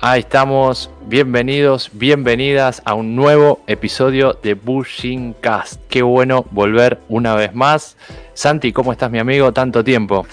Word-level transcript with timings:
Ahí 0.00 0.20
estamos, 0.20 0.90
bienvenidos, 1.06 1.90
bienvenidas 1.92 2.82
a 2.84 2.94
un 2.94 3.16
nuevo 3.16 3.62
episodio 3.66 4.32
de 4.40 4.54
Bushing 4.54 5.32
Cast. 5.32 5.80
Qué 5.88 6.02
bueno 6.02 6.46
volver 6.52 7.00
una 7.08 7.34
vez 7.34 7.52
más. 7.52 7.96
Santi, 8.32 8.72
¿cómo 8.72 8.92
estás 8.92 9.10
mi 9.10 9.18
amigo? 9.18 9.52
Tanto 9.52 9.82
tiempo. 9.82 10.24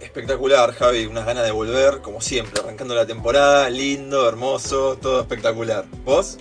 Espectacular, 0.00 0.72
Javi, 0.72 1.04
unas 1.04 1.26
ganas 1.26 1.44
de 1.44 1.50
volver, 1.50 2.00
como 2.00 2.22
siempre, 2.22 2.62
arrancando 2.62 2.94
la 2.94 3.04
temporada, 3.04 3.68
lindo, 3.68 4.26
hermoso, 4.26 4.96
todo 4.96 5.20
espectacular. 5.20 5.84
¿Vos? 6.02 6.38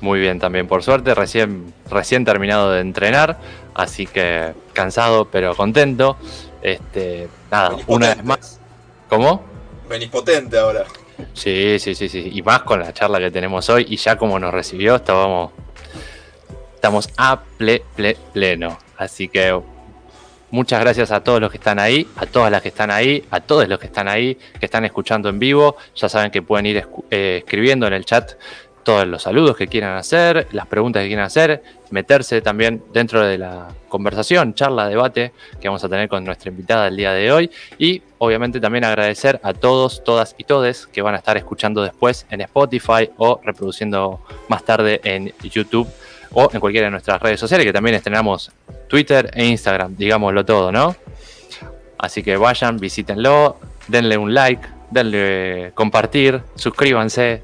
Muy 0.00 0.18
bien, 0.18 0.40
también 0.40 0.66
por 0.66 0.82
suerte, 0.82 1.14
recién, 1.14 1.72
recién 1.88 2.24
terminado 2.24 2.72
de 2.72 2.80
entrenar, 2.80 3.38
así 3.74 4.08
que 4.08 4.54
cansado 4.72 5.26
pero 5.26 5.54
contento. 5.54 6.16
Este, 6.62 7.28
nada, 7.48 7.76
una 7.86 8.08
vez 8.08 8.24
más. 8.24 8.58
¿Cómo? 9.08 9.44
Venís 9.88 10.08
potente 10.08 10.58
ahora. 10.58 10.84
Sí, 11.34 11.78
sí, 11.78 11.94
sí, 11.94 12.08
sí. 12.08 12.30
Y 12.32 12.42
más 12.42 12.62
con 12.62 12.80
la 12.80 12.92
charla 12.92 13.18
que 13.18 13.30
tenemos 13.30 13.68
hoy 13.70 13.86
y 13.88 13.96
ya 13.96 14.16
como 14.16 14.38
nos 14.38 14.52
recibió, 14.52 14.96
estábamos, 14.96 15.52
estamos 16.74 17.08
a 17.16 17.42
ple, 17.58 17.82
ple, 17.96 18.16
pleno. 18.32 18.78
Así 18.96 19.28
que 19.28 19.58
muchas 20.50 20.80
gracias 20.80 21.10
a 21.10 21.24
todos 21.24 21.40
los 21.40 21.50
que 21.50 21.56
están 21.56 21.78
ahí, 21.78 22.06
a 22.16 22.26
todas 22.26 22.50
las 22.50 22.62
que 22.62 22.68
están 22.68 22.90
ahí, 22.90 23.24
a 23.30 23.40
todos 23.40 23.68
los 23.68 23.78
que 23.78 23.86
están 23.86 24.08
ahí, 24.08 24.36
que 24.58 24.66
están 24.66 24.84
escuchando 24.84 25.28
en 25.28 25.38
vivo. 25.38 25.76
Ya 25.96 26.08
saben 26.08 26.30
que 26.30 26.42
pueden 26.42 26.66
ir 26.66 26.86
eh, 27.10 27.38
escribiendo 27.38 27.86
en 27.86 27.94
el 27.94 28.04
chat 28.04 28.32
todos 28.82 29.06
los 29.06 29.22
saludos 29.22 29.56
que 29.56 29.66
quieran 29.66 29.96
hacer, 29.96 30.48
las 30.52 30.66
preguntas 30.66 31.02
que 31.02 31.08
quieran 31.08 31.26
hacer, 31.26 31.62
meterse 31.90 32.40
también 32.40 32.82
dentro 32.92 33.24
de 33.24 33.38
la 33.38 33.68
conversación, 33.88 34.54
charla, 34.54 34.88
debate 34.88 35.32
que 35.60 35.68
vamos 35.68 35.84
a 35.84 35.88
tener 35.88 36.08
con 36.08 36.24
nuestra 36.24 36.50
invitada 36.50 36.88
el 36.88 36.96
día 36.96 37.12
de 37.12 37.32
hoy 37.32 37.50
y 37.78 38.02
obviamente 38.18 38.60
también 38.60 38.84
agradecer 38.84 39.40
a 39.42 39.52
todos, 39.52 40.02
todas 40.04 40.34
y 40.38 40.44
todes 40.44 40.86
que 40.86 41.02
van 41.02 41.14
a 41.14 41.18
estar 41.18 41.36
escuchando 41.36 41.82
después 41.82 42.26
en 42.30 42.40
Spotify 42.40 43.10
o 43.18 43.40
reproduciendo 43.42 44.20
más 44.48 44.64
tarde 44.64 45.00
en 45.04 45.32
YouTube 45.42 45.88
o 46.32 46.48
en 46.52 46.60
cualquiera 46.60 46.86
de 46.86 46.90
nuestras 46.90 47.20
redes 47.20 47.38
sociales 47.38 47.66
que 47.66 47.72
también 47.72 47.96
estrenamos 47.96 48.50
Twitter 48.88 49.30
e 49.34 49.44
Instagram, 49.46 49.96
digámoslo 49.96 50.44
todo, 50.44 50.72
¿no? 50.72 50.96
Así 51.98 52.22
que 52.22 52.36
vayan, 52.36 52.78
visítenlo, 52.78 53.58
denle 53.86 54.16
un 54.16 54.34
like, 54.34 54.66
denle 54.90 55.72
compartir, 55.74 56.42
suscríbanse, 56.56 57.42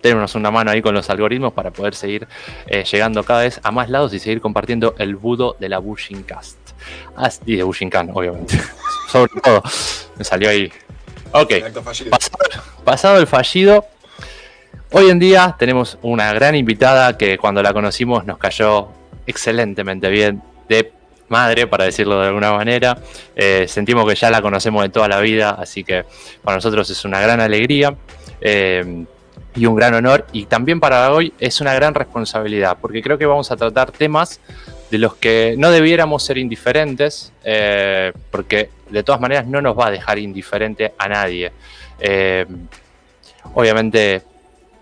tenernos 0.00 0.34
una 0.34 0.50
mano 0.50 0.70
ahí 0.70 0.82
con 0.82 0.94
los 0.94 1.10
algoritmos 1.10 1.52
para 1.52 1.70
poder 1.70 1.94
seguir 1.94 2.26
eh, 2.66 2.84
llegando 2.84 3.22
cada 3.22 3.42
vez 3.42 3.60
a 3.62 3.70
más 3.70 3.90
lados 3.90 4.12
y 4.14 4.18
seguir 4.18 4.40
compartiendo 4.40 4.94
el 4.98 5.16
budo 5.16 5.56
de 5.58 5.68
la 5.68 5.78
Bushing 5.78 6.22
Cast. 6.22 6.58
y 7.46 7.56
de 7.56 7.62
Bushing 7.62 7.90
Can, 7.90 8.10
obviamente. 8.12 8.60
Sobre 9.08 9.32
todo, 9.42 9.62
me 10.16 10.24
salió 10.24 10.50
ahí. 10.50 10.72
Ok, 11.32 11.52
pasado, 12.84 13.18
el 13.18 13.26
fallido, 13.26 13.84
hoy 14.90 15.10
en 15.10 15.18
día 15.20 15.54
tenemos 15.58 15.96
una 16.02 16.32
gran 16.32 16.56
invitada 16.56 17.16
que 17.16 17.38
cuando 17.38 17.62
la 17.62 17.72
conocimos 17.72 18.24
nos 18.24 18.38
cayó 18.38 18.88
excelentemente 19.26 20.08
bien, 20.08 20.42
de 20.68 20.92
madre, 21.28 21.66
para 21.66 21.84
decirlo 21.84 22.20
de 22.20 22.28
alguna 22.28 22.52
manera. 22.52 22.98
Eh, 23.36 23.66
sentimos 23.68 24.08
que 24.08 24.16
ya 24.16 24.30
la 24.30 24.42
conocemos 24.42 24.82
de 24.82 24.88
toda 24.88 25.08
la 25.08 25.20
vida, 25.20 25.50
así 25.50 25.84
que 25.84 26.04
para 26.42 26.56
nosotros 26.56 26.90
es 26.90 27.04
una 27.04 27.20
gran 27.20 27.40
alegría. 27.40 27.94
Eh, 28.40 29.04
y 29.54 29.66
un 29.66 29.74
gran 29.74 29.94
honor. 29.94 30.26
Y 30.32 30.46
también 30.46 30.80
para 30.80 31.12
hoy 31.12 31.32
es 31.38 31.60
una 31.60 31.74
gran 31.74 31.94
responsabilidad, 31.94 32.78
porque 32.80 33.02
creo 33.02 33.18
que 33.18 33.26
vamos 33.26 33.50
a 33.50 33.56
tratar 33.56 33.90
temas 33.90 34.40
de 34.90 34.98
los 34.98 35.14
que 35.14 35.54
no 35.56 35.70
debiéramos 35.70 36.22
ser 36.22 36.38
indiferentes, 36.38 37.32
eh, 37.44 38.12
porque 38.30 38.70
de 38.90 39.02
todas 39.02 39.20
maneras 39.20 39.46
no 39.46 39.60
nos 39.60 39.78
va 39.78 39.86
a 39.86 39.90
dejar 39.90 40.18
indiferente 40.18 40.92
a 40.98 41.08
nadie. 41.08 41.52
Eh, 42.00 42.46
obviamente 43.54 44.22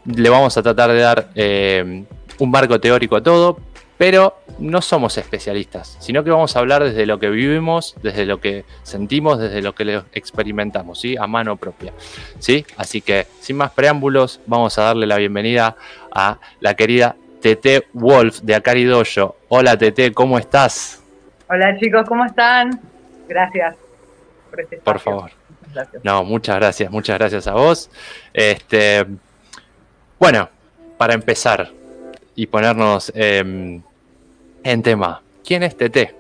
le 0.06 0.30
vamos 0.30 0.56
a 0.56 0.62
tratar 0.62 0.91
de 0.91 1.00
dar 1.00 1.28
eh, 1.34 2.05
un 2.38 2.50
marco 2.50 2.80
teórico 2.80 3.16
a 3.16 3.22
todo, 3.22 3.58
pero 3.98 4.38
no 4.60 4.80
somos 4.80 5.18
especialistas, 5.18 5.96
sino 5.98 6.22
que 6.22 6.30
vamos 6.30 6.54
a 6.54 6.60
hablar 6.60 6.84
desde 6.84 7.04
lo 7.04 7.19
que 7.19 7.28
vivimos, 7.28 7.97
desde 8.00 8.25
lo 8.26 8.41
que 8.41 8.64
sentimos, 8.84 9.41
desde 9.41 9.60
lo 9.60 9.75
que 9.75 10.03
experimentamos, 10.14 11.00
¿sí? 11.00 11.16
A 11.16 11.26
mano 11.26 11.56
propia, 11.56 11.92
¿sí? 12.38 12.64
Así 12.76 13.00
que, 13.00 13.26
sin 13.41 13.56
más 13.56 13.72
preámbulos, 13.72 14.41
vamos 14.47 14.78
a 14.78 14.84
darle 14.84 15.06
la 15.06 15.16
bienvenida 15.16 15.76
a 16.12 16.38
la 16.60 16.75
querida 16.75 17.16
Tete 17.42 17.88
Wolf 17.92 18.41
de 18.41 18.54
Akari 18.54 18.84
Dojo. 18.84 19.36
Hola 19.48 19.76
Tete, 19.76 20.12
¿cómo 20.12 20.38
estás? 20.38 21.03
Hola 21.48 21.76
chicos, 21.78 22.06
¿cómo 22.09 22.25
están? 22.25 22.80
Gracias 23.28 23.76
por 24.48 24.60
este 24.60 24.76
Por 24.78 25.00
favor. 25.00 25.30
No, 26.03 26.25
muchas 26.25 26.56
gracias, 26.56 26.91
muchas 26.91 27.19
gracias 27.19 27.47
a 27.47 27.53
vos. 27.53 27.91
Este, 28.32 29.04
bueno, 30.19 30.48
para 30.97 31.15
empezar 31.15 31.70
y 32.34 32.47
ponernos 32.47 33.12
em, 33.15 33.82
en 34.68 34.82
tema. 34.82 35.22
¿Quién 35.44 35.62
es 35.62 35.74
Tete? 35.76 36.14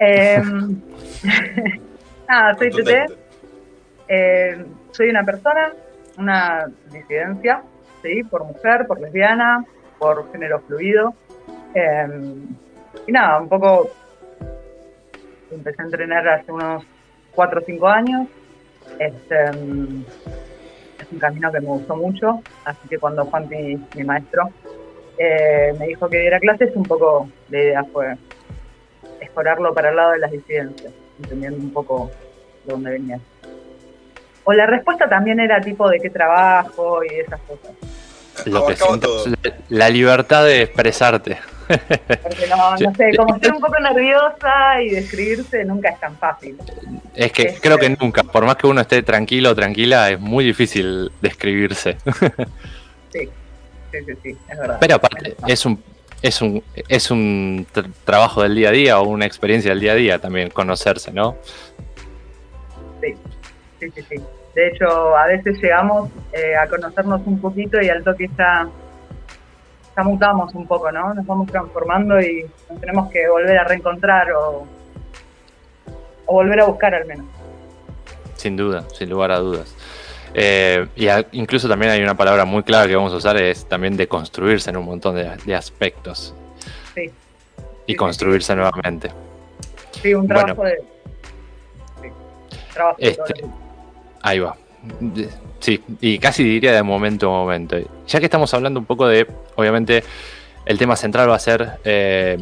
Eh, 0.00 0.42
nada, 2.28 2.54
soy 2.58 2.70
Tete. 2.70 3.06
Eh, 4.08 4.64
soy 4.90 5.10
una 5.10 5.22
persona, 5.22 5.72
una 6.18 6.66
disidencia, 6.90 7.62
¿sí? 8.02 8.24
por 8.24 8.44
mujer, 8.44 8.88
por 8.88 9.00
lesbiana, 9.00 9.64
por 9.98 10.30
género 10.32 10.58
fluido. 10.66 11.14
Em, 11.74 12.48
y 13.06 13.12
nada, 13.12 13.40
un 13.40 13.48
poco 13.48 13.90
empecé 15.52 15.82
a 15.82 15.84
entrenar 15.84 16.28
hace 16.28 16.50
unos 16.50 16.84
4 17.36 17.60
o 17.60 17.64
5 17.64 17.88
años. 17.88 18.26
Este, 18.98 19.44
es 19.44 21.12
un 21.12 21.18
camino 21.20 21.52
que 21.52 21.60
me 21.60 21.66
gustó 21.66 21.94
mucho, 21.94 22.42
así 22.64 22.88
que 22.88 22.98
cuando 22.98 23.24
Juan, 23.26 23.48
mi 23.48 24.04
maestro, 24.04 24.50
eh, 25.22 25.74
me 25.78 25.86
dijo 25.88 26.08
que 26.08 26.18
diera 26.18 26.40
clases, 26.40 26.74
un 26.74 26.84
poco 26.84 27.28
la 27.50 27.58
idea 27.58 27.84
fue 27.84 28.16
explorarlo 29.20 29.74
para 29.74 29.90
el 29.90 29.96
lado 29.96 30.12
de 30.12 30.18
las 30.18 30.30
disidencias, 30.30 30.94
entendiendo 31.22 31.58
un 31.58 31.70
poco 31.74 32.10
de 32.64 32.72
dónde 32.72 32.92
venía. 32.92 33.20
O 34.44 34.54
la 34.54 34.64
respuesta 34.64 35.10
también 35.10 35.38
era 35.38 35.60
tipo 35.60 35.90
de 35.90 36.00
qué 36.00 36.08
trabajo 36.08 37.04
y 37.04 37.20
esas 37.20 37.38
cosas. 37.42 37.72
Lo 38.46 38.66
que 38.66 38.74
siento, 38.74 39.24
la 39.68 39.90
libertad 39.90 40.46
de 40.46 40.62
expresarte. 40.62 41.36
Porque 41.68 42.46
no, 42.48 42.76
no 42.78 42.94
sé, 42.94 43.14
como 43.14 43.34
estoy 43.34 43.50
un 43.50 43.60
poco 43.60 43.78
nerviosa 43.78 44.80
y 44.82 44.88
describirse 44.88 45.66
nunca 45.66 45.90
es 45.90 46.00
tan 46.00 46.16
fácil. 46.16 46.56
Es 47.14 47.30
que 47.30 47.58
creo 47.60 47.76
que 47.76 47.90
nunca, 47.90 48.22
por 48.22 48.46
más 48.46 48.56
que 48.56 48.66
uno 48.66 48.80
esté 48.80 49.02
tranquilo 49.02 49.50
o 49.50 49.54
tranquila, 49.54 50.08
es 50.08 50.18
muy 50.18 50.46
difícil 50.46 51.12
describirse. 51.20 51.98
Sí, 53.12 53.28
sí, 53.90 53.98
sí, 54.06 54.12
sí, 54.22 54.36
es 54.48 54.58
verdad. 54.58 54.78
Pero 54.80 54.94
aparte, 54.96 55.36
es 55.46 55.66
un, 55.66 55.82
es 56.22 56.42
un, 56.42 56.62
es 56.74 57.10
un 57.10 57.66
trabajo 58.04 58.42
del 58.42 58.54
día 58.54 58.68
a 58.68 58.72
día 58.72 59.00
o 59.00 59.08
una 59.08 59.26
experiencia 59.26 59.70
del 59.70 59.80
día 59.80 59.92
a 59.92 59.96
día 59.96 60.18
también, 60.18 60.50
conocerse, 60.50 61.12
¿no? 61.12 61.36
Sí, 63.00 63.14
sí, 63.78 63.90
sí, 63.94 64.02
sí. 64.08 64.16
De 64.54 64.68
hecho, 64.68 65.16
a 65.16 65.26
veces 65.26 65.60
llegamos 65.62 66.10
eh, 66.32 66.56
a 66.56 66.68
conocernos 66.68 67.20
un 67.24 67.40
poquito 67.40 67.80
y 67.80 67.88
al 67.88 68.02
toque 68.02 68.28
ya, 68.36 68.68
ya 69.96 70.02
mutamos 70.02 70.54
un 70.54 70.66
poco, 70.66 70.90
¿no? 70.90 71.14
Nos 71.14 71.24
vamos 71.24 71.50
transformando 71.50 72.20
y 72.20 72.44
nos 72.68 72.80
tenemos 72.80 73.10
que 73.10 73.28
volver 73.28 73.58
a 73.58 73.64
reencontrar 73.64 74.32
o, 74.32 74.66
o 76.26 76.32
volver 76.32 76.60
a 76.60 76.64
buscar 76.64 76.94
al 76.94 77.06
menos. 77.06 77.26
Sin 78.36 78.56
duda, 78.56 78.84
sin 78.92 79.08
lugar 79.08 79.30
a 79.30 79.38
dudas. 79.38 79.74
Eh, 80.34 80.86
y 80.96 81.08
incluso 81.32 81.68
también 81.68 81.92
hay 81.92 82.02
una 82.02 82.16
palabra 82.16 82.44
muy 82.44 82.62
clara 82.62 82.86
que 82.86 82.94
vamos 82.94 83.12
a 83.12 83.16
usar, 83.16 83.36
es 83.36 83.66
también 83.66 83.96
de 83.96 84.06
construirse 84.06 84.70
en 84.70 84.76
un 84.76 84.84
montón 84.84 85.16
de, 85.16 85.54
aspectos. 85.54 86.34
Sí. 86.94 87.10
Y 87.86 87.94
construirse 87.94 88.54
nuevamente. 88.54 89.10
Sí, 90.02 90.14
un 90.14 90.28
trabajo 90.28 90.64
de... 90.64 90.82
Trabajo 92.72 92.96
este, 92.98 93.44
ahí 94.22 94.38
va. 94.38 94.56
Sí, 95.58 95.82
y 96.00 96.18
casi 96.18 96.42
diría 96.44 96.72
de 96.72 96.82
momento 96.82 97.28
a 97.28 97.30
momento. 97.30 97.76
Ya 98.06 98.18
que 98.18 98.26
estamos 98.26 98.52
hablando 98.54 98.80
un 98.80 98.86
poco 98.86 99.06
de, 99.08 99.26
obviamente, 99.56 100.04
el 100.64 100.78
tema 100.78 100.96
central 100.96 101.28
va 101.28 101.34
a 101.34 101.40
ser 101.40 101.78
eh, 101.84 102.38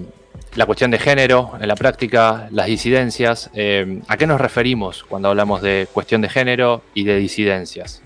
la 0.57 0.67
cuestión 0.67 0.91
de 0.91 0.99
género 0.99 1.53
en 1.61 1.69
la 1.69 1.77
práctica, 1.77 2.49
las 2.51 2.67
disidencias. 2.67 3.51
Eh, 3.55 4.01
¿A 4.09 4.17
qué 4.17 4.27
nos 4.27 4.41
referimos 4.41 5.05
cuando 5.05 5.29
hablamos 5.29 5.63
de 5.63 5.89
cuestión 5.93 6.21
de 6.21 6.29
género 6.29 6.83
y 6.95 7.05
de 7.05 7.17
disidencias 7.17 8.03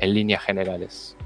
en 0.00 0.14
líneas 0.14 0.42
generales? 0.42 1.16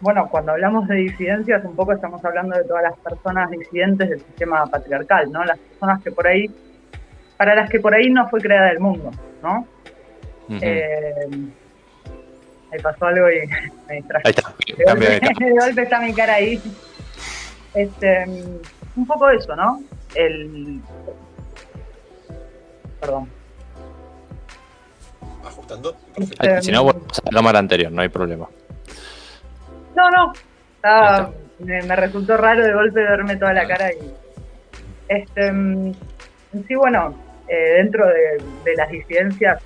Bueno, 0.00 0.28
cuando 0.30 0.52
hablamos 0.52 0.86
de 0.88 0.96
disidencias, 0.96 1.64
un 1.64 1.74
poco 1.74 1.92
estamos 1.92 2.22
hablando 2.24 2.56
de 2.56 2.64
todas 2.64 2.82
las 2.82 2.98
personas 2.98 3.50
disidentes 3.50 4.10
del 4.10 4.20
sistema 4.20 4.66
patriarcal, 4.66 5.32
¿no? 5.32 5.44
Las 5.44 5.58
personas 5.58 6.02
que 6.02 6.10
por 6.10 6.26
ahí, 6.26 6.50
para 7.36 7.54
las 7.54 7.70
que 7.70 7.80
por 7.80 7.94
ahí 7.94 8.10
no 8.10 8.28
fue 8.28 8.40
creada 8.40 8.70
el 8.70 8.80
mundo, 8.80 9.10
¿no? 9.42 9.66
Eh, 10.60 11.28
ahí 12.72 12.78
pasó 12.82 13.06
algo 13.06 13.30
y 13.30 13.46
me 13.88 13.94
distraje. 13.96 14.28
Ahí 14.28 14.34
está. 14.36 14.54
de 15.44 15.50
golpe 15.52 15.82
está 15.82 16.00
mi 16.00 16.12
cara 16.12 16.34
ahí. 16.34 16.60
Este, 17.76 18.24
un 18.96 19.06
poco 19.06 19.28
eso, 19.28 19.54
¿no? 19.54 19.82
El. 20.14 20.80
Perdón. 22.98 23.28
ajustando. 25.44 25.94
Perfecto. 26.14 26.62
si 26.62 26.72
no, 26.72 26.84
volvemos 26.84 27.18
a 27.18 27.22
la 27.30 27.30
cámara 27.30 27.58
anterior, 27.58 27.92
no 27.92 28.00
hay 28.00 28.08
problema. 28.08 28.48
No, 29.94 30.10
no. 30.10 30.32
me, 31.58 31.96
resultó 31.96 32.38
raro 32.38 32.64
de 32.64 32.72
golpe 32.72 33.00
verme 33.00 33.36
toda 33.36 33.52
la 33.52 33.66
cara 33.66 33.92
y. 33.92 34.14
Este, 35.08 35.52
mm, 35.52 35.92
sí, 36.66 36.74
bueno, 36.74 37.14
eh, 37.46 37.74
dentro 37.76 38.06
de, 38.06 38.74
las 38.74 38.88
disidencias 38.88 39.62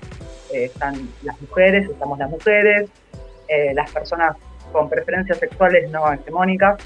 eh, 0.53 0.65
están 0.65 0.95
las 1.23 1.39
mujeres, 1.41 1.89
estamos 1.89 2.19
las 2.19 2.29
mujeres, 2.29 2.89
eh, 3.47 3.73
las 3.73 3.89
personas 3.89 4.35
con 4.73 4.89
preferencias 4.89 5.39
sexuales 5.39 5.89
no 5.89 6.11
hegemónicas 6.11 6.77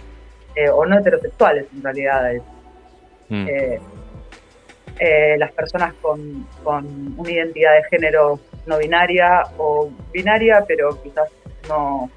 o 0.73 0.85
no 0.85 0.99
heterosexuales 0.99 1.65
en 1.73 1.83
realidad. 1.83 2.33
Mm. 3.27 3.47
las 5.39 5.51
personas 5.53 5.93
con, 6.01 6.47
una 7.17 7.31
identidad 7.31 7.73
de 7.73 7.83
género 7.89 8.39
no 8.67 8.77
binaria 8.77 9.43
o 9.57 9.89
binaria, 10.13 10.63
pero 10.67 11.01
quizás 11.01 11.29
no, 11.67 12.09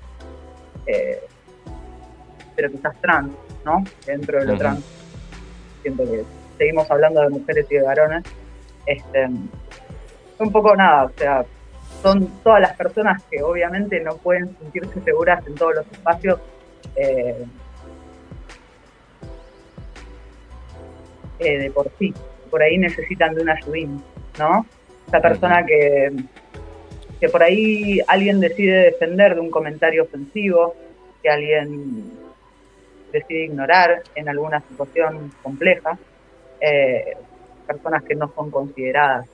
pero 2.54 2.70
quizás 2.70 3.00
trans, 3.00 3.32
¿no? 3.64 3.82
Dentro 4.06 4.38
de 4.38 4.46
lo 4.46 4.58
trans. 4.58 4.84
Siento 5.82 6.04
que 6.04 6.24
seguimos 6.58 6.90
hablando 6.90 7.22
de 7.22 7.30
mujeres 7.30 7.66
y 7.70 7.76
de 7.76 7.82
varones. 7.82 8.24
Este, 8.84 9.28
un 10.38 10.52
poco 10.52 10.74
nada, 10.76 11.04
o 11.04 11.10
sea, 11.16 11.44
son 12.02 12.26
todas 12.42 12.60
las 12.60 12.76
personas 12.76 13.22
que 13.30 13.42
obviamente 13.42 14.00
no 14.00 14.16
pueden 14.16 14.56
sentirse 14.58 15.00
seguras 15.00 15.44
en 15.46 15.54
todos 15.54 15.76
los 15.76 15.86
espacios. 15.90 16.38
Eh, 16.96 17.44
eh, 21.38 21.58
de 21.58 21.70
por 21.70 21.90
sí, 21.98 22.12
por 22.50 22.62
ahí 22.62 22.78
necesitan 22.78 23.34
de 23.34 23.42
una 23.42 23.54
ayudín, 23.54 24.02
¿no? 24.38 24.66
Esa 25.06 25.20
persona 25.20 25.64
que, 25.64 26.12
que 27.20 27.28
por 27.28 27.42
ahí 27.42 28.00
alguien 28.06 28.40
decide 28.40 28.84
defender 28.84 29.34
de 29.34 29.40
un 29.40 29.50
comentario 29.50 30.04
ofensivo, 30.04 30.74
que 31.22 31.30
alguien 31.30 32.12
decide 33.12 33.44
ignorar 33.44 34.02
en 34.14 34.28
alguna 34.28 34.60
situación 34.60 35.32
compleja, 35.42 35.98
eh, 36.60 37.16
personas 37.66 38.02
que 38.02 38.14
no 38.14 38.32
son 38.34 38.50
consideradas 38.50 39.26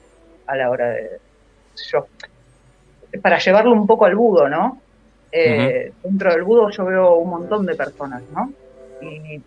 a 0.46 0.56
la 0.56 0.70
hora 0.70 0.90
de, 0.90 1.10
yo, 1.90 2.06
para 3.22 3.38
llevarlo 3.38 3.72
un 3.72 3.86
poco 3.86 4.04
al 4.04 4.14
budo, 4.14 4.48
¿no? 4.48 4.80
Eh, 5.30 5.92
dentro 6.02 6.32
del 6.32 6.44
budo 6.44 6.70
yo 6.70 6.84
veo 6.84 7.14
un 7.16 7.30
montón 7.30 7.66
de 7.66 7.74
personas, 7.74 8.22
¿no? 8.32 8.52
Y 9.00 9.40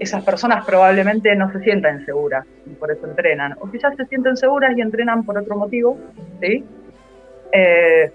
esas 0.00 0.24
personas 0.24 0.64
probablemente 0.64 1.36
no 1.36 1.52
se 1.52 1.60
sientan 1.60 2.04
seguras 2.06 2.46
y 2.64 2.70
por 2.70 2.90
eso 2.90 3.06
entrenan. 3.06 3.54
O 3.60 3.70
quizás 3.70 3.94
se 3.96 4.06
sienten 4.06 4.34
seguras 4.34 4.76
y 4.76 4.80
entrenan 4.80 5.24
por 5.24 5.36
otro 5.36 5.56
motivo, 5.56 5.98
¿sí? 6.40 6.64
Eh, 7.52 8.10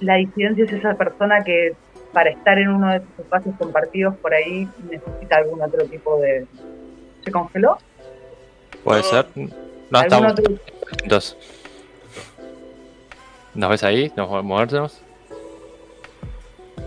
la 0.00 0.16
disidencia 0.16 0.64
es 0.64 0.72
esa 0.72 0.94
persona 0.94 1.42
que 1.42 1.74
para 2.12 2.28
estar 2.28 2.58
en 2.58 2.68
uno 2.68 2.90
de 2.90 2.96
esos 2.96 3.18
espacios 3.20 3.54
compartidos 3.56 4.14
por 4.16 4.34
ahí 4.34 4.68
necesita 4.90 5.36
algún 5.38 5.62
otro 5.62 5.86
tipo 5.86 6.20
de... 6.20 6.46
¿Se 7.24 7.32
congeló? 7.32 7.78
Puede 8.84 9.02
ser. 9.04 9.24
No, 9.90 10.02
estamos... 10.02 10.34
Dos. 11.06 11.38
¿Nos 13.54 13.70
ves 13.70 13.84
ahí? 13.84 14.12
¿Nos 14.16 14.44
movernos? 14.44 15.02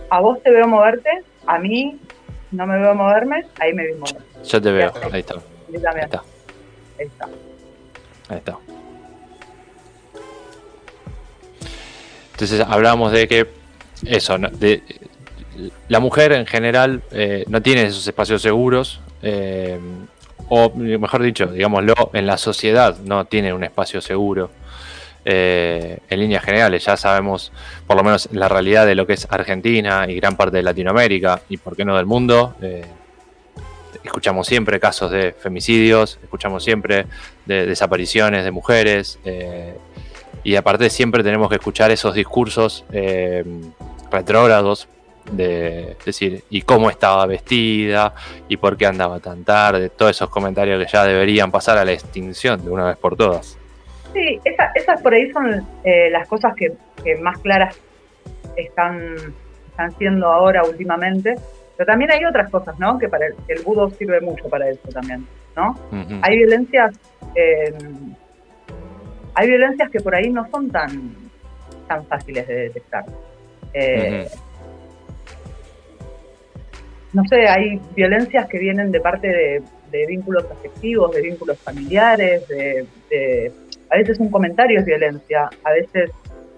A 0.09 0.19
vos 0.19 0.41
te 0.41 0.51
veo 0.51 0.67
moverte, 0.67 1.09
a 1.47 1.57
mí 1.59 1.99
no 2.51 2.67
me 2.67 2.77
veo 2.79 2.95
moverme, 2.95 3.45
ahí 3.59 3.73
me 3.73 3.87
vi 3.87 3.93
mover. 3.93 4.21
Yo 4.43 4.61
te 4.61 4.71
veo, 4.71 4.93
ahí 5.11 5.19
está. 5.19 5.35
Ahí 5.35 5.75
está. 5.75 6.23
Ahí 6.99 7.05
está. 7.05 7.25
Ahí 8.29 8.37
está. 8.37 8.57
Entonces 12.33 12.59
hablábamos 12.67 13.11
de 13.11 13.27
que 13.27 13.47
eso, 14.05 14.37
de, 14.37 14.83
la 15.87 15.99
mujer 15.99 16.33
en 16.33 16.45
general 16.45 17.01
eh, 17.11 17.45
no 17.47 17.61
tiene 17.61 17.83
esos 17.83 18.05
espacios 18.05 18.41
seguros, 18.41 19.01
eh, 19.21 19.79
o 20.49 20.69
mejor 20.75 21.23
dicho, 21.23 21.47
digámoslo, 21.47 21.93
en 22.13 22.27
la 22.27 22.37
sociedad 22.37 22.97
no 22.99 23.25
tiene 23.25 23.53
un 23.53 23.63
espacio 23.63 24.01
seguro. 24.01 24.51
Eh, 25.27 25.97
en 26.07 26.19
líneas 26.19 26.43
generales, 26.43 26.85
ya 26.85 26.95
sabemos 26.95 27.51
por 27.87 27.97
lo 27.97 28.03
menos 28.03 28.29
la 28.31 28.47
realidad 28.47 28.85
de 28.85 28.93
lo 28.93 29.07
que 29.07 29.13
es 29.13 29.27
Argentina 29.29 30.05
y 30.07 30.15
gran 30.15 30.37
parte 30.37 30.57
de 30.57 30.63
Latinoamérica 30.63 31.41
y 31.49 31.57
por 31.57 31.75
qué 31.75 31.83
no 31.83 31.97
del 31.97 32.05
mundo. 32.05 32.55
escuchamos 34.03 34.45
siempre 34.45 34.79
casos 34.79 35.09
de 35.09 35.33
femicidios, 35.33 36.19
escuchamos 36.21 36.63
siempre 36.63 37.07
de 37.45 37.65
desapariciones 37.65 38.43
de 38.43 38.51
mujeres 38.51 39.17
y 40.45 40.55
aparte 40.55 40.91
siempre 40.91 41.23
tenemos 41.23 41.49
que 41.49 41.55
escuchar 41.55 41.89
esos 41.89 42.13
discursos 42.13 42.85
eh, 42.93 43.43
retrógrados 44.11 44.87
de 45.31 45.97
decir, 46.05 46.43
y 46.51 46.61
cómo 46.61 46.91
estaba 46.91 47.25
vestida, 47.25 48.13
y 48.47 48.57
por 48.57 48.77
qué 48.77 48.85
andaba 48.85 49.19
tan 49.19 49.43
tarde, 49.43 49.89
todos 49.89 50.11
esos 50.11 50.29
comentarios 50.29 50.85
que 50.85 50.91
ya 50.91 51.03
deberían 51.03 51.51
pasar 51.51 51.79
a 51.79 51.83
la 51.83 51.93
extinción 51.93 52.63
de 52.63 52.69
una 52.69 52.85
vez 52.85 52.97
por 52.97 53.17
todas. 53.17 53.57
Sí, 54.15 54.39
esas 54.75 55.01
por 55.03 55.13
ahí 55.13 55.29
son 55.31 55.67
eh, 55.83 56.09
las 56.09 56.27
cosas 56.27 56.55
que, 56.55 56.73
más 57.21 57.37
claras 57.39 57.79
están, 58.55 59.13
están 59.67 59.91
siendo 59.97 60.25
ahora 60.25 60.63
últimamente, 60.63 61.35
pero 61.77 61.85
también 61.85 62.09
hay 62.11 62.25
otras 62.25 62.49
cosas, 62.49 62.79
¿no? 62.79 62.97
Que 62.97 63.07
para 63.07 63.27
el, 63.27 63.35
el 63.49 63.61
budo 63.61 63.91
sirve 63.91 64.21
mucho 64.21 64.49
para 64.49 64.69
eso 64.69 64.89
también, 64.89 65.27
¿no? 65.55 65.75
Hay 66.23 66.37
violencias 66.37 66.97
eh, 67.35 67.73
hay 69.35 69.49
violencias 69.49 69.89
que 69.91 69.99
por 69.99 70.15
ahí 70.15 70.29
no 70.29 70.49
son 70.49 70.71
tan, 70.71 71.13
tan 71.87 72.05
fáciles 72.07 72.47
de 72.47 72.55
detectar. 72.55 73.05
Eh, 73.73 74.27
no 77.11 77.23
sé, 77.25 77.47
hay 77.47 77.79
violencias 77.95 78.47
que 78.47 78.57
vienen 78.57 78.91
de 78.91 79.01
parte 79.01 79.27
de, 79.27 79.61
vínculos 80.07 80.43
afectivos, 80.51 81.13
de 81.15 81.21
vínculos 81.21 81.57
familiares, 81.59 82.45
de, 82.49 82.85
a 83.89 83.97
veces 83.97 84.19
un 84.19 84.29
comentario 84.29 84.79
es 84.79 84.85
violencia, 84.85 85.49
a 85.63 85.71
veces 85.71 86.11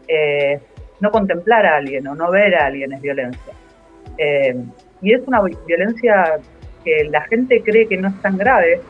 eh, 0.08 0.60
no 1.00 1.12
contemplar 1.12 1.66
a 1.66 1.78
alguien 1.78 2.08
o 2.08 2.16
no 2.16 2.32
ver 2.32 2.56
a 2.56 2.66
alguien 2.68 2.94
es 2.94 3.02
violencia. 3.02 3.54
Eh, 4.18 4.56
y 5.02 5.14
es 5.14 5.22
una 5.28 5.42
violencia 5.42 6.40
que 6.84 7.04
la 7.06 7.22
gente 7.22 7.62
cree 7.62 7.88
que 7.88 7.98
no 7.98 8.08
es 8.08 8.22
tan 8.22 8.38
grave, 8.38 8.82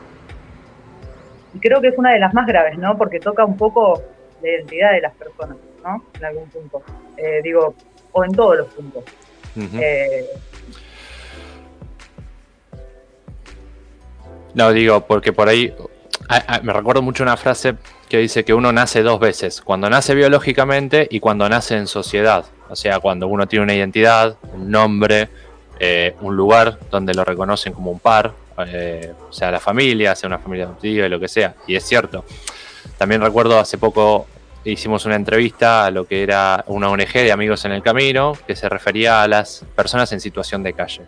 y 1.54 1.58
creo 1.60 1.80
que 1.80 1.88
es 1.88 1.98
una 1.98 2.12
de 2.12 2.18
las 2.18 2.34
más 2.34 2.46
graves, 2.46 2.78
¿no? 2.78 2.96
Porque 2.96 3.20
toca 3.20 3.44
un 3.44 3.56
poco 3.56 4.02
la 4.42 4.48
identidad 4.48 4.92
de 4.92 5.00
las 5.00 5.14
personas, 5.14 5.56
¿no? 5.82 6.04
En 6.18 6.24
algún 6.24 6.48
punto. 6.48 6.82
Eh, 7.16 7.40
digo, 7.42 7.74
o 8.12 8.24
en 8.24 8.32
todos 8.32 8.58
los 8.58 8.68
puntos. 8.68 9.04
Eh, 9.56 10.26
no, 14.54 14.72
digo, 14.72 15.00
porque 15.06 15.32
por 15.32 15.48
ahí 15.48 15.74
me 16.62 16.72
recuerdo 16.72 17.02
mucho 17.02 17.22
una 17.22 17.36
frase 17.36 17.74
que 18.08 18.18
dice 18.18 18.44
que 18.44 18.54
uno 18.54 18.72
nace 18.72 19.02
dos 19.02 19.20
veces, 19.20 19.60
cuando 19.60 19.88
nace 19.90 20.14
biológicamente 20.14 21.06
y 21.10 21.20
cuando 21.20 21.48
nace 21.48 21.76
en 21.76 21.86
sociedad. 21.86 22.44
O 22.68 22.76
sea, 22.76 23.00
cuando 23.00 23.28
uno 23.28 23.46
tiene 23.46 23.64
una 23.64 23.74
identidad, 23.74 24.36
un 24.52 24.70
nombre, 24.70 25.28
eh, 25.78 26.14
un 26.20 26.36
lugar 26.36 26.78
donde 26.90 27.14
lo 27.14 27.24
reconocen 27.24 27.72
como 27.72 27.90
un 27.90 28.00
par, 28.00 28.32
eh, 28.66 29.12
sea 29.30 29.50
la 29.50 29.60
familia, 29.60 30.14
sea 30.14 30.26
una 30.26 30.38
familia 30.38 30.64
adoptiva 30.64 31.06
y 31.06 31.08
lo 31.08 31.20
que 31.20 31.28
sea. 31.28 31.54
Y 31.66 31.76
es 31.76 31.84
cierto. 31.84 32.24
También 32.96 33.20
recuerdo 33.20 33.58
hace 33.58 33.78
poco 33.78 34.26
hicimos 34.64 35.06
una 35.06 35.16
entrevista 35.16 35.86
a 35.86 35.90
lo 35.90 36.06
que 36.06 36.22
era 36.22 36.64
una 36.66 36.90
ONG 36.90 37.12
de 37.12 37.32
Amigos 37.32 37.64
en 37.64 37.72
el 37.72 37.82
Camino, 37.82 38.36
que 38.46 38.56
se 38.56 38.68
refería 38.68 39.22
a 39.22 39.28
las 39.28 39.64
personas 39.74 40.12
en 40.12 40.20
situación 40.20 40.62
de 40.62 40.72
calle. 40.72 41.02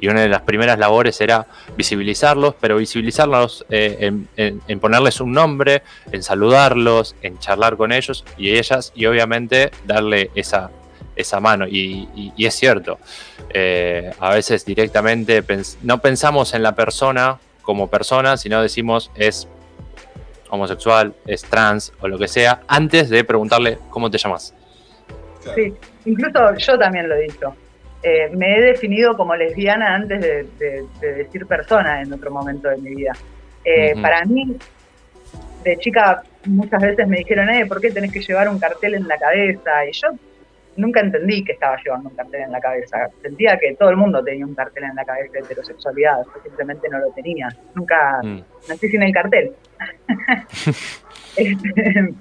Y 0.00 0.08
una 0.08 0.22
de 0.22 0.28
las 0.28 0.42
primeras 0.42 0.78
labores 0.78 1.20
era 1.20 1.46
visibilizarlos, 1.76 2.54
pero 2.60 2.76
visibilizarlos 2.76 3.66
eh, 3.68 4.12
en, 4.36 4.80
ponerles 4.80 5.20
un 5.20 5.32
nombre, 5.32 5.82
en 6.10 6.22
saludarlos, 6.22 7.14
en 7.22 7.38
charlar 7.38 7.76
con 7.76 7.92
ellos 7.92 8.24
y 8.38 8.56
ellas, 8.56 8.92
y 8.94 9.06
obviamente 9.06 9.70
darle 9.84 10.30
esa, 10.34 10.70
esa 11.16 11.40
mano. 11.40 11.66
Y, 11.68 12.32
es 12.38 12.54
cierto, 12.54 12.98
eh, 13.50 14.10
a 14.18 14.30
veces 14.30 14.64
directamente 14.64 15.44
no 15.82 15.98
pensamos 15.98 16.54
en 16.54 16.62
la 16.62 16.74
persona 16.74 17.38
como 17.62 17.88
persona, 17.88 18.36
sino 18.36 18.62
decimos 18.62 19.10
es 19.14 19.48
homosexual, 20.50 21.14
es 21.26 21.44
trans 21.44 21.92
o 22.00 22.08
lo 22.08 22.18
que 22.18 22.26
sea, 22.28 22.62
antes 22.66 23.08
de 23.08 23.22
preguntarle 23.24 23.78
cómo 23.90 24.10
te 24.10 24.18
llamas. 24.18 24.54
Sí, 25.54 25.72
incluso 26.04 26.54
yo 26.56 26.78
también 26.78 27.08
lo 27.08 27.14
he 27.14 27.22
dicho. 27.22 27.54
Eh, 28.02 28.30
me 28.34 28.56
he 28.56 28.62
definido 28.62 29.16
como 29.16 29.36
lesbiana 29.36 29.94
antes 29.94 30.20
de, 30.20 30.86
decir 31.00 31.46
persona 31.46 32.00
en 32.00 32.12
otro 32.12 32.30
momento 32.30 32.68
de 32.68 32.78
mi 32.78 32.94
vida. 32.94 33.12
Eh, 33.64 33.94
para 34.00 34.24
mí, 34.24 34.56
de 35.62 35.76
chica, 35.76 36.22
muchas 36.46 36.80
veces 36.80 37.06
me 37.06 37.18
dijeron, 37.18 37.50
eh, 37.50 37.66
¿por 37.66 37.80
qué 37.80 37.90
tenés 37.90 38.12
que 38.12 38.20
llevar 38.20 38.48
un 38.48 38.58
cartel 38.58 38.94
en 38.94 39.06
la 39.06 39.18
cabeza? 39.18 39.84
Y 39.86 39.92
yo 39.92 40.08
nunca 40.76 41.00
entendí 41.00 41.44
que 41.44 41.52
estaba 41.52 41.76
llevando 41.84 42.08
un 42.08 42.16
cartel 42.16 42.42
en 42.42 42.52
la 42.52 42.60
cabeza. 42.60 43.08
Sentía 43.20 43.58
que 43.58 43.74
todo 43.74 43.90
el 43.90 43.96
mundo 43.96 44.24
tenía 44.24 44.46
un 44.46 44.54
cartel 44.54 44.84
en 44.84 44.94
la 44.94 45.04
cabeza 45.04 45.32
de 45.32 45.40
heterosexualidad, 45.40 46.24
yo 46.24 46.42
simplemente 46.42 46.88
no 46.88 46.98
lo 47.00 47.10
tenía. 47.10 47.48
Nunca 47.74 48.20
mm. 48.22 48.40
nací 48.68 48.88
sin 48.88 49.02
el 49.02 49.12
cartel. 49.12 49.52
Este, 51.36 52.12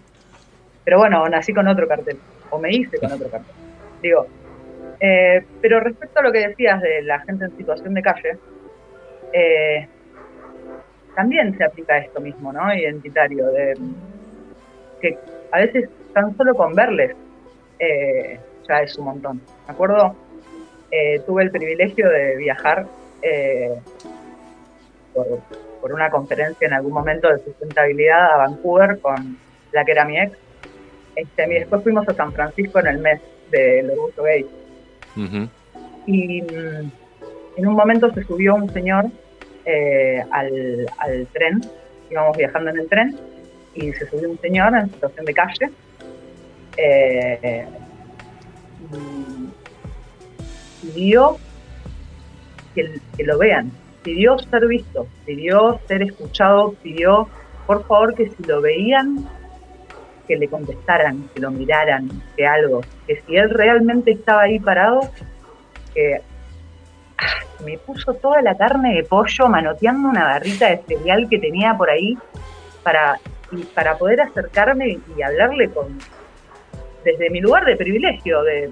pero 0.83 0.99
bueno, 0.99 1.27
nací 1.29 1.53
con 1.53 1.67
otro 1.67 1.87
cartel, 1.87 2.17
o 2.49 2.59
me 2.59 2.71
hice 2.71 2.97
con 2.99 3.11
otro 3.11 3.29
cartel. 3.29 3.53
Digo, 4.01 4.27
eh, 4.99 5.43
pero 5.61 5.79
respecto 5.79 6.19
a 6.19 6.23
lo 6.23 6.31
que 6.31 6.47
decías 6.47 6.81
de 6.81 7.01
la 7.03 7.19
gente 7.19 7.45
en 7.45 7.57
situación 7.57 7.93
de 7.93 8.01
calle, 8.01 8.37
eh, 9.33 9.87
también 11.15 11.57
se 11.57 11.63
aplica 11.63 11.97
esto 11.97 12.21
mismo, 12.21 12.53
¿no? 12.53 12.73
Identitario, 12.73 13.47
de 13.47 13.77
que 15.01 15.17
a 15.51 15.59
veces 15.59 15.89
tan 16.13 16.35
solo 16.37 16.53
con 16.55 16.73
verles 16.73 17.15
eh, 17.79 18.39
ya 18.67 18.81
es 18.81 18.97
un 18.97 19.05
montón. 19.05 19.41
¿Me 19.67 19.73
acuerdo? 19.73 20.15
Eh, 20.91 21.21
tuve 21.25 21.43
el 21.43 21.51
privilegio 21.51 22.09
de 22.09 22.35
viajar 22.37 22.85
eh, 23.21 23.79
por, 25.13 25.93
una 25.93 26.09
conferencia 26.09 26.67
en 26.67 26.73
algún 26.73 26.93
momento 26.93 27.29
de 27.29 27.43
sustentabilidad 27.43 28.33
a 28.33 28.37
Vancouver 28.37 28.99
con 28.99 29.37
la 29.71 29.85
que 29.85 29.91
era 29.91 30.05
mi 30.05 30.19
ex. 30.19 30.37
Este, 31.15 31.45
y 31.45 31.59
después 31.59 31.83
fuimos 31.83 32.07
a 32.07 32.13
San 32.13 32.31
Francisco 32.33 32.79
en 32.79 32.87
el 32.87 32.99
mes 32.99 33.21
del 33.51 33.89
orgullo 33.91 34.23
gay. 34.23 34.45
Y 36.05 36.41
mm, 36.41 36.91
en 37.57 37.67
un 37.67 37.73
momento 37.73 38.13
se 38.13 38.23
subió 38.23 38.55
un 38.55 38.71
señor 38.71 39.05
al, 40.31 40.87
al 40.97 41.27
tren, 41.27 41.61
íbamos 42.09 42.35
viajando 42.35 42.71
en 42.71 42.79
el 42.79 42.87
tren, 42.87 43.19
y 43.75 43.93
se 43.93 44.09
subió 44.09 44.29
un 44.29 44.39
señor 44.39 44.75
en 44.75 44.89
situación 44.89 45.25
de 45.25 45.33
calle. 45.33 45.69
Eh, 46.77 47.65
pidió 50.81 51.37
que, 52.73 52.99
lo 53.23 53.37
vean, 53.37 53.71
pidió 54.03 54.37
ser 54.39 54.67
visto, 54.67 55.07
pidió 55.25 55.79
ser 55.87 56.03
escuchado, 56.03 56.73
pidió 56.81 57.27
por 57.67 57.85
favor 57.85 58.15
que 58.15 58.29
si 58.29 58.43
lo 58.43 58.61
veían, 58.61 59.27
que 60.29 60.37
le 60.37 60.47
contestaran, 60.47 61.27
que 61.33 61.41
lo 61.41 61.49
miraran, 61.49 62.07
que 62.37 62.45
algo, 62.45 62.81
que 63.07 63.21
si 63.25 63.35
él 63.35 63.49
realmente 63.49 64.11
estaba 64.11 64.43
ahí 64.43 64.59
parado, 64.59 65.01
que 65.93 66.21
ah, 67.17 67.63
me 67.65 67.79
puso 67.79 68.13
toda 68.13 68.41
la 68.43 68.55
carne 68.55 68.93
de 68.93 69.03
pollo 69.03 69.49
manoteando 69.49 70.07
una 70.07 70.25
barrita 70.25 70.69
de 70.69 70.77
cereal 70.87 71.27
que 71.27 71.39
tenía 71.39 71.75
por 71.75 71.89
ahí 71.89 72.15
para, 72.83 73.19
para 73.73 73.97
poder 73.97 74.21
acercarme 74.21 74.99
y 75.17 75.21
hablarle 75.23 75.69
con, 75.71 75.97
desde 77.03 77.29
mi 77.31 77.41
lugar 77.41 77.65
de 77.65 77.75
privilegio, 77.75 78.43
de, 78.43 78.71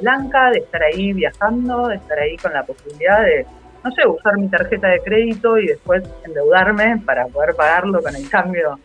blanca, 0.00 0.50
de 0.50 0.58
estar 0.58 0.82
ahí 0.82 1.12
viajando, 1.12 1.86
de 1.88 1.96
estar 1.96 2.18
ahí 2.18 2.36
con 2.36 2.52
la 2.52 2.64
posibilidad 2.64 3.22
de, 3.22 3.46
no 3.84 3.92
sé, 3.92 4.04
usar 4.04 4.36
mi 4.36 4.48
tarjeta 4.48 4.88
de 4.88 5.00
crédito 5.00 5.58
y 5.58 5.68
después 5.68 6.02
endeudarme 6.24 7.00
para 7.04 7.26
poder 7.26 7.54
pagarlo 7.54 8.02
con 8.02 8.16
el 8.16 8.28
cambio, 8.28 8.80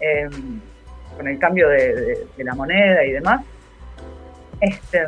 em, 0.00 0.60
con 1.16 1.28
el 1.28 1.38
cambio 1.38 1.68
de, 1.68 2.26
la 2.38 2.54
moneda 2.54 3.04
y 3.04 3.12
demás. 3.12 3.44
Este, 4.60 5.04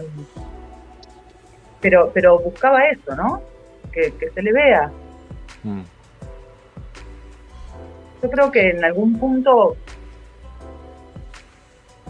pero, 1.80 2.10
pero 2.12 2.38
buscaba 2.38 2.86
eso, 2.88 3.14
¿no? 3.14 3.42
Que, 3.92 4.12
se 4.34 4.42
le 4.42 4.52
vea. 4.52 4.90
Mm. 5.62 5.82
Yo 8.22 8.30
creo 8.30 8.50
que 8.50 8.70
en 8.70 8.84
algún 8.84 9.18
punto 9.18 9.76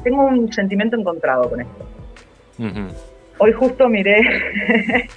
tengo 0.03 0.25
un 0.25 0.53
sentimiento 0.53 0.97
encontrado 0.97 1.50
con 1.50 1.61
esto. 1.61 1.87
Hoy 3.38 3.53
justo 3.53 3.88
miré, 3.88 4.21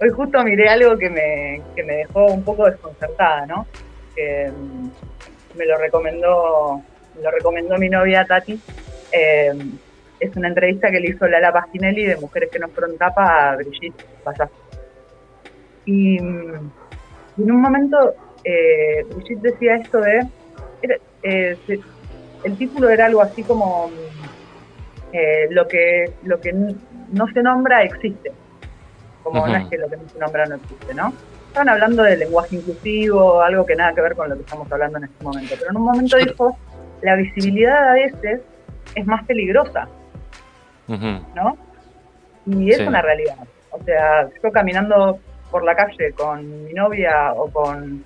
hoy 0.00 0.10
justo 0.10 0.42
miré 0.42 0.68
algo 0.68 0.98
que 0.98 1.08
me, 1.08 1.62
que 1.76 1.84
me 1.84 1.96
dejó 1.96 2.26
un 2.26 2.42
poco 2.42 2.66
desconcertada, 2.66 3.46
¿no? 3.46 3.66
Que 4.16 4.50
mm, 4.50 5.58
me 5.58 5.66
lo 5.66 5.78
recomendó, 5.78 6.76
me 6.76 6.91
lo 7.20 7.30
recomendó 7.30 7.76
mi 7.78 7.88
novia 7.88 8.24
Tati. 8.24 8.60
Em, 9.10 9.72
es 10.20 10.36
una 10.36 10.48
entrevista 10.48 10.90
que 10.90 11.00
le 11.00 11.10
hizo 11.10 11.26
Lala 11.26 11.52
Pastinelli 11.52 12.06
de 12.06 12.16
Mujeres 12.16 12.50
que 12.50 12.58
no 12.58 12.68
fueron 12.68 12.96
tapa 12.96 13.50
a 13.50 13.56
Brigitte. 13.56 14.04
Y, 15.84 16.20
mm, 16.20 16.70
y, 17.38 17.42
en 17.42 17.50
un 17.50 17.60
momento 17.60 18.14
eh, 18.44 19.04
Brigitte 19.10 19.42
decía 19.42 19.76
esto 19.76 20.00
de... 20.00 20.26
Eh, 21.22 21.56
el 22.44 22.56
título 22.56 22.90
era 22.90 23.06
algo 23.06 23.22
así 23.22 23.42
como 23.42 23.90
eh, 25.12 25.46
lo 25.50 25.68
que 25.68 26.12
lo 26.24 26.40
que 26.40 26.52
no 26.52 27.26
se 27.32 27.42
nombra 27.42 27.82
existe. 27.82 28.32
Como 29.22 29.46
no 29.46 29.56
es 29.56 29.68
que 29.68 29.78
lo 29.78 29.88
que 29.88 29.96
no 29.96 30.08
se 30.08 30.18
nombra 30.18 30.46
no 30.46 30.56
existe, 30.56 30.94
¿no? 30.94 31.12
Estaban 31.48 31.68
hablando 31.68 32.02
de 32.02 32.16
lenguaje 32.16 32.56
inclusivo, 32.56 33.42
algo 33.42 33.66
que 33.66 33.76
nada 33.76 33.94
que 33.94 34.00
ver 34.00 34.16
con 34.16 34.28
lo 34.30 34.36
que 34.36 34.40
estamos 34.40 34.72
hablando 34.72 34.98
en 34.98 35.04
este 35.04 35.22
momento. 35.22 35.54
Pero 35.58 35.70
en 35.70 35.76
un 35.76 35.82
momento 35.84 36.16
dijo, 36.16 36.56
la 37.02 37.16
visibilidad 37.16 37.90
a 37.90 37.92
veces 37.94 38.40
es 38.94 39.06
más 39.06 39.24
peligrosa, 39.24 39.88
¿no? 40.88 41.56
Y 42.46 42.70
es 42.70 42.80
una 42.80 43.02
realidad. 43.02 43.36
O 43.70 43.82
sea, 43.84 44.28
yo 44.42 44.52
caminando 44.52 45.18
por 45.50 45.64
la 45.64 45.74
calle 45.74 46.12
con 46.12 46.64
mi 46.64 46.72
novia 46.72 47.32
o 47.34 47.48
con 47.50 48.04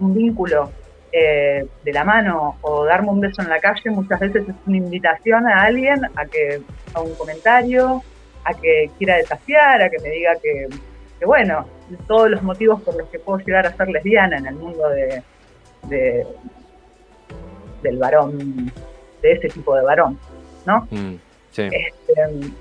un 0.00 0.14
vínculo 0.14 0.70
eh, 1.10 1.66
de 1.84 1.92
la 1.92 2.04
mano 2.04 2.58
o 2.60 2.84
darme 2.84 3.08
un 3.08 3.20
beso 3.20 3.40
en 3.40 3.48
la 3.48 3.58
calle 3.60 3.88
muchas 3.90 4.20
veces 4.20 4.46
es 4.46 4.54
una 4.66 4.76
invitación 4.76 5.46
a 5.46 5.62
alguien 5.62 6.02
a 6.16 6.26
que 6.26 6.60
a 6.92 7.00
un 7.00 7.14
comentario, 7.14 8.02
a 8.44 8.52
que 8.52 8.90
quiera 8.98 9.16
desafiar, 9.16 9.80
a 9.80 9.88
que 9.88 9.98
me 10.00 10.10
diga 10.10 10.34
que, 10.42 10.68
bueno, 11.24 11.66
todos 12.06 12.30
los 12.30 12.42
motivos 12.42 12.82
por 12.82 12.96
los 12.96 13.08
que 13.08 13.18
puedo 13.18 13.38
llegar 13.38 13.66
a 13.66 13.72
ser 13.74 13.88
lesbiana 13.88 14.36
en 14.36 14.46
el 14.46 14.54
mundo 14.56 14.86
de, 14.90 16.26
del 17.82 17.98
varón, 17.98 18.72
de 19.22 19.32
ese 19.32 19.48
tipo 19.48 19.74
de 19.74 19.82
varón, 19.82 20.18
¿no? 20.66 20.86
Mm, 20.90 21.14
este, 21.56 22.52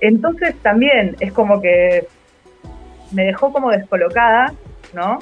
entonces 0.00 0.54
también 0.62 1.16
es 1.20 1.32
como 1.32 1.60
que 1.60 2.06
me 3.12 3.24
dejó 3.24 3.52
como 3.52 3.70
descolocada, 3.70 4.52
¿no? 4.92 5.18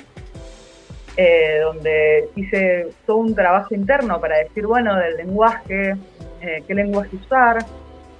Eh, 1.16 1.60
donde 1.62 2.28
hice 2.36 2.88
todo 3.06 3.18
un 3.18 3.34
trabajo 3.34 3.74
interno 3.74 4.20
para 4.20 4.36
decir, 4.36 4.66
bueno, 4.66 4.94
del 4.96 5.16
lenguaje, 5.16 5.96
eh, 6.42 6.62
qué 6.66 6.74
lenguaje 6.74 7.16
usar, 7.16 7.64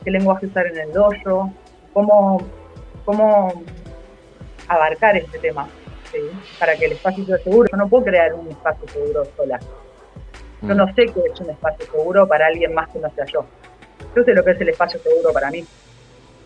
qué 0.03 0.11
lenguaje 0.11 0.47
usar 0.47 0.67
en 0.69 0.79
el 0.79 0.93
dojo, 0.93 1.53
cómo, 1.93 2.43
cómo 3.05 3.65
abarcar 4.67 5.17
este 5.17 5.39
tema, 5.39 5.69
para 6.59 6.77
que 6.77 6.87
el 6.87 6.93
espacio 6.93 7.25
sea 7.25 7.39
seguro. 7.39 7.69
Yo 7.71 7.77
no 7.77 7.89
puedo 7.89 8.05
crear 8.05 8.35
un 8.35 8.49
espacio 8.49 8.89
seguro 8.89 9.25
sola. 9.37 9.59
Yo 10.63 10.75
no 10.75 10.87
mm. 10.87 10.95
sé 10.95 11.07
qué 11.07 11.21
es 11.33 11.41
un 11.41 11.51
espacio 11.51 11.87
seguro 11.87 12.27
para 12.27 12.47
alguien 12.47 12.75
más 12.75 12.89
que 12.91 12.99
no 12.99 13.11
sea 13.11 13.25
yo. 13.27 13.45
Yo 14.15 14.25
sé 14.25 14.35
lo 14.35 14.45
que 14.45 14.53
es 14.53 14.61
el 14.61 14.69
espacio 14.71 14.99
seguro 15.01 15.33
para 15.33 15.51
mí. 15.51 15.65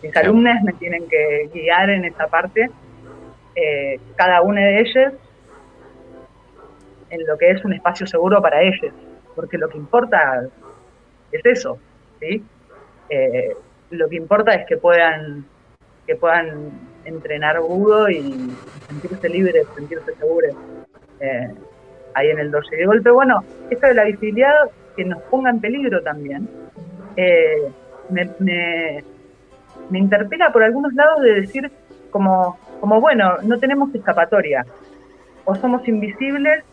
Mis 0.03 0.15
alumnos 0.17 0.61
me 0.63 0.73
tienen 0.73 1.07
que 1.07 1.49
guiar 1.53 1.89
en 1.89 2.05
esa 2.05 2.27
parte, 2.27 2.69
eh, 3.55 3.99
cada 4.15 4.41
una 4.41 4.61
de 4.61 4.79
ellas 4.79 5.13
en 7.09 7.27
lo 7.27 7.37
que 7.37 7.51
es 7.51 7.63
un 7.63 7.73
espacio 7.73 8.07
seguro 8.07 8.41
para 8.41 8.61
ellos, 8.61 8.93
porque 9.35 9.57
lo 9.57 9.69
que 9.69 9.77
importa 9.77 10.43
es 11.31 11.45
eso, 11.45 11.77
¿sí? 12.19 12.43
Eh, 13.09 13.53
lo 13.91 14.07
que 14.09 14.15
importa 14.15 14.53
es 14.53 14.65
que 14.65 14.77
puedan, 14.77 15.45
que 16.07 16.15
puedan 16.15 16.71
entrenar 17.05 17.59
budo 17.59 18.09
y 18.09 18.51
sentirse 18.87 19.29
libres, 19.29 19.67
sentirse 19.75 20.13
seguros 20.15 20.55
eh, 21.19 21.49
ahí 22.13 22.29
en 22.29 22.39
el 22.39 22.51
doce. 22.51 22.75
de 22.75 22.85
golpe, 22.85 23.09
bueno, 23.09 23.43
esto 23.69 23.87
de 23.87 23.93
la 23.93 24.05
visibilidad 24.05 24.53
que 24.95 25.05
nos 25.05 25.21
ponga 25.23 25.49
en 25.49 25.59
peligro 25.59 26.01
también, 26.01 26.47
eh, 27.15 27.71
me, 28.09 28.29
me, 28.39 29.03
me 29.89 29.99
interpela 29.99 30.51
por 30.51 30.63
algunos 30.63 30.93
lados 30.93 31.21
de 31.21 31.41
decir 31.41 31.71
como, 32.09 32.57
como, 32.79 32.99
bueno, 32.99 33.37
no 33.43 33.57
tenemos 33.59 33.93
escapatoria, 33.95 34.65
o 35.45 35.55
somos 35.55 35.87
invisibles 35.87 36.63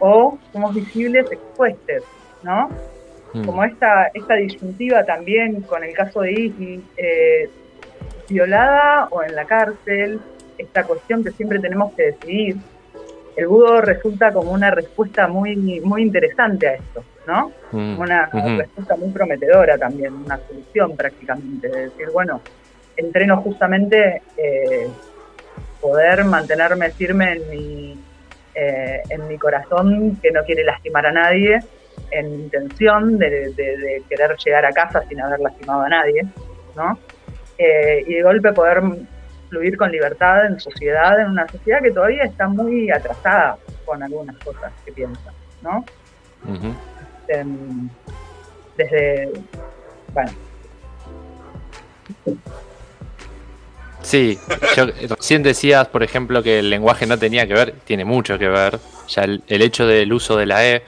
o 0.00 0.38
somos 0.52 0.74
visibles 0.74 1.30
expuestos, 1.30 2.04
¿no? 2.42 2.70
Mm. 3.34 3.44
Como 3.44 3.64
esta, 3.64 4.06
esta 4.14 4.34
disyuntiva 4.34 5.04
también 5.04 5.60
con 5.62 5.84
el 5.84 5.92
caso 5.92 6.22
de 6.22 6.80
eh, 6.96 7.50
violada 8.28 9.08
o 9.10 9.22
en 9.22 9.34
la 9.34 9.44
cárcel, 9.44 10.20
esta 10.56 10.84
cuestión 10.84 11.24
que 11.24 11.30
siempre 11.32 11.58
tenemos 11.58 11.92
que 11.94 12.12
decidir. 12.12 12.56
El 13.36 13.46
budo 13.46 13.80
resulta 13.80 14.32
como 14.32 14.50
una 14.50 14.70
respuesta 14.70 15.28
muy, 15.28 15.80
muy 15.80 16.02
interesante 16.02 16.68
a 16.68 16.74
esto, 16.74 17.04
¿no? 17.26 17.52
Mm. 17.70 17.98
Una 17.98 18.26
respuesta 18.26 18.96
muy 18.96 19.10
prometedora 19.10 19.78
también, 19.78 20.12
una 20.14 20.38
solución 20.48 20.96
prácticamente, 20.96 21.68
de 21.68 21.82
decir, 21.82 22.08
bueno, 22.12 22.40
entreno 22.96 23.36
justamente 23.42 24.22
eh, 24.36 24.88
poder 25.80 26.24
mantenerme 26.24 26.90
firme 26.90 27.32
en 27.32 27.50
mi 27.50 28.04
eh, 28.60 29.02
en 29.10 29.28
mi 29.28 29.38
corazón 29.38 30.18
que 30.20 30.32
no 30.32 30.42
quiere 30.42 30.64
lastimar 30.64 31.06
a 31.06 31.12
nadie 31.12 31.60
en 32.10 32.40
intención 32.40 33.16
de, 33.16 34.02
querer 34.08 34.36
llegar 34.36 34.66
a 34.66 34.72
casa 34.72 35.04
sin 35.08 35.20
haber 35.20 35.38
lastimado 35.38 35.82
a 35.82 35.88
nadie, 35.88 36.26
¿no? 36.74 36.98
Eh, 37.58 38.04
y 38.06 38.14
de 38.14 38.22
golpe 38.22 38.52
poder 38.52 38.80
fluir 39.48 39.76
con 39.76 39.90
libertad 39.90 40.46
en 40.46 40.60
sociedad, 40.60 41.20
en 41.20 41.30
una 41.30 41.48
sociedad 41.48 41.82
que 41.82 41.90
todavía 41.90 42.22
está 42.24 42.46
muy 42.46 42.90
atrasada 42.90 43.58
con 43.84 44.02
algunas 44.02 44.36
cosas 44.38 44.72
que 44.84 44.92
piensa, 44.92 45.32
¿no? 45.62 45.84
Em, 47.28 47.88
desde, 48.76 49.32
bueno. 50.12 50.30
Sí, 54.02 54.38
yo 54.76 54.86
recién 55.16 55.42
decías, 55.42 55.88
por 55.88 56.02
ejemplo, 56.02 56.42
que 56.42 56.60
el 56.60 56.70
lenguaje 56.70 57.06
no 57.06 57.18
tenía 57.18 57.46
que 57.46 57.54
ver, 57.54 57.74
tiene 57.84 58.04
mucho 58.04 58.38
que 58.38 58.48
ver. 58.48 58.78
Ya 59.08 59.24
el, 59.24 59.42
hecho 59.48 59.86
del 59.86 60.12
uso 60.12 60.36
de 60.36 60.46
la 60.46 60.66
E, 60.66 60.82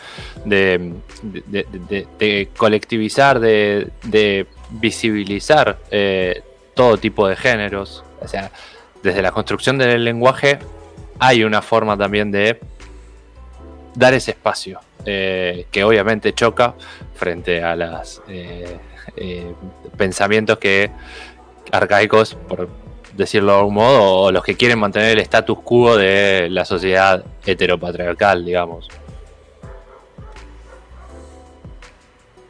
de, 0.44 0.94
de, 1.22 2.48
colectivizar, 2.56 3.40
de, 3.40 4.46
visibilizar 4.70 5.78
eh, 5.90 6.42
todo 6.80 6.96
tipo 6.96 7.28
de 7.28 7.36
géneros. 7.36 8.02
O 8.22 8.26
sea, 8.26 8.50
desde 9.02 9.20
la 9.20 9.32
construcción 9.32 9.76
del 9.76 10.02
lenguaje 10.02 10.58
hay 11.18 11.44
una 11.44 11.60
forma 11.60 11.94
también 11.94 12.30
de 12.30 12.58
dar 13.94 14.14
ese 14.14 14.30
espacio, 14.30 14.80
eh, 15.04 15.66
que 15.70 15.84
obviamente 15.84 16.32
choca 16.32 16.72
frente 17.14 17.62
a 17.62 17.76
los 17.76 18.22
eh, 18.28 18.78
eh, 19.14 19.52
pensamientos 19.98 20.56
que 20.56 20.90
arcaicos, 21.70 22.34
por 22.48 22.70
decirlo 23.14 23.52
de 23.52 23.58
algún 23.58 23.74
modo, 23.74 24.02
o 24.02 24.32
los 24.32 24.42
que 24.42 24.54
quieren 24.54 24.78
mantener 24.78 25.10
el 25.10 25.18
status 25.18 25.58
quo 25.60 25.98
de 25.98 26.48
la 26.48 26.64
sociedad 26.64 27.22
heteropatriarcal, 27.44 28.42
digamos. 28.42 28.88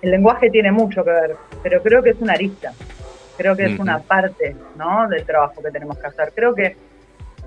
El 0.01 0.13
lenguaje 0.13 0.51
tiene 0.51 0.71
mucho 0.71 1.03
que 1.03 1.11
ver, 1.11 1.37
pero 1.65 1.83
creo 1.83 2.01
que 2.01 2.11
es 2.11 2.17
una 2.21 2.35
arista, 2.35 2.73
creo 3.41 3.57
que 3.57 3.65
es 3.65 3.79
una 3.79 4.01
parte 4.01 4.55
¿no? 4.77 5.09
del 5.09 5.25
trabajo 5.25 5.63
que 5.63 5.71
tenemos 5.71 5.99
que 5.99 6.07
hacer. 6.09 6.31
Creo 6.35 6.55
que 6.55 6.77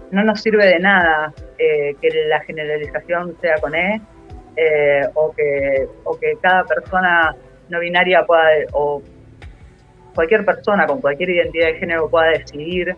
no 0.09 0.23
nos 0.23 0.41
sirve 0.41 0.65
de 0.65 0.79
nada 0.79 1.31
eh, 1.59 1.95
que 2.01 2.09
la 2.27 2.39
generalización 2.41 3.37
sea 3.39 3.57
con 3.59 3.75
E 3.75 4.01
eh, 4.55 5.07
o, 5.13 5.31
que, 5.33 5.87
o 6.03 6.17
que 6.17 6.35
cada 6.41 6.63
persona 6.63 7.35
no 7.69 7.79
binaria 7.79 8.25
pueda, 8.25 8.49
o 8.71 9.03
cualquier 10.15 10.43
persona 10.43 10.87
con 10.87 10.99
cualquier 10.99 11.29
identidad 11.29 11.67
de 11.67 11.75
género 11.75 12.09
pueda 12.09 12.29
decidir 12.29 12.95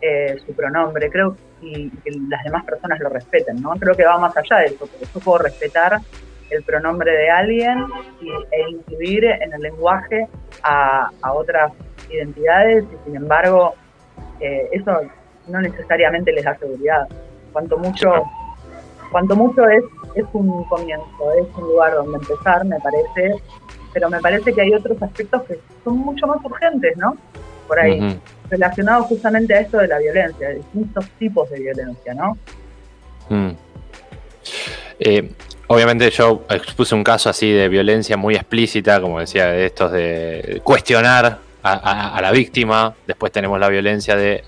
eh, 0.00 0.38
su 0.46 0.54
pronombre. 0.54 1.10
Creo 1.10 1.36
y, 1.60 1.90
que 1.90 2.10
las 2.30 2.42
demás 2.42 2.64
personas 2.64 3.00
lo 3.00 3.10
respeten, 3.10 3.60
¿no? 3.60 3.72
Creo 3.72 3.94
que 3.94 4.04
va 4.04 4.16
más 4.16 4.34
allá 4.34 4.60
de 4.60 4.66
eso, 4.66 4.86
porque 4.86 5.04
yo 5.12 5.20
puedo 5.20 5.38
respetar 5.38 5.98
el 6.48 6.62
pronombre 6.62 7.12
de 7.12 7.28
alguien 7.28 7.84
e 8.50 8.70
incluir 8.70 9.24
en 9.26 9.52
el 9.52 9.60
lenguaje 9.60 10.26
a, 10.62 11.10
a 11.20 11.32
otras 11.32 11.72
identidades 12.12 12.84
y 12.84 13.04
sin 13.04 13.16
embargo 13.16 13.74
eso 14.40 15.00
no 15.48 15.60
necesariamente 15.60 16.32
les 16.32 16.44
da 16.44 16.56
seguridad. 16.58 17.06
Cuanto 17.52 17.76
mucho, 17.78 18.24
cuanto 19.10 19.36
mucho 19.36 19.68
es, 19.68 19.82
es 20.14 20.24
un 20.32 20.64
comienzo, 20.64 21.32
es 21.38 21.46
un 21.56 21.64
lugar 21.64 21.94
donde 21.94 22.18
empezar, 22.18 22.64
me 22.64 22.78
parece, 22.80 23.42
pero 23.92 24.08
me 24.08 24.20
parece 24.20 24.52
que 24.52 24.60
hay 24.60 24.72
otros 24.72 25.02
aspectos 25.02 25.42
que 25.42 25.58
son 25.84 25.98
mucho 25.98 26.26
más 26.26 26.38
urgentes, 26.44 26.96
¿no? 26.96 27.16
Por 27.66 27.78
ahí, 27.78 28.20
relacionados 28.48 29.06
justamente 29.06 29.54
a 29.54 29.60
esto 29.60 29.78
de 29.78 29.88
la 29.88 29.98
violencia, 29.98 30.48
de 30.48 30.54
distintos 30.56 31.08
tipos 31.18 31.48
de 31.50 31.60
violencia, 31.60 32.14
¿no? 32.14 32.36
Mm. 33.28 33.50
Eh, 34.98 35.30
obviamente 35.68 36.10
yo 36.10 36.44
expuse 36.50 36.94
un 36.94 37.04
caso 37.04 37.30
así 37.30 37.50
de 37.52 37.68
violencia 37.68 38.16
muy 38.16 38.34
explícita, 38.34 39.00
como 39.00 39.20
decía, 39.20 39.46
de 39.46 39.66
estos 39.66 39.92
de 39.92 40.60
cuestionar 40.64 41.38
a, 41.62 42.16
a 42.16 42.20
la 42.22 42.30
víctima, 42.30 42.94
después 43.06 43.32
tenemos 43.32 43.58
la 43.60 43.68
violencia 43.68 44.16
de 44.16 44.44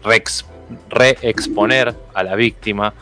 reexponer 0.89 1.95
a 2.15 2.23
la 2.23 2.35
víctima, 2.35 2.93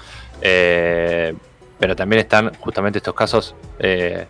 eh, 0.41 1.35
pero 1.79 1.97
también 1.97 2.21
están 2.21 2.53
justamente 2.61 2.99
estos 2.99 3.15
casos 3.15 3.55
eh, 3.79 4.27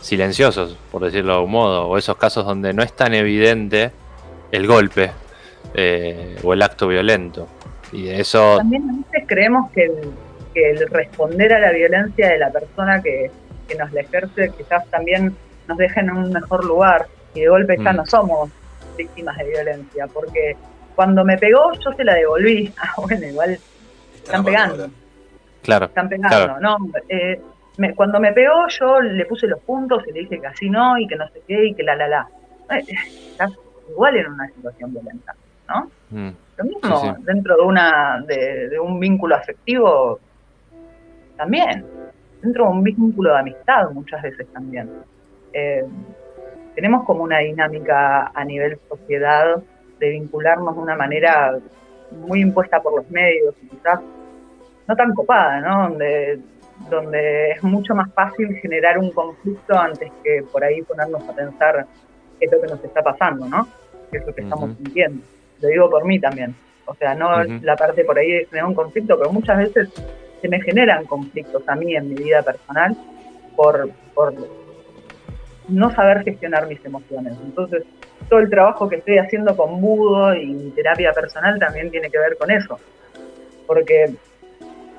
silenciosos, 0.00 0.76
por 0.90 1.04
decirlo 1.04 1.32
de 1.32 1.38
algún 1.38 1.52
modo, 1.52 1.88
o 1.88 1.98
esos 1.98 2.16
casos 2.16 2.44
donde 2.44 2.72
no 2.72 2.82
es 2.82 2.92
tan 2.94 3.14
evidente 3.14 3.90
el 4.52 4.66
golpe 4.66 5.10
eh, 5.74 6.36
o 6.44 6.52
el 6.52 6.62
acto 6.62 6.88
violento. 6.88 7.48
Y 7.92 8.04
de 8.04 8.20
eso... 8.20 8.56
También 8.58 8.88
a 8.88 8.92
veces 8.94 9.26
creemos 9.26 9.70
que 9.72 9.84
el, 10.54 10.88
responder 10.90 11.52
a 11.52 11.58
la 11.58 11.72
violencia 11.72 12.28
de 12.28 12.38
la 12.38 12.50
persona 12.50 13.02
que, 13.02 13.30
nos 13.76 13.92
la 13.92 14.00
ejerce 14.00 14.52
quizás 14.56 14.88
también 14.90 15.34
nos 15.66 15.76
deja 15.76 16.00
en 16.00 16.10
un 16.10 16.32
mejor 16.32 16.64
lugar 16.64 17.08
y 17.34 17.40
de 17.40 17.48
golpe 17.48 17.76
ya 17.82 17.92
mm. 17.92 17.96
no 17.96 18.06
somos 18.06 18.50
víctimas 18.96 19.36
de 19.36 19.44
violencia, 19.44 20.06
porque 20.06 20.56
cuando 20.94 21.24
me 21.24 21.36
pegó, 21.38 21.72
yo 21.74 21.92
se 21.92 22.04
la 22.04 22.14
devolví. 22.14 22.72
Ah, 22.78 22.94
bueno, 22.96 23.26
igual 23.26 23.58
están 24.14 24.44
pegando. 24.44 24.88
Claro. 25.62 25.86
Están 25.86 26.08
pegando, 26.08 26.60
¿no? 26.60 26.76
Eh, 27.08 27.40
cuando 27.94 28.18
me 28.20 28.32
pegó, 28.32 28.66
yo 28.68 29.00
le 29.00 29.26
puse 29.26 29.46
los 29.46 29.60
puntos 29.60 30.02
y 30.06 30.12
le 30.12 30.20
dije 30.20 30.40
que 30.40 30.46
así 30.46 30.70
no 30.70 30.98
y 30.98 31.06
que 31.06 31.16
no 31.16 31.28
sé 31.28 31.42
qué 31.46 31.66
y 31.66 31.74
que 31.74 31.82
la 31.82 31.94
la 31.96 32.08
la. 32.08 32.28
Eh, 32.70 32.84
estás 33.30 33.52
igual 33.90 34.16
en 34.16 34.26
una 34.32 34.48
situación 34.48 34.92
violenta, 34.92 35.34
¿no? 35.68 35.90
Mm. 36.10 36.30
Lo 36.56 36.64
mismo 36.64 37.16
dentro 37.20 37.56
de 37.56 37.62
una 37.62 38.24
de, 38.26 38.78
un 38.80 38.98
vínculo 38.98 39.36
afectivo 39.36 40.18
también, 41.36 41.84
dentro 42.40 42.64
de 42.64 42.70
un 42.70 42.82
vínculo 42.82 43.32
de 43.32 43.38
amistad 43.38 43.90
muchas 43.90 44.22
veces 44.22 44.46
también. 44.52 44.90
Eh, 45.52 45.84
tenemos 46.76 47.04
como 47.04 47.24
una 47.24 47.38
dinámica 47.38 48.30
a 48.32 48.44
nivel 48.44 48.78
sociedad 48.88 49.56
de 49.98 50.10
vincularnos 50.10 50.76
de 50.76 50.82
una 50.82 50.94
manera 50.94 51.58
muy 52.12 52.42
impuesta 52.42 52.80
por 52.80 52.94
los 52.96 53.10
medios 53.10 53.54
y 53.62 53.68
quizás 53.68 53.98
no 54.86 54.94
tan 54.94 55.14
copada, 55.14 55.60
¿no? 55.60 55.88
Donde, 55.88 56.38
donde 56.90 57.52
es 57.52 57.62
mucho 57.62 57.94
más 57.94 58.12
fácil 58.12 58.54
generar 58.56 58.98
un 58.98 59.10
conflicto 59.10 59.76
antes 59.76 60.12
que 60.22 60.44
por 60.52 60.62
ahí 60.62 60.82
ponernos 60.82 61.26
a 61.26 61.34
pensar 61.34 61.86
qué 62.38 62.44
es 62.44 62.52
lo 62.52 62.60
que 62.60 62.68
nos 62.68 62.84
está 62.84 63.02
pasando, 63.02 63.46
¿no? 63.46 63.66
Qué 64.10 64.18
es 64.18 64.26
lo 64.26 64.34
que 64.34 64.42
estamos 64.42 64.76
sintiendo. 64.76 65.24
Lo 65.62 65.68
digo 65.68 65.90
por 65.90 66.04
mí 66.04 66.20
también. 66.20 66.54
O 66.84 66.94
sea, 66.94 67.14
no 67.14 67.42
la 67.42 67.74
parte 67.74 68.04
por 68.04 68.18
ahí 68.18 68.30
de 68.30 68.44
generar 68.44 68.68
un 68.68 68.74
conflicto, 68.74 69.18
pero 69.18 69.32
muchas 69.32 69.56
veces 69.56 69.88
se 70.42 70.48
me 70.48 70.60
generan 70.60 71.06
conflictos 71.06 71.66
a 71.66 71.74
mí 71.74 71.96
en 71.96 72.10
mi 72.10 72.14
vida 72.16 72.42
personal 72.42 72.94
por, 73.56 73.88
por 74.14 74.34
no 75.68 75.90
saber 75.90 76.24
gestionar 76.24 76.66
mis 76.66 76.84
emociones. 76.84 77.34
Entonces, 77.44 77.84
todo 78.28 78.40
el 78.40 78.50
trabajo 78.50 78.88
que 78.88 78.96
estoy 78.96 79.18
haciendo 79.18 79.56
con 79.56 79.80
Budo 79.80 80.34
y 80.34 80.46
mi 80.46 80.70
terapia 80.70 81.12
personal 81.12 81.58
también 81.58 81.90
tiene 81.90 82.10
que 82.10 82.18
ver 82.18 82.36
con 82.36 82.50
eso. 82.50 82.78
Porque 83.66 84.14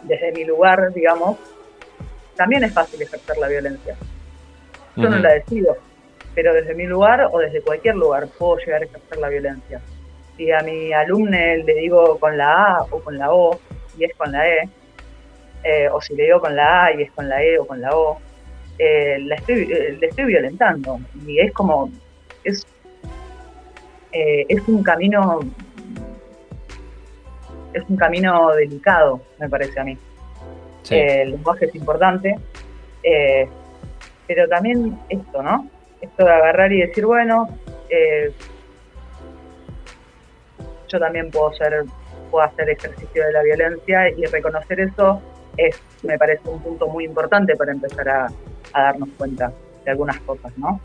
desde 0.03 0.31
mi 0.31 0.45
lugar, 0.45 0.93
digamos, 0.93 1.37
también 2.35 2.63
es 2.63 2.73
fácil 2.73 3.01
ejercer 3.01 3.37
la 3.37 3.47
violencia. 3.47 3.95
Yo 4.95 5.09
no 5.09 5.17
la 5.19 5.33
decido, 5.33 5.77
pero 6.33 6.53
desde 6.53 6.73
mi 6.73 6.85
lugar 6.87 7.29
o 7.31 7.39
desde 7.39 7.61
cualquier 7.61 7.95
lugar 7.95 8.27
puedo 8.37 8.57
llegar 8.57 8.81
a 8.81 8.85
ejercer 8.85 9.17
la 9.19 9.29
violencia. 9.29 9.79
Si 10.35 10.51
a 10.51 10.61
mi 10.61 10.91
alumne 10.91 11.57
le 11.57 11.73
digo 11.75 12.17
con 12.19 12.37
la 12.37 12.77
A 12.77 12.83
o 12.83 12.99
con 13.01 13.17
la 13.17 13.31
O 13.31 13.59
y 13.97 14.05
es 14.05 14.15
con 14.15 14.31
la 14.31 14.47
E, 14.47 14.69
eh, 15.63 15.89
o 15.89 16.01
si 16.01 16.15
le 16.15 16.23
digo 16.23 16.39
con 16.39 16.55
la 16.55 16.85
A 16.85 16.93
y 16.93 17.03
es 17.03 17.11
con 17.11 17.29
la 17.29 17.43
E 17.43 17.59
o 17.59 17.67
con 17.67 17.79
la 17.79 17.95
O, 17.95 18.19
eh, 18.79 19.17
la 19.21 19.35
estoy, 19.35 19.71
eh, 19.71 19.97
le 19.99 20.07
estoy 20.07 20.25
violentando. 20.25 20.99
Y 21.25 21.39
es 21.39 21.51
como, 21.53 21.89
es 22.43 22.65
eh, 24.11 24.45
es 24.47 24.67
un 24.67 24.83
camino 24.83 25.39
es 27.73 27.83
un 27.89 27.97
camino 27.97 28.53
delicado, 28.55 29.21
me 29.39 29.49
parece 29.49 29.79
a 29.79 29.83
mí. 29.83 29.97
Eh, 30.89 31.21
el 31.23 31.31
lenguaje 31.31 31.65
es 31.65 31.75
importante, 31.75 32.35
pero 34.25 34.47
también 34.47 34.97
esto, 35.09 35.43
¿no? 35.43 35.69
Esto 36.01 36.25
de 36.25 36.31
agarrar 36.31 36.71
y 36.71 36.81
decir, 36.81 37.05
bueno, 37.05 37.47
yo 40.87 40.99
también 40.99 41.29
puedo 41.29 41.53
ser, 41.53 41.83
puedo 42.31 42.45
hacer 42.45 42.69
ejercicio 42.69 43.25
de 43.25 43.31
la 43.31 43.43
violencia 43.43 44.09
y 44.09 44.25
reconocer 44.25 44.79
eso 44.79 45.21
es, 45.57 45.81
me 46.03 46.17
parece 46.17 46.49
un 46.49 46.61
punto 46.61 46.87
muy 46.87 47.05
importante 47.05 47.55
para 47.55 47.71
empezar 47.71 48.09
a, 48.09 48.27
darnos 48.73 49.09
cuenta 49.17 49.51
de 49.83 49.91
algunas 49.91 50.19
cosas, 50.21 50.51
¿no? 50.57 50.79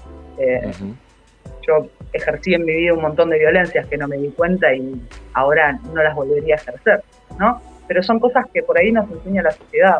yo 1.66 1.88
ejercí 2.12 2.54
en 2.54 2.64
mi 2.64 2.74
vida 2.74 2.94
un 2.94 3.02
montón 3.02 3.30
de 3.30 3.38
violencias 3.38 3.86
que 3.86 3.96
no 3.96 4.08
me 4.08 4.16
di 4.16 4.28
cuenta 4.30 4.74
y 4.74 5.00
ahora 5.34 5.78
no 5.92 6.02
las 6.02 6.14
volvería 6.14 6.56
a 6.56 6.58
ejercer, 6.58 7.02
¿no? 7.38 7.60
Pero 7.88 8.02
son 8.02 8.20
cosas 8.20 8.46
que 8.52 8.62
por 8.62 8.78
ahí 8.78 8.92
nos 8.92 9.10
enseña 9.10 9.42
la 9.42 9.52
sociedad. 9.52 9.98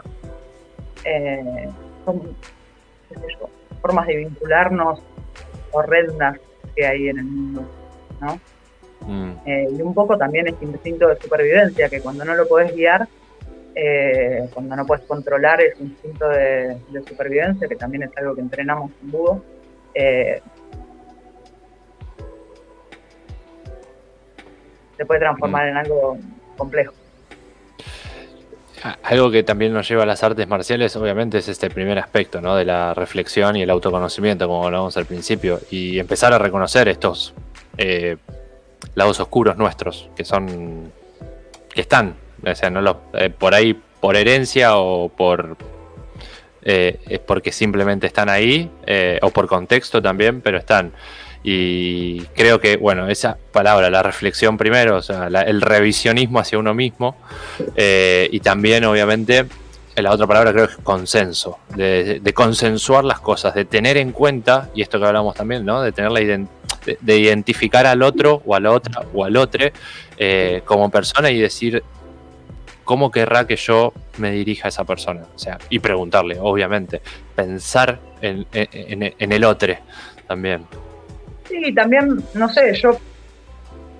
Eh, 1.05 1.69
son, 2.05 2.21
qué 3.09 3.15
sé 3.15 3.27
yo, 3.39 3.49
formas 3.81 4.07
de 4.07 4.17
vincularnos 4.17 5.03
horrendas 5.73 6.39
que 6.75 6.87
hay 6.87 7.09
en 7.09 7.19
el 7.19 7.25
mundo, 7.25 7.65
¿no? 8.21 8.41
Mm. 9.07 9.33
Eh, 9.47 9.69
y 9.77 9.83
un 9.83 9.95
poco 9.95 10.17
también 10.17 10.49
este 10.49 10.65
instinto 10.65 11.09
de 11.09 11.17
supervivencia, 11.17 11.89
que 11.89 12.01
cuando 12.01 12.25
no 12.25 12.35
lo 12.35 12.47
podés 12.47 12.75
guiar, 12.75 13.09
eh, 13.75 14.49
cuando 14.53 14.77
no 14.77 14.87
puedes 14.87 15.05
controlar 15.07 15.61
ese 15.61 15.83
instinto 15.83 16.29
de, 16.29 16.77
supervivencia, 17.09 17.69
que 17.69 17.77
también 17.77 18.05
es 18.05 18.11
algo 18.17 18.35
que 18.35 18.41
entrenamos 18.41 18.91
en 19.03 19.11
Budo. 19.11 19.45
Eh, 19.95 20.41
se 24.97 25.07
puede 25.07 25.21
transformar 25.21 25.67
mm. 25.67 25.69
en 25.69 25.77
algo 25.77 26.19
complejo. 26.57 26.95
Algo 29.05 29.31
que 29.31 29.45
también 29.45 29.73
nos 29.73 29.89
lleva 29.89 30.03
a 30.03 30.07
las 30.07 30.25
artes 30.25 30.49
marciales, 30.49 30.97
obviamente, 30.97 31.39
es 31.39 31.49
este 31.49 31.71
primer 31.71 31.99
aspecto, 32.01 32.41
¿no? 32.41 32.57
De 32.57 32.65
la 32.65 32.95
reflexión 32.95 33.55
y 33.55 33.63
el 33.63 33.71
autoconocimiento, 33.71 34.49
como 34.49 34.67
hablábamos 34.67 34.97
al 34.97 35.07
principio, 35.07 35.61
y 35.71 36.01
empezar 36.01 36.33
a 36.33 36.39
reconocer 36.39 36.89
estos 36.89 37.33
eh, 37.79 38.17
lados 38.97 39.21
oscuros 39.21 39.57
nuestros, 39.57 40.11
que 40.17 40.25
son, 40.25 40.91
que 41.73 41.81
están, 41.81 42.17
o 42.45 42.55
sea, 42.55 42.71
no 42.71 43.01
eh, 43.15 43.31
por 43.31 43.55
ahí 43.55 43.79
por 44.01 44.17
herencia 44.17 44.77
o 44.77 45.09
por 45.09 45.57
eh, 46.63 47.01
es 47.09 47.19
porque 47.21 47.53
simplemente 47.53 48.07
están 48.07 48.29
ahí, 48.29 48.71
o 49.21 49.31
por 49.31 49.47
contexto 49.47 50.01
también, 50.01 50.41
pero 50.41 50.59
están. 50.59 50.93
Y 51.45 52.21
creo 52.37 52.61
que, 52.61 52.77
bueno, 52.77 53.09
esa 53.09 53.37
palabra, 53.53 53.91
la 53.91 54.03
reflexión 54.03 54.57
primero, 54.57 54.97
o 54.97 55.03
sea, 55.03 55.27
el 55.27 55.61
revisionismo 55.61 56.39
hacia 56.39 56.59
uno 56.59 56.73
mismo, 56.73 57.17
eh, 57.75 58.29
y 58.31 58.41
también, 58.41 58.85
obviamente, 58.85 59.47
la 59.97 60.13
otra 60.13 60.27
palabra 60.27 60.53
creo 60.53 60.69
que 60.69 60.75
es 60.75 60.79
consenso, 60.79 61.59
de, 61.75 62.33
consensuar 62.33 63.05
las 63.05 63.19
cosas, 63.19 63.55
de 63.55 63.65
tener 63.65 63.97
en 63.97 64.13
cuenta, 64.13 64.71
y 64.75 64.83
esto 64.83 65.01
que 65.01 65.07
hablamos 65.07 65.35
también, 65.35 65.65
¿no? 65.65 65.83
De 65.83 65.91
tener 65.91 66.13
la 66.13 66.21
de, 66.21 67.17
identificar 67.17 67.87
al 67.87 68.03
otro 68.03 68.43
o 68.47 68.55
a 68.55 68.61
la 68.61 68.71
otra 68.71 69.05
o 69.13 69.25
al 69.25 69.37
otro 69.37 69.67
eh, 70.17 70.63
como 70.65 70.91
persona 70.91 71.31
y 71.31 71.39
decir 71.39 71.83
cómo 72.85 73.11
querrá 73.11 73.47
que 73.47 73.57
yo 73.57 73.93
me 74.19 74.31
dirija 74.31 74.67
a 74.67 74.71
esa 74.71 74.85
persona, 74.85 75.23
o 75.35 75.39
sea, 75.39 75.59
y 75.71 75.79
preguntarle, 75.79 76.39
obviamente, 76.41 77.01
pensar 77.35 77.99
en, 78.21 78.47
en 78.53 79.33
el 79.33 79.45
otro 79.45 79.75
también. 80.27 80.65
Sí, 81.49 81.75
también, 81.75 82.23
no 82.35 82.49
sé, 82.49 82.75
yo 82.75 82.99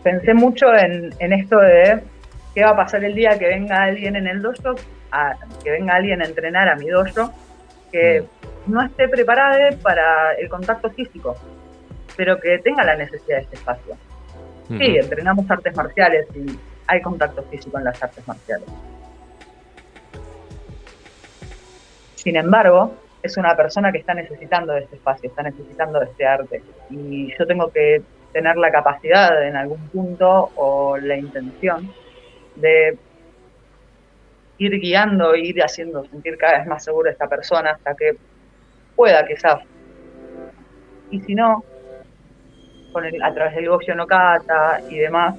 pensé 0.03 0.35
mucho 0.35 0.67
en, 0.75 1.33
esto 1.33 1.59
de 1.59 2.01
qué 2.55 2.65
va 2.65 2.71
a 2.71 2.77
pasar 2.77 3.05
el 3.05 3.15
día 3.15 3.39
que 3.39 3.47
venga 3.47 3.83
alguien 3.83 4.17
en 4.17 4.27
el 4.27 4.43
dojo, 4.43 4.75
que 5.63 5.71
venga 5.71 5.95
alguien 5.95 6.23
a 6.23 6.25
entrenar 6.25 6.69
a 6.69 6.77
mi 6.77 6.89
dojo, 6.89 7.33
que 7.91 8.23
mm. 8.23 8.73
no 8.73 8.83
esté 8.83 9.09
preparada 9.09 9.71
para 9.83 10.35
el 10.35 10.49
contacto 10.49 10.91
físico, 10.91 11.37
pero 12.17 12.41
que 12.41 12.59
tenga 12.59 12.85
la 12.85 12.97
necesidad 12.97 13.39
de 13.39 13.43
este 13.43 13.57
espacio. 13.57 13.97
Sí, 14.69 14.97
entrenamos 14.97 15.51
artes 15.51 15.77
marciales 15.77 16.27
y 16.35 16.59
hay 16.93 17.01
contacto 17.01 17.43
físico 17.45 17.79
en 17.79 17.85
las 17.85 18.03
artes 18.03 18.27
marciales. 18.29 18.69
Sin 22.17 22.37
embargo, 22.37 22.95
es 23.23 23.37
una 23.39 23.57
persona 23.57 23.91
que 23.91 23.99
está 23.99 24.13
necesitando 24.13 24.75
de 24.75 24.81
este 24.81 24.97
espacio, 24.97 25.31
está 25.31 25.43
necesitando 25.43 26.01
de 26.01 26.05
este 26.07 26.27
arte. 26.27 26.63
Y 26.91 27.35
yo 27.39 27.47
tengo 27.47 27.71
que 27.71 28.03
tener 28.33 28.57
la 28.57 28.71
capacidad 28.71 29.43
en 29.43 29.57
algún 29.57 29.81
punto 29.89 30.51
o 30.55 30.99
la 30.99 31.17
intención 31.17 31.91
de 32.57 32.99
ir 34.59 34.79
guiando, 34.79 35.35
ir 35.35 35.63
haciendo 35.63 36.05
sentir 36.05 36.37
cada 36.37 36.59
vez 36.59 36.67
más 36.67 36.85
seguro 36.85 37.09
a 37.09 37.13
esta 37.13 37.27
persona 37.27 37.71
hasta 37.71 37.95
que 37.95 38.17
pueda 38.95 39.27
quizás. 39.27 39.61
Y 41.11 41.21
si 41.21 41.35
no, 41.35 41.65
con 42.93 43.07
el, 43.07 43.23
a 43.23 43.33
través 43.33 43.55
del 43.55 43.69
Gosho 43.71 43.95
no 43.95 44.07
Kata 44.07 44.83
y 44.91 44.99
demás, 44.99 45.37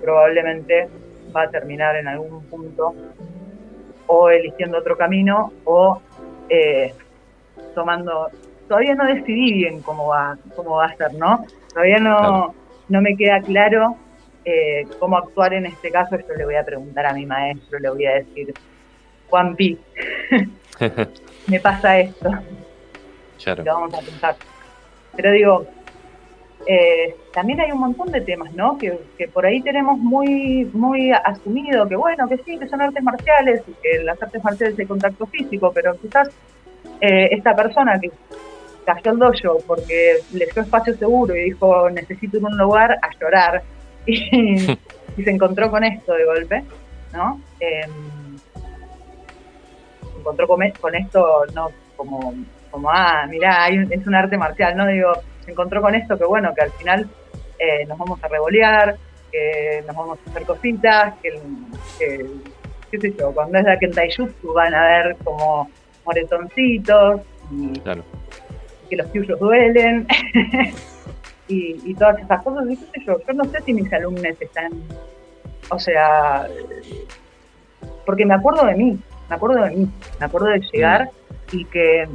probablemente 0.00 0.88
va 1.34 1.42
a 1.42 1.50
terminar 1.50 1.96
en 1.96 2.08
algún 2.08 2.42
punto 2.44 2.94
o 4.06 4.30
eligiendo 4.30 4.78
otro 4.78 4.96
camino 4.96 5.52
o 5.64 6.00
eh, 6.48 6.94
tomando, 7.74 8.30
todavía 8.68 8.94
no 8.94 9.04
decidí 9.06 9.52
bien 9.52 9.82
cómo 9.82 10.08
va, 10.08 10.36
cómo 10.54 10.76
va 10.76 10.86
a 10.86 10.96
ser, 10.96 11.14
¿no? 11.14 11.44
Todavía 11.68 11.98
no, 11.98 12.54
no 12.88 13.00
me 13.02 13.16
queda 13.16 13.40
claro 13.40 13.96
eh, 14.44 14.86
cómo 14.98 15.18
actuar 15.18 15.54
en 15.54 15.66
este 15.66 15.90
caso. 15.90 16.16
Esto 16.16 16.34
le 16.34 16.44
voy 16.44 16.54
a 16.54 16.64
preguntar 16.64 17.06
a 17.06 17.12
mi 17.12 17.26
maestro, 17.26 17.78
le 17.78 17.90
voy 17.90 18.06
a 18.06 18.14
decir, 18.14 18.54
Juan 19.28 19.56
Pi, 19.56 19.78
me 21.48 21.60
pasa 21.60 21.98
esto. 21.98 22.30
vamos 23.64 23.94
a 23.94 23.98
pensar. 23.98 24.36
Pero 25.16 25.32
digo, 25.32 25.66
eh, 26.66 27.14
también 27.32 27.60
hay 27.60 27.70
un 27.70 27.78
montón 27.78 28.10
de 28.10 28.20
temas, 28.20 28.52
¿no? 28.54 28.76
Que, 28.76 28.98
por 29.32 29.46
ahí 29.46 29.62
tenemos 29.62 29.98
muy, 29.98 30.64
muy 30.72 31.12
asumido 31.12 31.88
que, 31.88 31.94
bueno, 31.94 32.28
que 32.28 32.38
sí, 32.38 32.58
que 32.58 32.68
son 32.68 32.82
artes 32.82 33.02
marciales 33.02 33.62
y 33.68 33.72
que 33.74 34.02
las 34.02 34.20
artes 34.20 34.42
marciales 34.42 34.76
de 34.76 34.86
contacto 34.86 35.26
físico, 35.26 35.70
pero 35.72 35.96
quizás 35.96 36.28
eh, 37.00 37.28
esta 37.30 37.54
persona 37.54 38.00
que 38.00 38.10
cayó 38.84 39.12
al 39.12 39.18
dojo 39.18 39.58
porque 39.66 40.18
le 40.32 40.46
dio 40.46 40.62
espacio 40.62 40.96
seguro 40.96 41.36
y 41.36 41.44
dijo, 41.44 41.88
necesito 41.90 42.38
un 42.38 42.56
lugar 42.58 42.98
a 43.00 43.10
llorar, 43.20 43.62
y, 44.06 44.58
se 45.22 45.30
encontró 45.30 45.70
con 45.70 45.84
esto 45.84 46.14
de 46.14 46.24
golpe, 46.24 46.64
¿no? 47.12 47.40
Em, 47.60 48.36
se 50.00 50.18
encontró 50.18 50.48
con, 50.48 50.94
esto, 50.94 51.44
no 51.54 51.70
como, 51.96 52.34
como 52.70 52.90
ah, 52.90 53.24
mirá, 53.28 53.68
es 53.68 54.06
un 54.06 54.14
arte 54.14 54.36
marcial, 54.36 54.76
¿no? 54.76 54.86
Digo, 54.86 55.12
se 55.46 55.52
encontró 55.52 55.80
con 55.80 55.94
esto 55.94 56.18
que 56.18 56.24
bueno, 56.24 56.52
que 56.54 56.62
al 56.62 56.72
final 56.72 57.08
eh, 57.58 57.86
nos 57.86 57.96
vamos 57.96 58.22
a 58.22 58.28
revolear, 58.28 58.96
que 59.32 59.82
nos 59.86 59.96
vamos 59.96 60.18
a 60.26 60.30
hacer 60.30 60.42
cositas, 60.44 61.14
que, 61.22 61.40
qué 62.90 63.00
sé 63.00 63.14
yo, 63.18 63.32
cuando 63.32 63.58
es 63.58 63.64
la 63.64 63.78
Kentaijutsu 63.78 64.52
van 64.52 64.74
a 64.74 64.82
ver 64.84 65.16
como 65.24 65.70
moretoncitos 66.04 67.20
y, 67.50 67.80
que 68.90 68.96
los 68.96 69.12
tuyos 69.12 69.38
duelen 69.38 70.06
y, 71.48 71.94
todas 71.94 72.18
esas 72.18 72.42
cosas. 72.42 72.64
Y 72.68 72.76
qué 72.76 72.84
sé 72.86 73.06
yo, 73.06 73.18
yo 73.26 73.32
no 73.32 73.44
sé 73.44 73.62
si 73.62 73.72
mis 73.72 73.90
alumnos 73.92 74.24
están, 74.24 74.72
o 75.70 75.78
sea, 75.78 76.46
porque 78.04 78.26
me 78.26 78.34
acuerdo 78.34 78.66
de 78.66 78.74
mí, 78.74 78.98
me 79.30 79.36
acuerdo 79.36 79.62
de 79.64 79.70
mí, 79.70 79.88
me 80.18 80.26
acuerdo 80.26 80.48
de 80.48 80.60
llegar 80.72 81.04
mm. 81.52 81.56
y 81.56 81.64
que 81.66 82.08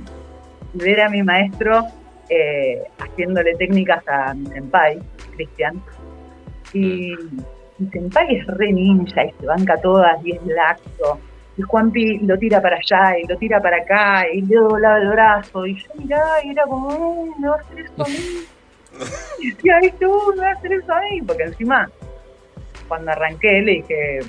ver 0.73 1.01
a 1.01 1.09
mi 1.09 1.23
maestro 1.23 1.87
eh, 2.31 2.81
haciéndole 2.97 3.55
técnicas 3.55 4.07
a 4.07 4.33
mi 4.33 4.45
senpai, 4.47 4.99
Cristian. 5.35 5.83
Y 6.73 7.13
mi 7.77 7.89
senpai 7.91 8.37
es 8.37 8.47
re 8.47 8.71
ninja 8.71 9.25
y 9.25 9.33
se 9.37 9.45
banca 9.45 9.75
todas 9.81 10.25
y 10.25 10.31
es 10.31 10.45
laxo. 10.45 11.19
Y 11.57 11.61
Juanpi 11.63 12.19
lo 12.19 12.37
tira 12.37 12.61
para 12.61 12.77
allá 12.77 13.19
y 13.19 13.27
lo 13.27 13.37
tira 13.37 13.59
para 13.61 13.77
acá 13.77 14.29
y 14.31 14.41
le 14.43 14.55
doblaba 14.55 14.97
el 14.99 15.09
brazo. 15.09 15.67
Y 15.67 15.75
yo 15.75 15.87
miraba 15.95 16.43
y 16.45 16.51
era 16.51 16.63
como, 16.63 17.35
me 17.37 17.49
va 17.49 17.55
a 17.55 17.59
hacer 17.59 17.79
eso 17.79 18.05
a 18.05 18.07
mí. 18.07 18.45
y 19.39 19.51
decía, 19.51 19.79
tú 19.99 20.33
me 20.37 20.43
va 20.43 20.51
a 20.51 20.53
hacer 20.53 20.71
eso 20.71 20.93
a 20.93 21.01
mí. 21.01 21.21
Porque 21.23 21.43
encima, 21.43 21.91
cuando 22.87 23.11
arranqué, 23.11 23.61
le 23.61 23.71
dije, 23.73 24.19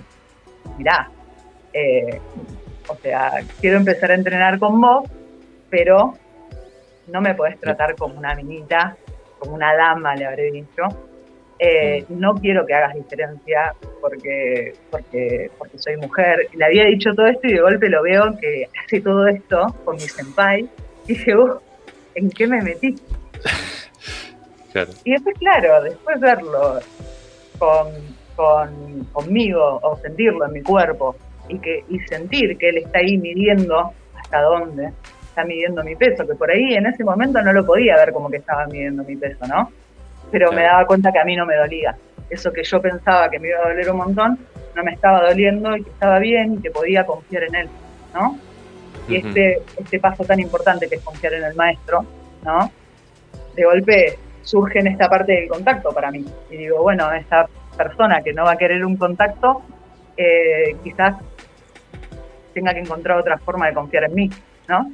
mirá, 0.77 1.09
eh, 1.73 2.21
o 2.88 2.97
sea, 2.97 3.31
quiero 3.61 3.77
empezar 3.77 4.11
a 4.11 4.15
entrenar 4.15 4.59
con 4.59 4.81
vos, 4.81 5.05
pero 5.71 6.15
no 7.07 7.21
me 7.21 7.35
podés 7.35 7.59
tratar 7.59 7.97
como 7.97 8.19
una 8.19 8.35
minita, 8.35 8.97
como 9.38 9.55
una 9.55 9.75
dama, 9.75 10.15
le 10.15 10.27
habré 10.27 10.51
dicho. 10.51 10.83
Eh, 11.59 12.05
no 12.09 12.35
quiero 12.35 12.67
que 12.67 12.75
hagas 12.75 12.95
diferencia 12.95 13.75
porque, 14.01 14.75
porque, 14.91 15.51
porque 15.59 15.79
soy 15.79 15.97
mujer. 15.97 16.49
Le 16.55 16.65
había 16.65 16.85
dicho 16.87 17.15
todo 17.15 17.27
esto 17.27 17.47
y 17.47 17.53
de 17.53 17.61
golpe 17.61 17.88
lo 17.88 18.03
veo 18.03 18.37
que 18.41 18.69
hace 18.85 19.01
todo 19.01 19.27
esto 19.29 19.67
con 19.85 19.97
mi 19.97 20.03
senpai. 20.03 20.69
Y 21.07 21.15
dije, 21.15 21.37
uh, 21.37 21.59
¿en 22.15 22.31
qué 22.31 22.47
me 22.47 22.61
metí? 22.62 22.97
Y 25.05 25.11
después, 25.11 25.37
claro, 25.38 25.83
después 25.83 26.19
verlo 26.19 26.81
con, 27.59 27.88
con, 28.35 29.05
conmigo 29.12 29.79
o 29.83 29.99
sentirlo 29.99 30.47
en 30.47 30.53
mi 30.55 30.62
cuerpo 30.62 31.15
y, 31.49 31.59
que, 31.59 31.85
y 31.91 31.99
sentir 32.01 32.57
que 32.57 32.71
él 32.71 32.79
está 32.79 33.01
ahí 33.01 33.19
midiendo 33.19 33.93
hasta 34.19 34.41
dónde 34.41 34.93
está 35.33 35.45
midiendo 35.45 35.83
mi 35.83 35.97
peso, 35.97 36.27
que 36.27 36.35
por 36.35 36.51
ahí 36.51 36.75
en 36.75 36.87
ese 36.87 37.03
momento 37.03 37.40
no 37.40 37.53
lo 37.53 37.64
podía 37.64 37.97
ver 37.97 38.12
como 38.12 38.31
que 38.31 38.37
estaba 38.37 38.66
midiendo 38.66 39.03
mi 39.03 39.16
peso, 39.16 39.47
¿no? 39.47 39.73
Pero 40.31 40.53
me 40.53 40.62
daba 40.62 40.87
cuenta 40.87 41.11
que 41.11 41.18
a 41.18 41.25
mí 41.25 41.35
no 41.35 41.47
me 41.47 41.57
dolía. 41.57 41.97
Eso 42.29 42.53
que 42.53 42.62
yo 42.62 42.81
pensaba 42.81 43.31
que 43.31 43.38
me 43.38 43.49
iba 43.49 43.59
a 43.59 43.68
doler 43.68 43.90
un 43.90 43.97
montón, 43.97 44.38
no 44.75 44.85
me 44.85 44.92
estaba 44.92 45.27
doliendo 45.27 45.77
y 45.77 45.83
que 45.83 45.90
estaba 45.90 46.18
bien 46.18 46.55
y 46.55 46.62
que 46.62 46.71
podía 46.71 47.05
confiar 47.05 47.45
en 47.45 47.55
él, 47.55 47.68
¿no? 48.14 48.38
Y 49.09 49.16
este, 49.16 49.62
este 49.79 49.99
paso 49.99 50.25
tan 50.25 50.38
importante 50.38 50.88
que 50.88 50.97
es 50.97 51.03
confiar 51.03 51.35
en 51.35 51.45
el 51.45 51.55
maestro, 51.55 52.05
¿no? 52.45 52.71
De 53.57 53.64
golpe 53.64 54.18
surge 54.42 54.81
en 54.81 54.88
esta 54.88 55.09
parte 55.09 55.33
del 55.33 55.49
contacto 55.49 55.92
para 55.92 56.11
mí. 56.11 56.25
Y 56.51 56.57
digo, 56.57 56.83
bueno, 56.83 57.11
esta 57.12 57.49
persona 57.77 58.23
que 58.23 58.33
no 58.33 58.45
va 58.45 58.53
a 58.53 58.57
querer 58.57 58.85
un 58.85 58.97
contacto, 58.97 59.62
eh, 60.16 60.77
quizás 60.85 61.16
tenga 62.53 62.75
que 62.75 62.81
encontrar 62.81 63.18
otra 63.18 63.38
forma 63.38 63.66
de 63.66 63.75
confiar 63.75 64.05
en 64.05 64.14
mí, 64.14 64.31
¿no? 64.68 64.92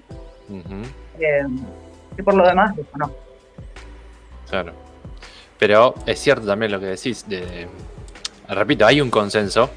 Eh, 0.49 1.47
y 2.17 2.23
por 2.23 2.35
lo 2.35 2.47
demás, 2.47 2.75
no. 2.97 3.11
Claro. 4.49 4.73
Pero 5.59 5.95
es 6.07 6.19
cierto 6.19 6.47
también 6.47 6.73
lo 6.73 6.81
que 6.81 6.87
decís. 6.87 7.29
De, 7.29 7.69
repito, 8.49 8.87
hay 8.87 9.01
un 9.01 9.11
consenso 9.11 9.71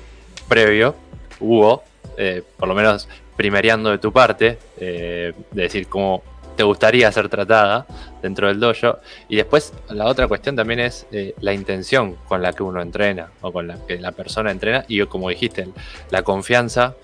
previo, 0.48 0.96
hubo, 1.40 1.84
eh, 2.18 2.44
por 2.58 2.68
lo 2.68 2.76
menos 2.76 3.08
primereando 3.36 3.90
de 3.90 3.98
tu 3.98 4.12
parte, 4.12 4.60
eh, 4.78 5.34
de 5.52 5.62
decir 5.62 5.88
cómo 5.88 6.24
te 6.56 6.64
gustaría 6.64 7.12
ser 7.12 7.30
tratada 7.30 7.88
dentro 8.22 8.48
del 8.48 8.60
dojo. 8.60 9.00
Y 9.30 9.38
después 9.38 9.74
la 9.90 10.06
otra 10.06 10.28
cuestión 10.28 10.56
también 10.56 10.80
es 10.80 11.08
eh, 11.12 11.34
la 11.40 11.54
intención 11.54 12.18
con 12.28 12.42
la 12.42 12.54
que 12.54 12.64
uno 12.64 12.82
entrena 12.82 13.32
o 13.42 13.52
con 13.52 13.68
la 13.68 13.78
que 13.86 14.00
la 14.00 14.12
persona 14.12 14.52
entrena 14.52 14.86
y 14.88 15.04
como 15.06 15.30
dijiste, 15.30 15.70
la 16.10 16.22
confianza 16.22 16.96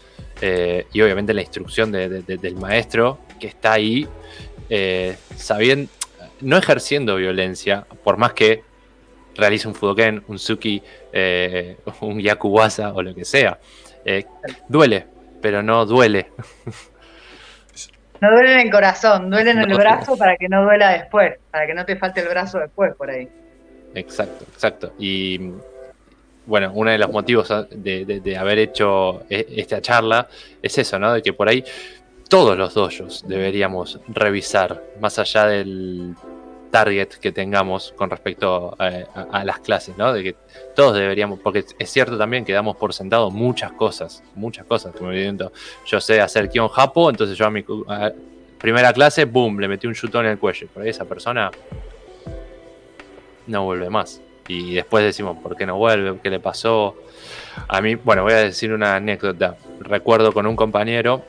y 0.41 1.02
obviamente 1.02 1.34
la 1.34 1.41
instrucción 1.41 1.91
del 1.91 2.56
maestro 2.56 3.19
que 3.39 3.47
está 3.47 3.73
ahí 3.73 4.08
sabiendo, 5.36 5.91
no 6.41 6.58
ejerciendo 6.58 7.15
violencia, 7.15 7.86
por 8.04 8.17
más 8.17 8.34
que 8.34 8.63
realice 9.36 9.67
un 9.67 9.76
Fudoken, 9.76 10.23
un 10.28 10.39
Suki, 10.39 10.82
un 12.02 12.19
Yakuwasa 12.19 12.93
o 12.93 13.02
lo 13.02 13.13
que 13.13 13.26
sea. 13.26 13.60
Eh, 14.06 14.26
duele, 14.67 15.06
pero 15.41 15.62
no 15.62 15.86
duele. 15.86 16.32
No 18.19 18.32
duele 18.32 18.54
en 18.54 18.60
el 18.62 18.71
corazón, 18.71 19.30
duele 19.30 19.52
en 19.52 19.60
el 19.60 19.78
brazo 19.78 20.17
para 20.17 20.38
que 20.38 20.50
no 20.50 20.63
duela 20.63 20.91
después, 20.91 21.36
para 21.52 21.67
que 21.67 21.73
no 21.76 21.86
te 21.86 21.97
falte 21.97 22.21
el 22.21 22.30
brazo 22.30 22.58
después 22.58 22.95
por 22.95 23.12
ahí. 23.12 23.30
Exacto, 23.93 24.45
exacto. 24.52 24.93
Y 24.97 25.52
bueno, 26.47 26.71
uno 26.73 26.89
de 26.89 26.97
los 26.97 27.12
motivos 27.12 27.53
de, 27.69 28.38
haber 28.39 28.60
hecho 28.60 29.23
e, 29.29 29.45
esta 29.57 29.81
charla 29.81 30.27
es 30.62 30.77
eso, 30.77 30.97
¿no? 30.97 31.13
De 31.13 31.21
que 31.21 31.33
por 31.33 31.47
ahí 31.49 31.63
todos 32.29 32.57
los 32.57 32.73
dojos 32.73 33.23
deberíamos 33.27 33.99
revisar, 34.07 34.81
más 34.99 35.19
allá 35.19 35.45
del 35.45 36.15
target 36.71 37.10
que 37.21 37.31
tengamos 37.31 37.93
con 37.95 38.10
respecto 38.10 38.75
a, 38.79 39.43
las 39.43 39.60
clases, 39.60 39.97
¿no? 39.97 40.13
De 40.13 40.23
que 40.23 40.36
todos 40.75 40.95
deberíamos, 40.95 41.39
porque 41.39 41.65
es 41.77 41.91
cierto 41.91 42.17
también 42.17 42.45
que 42.45 42.53
damos 42.53 42.77
por 42.77 42.93
sentado 42.93 43.29
muchas 43.29 43.73
cosas, 43.73 44.23
muchas 44.36 44.65
cosas. 44.65 44.95
Como 44.95 45.12
yo 45.12 46.01
sé 46.01 46.21
hacer 46.21 46.49
Kion 46.49 46.69
Japo, 46.69 47.10
entonces 47.10 47.38
yo 47.38 47.45
a 47.45 47.51
mi 47.51 47.63
primera 48.57 48.93
clase, 48.93 49.25
boom, 49.25 49.60
le 49.60 49.67
metí 49.67 49.88
un 49.88 49.93
chutón 49.93 50.25
en 50.25 50.31
el 50.33 50.39
cuello. 50.39 50.67
Ahí 50.77 50.89
esa 50.89 51.05
persona 51.05 51.51
no 53.47 53.63
vuelve 53.63 53.89
más. 53.89 54.21
Y 54.47 54.75
después 54.75 55.03
decimos, 55.03 55.38
¿por 55.41 55.55
qué 55.55 55.65
no 55.65 55.77
vuelve? 55.77 56.19
¿Qué 56.21 56.29
le 56.29 56.39
pasó? 56.39 56.95
A 57.67 57.81
mí, 57.81 57.95
bueno, 57.95 58.23
voy 58.23 58.33
a 58.33 58.38
decir 58.38 58.71
una 58.73 58.95
anécdota. 58.95 59.57
Recuerdo 59.79 60.31
con 60.31 60.47
un 60.47 60.55
compañero 60.55 61.23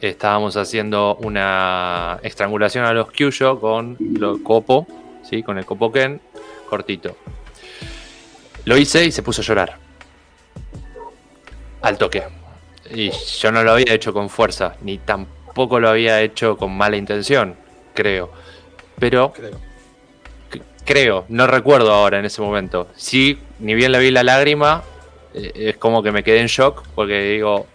estábamos 0.00 0.56
haciendo 0.56 1.16
una 1.16 2.18
estrangulación 2.22 2.84
a 2.84 2.92
los 2.92 3.10
Kyuyo 3.10 3.60
con 3.60 3.96
lo 3.98 4.42
copo, 4.42 4.86
¿sí? 5.22 5.42
con 5.42 5.58
el 5.58 5.64
Kopoken 5.64 6.20
cortito. 6.68 7.16
Lo 8.64 8.76
hice 8.76 9.04
y 9.04 9.12
se 9.12 9.22
puso 9.22 9.42
a 9.42 9.44
llorar. 9.44 9.76
Al 11.82 11.98
toque. 11.98 12.24
Y 12.90 13.10
yo 13.10 13.52
no 13.52 13.62
lo 13.62 13.72
había 13.72 13.92
hecho 13.92 14.12
con 14.12 14.28
fuerza, 14.28 14.76
ni 14.82 14.98
tampoco 14.98 15.80
lo 15.80 15.88
había 15.88 16.20
hecho 16.22 16.56
con 16.56 16.76
mala 16.76 16.96
intención, 16.96 17.56
creo. 17.94 18.30
Pero 18.98 19.32
creo 20.86 21.26
no 21.28 21.46
recuerdo 21.46 21.92
ahora 21.92 22.18
en 22.18 22.24
ese 22.24 22.40
momento. 22.40 22.88
Sí, 22.96 23.38
ni 23.58 23.74
bien 23.74 23.92
le 23.92 23.98
vi 23.98 24.10
la 24.10 24.22
lágrima, 24.22 24.82
eh, 25.34 25.52
es 25.54 25.76
como 25.76 26.02
que 26.02 26.12
me 26.12 26.22
quedé 26.22 26.40
en 26.40 26.46
shock 26.46 26.84
porque 26.94 27.20
digo, 27.20 27.66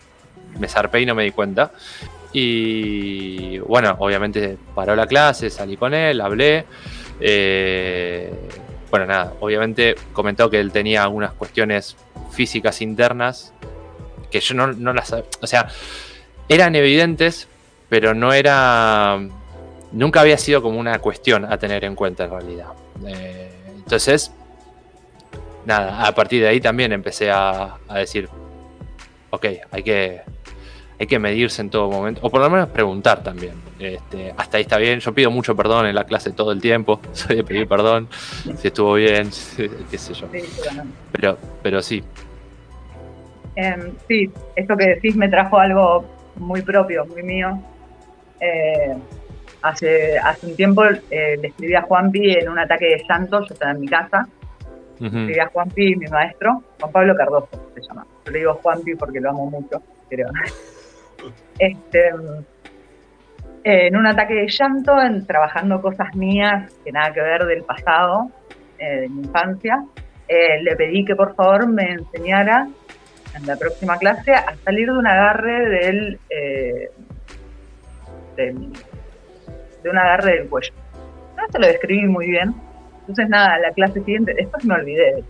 me 0.58 0.68
zarpé 0.68 1.02
y 1.02 1.06
no 1.06 1.14
me 1.14 1.24
di 1.24 1.32
cuenta. 1.32 1.72
Y 2.34 3.60
bueno, 3.60 3.96
obviamente 4.00 4.58
paró 4.74 4.96
la 4.96 5.06
clase, 5.06 5.50
salí 5.50 5.78
con 5.78 5.94
él, 5.94 6.22
hablé. 6.22 6.66
Eh, 7.20 8.34
bueno, 8.90 9.06
nada, 9.06 9.34
obviamente 9.40 9.96
comentó 10.14 10.50
que 10.50 10.60
él 10.60 10.72
tenía 10.72 11.04
algunas 11.04 11.34
cuestiones 11.34 11.96
físicas 12.32 12.82
internas 12.82 13.54
que 14.32 14.40
yo 14.40 14.56
no, 14.56 14.68
no 14.68 14.94
las... 14.94 15.12
O 15.14 15.48
sea, 15.48 15.68
eran 16.48 16.76
evidentes, 16.76 17.48
pero 17.90 18.14
no 18.14 18.34
era... 18.34 19.20
Nunca 19.92 20.22
había 20.22 20.38
sido 20.38 20.62
como 20.62 20.80
una 20.80 21.00
cuestión 21.00 21.44
a 21.46 21.58
tener 21.58 21.84
en 21.84 21.96
cuenta 21.96 22.24
en 22.24 22.32
realidad. 22.32 22.68
Eh, 23.08 23.52
entonces, 23.78 24.32
nada, 25.66 26.08
a 26.08 26.14
partir 26.14 26.42
de 26.42 26.48
ahí 26.48 26.60
también 26.60 26.92
empecé 26.92 27.32
a, 27.32 27.78
a 27.88 27.98
decir, 27.98 28.30
ok, 29.30 29.46
hay 29.72 29.84
que, 29.84 30.22
hay 31.00 31.08
que 31.08 31.18
medirse 31.18 31.62
en 31.62 31.70
todo 31.70 31.90
momento, 31.90 32.22
o 32.24 32.30
por 32.30 32.42
lo 32.42 32.50
menos 32.50 32.70
preguntar 32.70 33.24
también. 33.24 33.54
Este, 33.80 34.32
hasta 34.38 34.58
ahí 34.58 34.64
está 34.64 34.78
bien, 34.78 35.00
yo 35.00 35.14
pido 35.14 35.32
mucho 35.32 35.56
perdón 35.56 35.88
en 35.88 35.96
la 35.96 36.04
clase 36.04 36.32
todo 36.32 36.52
el 36.52 36.62
tiempo, 36.62 37.02
soy 37.14 37.38
de 37.38 37.44
pedir 37.44 37.68
perdón, 37.68 38.08
si 38.58 38.68
estuvo 38.68 38.94
bien, 38.94 39.30
qué 39.92 39.98
sé 39.98 40.14
yo. 40.14 40.28
Pero, 41.12 41.38
pero 41.64 41.82
sí. 41.82 42.04
Em, 43.56 43.94
sí, 44.08 44.32
esto 44.56 44.78
que 44.78 44.88
decís 44.88 45.16
me 45.16 45.28
trajo 45.28 45.58
algo 45.58 46.06
muy 46.36 46.62
propio, 46.62 47.06
muy 47.06 47.24
mío. 47.24 47.60
Eh, 48.40 48.96
hace, 49.62 50.18
hace 50.18 50.48
un 50.48 50.56
tiempo 50.56 50.84
eh, 50.84 51.38
le 51.42 51.48
escribí 51.48 51.76
a 51.76 51.82
Juanpi 51.84 52.34
en 52.34 52.50
un 52.50 52.60
ataque 52.60 52.86
de 52.86 53.04
llanto, 53.08 53.40
yo 53.42 53.54
estaba 53.54 53.72
en 53.72 53.80
mi 53.80 53.88
casa, 53.88 54.28
le 55.00 55.08
escribí 55.08 55.40
a 55.40 55.48
Juanpi, 55.48 55.96
mi 55.96 56.08
maestro, 56.08 56.64
Juan 56.80 56.92
Pablo 56.92 57.16
Cardoso 57.16 57.72
se 57.74 57.82
llama. 57.82 58.06
Yo 58.26 58.32
le 58.32 58.40
digo 58.40 58.54
Juanpi 58.56 58.96
porque 58.96 59.20
lo 59.20 59.32
amo 59.32 59.50
mucho, 59.50 59.82
pero 60.10 60.28
este, 61.60 62.12
en 63.64 63.96
un 63.96 64.08
ataque 64.08 64.34
de 64.34 64.48
llanto, 64.48 65.02
en, 65.02 65.26
trabajando 65.26 65.82
cosas 65.82 66.16
mías 66.16 66.72
que 66.84 66.92
nada 66.92 67.14
que 67.14 67.22
ver 67.22 67.46
del 67.46 67.64
pasado, 67.64 68.32
eh, 68.80 69.02
de 69.02 69.10
mi 69.10 69.22
infancia, 69.22 69.84
eh, 70.28 70.62
le 70.64 70.76
pedí 70.76 71.06
que 71.06 71.16
por 71.16 71.36
favor 71.36 71.68
me 71.68 71.92
enseñara 71.92 72.68
en 73.36 73.46
la 73.46 73.56
próxima 73.56 73.98
clase 73.98 74.34
a 74.34 74.56
salir 74.64 74.88
de 74.88 74.98
un 74.98 75.08
agarre 75.08 75.70
del, 75.70 76.20
eh, 76.30 76.90
de 79.84 79.90
un 79.90 79.98
agarre 79.98 80.38
del 80.38 80.50
cuello. 80.50 80.74
No 81.38 81.44
se 81.52 81.60
lo 81.60 81.68
describí 81.68 82.06
muy 82.08 82.28
bien. 82.28 82.54
Entonces 83.02 83.30
nada, 83.30 83.60
la 83.60 83.72
clase 83.72 84.00
siguiente, 84.04 84.34
después 84.34 84.64
me 84.66 84.76
olvidé. 84.76 85.24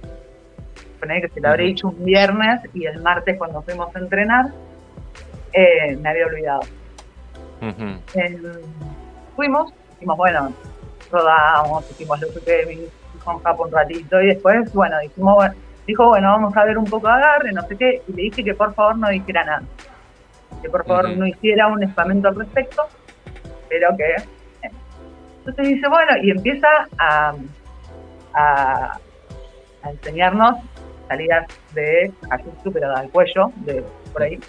Poner 0.99 1.21
que 1.21 1.29
se 1.29 1.41
lo 1.41 1.49
habré 1.49 1.65
dicho 1.65 1.87
un 1.87 2.03
viernes 2.03 2.61
y 2.73 2.85
el 2.85 3.01
martes 3.01 3.37
cuando 3.37 3.61
fuimos 3.61 3.95
a 3.95 3.99
entrenar, 3.99 4.45
eh, 5.53 5.95
me 5.97 6.09
había 6.09 6.27
olvidado. 6.27 6.61
fuimos, 9.35 9.73
dijimos, 9.93 10.17
bueno, 10.17 10.53
rodamos, 11.11 11.89
hicimos 11.91 12.21
lo 12.21 12.27
que 12.33 12.89
con 13.23 13.39
Japón 13.39 13.67
un 13.67 13.73
ratito 13.73 14.21
y 14.21 14.27
después, 14.27 14.73
bueno, 14.73 14.97
dijimos, 14.99 15.45
dijo, 15.85 16.07
bueno, 16.07 16.29
vamos 16.29 16.55
a 16.55 16.65
ver 16.65 16.77
un 16.77 16.85
poco 16.85 17.07
de 17.07 17.13
agarre, 17.13 17.51
no 17.51 17.61
sé 17.67 17.77
qué, 17.77 18.01
y 18.07 18.13
le 18.13 18.23
dije 18.23 18.43
que 18.43 18.53
por 18.53 18.73
favor 18.73 18.97
no 18.97 19.09
dijera 19.09 19.43
nada, 19.43 19.63
que 20.61 20.69
por 20.69 20.85
favor 20.85 21.09
no 21.17 21.25
hiciera 21.25 21.67
un 21.67 21.83
espamento 21.83 22.27
al 22.27 22.35
respecto, 22.35 22.83
pero 23.69 23.89
que... 23.97 24.40
Entonces 25.45 25.75
dice, 25.75 25.87
bueno, 25.87 26.11
y 26.21 26.29
empieza 26.29 26.67
a, 26.99 27.33
a, 28.35 28.99
enseñarnos 29.89 30.57
salidas 31.07 31.47
de 31.73 32.11
Hajutsu, 32.29 32.71
pero 32.71 32.95
al 32.95 33.09
cuello, 33.09 33.51
de 33.57 33.83
por 34.13 34.21
ahí 34.21 34.39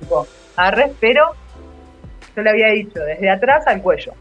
tipo 0.00 0.26
agarres, 0.56 0.92
pero 1.00 1.30
yo 2.36 2.42
le 2.42 2.50
había 2.50 2.68
dicho 2.68 3.00
desde 3.00 3.30
atrás 3.30 3.66
al 3.66 3.80
cuello. 3.80 4.12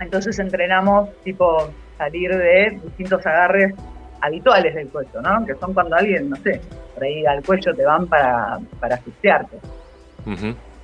Entonces 0.00 0.38
entrenamos 0.38 1.10
tipo 1.24 1.70
salir 1.98 2.30
de 2.36 2.78
distintos 2.84 3.26
agarres 3.26 3.74
habituales 4.20 4.74
del 4.74 4.88
cuello, 4.88 5.20
¿no? 5.20 5.44
Que 5.44 5.54
son 5.56 5.74
cuando 5.74 5.96
alguien, 5.96 6.30
no 6.30 6.36
sé, 6.36 6.60
por 6.94 7.02
ahí 7.02 7.26
al 7.26 7.42
cuello 7.42 7.74
te 7.74 7.84
van 7.84 8.06
para, 8.06 8.58
para 8.78 8.94
asfixiarte. 8.94 9.58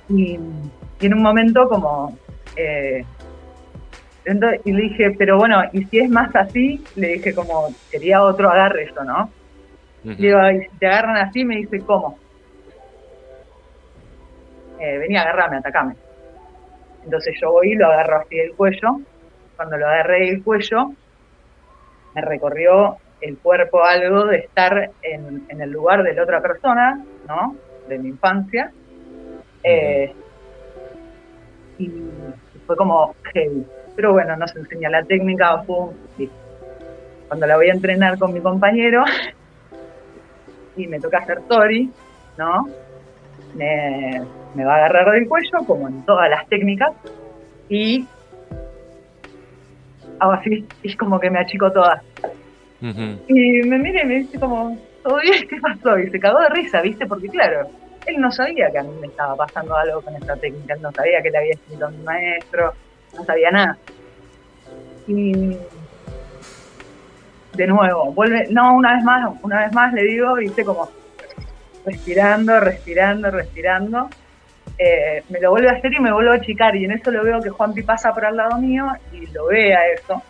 y, 0.09 0.35
en 0.35 1.13
un 1.13 1.21
momento 1.21 1.67
como... 1.69 2.17
Eh, 2.55 3.03
y 4.25 4.71
le 4.71 4.81
dije, 4.83 5.11
pero 5.17 5.37
bueno, 5.37 5.61
y 5.73 5.83
si 5.85 5.99
es 5.99 6.09
más 6.09 6.33
así, 6.35 6.85
le 6.95 7.15
dije 7.15 7.33
como, 7.33 7.75
quería 7.89 8.23
otro 8.23 8.49
agarre 8.49 8.83
eso, 8.83 9.03
¿no? 9.03 9.29
Digo, 10.03 10.39
y 10.49 10.61
si 10.61 10.77
te 10.79 10.87
agarran 10.87 11.17
así, 11.17 11.45
me 11.45 11.57
dice, 11.57 11.79
¿cómo? 11.81 12.17
eh, 14.83 14.97
venía 14.97 15.21
a 15.21 15.23
agarrarme, 15.23 15.57
atacame. 15.57 15.95
Entonces 17.05 17.35
yo 17.41 17.51
voy 17.51 17.71
y 17.71 17.75
lo 17.75 17.87
agarro 17.87 18.17
así 18.17 18.35
del 18.35 18.53
cuello. 18.53 18.99
Cuando 19.55 19.77
lo 19.77 19.87
agarré 19.87 20.27
del 20.27 20.43
cuello, 20.43 20.91
me 22.13 22.21
recorrió 22.21 22.97
el 23.21 23.37
cuerpo 23.37 23.83
algo 23.83 24.25
de 24.25 24.39
estar 24.39 24.91
en, 25.01 25.45
el 25.49 25.69
lugar 25.71 26.03
de 26.03 26.13
la 26.13 26.23
otra 26.23 26.41
persona, 26.41 27.01
¿no? 27.27 27.55
De 27.87 27.97
mi 27.97 28.09
infancia. 28.09 28.71
Eh, 29.63 30.13
y 31.77 31.89
fue 32.65 32.75
como 32.75 33.15
heavy. 33.33 33.65
Pero 33.95 34.13
bueno, 34.13 34.35
nos 34.37 34.55
enseña 34.55 34.89
la 34.89 35.03
técnica, 35.03 35.63
Cuando 37.27 37.47
la 37.47 37.55
voy 37.55 37.69
a 37.69 37.73
entrenar 37.73 38.17
con 38.17 38.33
mi 38.33 38.41
compañero, 38.41 39.03
y 40.75 40.87
me 40.87 40.99
toca 40.99 41.19
hacer 41.19 41.41
Tori, 41.47 41.91
¿no? 42.37 42.67
Me, 43.55 44.21
me 44.55 44.65
va 44.65 44.73
a 44.73 44.77
agarrar 44.77 45.11
del 45.11 45.27
cuello, 45.27 45.59
como 45.67 45.87
en 45.87 46.03
todas 46.05 46.29
las 46.29 46.47
técnicas, 46.47 46.91
y 47.69 48.07
hago 50.19 50.31
así, 50.33 50.65
y 50.81 50.95
como 50.95 51.19
que 51.19 51.29
me 51.29 51.39
achico 51.39 51.71
toda. 51.71 52.01
Y 53.27 53.61
me 53.63 53.77
mira 53.77 54.03
y 54.03 54.05
me 54.05 54.15
dice 54.15 54.39
como, 54.39 54.77
¿todo 55.03 55.19
bien? 55.21 55.47
¿Qué 55.47 55.57
pasó? 55.61 55.97
Y 55.97 56.09
se 56.09 56.19
cagó 56.19 56.39
de 56.41 56.49
risa, 56.49 56.81
¿viste? 56.81 57.05
Porque 57.05 57.29
claro, 57.29 57.69
él 58.05 58.19
no 58.19 58.31
sabía 58.31 58.69
que 58.71 58.79
a 58.79 58.83
mí 58.83 58.91
me 58.99 59.07
estaba 59.07 59.35
pasando 59.35 59.75
algo 59.75 60.01
con 60.01 60.15
esta 60.15 60.35
técnica, 60.35 60.73
él 60.73 60.81
no 60.81 60.91
sabía 60.91 61.21
que 61.21 61.31
le 61.31 61.37
había 61.37 61.53
escrito 61.53 61.85
a 61.85 61.91
mi 61.91 62.03
maestro, 62.03 62.73
no 63.15 63.25
sabía 63.25 63.51
nada. 63.51 63.77
Y 65.07 65.57
de 67.55 67.67
nuevo, 67.67 68.11
vuelve, 68.13 68.47
no, 68.49 68.75
una 68.75 68.95
vez 68.95 69.03
más, 69.03 69.33
una 69.41 69.59
vez 69.65 69.73
más 69.73 69.93
le 69.93 70.03
digo, 70.03 70.33
viste, 70.35 70.63
como 70.63 70.89
respirando, 71.85 72.59
respirando, 72.59 73.29
respirando. 73.29 74.09
Eh, 74.77 75.23
me 75.29 75.39
lo 75.39 75.51
vuelve 75.51 75.69
a 75.69 75.73
hacer 75.73 75.93
y 75.93 75.99
me 75.99 76.11
vuelvo 76.11 76.31
a 76.31 76.35
achicar. 76.35 76.75
Y 76.75 76.85
en 76.85 76.93
eso 76.93 77.11
lo 77.11 77.23
veo 77.23 77.41
que 77.41 77.49
Juanpi 77.49 77.83
pasa 77.83 78.13
por 78.13 78.25
al 78.25 78.37
lado 78.37 78.57
mío 78.59 78.87
y 79.11 79.27
lo 79.27 79.47
ve 79.47 79.75
a 79.75 79.87
eso. 79.93 80.21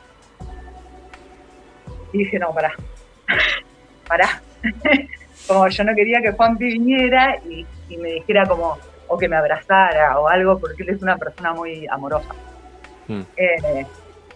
Y 2.11 2.19
dije, 2.19 2.39
no, 2.39 2.53
pará, 2.53 2.73
pará. 4.07 4.41
como 5.47 5.67
yo 5.67 5.83
no 5.83 5.95
quería 5.95 6.21
que 6.21 6.31
Juanpi 6.31 6.65
viniera 6.65 7.37
y, 7.45 7.65
me 7.97 8.13
dijera 8.13 8.45
como, 8.47 8.77
o 9.07 9.17
que 9.17 9.29
me 9.29 9.35
abrazara 9.35 10.19
o 10.19 10.27
algo, 10.27 10.57
porque 10.57 10.81
él 10.81 10.89
es 10.89 11.01
una 11.01 11.15
persona 11.15 11.53
muy 11.53 11.85
amorosa. 11.87 12.33
Mm. 13.07 13.21
Eh, 13.37 13.85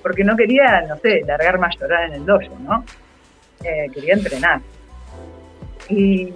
porque 0.02 0.24
no 0.24 0.36
quería, 0.36 0.82
no 0.88 0.96
sé, 0.98 1.22
largarme 1.26 1.68
a 1.68 1.70
llorar 1.70 2.04
en 2.06 2.14
el 2.14 2.26
dojo, 2.26 2.58
¿no? 2.62 2.84
Eh, 3.64 3.88
quería 3.94 4.14
entrenar. 4.14 4.62
Y, 5.90 6.34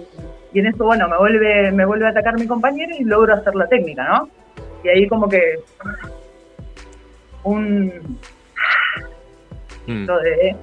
en 0.54 0.66
eso, 0.66 0.84
bueno, 0.84 1.08
me 1.08 1.16
vuelve, 1.16 1.72
me 1.72 1.86
vuelve 1.86 2.06
a 2.06 2.10
atacar 2.10 2.38
mi 2.38 2.46
compañero 2.46 2.94
y 2.98 3.04
logro 3.04 3.34
hacer 3.34 3.54
la 3.54 3.66
técnica, 3.68 4.04
¿no? 4.04 4.28
Y 4.84 4.88
ahí 4.88 5.08
como 5.08 5.28
que 5.28 5.60
un... 7.44 8.18
Mm. 9.86 10.02
Esto, 10.02 10.18
de, 10.18 10.56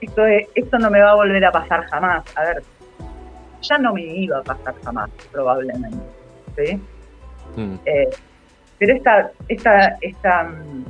esto, 0.00 0.22
de, 0.22 0.48
esto 0.54 0.78
no 0.78 0.90
me 0.90 1.00
va 1.00 1.10
a 1.10 1.14
volver 1.14 1.44
a 1.44 1.52
pasar 1.52 1.84
jamás. 1.86 2.24
A 2.36 2.44
ver, 2.44 2.62
ya 3.62 3.78
no 3.78 3.92
me 3.92 4.02
iba 4.02 4.38
a 4.38 4.42
pasar 4.42 4.74
jamás, 4.84 5.10
probablemente. 5.32 5.98
¿sí? 6.56 6.80
Mm. 7.56 7.74
Eh, 7.84 8.10
pero 8.80 8.94
esta, 8.94 9.30
esta, 9.46 9.98
esta 10.00 10.42
mm, 10.44 10.84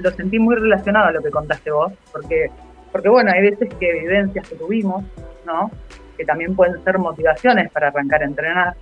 lo, 0.00 0.10
sentí 0.10 0.40
muy 0.40 0.56
relacionado 0.56 1.06
a 1.06 1.12
lo 1.12 1.22
que 1.22 1.30
contaste 1.30 1.70
vos, 1.70 1.92
porque, 2.12 2.50
porque 2.90 3.08
bueno, 3.08 3.30
hay 3.32 3.42
veces 3.50 3.72
que 3.78 3.92
vivencias 3.92 4.48
que 4.48 4.56
tuvimos, 4.56 5.04
¿no? 5.46 5.70
Que 6.18 6.24
también 6.24 6.56
pueden 6.56 6.82
ser 6.82 6.98
motivaciones 6.98 7.70
para 7.70 7.86
arrancar 7.88 8.22
a 8.22 8.24
entrenar. 8.24 8.74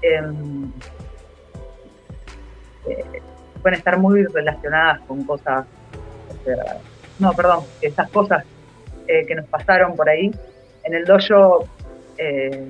Em, 0.00 0.70
eh, 2.88 3.20
pueden 3.60 3.78
estar 3.78 3.98
muy 3.98 4.24
relacionadas 4.26 5.00
con 5.00 5.24
cosas, 5.24 5.66
no, 7.18 7.32
perdón, 7.32 7.64
esas 7.80 8.08
cosas 8.10 8.44
eh, 9.08 9.26
que 9.26 9.34
nos 9.34 9.46
pasaron 9.46 9.96
por 9.96 10.08
ahí 10.08 10.30
en 10.84 10.94
el 10.94 11.04
dojo 11.04 11.64
eh, 12.16 12.68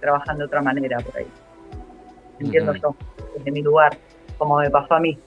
trabajan 0.00 0.38
de 0.38 0.44
otra 0.44 0.62
manera 0.62 1.00
por 1.00 1.18
ahí. 1.18 1.26
Entiendo 2.40 2.74
yo, 2.74 2.96
desde 3.36 3.50
mi 3.50 3.62
lugar, 3.62 3.96
como 4.38 4.58
me 4.58 4.70
pasó 4.70 4.94
a 4.94 5.00
mí. 5.00 5.18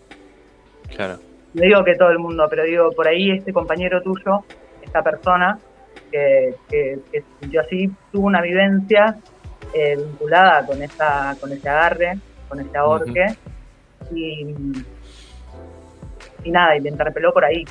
Claro. 0.96 1.18
No 1.54 1.62
digo 1.62 1.84
que 1.84 1.96
todo 1.96 2.10
el 2.10 2.20
mundo, 2.20 2.48
pero 2.50 2.64
digo, 2.64 2.92
por 2.92 3.08
ahí 3.08 3.32
este 3.32 3.54
compañero 3.54 4.02
tuyo, 4.02 4.44
esta 4.82 5.04
persona 5.04 5.60
que, 6.12 6.56
que, 6.70 7.00
que 7.12 7.24
sintió 7.40 7.62
así, 7.62 7.90
tuvo 8.12 8.28
una 8.28 8.42
vivencia 8.42 9.18
eh, 9.74 9.96
vinculada 9.96 10.66
con 10.66 10.82
esa, 10.82 11.36
con 11.40 11.52
ese 11.52 11.70
agarre, 11.70 12.18
con 12.50 12.60
ese 12.60 12.78
ahorque, 12.78 13.26
y, 14.14 14.56
y 16.44 16.52
nada, 16.52 16.76
y 16.76 16.82
le 16.82 16.90
interpeló 16.90 17.34
por 17.34 17.46
ahí. 17.46 17.66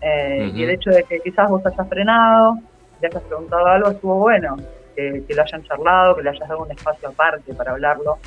Eh, 0.00 0.50
y 0.54 0.64
el 0.64 0.70
hecho 0.70 0.90
de 0.90 1.04
que 1.04 1.20
quizás 1.20 1.48
vos 1.48 1.64
hayas 1.64 1.88
frenado, 1.88 2.58
le 3.00 3.08
hayas 3.08 3.22
preguntado 3.22 3.66
algo, 3.66 3.90
estuvo 3.90 4.16
bueno. 4.16 4.56
Que, 4.96 5.24
lo 5.28 5.42
hayan 5.42 5.62
charlado, 5.64 6.16
que 6.16 6.22
le 6.22 6.30
hayas 6.30 6.48
dado 6.48 6.62
un 6.62 6.70
espacio 6.70 7.08
aparte 7.08 7.54
para 7.54 7.72
hablarlo, 7.72 8.18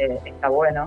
eh, 0.00 0.18
está 0.24 0.48
bueno. 0.48 0.86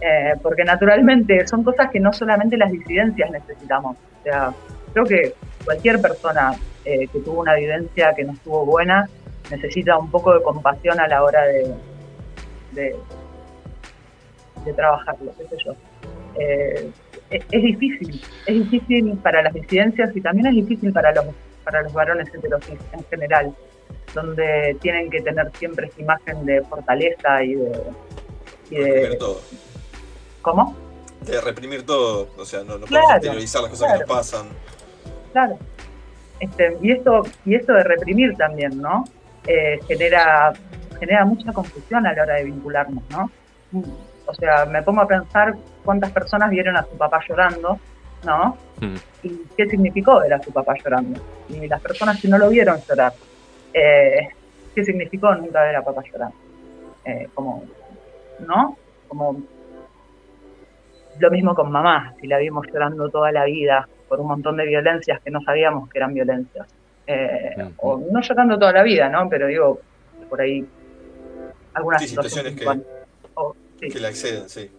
Eh, 0.00 0.34
porque 0.42 0.64
naturalmente 0.64 1.46
son 1.46 1.62
cosas 1.62 1.90
que 1.90 2.00
no 2.00 2.12
solamente 2.12 2.56
las 2.56 2.72
disidencias 2.72 3.30
necesitamos. 3.30 3.96
O 3.96 4.22
sea, 4.24 4.52
creo 4.92 5.04
que 5.04 5.34
cualquier 5.64 6.00
persona 6.00 6.54
que 6.84 7.06
tuvo 7.24 7.42
una 7.42 7.54
vivencia 7.54 8.12
que 8.12 8.24
no 8.24 8.32
estuvo 8.32 8.66
buena 8.66 9.08
necesita 9.52 9.96
un 9.96 10.10
poco 10.10 10.34
de 10.34 10.42
compasión 10.42 10.98
a 10.98 11.06
la 11.06 11.22
hora 11.22 11.42
de, 11.42 11.72
de, 12.72 12.96
trabajarlo, 14.74 15.32
qué 15.38 15.46
sé 15.46 15.56
yo 15.64 15.76
es, 17.32 17.62
difícil, 17.62 18.20
es 18.46 18.70
difícil 18.70 19.18
para 19.22 19.42
las 19.42 19.54
disidencias 19.54 20.14
y 20.14 20.20
también 20.20 20.46
es 20.46 20.54
difícil 20.54 20.92
para 20.92 21.12
los, 21.12 21.26
para 21.64 21.82
los 21.82 21.92
varones 21.92 22.28
heterosexuales 22.28 22.84
en 22.92 23.04
general, 23.04 23.54
donde 24.14 24.76
tienen 24.80 25.10
que 25.10 25.20
tener 25.20 25.50
siempre 25.54 25.86
esa 25.86 26.00
imagen 26.00 26.44
de 26.44 26.62
fortaleza 26.62 27.42
y 27.42 27.54
de... 27.54 27.72
Y 28.72 28.82
reprimir 28.82 29.18
todo. 29.18 29.40
¿Cómo? 30.40 30.76
De 31.20 31.40
reprimir 31.40 31.86
todo, 31.86 32.28
o 32.36 32.44
sea, 32.44 32.64
no, 32.64 32.78
no 32.78 32.86
podemos 32.86 33.14
interiorizar 33.14 33.62
las 33.62 33.70
cosas 33.70 33.92
que 33.92 33.98
nos 33.98 34.08
pasan. 34.08 34.46
Claro. 35.32 35.58
Este, 36.40 36.76
y 36.82 36.90
esto 36.90 37.22
y 37.44 37.54
esto 37.54 37.72
de 37.72 37.84
reprimir 37.84 38.34
también, 38.36 38.80
¿no? 38.80 39.04
Eh, 39.46 39.78
genera 39.86 40.52
genera 40.98 41.24
mucha 41.24 41.52
confusión 41.52 42.06
a 42.06 42.12
la 42.12 42.22
hora 42.22 42.34
de 42.34 42.44
vincularnos, 42.44 43.02
¿no? 43.10 43.30
O 44.26 44.34
sea, 44.34 44.64
me 44.66 44.82
pongo 44.82 45.02
a 45.02 45.06
pensar 45.06 45.54
cuántas 45.84 46.10
personas 46.10 46.50
vieron 46.50 46.76
a 46.76 46.84
su 46.84 46.96
papá 46.96 47.20
llorando, 47.28 47.78
¿no? 48.24 48.56
Hmm. 48.80 48.94
Y 49.22 49.30
qué 49.56 49.68
significó 49.68 50.20
ver 50.20 50.34
a 50.34 50.42
su 50.42 50.52
papá 50.52 50.74
llorando. 50.82 51.20
Y 51.48 51.66
las 51.66 51.80
personas 51.80 52.20
que 52.20 52.28
no 52.28 52.38
lo 52.38 52.48
vieron 52.48 52.80
llorar, 52.88 53.12
eh, 53.74 54.28
¿qué 54.74 54.84
significó 54.84 55.34
nunca 55.34 55.62
ver 55.62 55.76
a 55.76 55.82
papá 55.82 56.02
llorando? 56.02 56.36
Eh, 57.04 57.28
como, 57.34 57.64
¿no? 58.46 58.76
Como 59.08 59.42
lo 61.18 61.30
mismo 61.30 61.54
con 61.54 61.70
mamá, 61.70 62.14
si 62.20 62.26
la 62.26 62.38
vimos 62.38 62.66
llorando 62.72 63.08
toda 63.10 63.30
la 63.32 63.44
vida 63.44 63.88
por 64.08 64.20
un 64.20 64.28
montón 64.28 64.56
de 64.56 64.66
violencias 64.66 65.20
que 65.20 65.30
no 65.30 65.40
sabíamos 65.42 65.88
que 65.88 65.98
eran 65.98 66.14
violencias. 66.14 66.66
Eh, 67.06 67.70
o 67.78 67.98
no 68.10 68.20
llorando 68.20 68.58
toda 68.58 68.72
la 68.72 68.82
vida, 68.82 69.08
¿no? 69.08 69.28
Pero 69.28 69.46
digo, 69.46 69.80
por 70.28 70.40
ahí 70.40 70.64
algunas 71.74 72.02
situaciones, 72.02 72.54
que, 72.54 73.88
que 73.88 74.00
la 74.00 74.08
exceden, 74.08 74.48
sí 74.48 74.70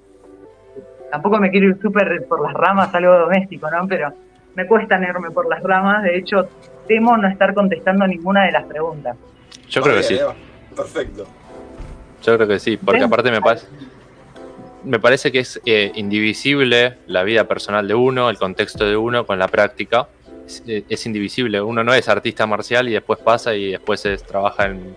tampoco 1.13 1.37
me 1.37 1.51
quiero 1.51 1.67
ir 1.67 1.77
súper 1.79 2.25
por 2.27 2.41
las 2.41 2.53
ramas, 2.55 2.91
algo 2.95 3.13
doméstico, 3.19 3.69
¿no? 3.69 3.87
Pero 3.87 4.11
me 4.55 4.65
cuesta 4.65 4.97
irme 4.97 5.29
por 5.29 5.47
las 5.47 5.61
ramas, 5.61 6.01
de 6.01 6.17
hecho, 6.17 6.49
temo 6.87 7.15
no 7.17 7.27
estar 7.27 7.53
contestando 7.53 8.07
ninguna 8.07 8.45
de 8.45 8.51
las 8.51 8.65
preguntas. 8.65 9.15
Yo 9.69 9.83
creo 9.83 9.97
que 9.97 10.03
sí. 10.03 10.17
Perfecto. 10.75 11.27
Yo 12.25 12.35
creo 12.35 12.47
que 12.47 12.59
sí, 12.59 12.77
porque 12.77 13.03
aparte 13.03 13.31
me 13.31 13.41
parece, 13.41 13.67
me 14.83 14.99
parece 14.99 15.31
que 15.31 15.39
es 15.39 15.61
eh, 15.65 15.91
indivisible 15.95 16.97
la 17.07 17.23
vida 17.23 17.47
personal 17.47 17.87
de 17.87 17.95
uno, 17.95 18.29
el 18.29 18.37
contexto 18.37 18.85
de 18.85 18.95
uno 18.95 19.25
con 19.25 19.39
la 19.39 19.47
práctica. 19.47 20.07
Es, 20.45 20.63
eh, 20.67 20.83
es, 20.89 21.05
indivisible. 21.05 21.61
Uno 21.61 21.83
no 21.83 21.93
es 21.93 22.09
artista 22.09 22.45
marcial 22.45 22.89
y 22.89 22.93
después 22.93 23.19
pasa 23.19 23.55
y 23.55 23.71
después 23.71 24.05
es, 24.05 24.23
trabaja 24.23 24.65
en 24.65 24.95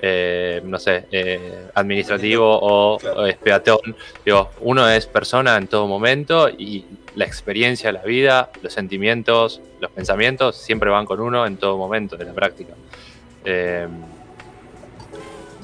eh, 0.00 0.60
no 0.62 0.78
sé, 0.78 1.06
eh, 1.10 1.68
administrativo 1.74 2.44
o, 2.46 3.26
es 3.26 3.36
peatón. 3.36 3.96
Digo, 4.24 4.50
uno 4.60 4.88
es 4.88 5.06
persona 5.06 5.56
en 5.56 5.68
todo 5.68 5.86
momento 5.86 6.50
y 6.50 6.84
la 7.14 7.24
experiencia, 7.24 7.90
la 7.92 8.02
vida, 8.02 8.50
los 8.62 8.74
sentimientos, 8.74 9.62
los 9.80 9.90
pensamientos 9.90 10.56
siempre 10.56 10.90
van 10.90 11.06
con 11.06 11.20
uno 11.20 11.46
en 11.46 11.56
todo 11.56 11.78
momento 11.78 12.16
de 12.16 12.24
la 12.26 12.34
práctica. 12.34 12.74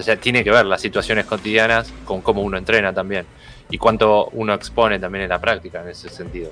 O 0.02 0.04
sea, 0.04 0.16
tiene 0.16 0.42
que 0.42 0.50
ver 0.50 0.66
las 0.66 0.80
situaciones 0.80 1.26
cotidianas 1.26 1.92
con 2.04 2.22
cómo 2.22 2.42
uno 2.42 2.58
entrena 2.58 2.92
también 2.92 3.24
y 3.70 3.78
cuánto 3.78 4.26
uno 4.32 4.52
expone 4.52 4.98
también 4.98 5.22
en 5.22 5.28
la 5.30 5.40
práctica 5.40 5.80
en 5.80 5.90
ese 5.90 6.08
sentido 6.08 6.50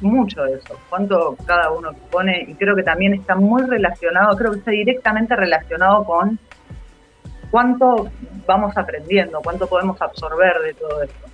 mucho 0.00 0.44
de 0.44 0.54
eso, 0.54 0.78
cuánto 0.88 1.36
cada 1.44 1.70
uno 1.70 1.90
pone, 2.10 2.46
y 2.48 2.54
creo 2.54 2.76
que 2.76 2.82
también 2.82 3.14
está 3.14 3.34
muy 3.34 3.62
relacionado, 3.62 4.36
creo 4.36 4.52
que 4.52 4.58
está 4.58 4.70
directamente 4.70 5.34
relacionado 5.34 6.04
con 6.04 6.38
cuánto 7.50 8.08
vamos 8.46 8.76
aprendiendo, 8.76 9.40
cuánto 9.42 9.66
podemos 9.66 10.00
absorber 10.00 10.58
de 10.60 10.74
todo 10.74 11.02
esto. 11.02 11.26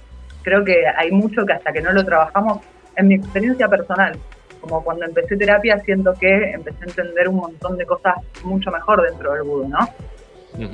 Creo 0.43 0.65
que 0.65 0.85
hay 0.97 1.11
mucho 1.11 1.45
que 1.45 1.53
hasta 1.53 1.73
que 1.73 1.83
no 1.83 1.93
lo 1.93 2.05
trabajamos, 2.05 2.61
en 2.97 3.09
mi 3.09 3.15
experiencia 3.17 3.69
personal, 3.69 4.19
como 4.61 4.83
cuando 4.83 5.05
empecé 5.05 5.37
terapia, 5.37 5.79
siento 5.81 6.15
que 6.15 6.53
empecé 6.53 6.85
a 6.85 6.89
entender 6.89 7.29
un 7.29 7.37
montón 7.37 7.77
de 7.77 7.85
cosas 7.85 8.15
mucho 8.45 8.71
mejor 8.71 9.03
dentro 9.03 9.35
del 9.35 9.43
budo, 9.43 9.69
¿no? 9.69 9.79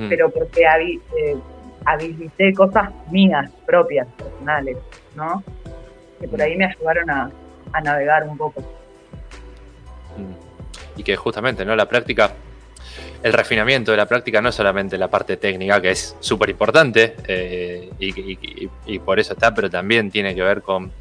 Pero 0.09 0.31
porque 0.31 0.63
eh, 0.63 1.37
habilité 1.85 2.53
cosas 2.53 2.91
mías, 3.11 3.51
propias, 3.67 4.07
personales, 4.17 4.77
¿no? 5.17 5.43
Que 6.21 6.29
por 6.29 6.43
ahí 6.43 6.57
me 6.57 6.67
ayudaron 6.67 7.09
a, 7.11 7.31
a 7.73 7.81
navegar 7.81 8.29
un 8.29 8.37
poco. 8.37 8.63
Y 10.97 11.03
que 11.03 11.17
justamente, 11.17 11.65
¿no? 11.65 11.75
La 11.77 11.89
práctica, 11.89 12.33
el 13.23 13.33
refinamiento 13.33 13.91
de 13.91 13.97
la 13.97 14.07
práctica 14.07 14.41
no 14.41 14.49
es 14.49 14.55
solamente 14.55 14.99
la 14.99 15.09
parte 15.09 15.37
técnica, 15.37 15.81
que 15.81 15.91
es 15.91 16.17
súper 16.21 16.51
importante 16.51 17.17
eh, 17.27 17.91
y, 17.99 18.99
por 18.99 19.21
eso 19.21 19.35
está, 19.35 19.55
pero 19.55 19.71
también 19.71 20.11
tiene 20.11 20.35
que 20.35 20.43
ver 20.43 20.63
con 20.63 20.93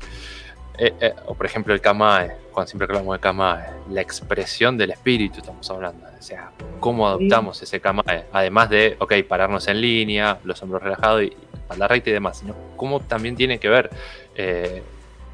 eh, 0.80 0.93
eh, 1.01 1.13
o 1.25 1.34
por 1.34 1.45
ejemplo 1.45 1.73
el 1.73 1.82
Kamae, 1.82 2.32
cuando 2.51 2.69
siempre 2.69 2.86
hablamos 2.86 3.17
de 3.17 3.19
Kamae, 3.19 3.65
la 3.89 4.01
expresión 4.01 4.77
del 4.77 4.91
espíritu 4.91 5.39
estamos 5.39 5.69
hablando. 5.69 6.05
O 6.17 6.21
sea, 6.21 6.51
cómo 6.80 7.07
adoptamos 7.07 7.61
ese 7.61 7.80
Kamae, 7.80 8.25
además 8.32 8.69
de, 8.69 8.95
ok, 8.99 9.13
pararnos 9.27 9.67
en 9.67 9.82
línea, 9.82 10.38
los 10.43 10.61
hombros 10.63 10.82
relajados 10.82 11.23
y 11.23 11.34
la 11.77 11.88
recta 11.88 12.09
y 12.09 12.13
demás, 12.13 12.38
sino 12.39 12.55
cómo 12.75 13.01
también 13.01 13.36
tiene 13.36 13.59
que 13.59 13.69
ver 13.69 13.89
eh, 14.36 14.82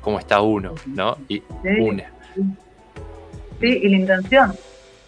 cómo 0.02 0.20
está 0.20 0.42
uno, 0.42 0.76
¿no? 0.88 1.18
Y 1.28 1.42
une. 1.64 2.08
Sí, 3.60 3.80
y 3.84 3.90
la 3.90 3.98
intención. 3.98 4.54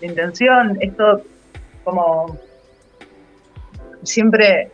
La 0.02 0.08
intención, 0.08 0.78
esto 0.82 1.22
como 1.84 2.38
siempre, 4.04 4.72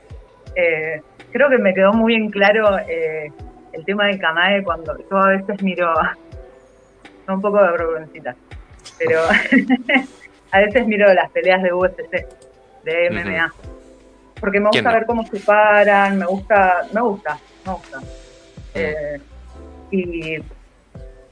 eh, 0.56 1.02
creo 1.32 1.50
que 1.50 1.58
me 1.58 1.74
quedó 1.74 1.94
muy 1.94 2.16
en 2.16 2.30
claro 2.30 2.78
eh, 2.80 3.32
el 3.74 3.86
tema 3.86 4.06
del 4.08 4.20
Kamae 4.20 4.64
cuando 4.64 4.98
yo 5.10 5.18
a 5.18 5.30
veces 5.30 5.62
miro, 5.62 5.94
un 7.28 7.42
poco 7.42 7.62
de 7.62 7.72
vergüencita, 7.72 8.36
pero 8.98 9.20
a 10.52 10.60
veces 10.60 10.88
miro 10.88 11.14
las 11.14 11.30
peleas 11.32 11.62
de 11.64 11.74
UFC, 11.74 12.28
de 12.84 13.10
MMA, 13.10 13.54
porque 14.40 14.60
me 14.60 14.70
gusta 14.70 14.94
ver 14.94 15.06
cómo 15.06 15.26
se 15.26 15.40
paran, 15.40 16.18
me 16.18 16.26
gusta, 16.26 16.88
me 16.94 17.02
gusta, 17.02 17.40
me 17.66 17.74
gusta. 17.74 18.02
Eh, 18.76 19.20
y 19.92 20.38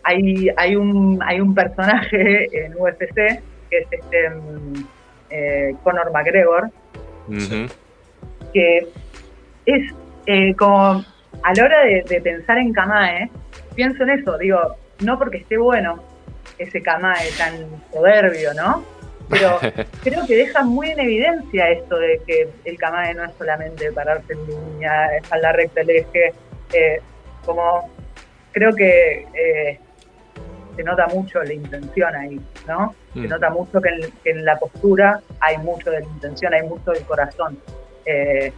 hay, 0.03 0.49
hay, 0.57 0.75
un, 0.75 1.21
hay 1.23 1.39
un 1.41 1.53
personaje 1.53 2.47
en 2.65 2.73
UFC 2.77 3.15
que 3.69 3.77
es 3.77 3.87
este 3.91 4.29
mm, 4.29 4.85
eh, 5.29 5.75
Conor 5.83 6.11
McGregor, 6.11 6.69
que 8.53 8.87
es 9.65 9.93
eh, 10.25 10.53
como 10.55 11.03
a 11.43 11.53
la 11.53 11.63
hora 11.63 11.81
de, 11.83 12.21
pensar 12.21 12.57
en 12.57 12.73
Kamae, 12.73 13.29
pienso 13.75 14.03
en 14.03 14.11
eso, 14.11 14.37
digo, 14.37 14.59
no 14.99 15.17
porque 15.17 15.37
esté 15.37 15.57
bueno 15.57 16.03
ese 16.57 16.81
Kamae 16.81 17.31
tan 17.37 17.53
soberbio, 17.91 18.53
¿no? 18.53 18.83
Pero 19.29 19.59
creo 20.03 20.25
que 20.27 20.35
deja 20.35 20.63
muy 20.63 20.89
en 20.91 20.99
evidencia 20.99 21.69
esto 21.69 21.97
de 21.97 22.21
que 22.27 22.49
el 22.65 22.77
Kamae 22.77 23.13
no 23.13 23.23
es 23.23 23.31
solamente 23.37 23.91
pararse 23.91 24.33
en 24.33 24.45
línea, 24.47 25.09
la 25.41 25.51
recta, 25.51 25.81
el 25.81 25.89
eje, 25.89 26.33
eh, 26.73 27.01
como 27.45 27.89
creo 28.51 28.73
que 28.75 29.25
eh, 29.33 29.79
se 30.75 30.83
nota 30.83 31.07
mucho 31.07 31.41
la 31.43 31.53
intención 31.53 32.15
ahí, 32.15 32.39
¿no? 32.67 32.93
Se 33.13 33.19
mm. 33.19 33.27
nota 33.27 33.49
mucho 33.49 33.81
que 33.81 33.89
en, 34.25 34.45
la 34.45 34.57
postura 34.57 35.21
hay 35.39 35.57
mucho 35.57 35.89
de 35.91 36.01
la 36.01 36.05
intención, 36.05 36.53
hay 36.53 36.63
mucho 36.63 36.91
del 36.91 37.03
corazón. 37.03 37.57
Eh, 38.05 38.51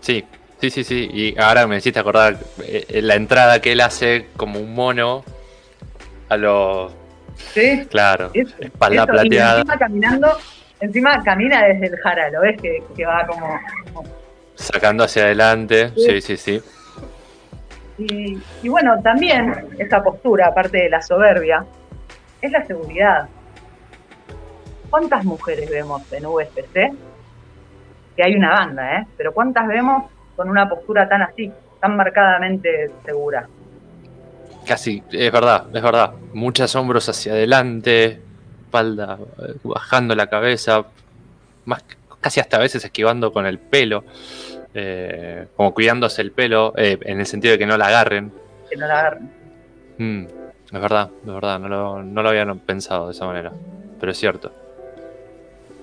sí, 0.00 0.24
sí, 0.60 0.70
sí, 0.70 0.84
sí. 0.84 1.10
Y 1.12 1.38
ahora 1.40 1.66
me 1.66 1.76
hiciste 1.76 2.00
acordar 2.00 2.38
eh, 2.64 3.00
la 3.02 3.14
entrada 3.14 3.60
que 3.60 3.72
él 3.72 3.80
hace 3.80 4.26
como 4.36 4.60
un 4.60 4.74
mono 4.74 5.24
a 6.28 6.36
los. 6.36 6.92
Sí. 7.36 7.86
Claro, 7.90 8.30
espalda 8.34 9.06
plateada. 9.06 9.60
encima 9.60 9.78
caminando, 9.78 10.38
encima 10.80 11.22
camina 11.24 11.64
desde 11.64 11.86
el 11.86 11.96
jara, 11.98 12.30
¿lo 12.30 12.40
ves? 12.42 12.60
Que, 12.60 13.06
va 13.06 13.26
como, 13.26 13.58
Sacando 14.54 15.04
hacia 15.04 15.24
adelante, 15.24 15.92
sí, 15.96 16.20
sí. 16.20 16.36
sí. 16.36 16.62
Y, 17.98 18.68
bueno, 18.68 19.00
también 19.02 19.68
esa 19.78 20.02
postura, 20.02 20.48
aparte 20.48 20.78
de 20.78 20.88
la 20.88 21.02
soberbia, 21.02 21.64
es 22.40 22.50
la 22.50 22.64
seguridad. 22.64 23.28
¿Cuántas 24.90 25.24
mujeres 25.24 25.70
vemos 25.70 26.02
en 26.12 26.26
USPC? 26.26 26.92
Que 28.16 28.24
hay 28.24 28.34
una 28.34 28.50
banda, 28.50 28.98
¿eh? 28.98 29.06
Pero 29.16 29.32
¿cuántas 29.32 29.66
vemos 29.66 30.10
con 30.36 30.48
una 30.48 30.68
postura 30.68 31.08
tan 31.08 31.22
así, 31.22 31.50
tan 31.80 31.96
marcadamente 31.96 32.90
segura? 33.04 33.46
Casi, 34.66 35.02
es 35.10 35.32
verdad, 35.32 35.66
es 35.74 35.82
verdad. 35.82 36.12
Muchos 36.32 36.74
hombros 36.76 37.08
hacia 37.08 37.32
adelante, 37.32 38.20
espalda 38.62 39.18
eh, 39.38 39.54
bajando 39.64 40.14
la 40.14 40.28
cabeza, 40.28 40.84
más 41.64 41.84
casi 42.20 42.40
hasta 42.40 42.56
a 42.56 42.60
veces 42.60 42.84
esquivando 42.84 43.32
con 43.32 43.46
el 43.46 43.58
pelo. 43.58 44.04
Eh, 44.74 45.48
como 45.56 45.74
cuidándose 45.74 46.22
el 46.22 46.32
pelo, 46.32 46.72
eh, 46.76 46.98
en 47.02 47.20
el 47.20 47.26
sentido 47.26 47.52
de 47.52 47.58
que 47.58 47.66
no 47.66 47.76
la 47.76 47.88
agarren. 47.88 48.32
Que 48.70 48.76
no 48.76 48.86
la 48.86 48.98
agarren. 48.98 49.30
Mm, 49.98 50.24
es 50.72 50.80
verdad, 50.80 51.10
es 51.20 51.32
verdad, 51.32 51.58
no 51.58 51.68
lo, 51.68 52.02
no 52.02 52.22
lo 52.22 52.28
habían 52.30 52.58
pensado 52.60 53.06
de 53.06 53.12
esa 53.12 53.26
manera, 53.26 53.52
pero 54.00 54.12
es 54.12 54.18
cierto. 54.18 54.61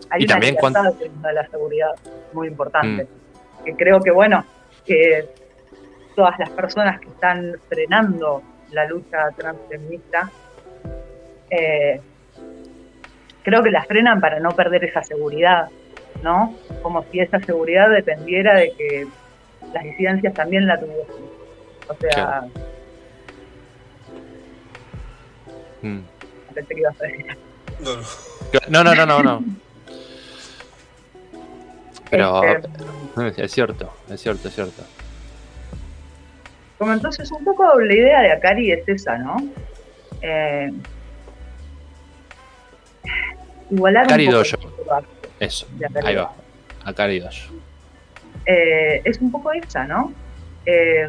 Hay 0.09 0.21
y 0.21 0.25
una 0.25 0.33
también 0.33 0.55
cuando... 0.55 0.81
de 0.83 1.33
la 1.33 1.47
seguridad 1.49 1.91
muy 2.33 2.47
importante, 2.47 3.03
mm. 3.05 3.63
que 3.65 3.75
creo 3.75 3.99
que 3.99 4.11
bueno, 4.11 4.45
que 4.85 5.27
todas 6.15 6.37
las 6.39 6.49
personas 6.49 6.99
que 6.99 7.07
están 7.07 7.55
frenando 7.69 8.41
la 8.71 8.85
lucha 8.85 9.29
transfeminista, 9.35 10.29
eh, 11.49 12.01
creo 13.43 13.63
que 13.63 13.71
las 13.71 13.87
frenan 13.87 14.19
para 14.19 14.39
no 14.39 14.51
perder 14.51 14.85
esa 14.85 15.03
seguridad, 15.03 15.69
¿no? 16.23 16.55
Como 16.81 17.03
si 17.11 17.19
esa 17.19 17.39
seguridad 17.39 17.89
dependiera 17.89 18.55
de 18.55 18.71
que 18.71 19.07
las 19.73 19.83
disidencias 19.83 20.33
también 20.33 20.67
la 20.67 20.79
tuviesen. 20.79 21.25
O 21.87 21.95
sea... 21.95 22.43
Mm. 25.81 25.99
No, 28.69 28.83
no, 28.83 28.93
no, 28.93 29.05
no, 29.05 29.23
no. 29.23 29.43
Pero 32.09 32.43
este, 32.43 33.43
es 33.43 33.51
cierto, 33.51 33.93
es 34.09 34.21
cierto, 34.21 34.47
es 34.47 34.55
cierto. 34.55 34.83
Como 36.77 36.93
entonces 36.93 37.29
un 37.31 37.43
poco 37.43 37.79
la 37.79 37.93
idea 37.93 38.21
de 38.21 38.31
Akari 38.31 38.71
es 38.71 38.87
esa, 38.87 39.17
¿no? 39.17 39.37
Eh, 40.21 40.71
igualar 43.69 44.05
Akari 44.05 44.27
un 44.27 44.33
poco 44.33 45.03
eso, 45.39 45.67
ahí 46.03 46.15
va, 46.15 46.31
acá 46.83 47.07
eh, 48.45 49.01
es 49.03 49.19
un 49.21 49.31
poco 49.31 49.51
esa, 49.53 49.85
¿no? 49.85 50.11
Eh, 50.65 51.07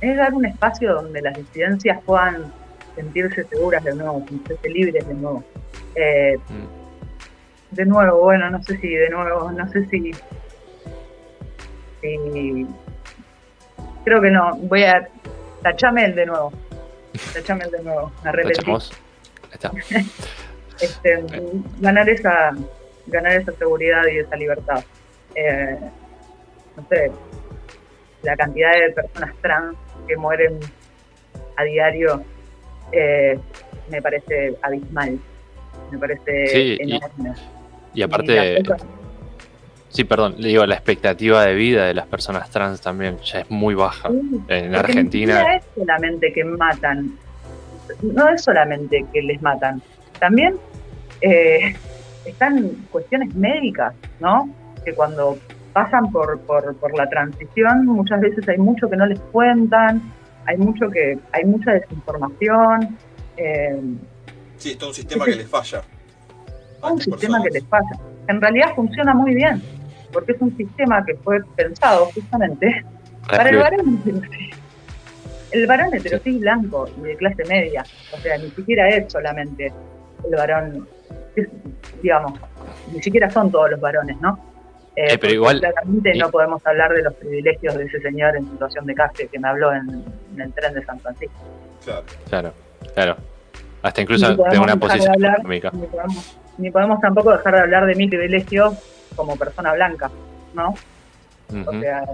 es 0.00 0.16
dar 0.16 0.32
un 0.32 0.46
espacio 0.46 0.94
donde 0.94 1.20
las 1.22 1.34
disidencias 1.34 2.00
puedan 2.04 2.52
sentirse 2.94 3.44
seguras 3.44 3.82
de 3.84 3.94
nuevo, 3.94 4.24
sentirse 4.28 4.68
libres 4.68 5.06
de 5.06 5.14
nuevo. 5.14 5.44
Eh, 5.94 6.36
mm. 6.48 6.81
De 7.72 7.86
nuevo, 7.86 8.20
bueno, 8.20 8.50
no 8.50 8.62
sé 8.62 8.76
si 8.78 8.88
de 8.88 9.08
nuevo, 9.10 9.50
no 9.50 9.68
sé 9.70 9.86
si, 9.86 10.12
creo 14.04 14.20
que 14.20 14.30
no, 14.30 14.56
voy 14.56 14.84
a 14.84 15.08
tachame 15.62 16.04
el 16.04 16.14
de 16.14 16.26
nuevo. 16.26 16.52
Tachame 17.32 17.64
el 17.64 17.70
de 17.70 17.82
nuevo. 17.82 18.12
Ahí 18.24 19.50
está. 19.52 19.72
este, 20.80 21.24
ganar 21.80 22.08
esa 22.08 22.52
ganar 23.06 23.32
esa 23.32 23.52
seguridad 23.52 24.02
y 24.12 24.18
esa 24.18 24.36
libertad. 24.36 24.84
Eh, 25.34 25.78
no 26.76 26.86
sé, 26.88 27.10
la 28.22 28.36
cantidad 28.36 28.72
de 28.72 28.90
personas 28.92 29.34
trans 29.40 29.76
que 30.06 30.16
mueren 30.16 30.58
a 31.56 31.64
diario 31.64 32.22
eh, 32.92 33.38
me 33.90 34.00
parece 34.00 34.56
abismal, 34.62 35.18
me 35.90 35.98
parece 35.98 36.82
enorme. 36.82 37.30
Y, 37.30 37.51
aparte, 38.00 38.62
sí, 39.90 40.04
perdón, 40.04 40.36
le 40.38 40.48
digo, 40.48 40.64
la 40.64 40.76
expectativa 40.76 41.44
de 41.44 41.54
vida 41.54 41.84
de 41.84 41.92
las 41.92 42.06
personas 42.06 42.48
trans 42.48 42.80
también 42.80 43.18
ya 43.18 43.40
es 43.40 43.50
muy 43.50 43.74
baja 43.74 44.08
en 44.48 44.74
Argentina. 44.74 45.42
No 45.42 45.48
es 45.50 45.64
solamente 45.74 46.32
que 46.32 46.44
matan, 46.44 47.18
no 48.00 48.28
es 48.30 48.42
solamente 48.42 49.04
que 49.12 49.20
les 49.20 49.42
matan, 49.42 49.82
también 50.18 50.56
eh, 51.20 51.74
están 52.24 52.70
cuestiones 52.90 53.34
médicas, 53.34 53.94
¿no? 54.20 54.48
Que 54.84 54.94
cuando 54.94 55.38
pasan 55.72 56.10
por, 56.12 56.40
por, 56.40 56.96
la 56.96 57.08
transición 57.08 57.86
muchas 57.86 58.20
veces 58.20 58.48
hay 58.48 58.58
mucho 58.58 58.88
que 58.88 58.96
no 58.96 59.06
les 59.06 59.18
cuentan, 59.18 60.02
hay 60.46 60.56
mucho 60.56 60.90
que 60.90 61.18
hay 61.32 61.44
mucha 61.44 61.72
desinformación. 61.72 62.96
Eh, 63.36 63.80
sí, 64.56 64.70
es 64.72 64.78
todo 64.78 64.90
un 64.90 64.94
sistema 64.94 65.24
que 65.24 65.36
les 65.36 65.48
falla. 65.48 65.82
Un 66.90 67.00
sistema 67.00 67.42
que 67.42 67.50
les 67.50 67.64
falla. 67.66 67.98
En 68.28 68.40
realidad 68.40 68.74
funciona 68.74 69.14
muy 69.14 69.34
bien, 69.34 69.62
porque 70.12 70.32
es 70.32 70.40
un 70.40 70.56
sistema 70.56 71.04
que 71.04 71.14
fue 71.16 71.40
pensado 71.56 72.06
justamente 72.06 72.84
para 73.28 73.50
el 73.50 73.58
varón 73.58 74.02
el 75.52 75.66
varón 75.66 75.94
heterosis 75.94 76.40
blanco 76.40 76.88
y 76.98 77.00
de 77.02 77.16
clase 77.16 77.44
media. 77.44 77.84
O 78.12 78.16
sea, 78.18 78.38
ni 78.38 78.50
siquiera 78.50 78.88
es 78.88 79.12
solamente 79.12 79.72
el 80.24 80.36
varón 80.36 80.88
digamos, 82.02 82.38
ni 82.92 83.02
siquiera 83.02 83.30
son 83.30 83.50
todos 83.50 83.70
los 83.70 83.80
varones, 83.80 84.20
¿no? 84.20 84.38
Eh, 84.96 85.16
pero 85.18 85.32
igual. 85.32 85.60
Claramente 85.60 86.14
no 86.16 86.30
podemos 86.30 86.66
hablar 86.66 86.92
de 86.92 87.02
los 87.02 87.14
privilegios 87.14 87.74
de 87.74 87.84
ese 87.84 88.00
señor 88.00 88.36
en 88.36 88.50
situación 88.50 88.84
de 88.86 88.94
calle 88.94 89.28
que 89.28 89.38
me 89.38 89.48
habló 89.48 89.72
en, 89.72 90.04
el 90.38 90.52
tren 90.52 90.74
de 90.74 90.84
San 90.84 91.00
Francisco. 91.00 91.34
Claro, 91.84 92.04
claro. 92.28 92.52
claro. 92.94 93.16
Hasta 93.82 94.02
incluso 94.02 94.36
de 94.36 94.58
una 94.58 94.76
posición 94.76 95.24
económica. 95.24 95.70
Ni 95.72 95.86
podemos, 95.86 96.38
tampoco 97.00 97.32
dejar 97.32 97.54
de 97.54 97.60
hablar 97.60 97.86
de 97.86 97.94
mi 97.94 98.08
privilegio 98.08 98.76
como 99.16 99.36
persona 99.36 99.72
blanca, 99.72 100.10
¿no? 100.54 100.74
O 101.66 101.80
sea, 101.80 102.04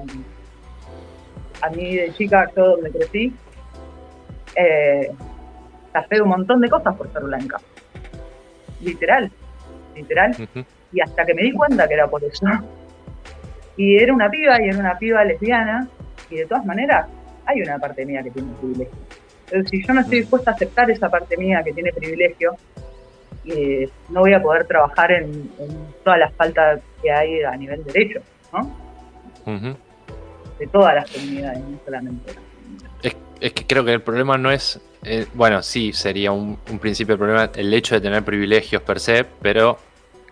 a 1.63 1.71
mí 1.71 1.97
de 1.97 2.13
chica, 2.15 2.51
yo 2.57 2.77
donde 2.77 2.91
crecí, 2.91 3.35
eh, 4.57 5.13
de 6.11 6.21
un 6.23 6.29
montón 6.29 6.61
de 6.61 6.69
cosas 6.69 6.95
por 6.97 7.13
ser 7.13 7.23
blanca. 7.23 7.61
Literal, 8.81 9.31
literal. 9.95 10.35
Y 10.93 11.01
hasta 11.01 11.25
que 11.25 11.35
me 11.35 11.43
di 11.43 11.53
cuenta 11.53 11.87
que 11.89 11.95
era 11.95 12.09
por 12.09 12.23
eso. 12.25 12.47
Y 13.77 13.97
era 13.97 14.13
una 14.13 14.31
piba, 14.31 14.61
y 14.61 14.69
era 14.69 14.79
una 14.79 14.99
piba 14.99 15.25
lesbiana, 15.25 15.89
y 16.31 16.37
de 16.37 16.47
todas 16.47 16.65
maneras, 16.65 17.07
hay 17.47 17.63
una 17.63 17.79
parte 17.79 18.05
mía 18.05 18.23
que 18.23 18.31
tiene 18.31 18.53
privilegio. 18.55 18.95
Entonces, 19.47 19.71
si 19.71 19.87
yo 19.87 19.95
no 19.95 20.01
estoy 20.01 20.21
dispuesta 20.21 20.51
a 20.51 20.55
aceptar 20.55 20.91
esa 20.91 21.09
parte 21.09 21.37
mía 21.37 21.63
que 21.65 21.73
tiene 21.73 21.93
privilegio, 21.93 22.57
eh, 23.47 23.89
no 24.11 24.21
voy 24.21 24.33
a 24.33 24.43
poder 24.43 24.67
trabajar 24.67 25.13
en, 25.13 25.51
todas 26.05 26.19
las 26.19 26.33
faltas 26.35 26.81
que 27.03 27.11
hay 27.11 27.43
a 27.43 27.57
nivel 27.57 27.85
derecho, 27.85 28.21
¿no? 28.53 29.79
De 30.59 30.67
todas 30.67 30.95
las 30.95 31.11
comunidades, 31.11 31.61
no 31.61 31.79
solamente. 31.85 32.33
Es, 33.03 33.17
es 33.41 33.53
que 33.53 33.67
creo 33.67 33.85
que 33.85 33.93
el 33.93 34.03
problema 34.03 34.37
no 34.37 34.51
es, 34.51 34.81
eh, 35.05 35.27
bueno, 35.35 35.63
sí, 35.63 35.93
sería 35.93 36.33
un, 36.33 36.57
principio 36.81 37.17
del 37.17 37.19
problema 37.19 37.51
el 37.55 37.73
hecho 37.73 37.95
de 37.95 38.01
tener 38.01 38.25
privilegios 38.25 38.83
per 38.83 39.01
se, 39.01 39.25
pero 39.25 39.79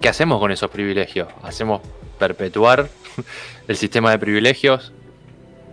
¿qué 0.01 0.09
hacemos 0.09 0.41
con 0.41 0.51
esos 0.51 0.71
privilegios? 0.71 1.29
¿Hacemos 1.43 1.83
perpetuar 2.19 2.89
el 3.69 3.77
sistema 3.77 4.11
de 4.11 4.19
privilegios? 4.19 4.93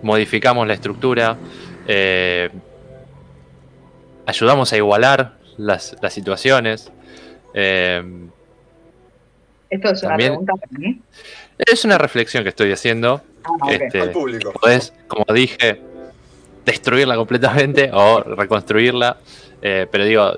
¿Modificamos 0.04 0.68
la 0.68 0.74
estructura? 0.74 1.38
Eh, 1.88 2.50
¿Ayudamos 4.26 4.72
a 4.72 4.78
igualar 4.78 5.38
las, 5.58 5.96
las 6.02 6.14
situaciones? 6.14 6.92
Eh, 7.54 8.04
¿Esto 9.70 9.90
es 9.90 10.04
una 10.04 10.16
pregunta 10.16 10.54
para 10.54 10.80
mí? 10.80 11.02
Es 11.58 11.86
una 11.86 11.98
reflexión 11.98 12.44
que 12.44 12.50
estoy 12.50 12.72
haciendo. 12.72 13.22
Ah, 13.44 13.72
este, 13.72 14.12
como 15.08 15.26
dije, 15.34 15.82
destruirla 16.66 17.16
completamente 17.16 17.90
o 17.92 18.22
reconstruirla. 18.22 19.18
Eh, 19.62 19.88
pero 19.92 20.06
digo, 20.06 20.32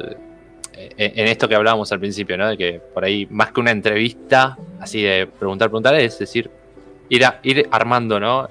eh, 0.74 1.14
en 1.16 1.28
esto 1.28 1.48
que 1.48 1.56
hablábamos 1.56 1.92
al 1.92 2.00
principio, 2.00 2.38
¿no? 2.38 2.50
De 2.50 2.58
que 2.58 2.80
por 2.80 3.04
ahí, 3.04 3.28
más 3.30 3.52
que 3.52 3.60
una 3.60 3.72
entrevista, 3.72 4.58
así 4.80 5.02
de 5.02 5.28
preguntar, 5.28 5.70
preguntar, 5.70 5.96
es 5.96 6.18
decir, 6.18 6.50
ir, 7.10 7.26
ir 7.44 7.68
armando, 7.72 8.20
¿no? 8.20 8.48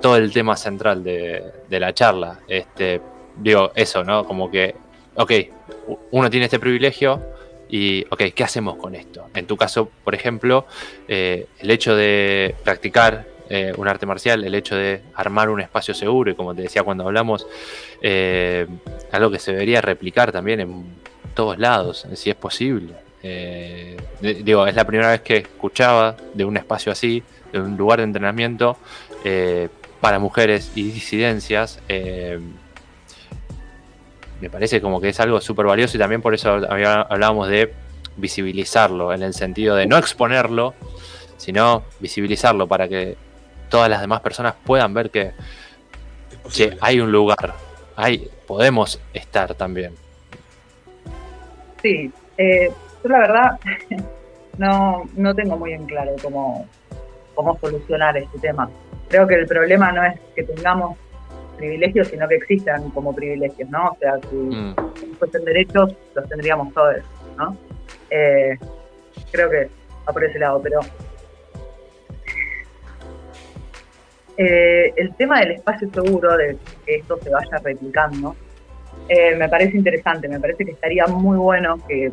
todo 0.00 0.16
el 0.16 0.32
tema 0.32 0.56
central 0.56 1.04
de, 1.04 1.42
de, 1.68 1.80
la 1.80 1.94
charla. 1.94 2.40
Este, 2.48 3.00
digo, 3.36 3.70
eso, 3.74 4.02
¿no? 4.02 4.24
Como 4.24 4.50
que 4.50 4.74
ok, 5.16 5.32
uno 6.10 6.30
tiene 6.30 6.46
este 6.46 6.58
privilegio 6.58 7.20
y, 7.68 8.04
ok, 8.10 8.22
¿qué 8.34 8.44
hacemos 8.44 8.76
con 8.76 8.94
esto? 8.94 9.28
En 9.34 9.46
tu 9.46 9.56
caso, 9.56 9.90
por 10.04 10.14
ejemplo, 10.14 10.66
eh, 11.08 11.46
el 11.58 11.70
hecho 11.70 11.96
de 11.96 12.54
practicar 12.62 13.26
eh, 13.48 13.72
un 13.76 13.88
arte 13.88 14.06
marcial, 14.06 14.44
el 14.44 14.54
hecho 14.54 14.76
de 14.76 15.02
armar 15.14 15.50
un 15.50 15.60
espacio 15.60 15.94
seguro, 15.94 16.30
y 16.30 16.34
como 16.34 16.54
te 16.54 16.62
decía 16.62 16.82
cuando 16.82 17.04
hablamos, 17.04 17.46
eh, 18.02 18.66
algo 19.12 19.30
que 19.30 19.38
se 19.38 19.52
debería 19.52 19.80
replicar 19.80 20.32
también 20.32 20.60
en 20.60 20.84
todos 21.34 21.58
lados, 21.58 22.06
si 22.14 22.30
es 22.30 22.36
posible. 22.36 22.94
digo, 24.20 24.66
es 24.66 24.74
la 24.74 24.84
primera 24.84 25.10
vez 25.10 25.20
que 25.22 25.38
escuchaba 25.38 26.16
de 26.34 26.44
un 26.44 26.56
espacio 26.56 26.92
así, 26.92 27.22
de 27.52 27.60
un 27.60 27.76
lugar 27.76 27.98
de 27.98 28.04
entrenamiento 28.04 28.76
para 30.00 30.18
mujeres 30.20 30.70
y 30.76 30.84
disidencias 30.84 31.80
me 34.40 34.50
parece 34.50 34.80
como 34.80 35.00
que 35.00 35.08
es 35.08 35.20
algo 35.20 35.40
súper 35.40 35.66
valioso 35.66 35.96
y 35.96 36.00
también 36.00 36.22
por 36.22 36.34
eso 36.34 36.50
hablábamos 36.50 37.48
de 37.48 37.72
visibilizarlo, 38.16 39.12
en 39.12 39.22
el 39.22 39.34
sentido 39.34 39.76
de 39.76 39.86
no 39.86 39.98
exponerlo, 39.98 40.74
sino 41.36 41.84
visibilizarlo 42.00 42.66
para 42.66 42.88
que 42.88 43.16
todas 43.68 43.90
las 43.90 44.00
demás 44.00 44.20
personas 44.20 44.54
puedan 44.64 44.94
ver 44.94 45.10
que, 45.10 45.32
hay 46.80 47.00
un 47.00 47.10
lugar, 47.10 47.54
hay, 47.96 48.28
podemos 48.46 49.00
estar 49.12 49.54
también. 49.54 49.92
Sí, 51.82 52.10
eh, 52.38 52.70
yo 53.02 53.10
la 53.10 53.18
verdad 53.18 53.60
no, 54.58 55.04
no 55.16 55.34
tengo 55.34 55.56
muy 55.56 55.72
en 55.72 55.86
claro 55.86 56.12
cómo, 56.22 56.66
cómo 57.34 57.58
solucionar 57.58 58.16
este 58.16 58.38
tema. 58.38 58.70
Creo 59.08 59.26
que 59.26 59.34
el 59.34 59.46
problema 59.46 59.92
no 59.92 60.04
es 60.04 60.18
que 60.34 60.42
tengamos 60.42 60.96
privilegios, 61.56 62.08
sino 62.08 62.28
que 62.28 62.36
existan 62.36 62.90
como 62.90 63.14
privilegios, 63.14 63.68
¿no? 63.70 63.88
O 63.88 63.96
sea, 63.98 64.18
si 64.30 64.36
mm. 64.36 64.74
fuesen 65.18 65.44
derechos, 65.44 65.94
los 66.14 66.28
tendríamos 66.28 66.72
todos, 66.72 66.96
¿no? 67.36 67.56
Eh, 68.10 68.58
creo 69.32 69.50
que 69.50 69.68
va 70.08 70.12
por 70.12 70.24
ese 70.24 70.38
lado, 70.38 70.60
pero 70.62 70.80
eh, 74.36 74.92
el 74.96 75.14
tema 75.16 75.40
del 75.40 75.52
espacio 75.52 75.88
seguro, 75.92 76.36
de 76.36 76.56
que 76.84 76.96
esto 76.96 77.18
se 77.22 77.30
vaya 77.30 77.58
replicando, 77.62 78.36
eh, 79.08 79.34
me 79.36 79.48
parece 79.48 79.76
interesante, 79.76 80.28
me 80.28 80.40
parece 80.40 80.64
que 80.64 80.72
estaría 80.72 81.06
muy 81.06 81.38
bueno 81.38 81.76
que 81.88 82.12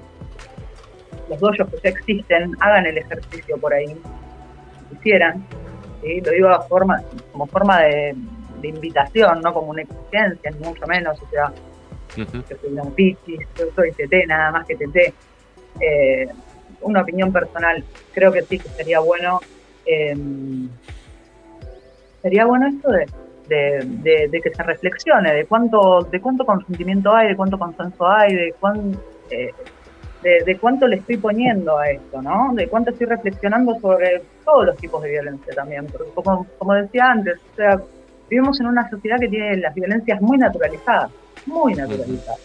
los 1.29 1.39
doyos 1.39 1.67
que 1.69 1.77
ya 1.83 1.89
existen 1.89 2.55
hagan 2.59 2.85
el 2.85 2.97
ejercicio 2.97 3.57
por 3.57 3.73
ahí, 3.73 3.87
si 3.87 4.95
quisieran, 4.95 5.45
lo 6.03 6.31
digo 6.31 6.61
forma, 6.67 7.01
como 7.31 7.47
forma 7.47 7.81
de, 7.81 8.13
de 8.63 8.69
invitación, 8.69 9.41
no 9.41 9.53
como 9.53 9.71
una 9.71 9.81
exigencia, 9.83 10.51
ni 10.51 10.65
mucho 10.65 10.87
menos, 10.87 11.21
o 11.21 11.29
sea, 11.29 11.51
yo 12.15 12.25
soy 12.25 12.71
un 12.71 12.93
pichis, 12.93 13.39
yo 13.57 13.65
soy 13.75 13.91
TT, 13.91 14.27
nada 14.27 14.51
más 14.51 14.65
que 14.65 14.75
TT. 14.75 15.13
Eh, 15.79 16.27
una 16.81 17.01
opinión 17.01 17.31
personal, 17.31 17.83
creo 18.13 18.31
que 18.31 18.41
sí 18.43 18.57
que 18.59 18.69
sería 18.69 18.99
bueno, 18.99 19.39
em, 19.85 20.69
sería 22.21 22.45
bueno 22.45 22.67
esto 22.67 22.89
de, 22.91 23.05
de, 24.29 24.41
que 24.41 24.49
se 24.53 24.63
reflexione, 24.63 25.33
de 25.33 25.45
cuánto, 25.45 26.07
de 26.09 26.19
cuánto 26.21 26.45
consentimiento 26.45 27.13
hay, 27.13 27.29
de 27.29 27.35
cuánto 27.35 27.59
consenso 27.59 28.09
hay, 28.09 28.33
de 28.33 28.55
cuánto... 28.59 28.99
Eh, 29.29 29.51
de, 30.23 30.57
cuánto 30.57 30.87
le 30.87 30.95
estoy 30.97 31.17
poniendo 31.17 31.77
a 31.77 31.89
esto, 31.89 32.21
¿no? 32.21 32.53
De 32.53 32.69
cuánto 32.69 32.91
estoy 32.91 33.07
reflexionando 33.07 33.77
sobre 33.81 34.21
todos 34.45 34.67
los 34.67 34.77
tipos 34.77 35.03
de 35.03 35.09
violencia 35.09 35.53
también. 35.53 35.85
Porque 35.87 36.11
como, 36.13 36.47
como 36.57 36.73
decía 36.75 37.11
antes, 37.11 37.35
o 37.51 37.55
sea, 37.57 37.81
vivimos 38.33 38.59
en 38.59 38.65
una 38.65 38.89
sociedad 38.89 39.19
que 39.19 39.27
tiene 39.27 39.57
las 39.57 39.75
violencias 39.75 40.19
muy 40.19 40.39
naturalizadas, 40.39 41.11
muy 41.45 41.75
naturalizadas. 41.75 42.39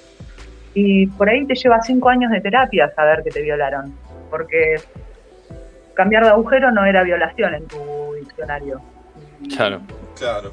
Y 0.74 1.07
por 1.07 1.30
ahí 1.30 1.47
te 1.47 1.55
lleva 1.55 1.80
cinco 1.80 2.11
años 2.11 2.30
de 2.30 2.43
terapia 2.43 2.93
saber 2.95 3.22
que 3.24 3.30
te 3.30 3.41
violaron, 3.41 3.95
porque 4.30 4.76
cambiar 5.95 6.24
de 6.24 6.30
agujero 6.30 6.70
no 6.70 6.84
era 6.84 7.03
violación 7.03 7.55
en 7.55 7.66
tu 7.66 7.78
diccionario. 8.20 8.82
Claro. 9.57 9.80
Claro. 10.18 10.53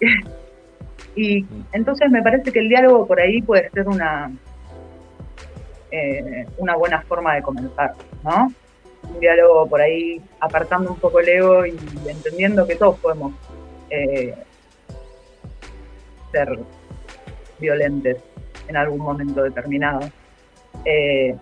y 1.16 1.44
entonces 1.72 2.08
me 2.10 2.22
parece 2.22 2.52
que 2.52 2.60
el 2.60 2.68
diálogo 2.68 3.04
por 3.06 3.20
ahí 3.20 3.42
puede 3.42 3.68
ser 3.70 3.88
una, 3.88 4.30
eh, 5.90 6.46
una 6.58 6.76
buena 6.76 7.02
forma 7.02 7.34
de 7.34 7.42
comenzar, 7.42 7.94
¿no? 8.22 8.52
Un 9.12 9.18
diálogo 9.18 9.68
por 9.68 9.80
ahí 9.80 10.20
apartando 10.38 10.92
un 10.92 11.00
poco 11.00 11.18
el 11.18 11.28
ego 11.28 11.66
y 11.66 11.76
entendiendo 12.06 12.64
que 12.64 12.76
todos 12.76 12.96
podemos 13.00 13.32
eh, 13.90 14.34
ser 16.30 16.58
violentes 17.58 18.18
en 18.68 18.76
algún 18.76 19.00
momento 19.00 19.42
determinado. 19.42 20.00
Eh, 20.84 21.36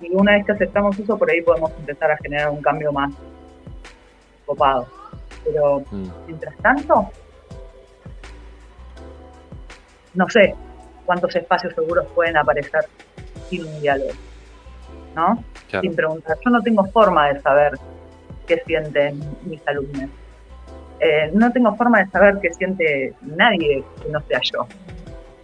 y 0.00 0.10
una 0.14 0.32
vez 0.32 0.44
que 0.44 0.52
aceptamos 0.52 0.98
eso, 0.98 1.16
por 1.16 1.30
ahí 1.30 1.40
podemos 1.40 1.70
empezar 1.78 2.10
a 2.10 2.16
generar 2.18 2.50
un 2.50 2.60
cambio 2.60 2.92
más 2.92 3.12
copado. 4.44 4.86
Pero 5.44 5.80
mm. 5.90 6.08
mientras 6.26 6.56
tanto, 6.58 7.10
no 10.14 10.28
sé 10.28 10.54
cuántos 11.04 11.34
espacios 11.36 11.74
seguros 11.74 12.06
pueden 12.14 12.36
aparecer 12.36 12.84
sin 13.48 13.64
un 13.64 13.80
diálogo, 13.80 14.10
¿no? 15.14 15.42
Sin 15.80 15.94
preguntar. 15.94 16.36
Yo 16.44 16.50
no 16.50 16.60
tengo 16.62 16.84
forma 16.86 17.32
de 17.32 17.40
saber 17.40 17.72
qué 18.46 18.62
sienten 18.66 19.20
mis 19.44 19.66
alumnos. 19.66 20.10
Eh, 21.00 21.30
no 21.34 21.52
tengo 21.52 21.74
forma 21.76 22.02
de 22.02 22.10
saber 22.10 22.38
qué 22.40 22.52
siente 22.54 23.14
nadie 23.22 23.84
que 24.02 24.08
no 24.10 24.20
sea 24.22 24.40
yo. 24.42 24.66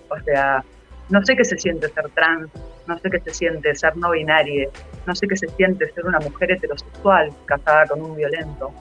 O 0.09 0.21
sea, 0.25 0.65
no 1.09 1.25
sé 1.25 1.37
qué 1.37 1.45
se 1.45 1.59
siente 1.59 1.89
ser 1.89 2.09
trans, 2.11 2.51
no 2.87 2.99
sé 2.99 3.11
qué 3.11 3.21
se 3.21 3.35
siente 3.35 3.75
ser 3.75 3.97
no 3.97 4.11
binaria, 4.11 4.69
no 5.07 5.15
sé 5.15 5.29
qué 5.29 5.37
se 5.37 5.49
siente 5.49 5.91
ser 5.93 6.07
una 6.07 6.21
mujer 6.21 6.53
heterosexual 6.53 7.31
casada 7.45 7.87
con 7.87 8.03
un 8.03 8.17
violento. 8.17 8.73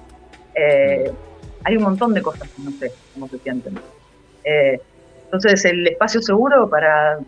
Eh, 0.55 1.11
hay 1.63 1.77
un 1.77 1.83
montón 1.83 2.13
de 2.13 2.21
cosas 2.21 2.49
que 2.49 2.61
no 2.61 2.71
sé 2.71 2.91
cómo 3.13 3.27
se 3.27 3.37
sienten. 3.39 3.79
Eh, 4.43 4.79
entonces, 5.25 5.63
el 5.65 5.87
espacio 5.87 6.21
seguro 6.21 6.69
para, 6.69 7.19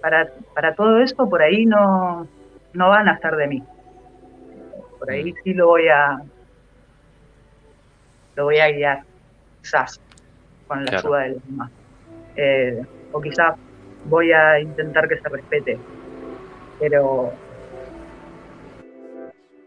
para, 0.00 0.28
para 0.54 0.74
todo 0.74 1.00
esto, 1.00 1.28
por 1.28 1.42
ahí 1.42 1.66
no, 1.66 2.26
no 2.72 2.88
van 2.88 3.08
a 3.08 3.14
estar 3.14 3.36
de 3.36 3.46
mí. 3.46 3.62
Por 4.98 5.10
ahí 5.10 5.32
mm. 5.32 5.36
sí 5.42 5.54
lo 5.54 5.68
voy 5.68 5.88
a, 5.88 6.20
lo 8.36 8.44
voy 8.44 8.58
a 8.58 8.70
guiar, 8.70 9.02
quizás, 9.62 10.00
con 10.66 10.84
la 10.84 10.98
ayuda 10.98 11.20
de 11.20 11.28
los 11.30 11.44
demás. 11.46 11.70
Eh, 12.36 12.82
o 13.12 13.20
quizás 13.20 13.54
voy 14.06 14.32
a 14.32 14.60
intentar 14.60 15.08
que 15.08 15.18
se 15.18 15.28
respete, 15.28 15.78
pero 16.80 17.32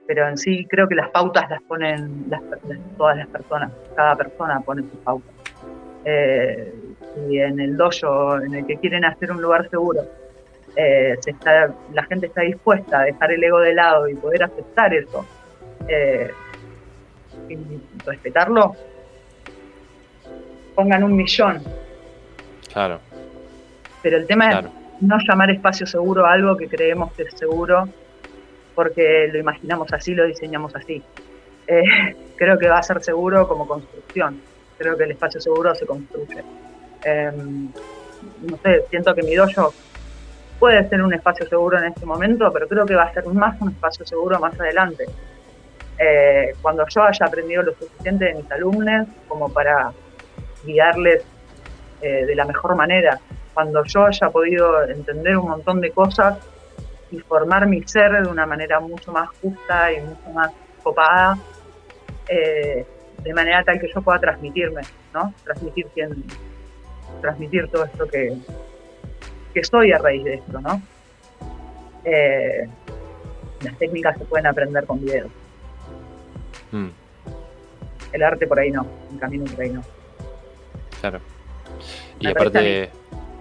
pero 0.06 0.28
en 0.30 0.38
sí 0.38 0.66
creo 0.70 0.88
que 0.88 0.96
las 0.96 1.10
pautas 1.10 1.50
las 1.50 1.62
ponen 1.64 2.26
las, 2.30 2.42
todas 2.98 3.18
las 3.18 3.28
personas, 3.28 3.72
cada 3.96 4.16
persona 4.16 4.62
pone 4.62 4.84
sus 4.84 5.00
pautas. 5.04 5.34
Eh, 6.06 6.74
y 7.30 7.40
en 7.40 7.60
el 7.60 7.76
dojo 7.76 8.40
en 8.42 8.56
el 8.56 8.66
que 8.66 8.78
quieren 8.78 9.04
hacer 9.04 9.32
un 9.32 9.42
lugar 9.42 9.70
seguro, 9.70 10.04
eh, 10.76 11.18
se 11.20 11.32
está, 11.32 11.74
la 11.94 12.04
gente 12.04 12.28
está 12.28 12.42
dispuesta 12.42 13.00
a 13.00 13.04
dejar 13.04 13.32
el 13.32 13.44
ego 13.44 13.60
de 13.60 13.74
lado 13.74 14.08
y 14.08 14.16
poder 14.16 14.44
aceptar 14.44 14.94
eso 14.94 15.26
eh, 15.88 16.32
respetarlo, 18.06 18.76
pongan 20.76 21.04
un 21.04 21.16
millón. 21.16 21.62
Claro. 22.72 23.00
Pero 24.02 24.18
el 24.18 24.28
tema 24.28 24.52
es 24.52 24.66
no 25.02 25.18
llamar 25.28 25.52
espacio 25.52 25.86
seguro 25.86 26.26
a 26.26 26.34
algo 26.34 26.56
que 26.58 26.68
creemos 26.68 27.12
que 27.14 27.24
es 27.24 27.34
seguro 27.34 27.88
porque 28.76 29.28
lo 29.34 29.40
imaginamos 29.40 29.92
así, 29.92 30.14
lo 30.14 30.26
diseñamos 30.26 30.76
así. 30.76 31.02
Eh, 31.66 31.84
creo 32.36 32.60
que 32.60 32.68
va 32.68 32.78
a 32.78 32.84
ser 32.84 33.04
seguro 33.04 33.48
como 33.48 33.68
construcción. 33.68 34.40
Creo 34.78 34.96
que 34.96 35.06
el 35.06 35.12
espacio 35.12 35.42
seguro 35.42 35.74
se 35.74 35.88
construye. 35.88 36.44
Em, 37.04 37.72
no 38.44 38.58
sé, 38.64 38.84
siento 38.92 39.16
que 39.16 39.24
mi 39.24 39.34
dojo 39.34 39.74
puede 40.60 40.88
ser 40.90 41.02
un 41.02 41.14
espacio 41.14 41.48
seguro 41.48 41.80
en 41.80 41.86
este 41.86 42.06
momento, 42.06 42.52
pero 42.54 42.68
creo 42.68 42.86
que 42.86 42.94
va 42.94 43.04
a 43.04 43.14
ser 43.14 43.26
más 43.28 43.60
un 43.62 43.70
espacio 43.70 44.06
seguro 44.06 44.40
más 44.40 44.60
adelante. 44.60 45.06
Eh, 46.00 46.54
cuando 46.62 46.86
yo 46.88 47.04
haya 47.04 47.26
aprendido 47.26 47.64
lo 47.64 47.74
suficiente 47.74 48.26
de 48.26 48.36
mis 48.36 48.52
alumnos 48.52 49.08
como 49.28 49.50
para 49.50 49.92
guiarles 50.64 51.24
eh, 52.02 52.26
de 52.26 52.36
la 52.36 52.46
mejor 52.46 52.76
manera, 52.76 53.20
cuando 53.54 53.84
yo 53.84 54.06
haya 54.06 54.30
podido 54.30 54.84
entender 54.84 55.38
un 55.38 55.50
montón 55.50 55.82
de 55.82 55.92
cosas 55.92 56.38
y 57.10 57.20
formar 57.20 57.66
mi 57.66 57.82
ser 57.84 58.12
de 58.22 58.30
una 58.30 58.46
manera 58.46 58.80
mucho 58.80 59.12
más 59.12 59.30
justa 59.42 59.92
y 59.92 60.02
mucho 60.02 60.30
más 60.34 60.52
copada, 60.84 61.38
eh, 62.28 62.86
de 63.24 63.34
manera 63.34 63.64
tal 63.64 63.80
que 63.80 63.92
yo 63.92 64.02
pueda 64.02 64.20
transmitirme, 64.20 64.82
¿no? 65.14 65.34
Transmitir 65.44 65.88
quién, 65.96 66.24
transmitir 67.22 67.68
todo 67.70 67.86
esto 67.86 68.08
que, 68.08 68.38
que 69.54 69.64
soy 69.64 69.92
a 69.94 69.98
raíz 69.98 70.24
de 70.24 70.36
esto, 70.36 70.62
¿no? 70.62 70.80
Las 73.64 73.78
técnicas 73.80 74.18
se 74.18 74.26
pueden 74.26 74.46
aprender 74.46 74.86
con 74.86 75.02
videos. 75.02 75.32
Mm. 76.72 76.88
El 78.14 78.24
arte 78.24 78.48
por 78.48 78.60
ahí 78.60 78.72
no, 78.72 78.86
el 79.12 79.20
camino 79.20 79.46
por 79.46 79.62
ahí 79.62 79.72
no. 79.72 79.84
Claro. 81.02 81.20
Y 82.20 82.28
aparte, 82.28 82.90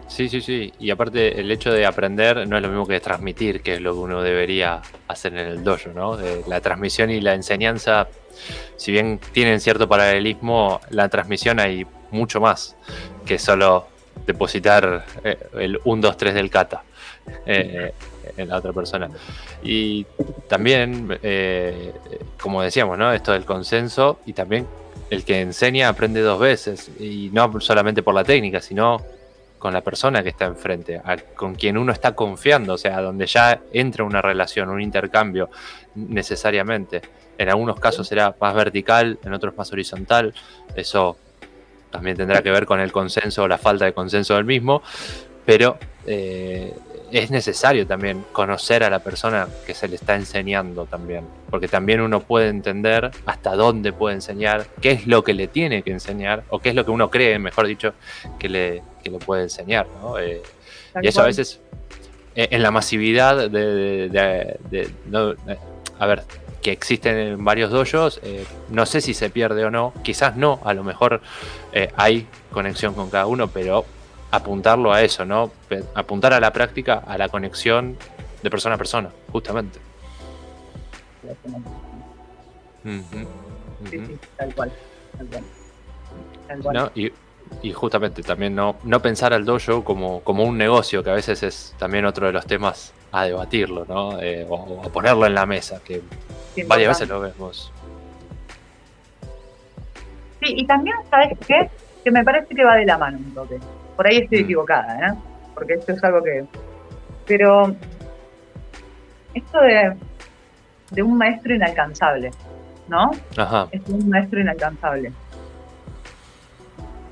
Sí, 0.09 0.29
sí, 0.29 0.41
sí. 0.41 0.73
Y 0.79 0.91
aparte, 0.91 1.41
el 1.41 1.51
hecho 1.51 1.73
de 1.73 1.85
aprender 1.85 2.47
no 2.47 2.57
es 2.57 2.63
lo 2.63 2.69
mismo 2.69 2.87
que 2.87 3.01
transmitir, 3.01 3.61
que 3.61 3.75
es 3.75 3.81
lo 3.81 3.93
que 3.93 3.99
uno 3.99 4.23
debería 4.23 4.81
hacer 5.09 5.33
en 5.35 5.47
el 5.47 5.65
dojo, 5.65 5.91
¿no? 5.95 6.17
la 6.47 6.61
transmisión 6.61 7.11
y 7.11 7.21
la 7.21 7.35
enseñanza, 7.35 8.09
si 8.77 8.93
bien 8.93 9.19
tienen 9.33 9.61
cierto 9.61 9.89
paralelismo, 9.89 10.81
la 10.91 11.09
transmisión 11.09 11.59
hay 11.59 11.87
mucho 12.13 12.41
más 12.41 12.77
que 13.25 13.39
solo 13.39 13.89
depositar 14.27 15.05
eh, 15.25 15.37
el 15.55 15.81
1, 15.85 16.03
2, 16.03 16.17
3 16.17 16.35
del 16.35 16.51
kata 16.51 16.83
eh, 17.45 17.93
en 18.37 18.49
la 18.49 18.57
otra 18.57 18.73
persona. 18.73 19.09
Y 19.63 20.05
también, 20.49 21.19
eh, 21.23 21.93
como 22.41 22.63
decíamos, 22.63 22.99
¿no? 22.99 23.13
Esto 23.13 23.33
del 23.33 23.45
consenso 23.45 24.21
y 24.27 24.33
también 24.33 24.67
el 25.11 25.25
que 25.25 25.41
enseña 25.41 25.89
aprende 25.89 26.21
dos 26.21 26.41
veces, 26.41 26.91
y 26.99 27.31
no 27.33 27.61
solamente 27.61 28.03
por 28.03 28.15
la 28.15 28.25
técnica, 28.25 28.61
sino 28.61 29.01
con 29.59 29.73
la 29.73 29.81
persona 29.81 30.23
que 30.23 30.29
está 30.29 30.45
enfrente, 30.45 31.01
con 31.35 31.55
quien 31.55 31.79
uno 31.79 31.93
está 31.93 32.15
confiando, 32.15 32.75
o 32.75 32.79
sea, 32.79 33.01
donde 33.01 33.27
ya 33.27 33.61
entra 33.73 34.05
una 34.05 34.21
relación, 34.21 34.69
un 34.69 34.81
intercambio 34.81 35.49
necesariamente. 35.95 37.01
En 37.39 37.49
algunos 37.49 37.79
casos 37.81 38.07
será 38.07 38.35
más 38.41 38.55
vertical, 38.55 39.19
en 39.25 39.33
otros 39.33 39.57
más 39.57 39.73
horizontal. 39.73 40.35
Eso 40.75 41.17
también 41.91 42.17
tendrá 42.17 42.43
que 42.43 42.51
ver 42.51 42.67
con 42.67 42.81
el 42.81 42.93
consenso 42.93 43.45
o 43.45 43.49
la 43.49 43.59
falta 43.59 43.85
de 43.85 43.93
consenso 43.93 44.35
del 44.35 44.45
mismo, 44.45 44.83
pero 45.45 45.79
eh, 46.07 46.75
es 47.13 47.31
necesario 47.31 47.87
también 47.87 48.25
conocer 48.33 48.83
a 48.83 48.91
la 48.91 48.99
persona 48.99 49.49
que 49.67 49.75
se 49.75 49.89
le 49.89 49.97
está 49.97 50.17
enseñando 50.17 50.87
también, 50.87 51.25
porque 51.51 51.69
también 51.69 52.01
uno 52.01 52.21
puede 52.21 52.49
entender 52.49 53.11
hasta 53.27 53.55
dónde 53.55 53.93
puede 53.93 54.17
enseñar, 54.17 54.67
qué 54.81 54.93
es 54.93 55.07
lo 55.07 55.23
que 55.23 55.35
le 55.35 55.47
tiene 55.47 55.83
que 55.83 55.93
enseñar, 55.93 56.45
o 56.49 56.59
qué 56.59 56.71
es 56.71 56.75
lo 56.75 56.85
que 56.85 56.91
uno 56.91 57.11
cree, 57.11 57.39
mejor 57.39 57.67
dicho, 57.67 57.95
que 58.39 58.49
le, 58.49 58.83
que 59.03 59.11
le 59.11 59.19
puede 59.19 59.45
enseñar. 59.45 59.87
¿no? 60.03 60.19
Eh, 60.19 60.43
y 61.01 61.09
eso 61.09 61.23
a 61.23 61.27
veces, 61.27 61.61
eh, 62.35 62.49
en 62.51 62.63
la 62.63 62.71
masividad 62.71 63.51
de, 63.51 64.91
a 65.99 66.07
ver, 66.07 66.25
que 66.61 66.73
existen 66.73 67.17
en 67.17 67.45
varios 67.45 67.71
dojos, 67.71 68.21
eh, 68.25 68.45
no 68.71 68.85
sé 68.85 69.01
si 69.01 69.15
se 69.15 69.31
pierde 69.31 69.65
o 69.65 69.71
no, 69.71 69.95
quizás 70.03 70.37
no, 70.37 70.61
a 70.65 70.75
lo 70.75 70.83
mejor 70.83 71.21
hay 71.97 72.27
conexión 72.51 72.95
con 72.95 73.11
cada 73.11 73.27
uno, 73.27 73.49
pero 73.49 73.85
apuntarlo 74.37 74.93
a 74.93 75.03
eso, 75.03 75.25
¿no? 75.25 75.51
Apuntar 75.95 76.33
a 76.33 76.41
la 76.41 76.53
práctica, 76.53 77.03
a 77.07 77.19
la 77.19 77.29
conexión 77.29 77.97
de 78.43 78.51
persona 78.51 78.77
a 78.77 78.79
persona, 78.79 79.11
justamente. 79.33 79.79
tal 84.37 84.55
cual. 84.55 84.73
y, 86.95 87.73
justamente 87.73 88.23
también 88.23 88.55
no, 88.55 88.77
no 88.85 89.03
pensar 89.03 89.33
al 89.33 89.45
dojo 89.45 89.83
como, 89.83 90.21
como 90.21 90.45
un 90.45 90.57
negocio, 90.57 91.03
que 91.03 91.11
a 91.11 91.15
veces 91.15 91.43
es 91.43 91.75
también 91.79 92.05
otro 92.07 92.27
de 92.27 92.33
los 92.33 92.47
temas 92.47 92.93
a 93.13 93.25
debatirlo, 93.25 93.85
¿no? 93.87 94.21
Eh, 94.21 94.47
o, 94.49 94.83
a 94.85 94.89
ponerlo 94.89 95.27
en 95.27 95.35
la 95.35 95.47
mesa, 95.47 95.81
que 95.85 96.03
varias 96.67 96.91
veces 96.91 97.09
lo 97.09 97.21
vemos. 97.21 97.73
Sí, 100.41 100.55
y 100.57 100.67
también, 100.67 100.97
¿sabes 101.11 101.37
qué? 101.47 101.71
Que 102.05 102.11
me 102.11 102.23
parece 102.23 102.55
que 102.55 102.65
va 102.65 102.77
de 102.77 102.87
la 102.87 102.99
mano 102.99 103.19
un 103.19 103.35
toque. 103.35 103.59
Por 103.97 104.07
ahí 104.07 104.19
estoy 104.19 104.41
mm. 104.41 104.45
equivocada, 104.45 105.09
¿eh? 105.09 105.15
Porque 105.55 105.75
esto 105.75 105.93
es 105.93 106.05
algo 106.05 106.23
que... 106.23 106.45
Pero 107.27 107.75
esto 109.35 109.61
de, 109.61 109.97
de 110.91 111.03
un 111.03 111.19
maestro 111.19 111.55
inalcanzable, 111.55 112.31
¿no? 112.89 113.11
Ajá. 113.37 113.69
Es 113.73 113.83
un 113.89 114.09
maestro 114.09 114.41
inalcanzable. 114.41 115.13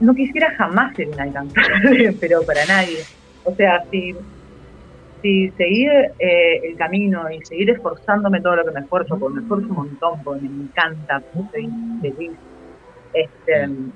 No 0.00 0.14
quisiera 0.14 0.54
jamás 0.56 0.94
ser 0.94 1.08
inalcanzable, 1.08 2.12
pero 2.20 2.42
para 2.42 2.64
nadie. 2.66 2.98
O 3.44 3.54
sea, 3.54 3.84
si, 3.90 4.14
si 5.22 5.50
seguir 5.52 5.90
eh, 6.18 6.60
el 6.64 6.76
camino 6.76 7.30
y 7.30 7.44
seguir 7.44 7.70
esforzándome 7.70 8.40
todo 8.40 8.56
lo 8.56 8.64
que 8.64 8.70
me 8.70 8.80
esfuerzo, 8.80 9.18
porque 9.18 9.36
me 9.36 9.42
esfuerzo 9.42 9.66
un 9.68 9.74
montón, 9.74 10.22
porque 10.22 10.42
me 10.42 10.64
encanta, 10.64 11.22
soy 11.32 11.70
feliz, 12.00 12.32
este, 13.12 13.66
mm 13.66 13.92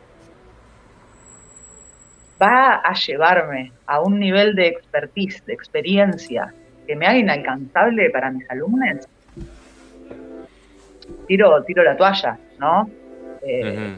va 2.41 2.77
a 2.77 2.95
llevarme 2.95 3.73
a 3.87 4.01
un 4.01 4.19
nivel 4.19 4.55
de 4.55 4.69
expertise, 4.69 5.45
de 5.47 5.53
experiencia, 5.53 6.53
que 6.87 6.97
me 6.97 7.07
haga 7.07 7.19
inalcanzable 7.19 8.11
para 8.11 8.31
mis 8.31 8.49
alumnos, 8.51 9.09
tiro, 11.27 11.63
tiro 11.65 11.83
la 11.83 11.97
toalla, 11.97 12.39
¿no? 12.59 12.89
Eh, 13.43 13.97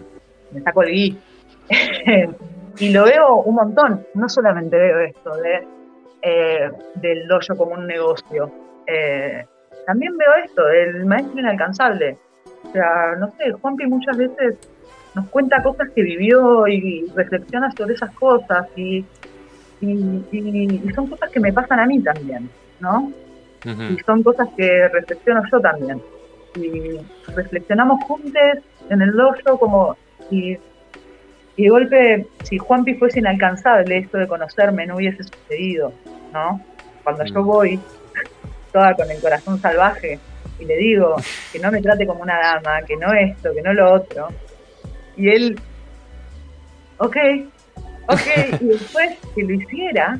me 0.53 0.61
saco 0.62 0.82
el 0.82 0.91
gui. 0.91 1.18
y 2.78 2.91
lo 2.91 3.05
veo 3.05 3.36
un 3.43 3.55
montón, 3.55 4.07
no 4.14 4.28
solamente 4.28 4.76
veo 4.76 5.01
esto 5.01 5.36
de, 5.36 5.66
eh, 6.22 6.70
del 6.97 7.28
dojo 7.28 7.57
como 7.57 7.72
un 7.72 7.86
negocio, 7.86 8.51
eh, 8.86 9.45
también 9.86 10.16
veo 10.16 10.34
esto, 10.45 10.64
del 10.66 11.05
maestro 11.07 11.41
inalcanzable. 11.41 12.18
O 12.64 12.72
sea, 12.72 13.14
no 13.18 13.30
sé, 13.32 13.53
Juanpi 13.53 13.86
muchas 13.86 14.16
veces 14.16 14.59
nos 15.15 15.29
cuenta 15.29 15.63
cosas 15.63 15.89
que 15.95 16.03
vivió 16.03 16.67
y 16.69 17.07
reflexiona 17.15 17.71
sobre 17.73 17.95
esas 17.95 18.11
cosas 18.15 18.67
y, 18.77 19.05
y, 19.81 20.93
son 20.95 21.07
cosas 21.09 21.31
que 21.31 21.41
me 21.41 21.53
pasan 21.53 21.81
a 21.81 21.87
mí 21.87 22.01
también, 22.01 22.49
¿no? 22.81 23.13
Y 23.65 23.99
son 24.07 24.23
cosas 24.23 24.49
que 24.57 24.89
reflexiono 24.89 25.43
yo 25.51 25.61
también. 25.61 26.01
Y 26.57 26.99
reflexionamos 27.35 28.03
juntos 28.05 28.59
en 28.89 29.03
el 29.03 29.13
dojo 29.13 29.59
como 29.59 29.97
y, 30.31 30.57
y 31.57 31.65
de 31.65 31.69
golpe, 31.69 32.27
si 32.45 32.59
Juanpi 32.59 32.95
fuese 32.95 33.19
inalcanzable, 33.19 33.99
esto 33.99 34.19
de 34.19 34.29
conocerme 34.29 34.87
no 34.87 34.97
hubiese 34.97 35.25
sucedido, 35.25 35.93
¿no? 36.33 36.61
Cuando 37.05 37.25
yo 37.25 37.43
voy 37.43 37.81
toda 38.73 38.95
con 38.95 39.11
el 39.11 39.21
corazón 39.21 39.59
salvaje 39.61 40.19
y 40.59 40.65
le 40.65 40.77
digo 40.77 41.17
que 41.53 41.59
no 41.59 41.71
me 41.71 41.83
trate 41.83 42.07
como 42.07 42.23
una 42.23 42.39
dama, 42.39 42.83
que 42.83 42.97
no 42.97 43.13
esto, 43.13 43.53
que 43.53 43.63
no 43.63 43.73
lo 43.73 43.93
otro, 43.95 44.29
y 45.21 45.29
él, 45.29 45.61
ok, 46.97 47.16
ok, 48.09 48.61
y 48.61 48.64
después 48.64 49.18
que 49.35 49.43
lo 49.43 49.53
hiciera, 49.53 50.18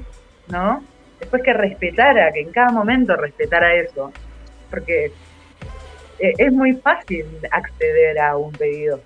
¿no? 0.49 0.85
Después 1.19 1.43
que 1.43 1.55
respetara, 1.55 2.31
que 2.33 2.41
en 2.41 2.53
cada 2.53 2.71
momento 2.71 3.17
respetara 3.17 3.75
eso, 3.75 4.13
porque 4.69 5.07
eh, 6.19 6.35
es 6.37 6.53
muy 6.53 6.75
fácil 6.75 7.25
acceder 7.51 8.19
a 8.19 8.37
un 8.37 8.53
pedido. 8.53 9.01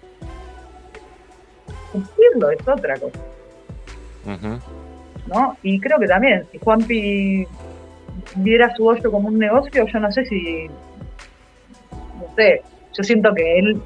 Cumplirlo 1.92 2.50
es 2.50 2.66
otra 2.66 2.98
cosa. 2.98 3.20
¿No? 5.26 5.56
Y 5.62 5.80
creo 5.80 5.98
que 6.00 6.08
también, 6.08 6.44
si 6.50 6.58
Juanpi 6.58 7.46
viera 8.36 8.74
su 8.74 8.84
hoyo 8.86 9.12
como 9.12 9.28
un 9.28 9.38
negocio, 9.38 9.86
yo 9.86 10.00
no 10.00 10.10
sé 10.10 10.24
si 10.26 10.68
no 11.90 12.34
sé, 12.36 12.62
yo 12.96 13.04
siento 13.04 13.32
que 13.32 13.58
él 13.58 13.80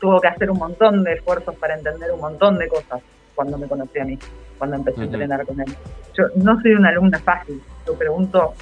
tuvo 0.00 0.20
que 0.20 0.28
hacer 0.28 0.50
un 0.50 0.58
montón 0.58 1.04
de 1.04 1.14
esfuerzos 1.14 1.54
para 1.56 1.74
entender 1.74 2.10
un 2.12 2.20
montón 2.20 2.58
de 2.58 2.68
cosas 2.68 3.00
cuando 3.34 3.58
me 3.58 3.66
conocí 3.66 3.98
a 3.98 4.04
mí, 4.04 4.18
cuando 4.58 4.76
empecé 4.76 5.02
a 5.02 5.04
entrenar 5.04 5.44
con 5.44 5.60
él. 5.60 5.76
Yo 6.16 6.24
no 6.36 6.60
soy 6.60 6.72
una 6.72 6.90
alumna 6.90 7.18
fácil, 7.18 7.60
yo 7.86 7.94
pregunto 7.94 8.54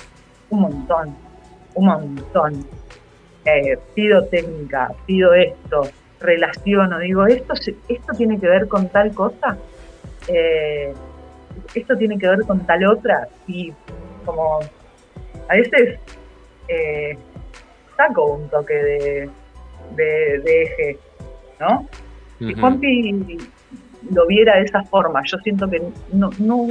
un 0.50 0.60
montón, 0.60 1.16
un 1.74 1.86
montón. 1.86 2.66
Eh, 3.44 3.76
pido 3.94 4.24
técnica, 4.26 4.92
pido 5.04 5.34
esto, 5.34 5.82
relaciono, 6.20 6.98
digo, 7.00 7.26
esto, 7.26 7.54
esto 7.88 8.12
tiene 8.16 8.38
que 8.38 8.46
ver 8.46 8.68
con 8.68 8.88
tal 8.88 9.12
cosa, 9.12 9.56
eh, 10.28 10.94
esto 11.74 11.96
tiene 11.96 12.18
que 12.18 12.28
ver 12.28 12.42
con 12.46 12.60
tal 12.66 12.86
otra, 12.86 13.26
y 13.48 13.72
como 14.24 14.60
a 15.48 15.54
veces 15.56 15.98
eh, 16.68 17.18
saco 17.96 18.34
un 18.34 18.48
toque 18.48 18.74
de, 18.74 19.30
de, 19.96 20.62
eje, 20.62 20.98
¿no? 21.62 21.88
Si 22.38 22.54
Juanpi 22.54 23.38
lo 24.10 24.26
viera 24.26 24.56
de 24.56 24.64
esa 24.64 24.82
forma, 24.84 25.22
yo 25.24 25.38
siento 25.38 25.70
que 25.70 25.80
no, 26.12 26.30
no, 26.38 26.66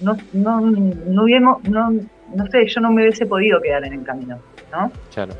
no, 0.00 0.16
no, 0.32 0.60
no, 0.60 1.22
hubiéramos, 1.22 1.62
no, 1.64 1.92
no 2.34 2.46
sé, 2.50 2.66
yo 2.66 2.80
no 2.80 2.90
me 2.90 3.02
hubiese 3.02 3.26
podido 3.26 3.60
quedar 3.60 3.84
en 3.84 3.92
el 3.92 4.02
camino, 4.02 4.38
¿no? 4.72 4.90
Claro. 5.14 5.34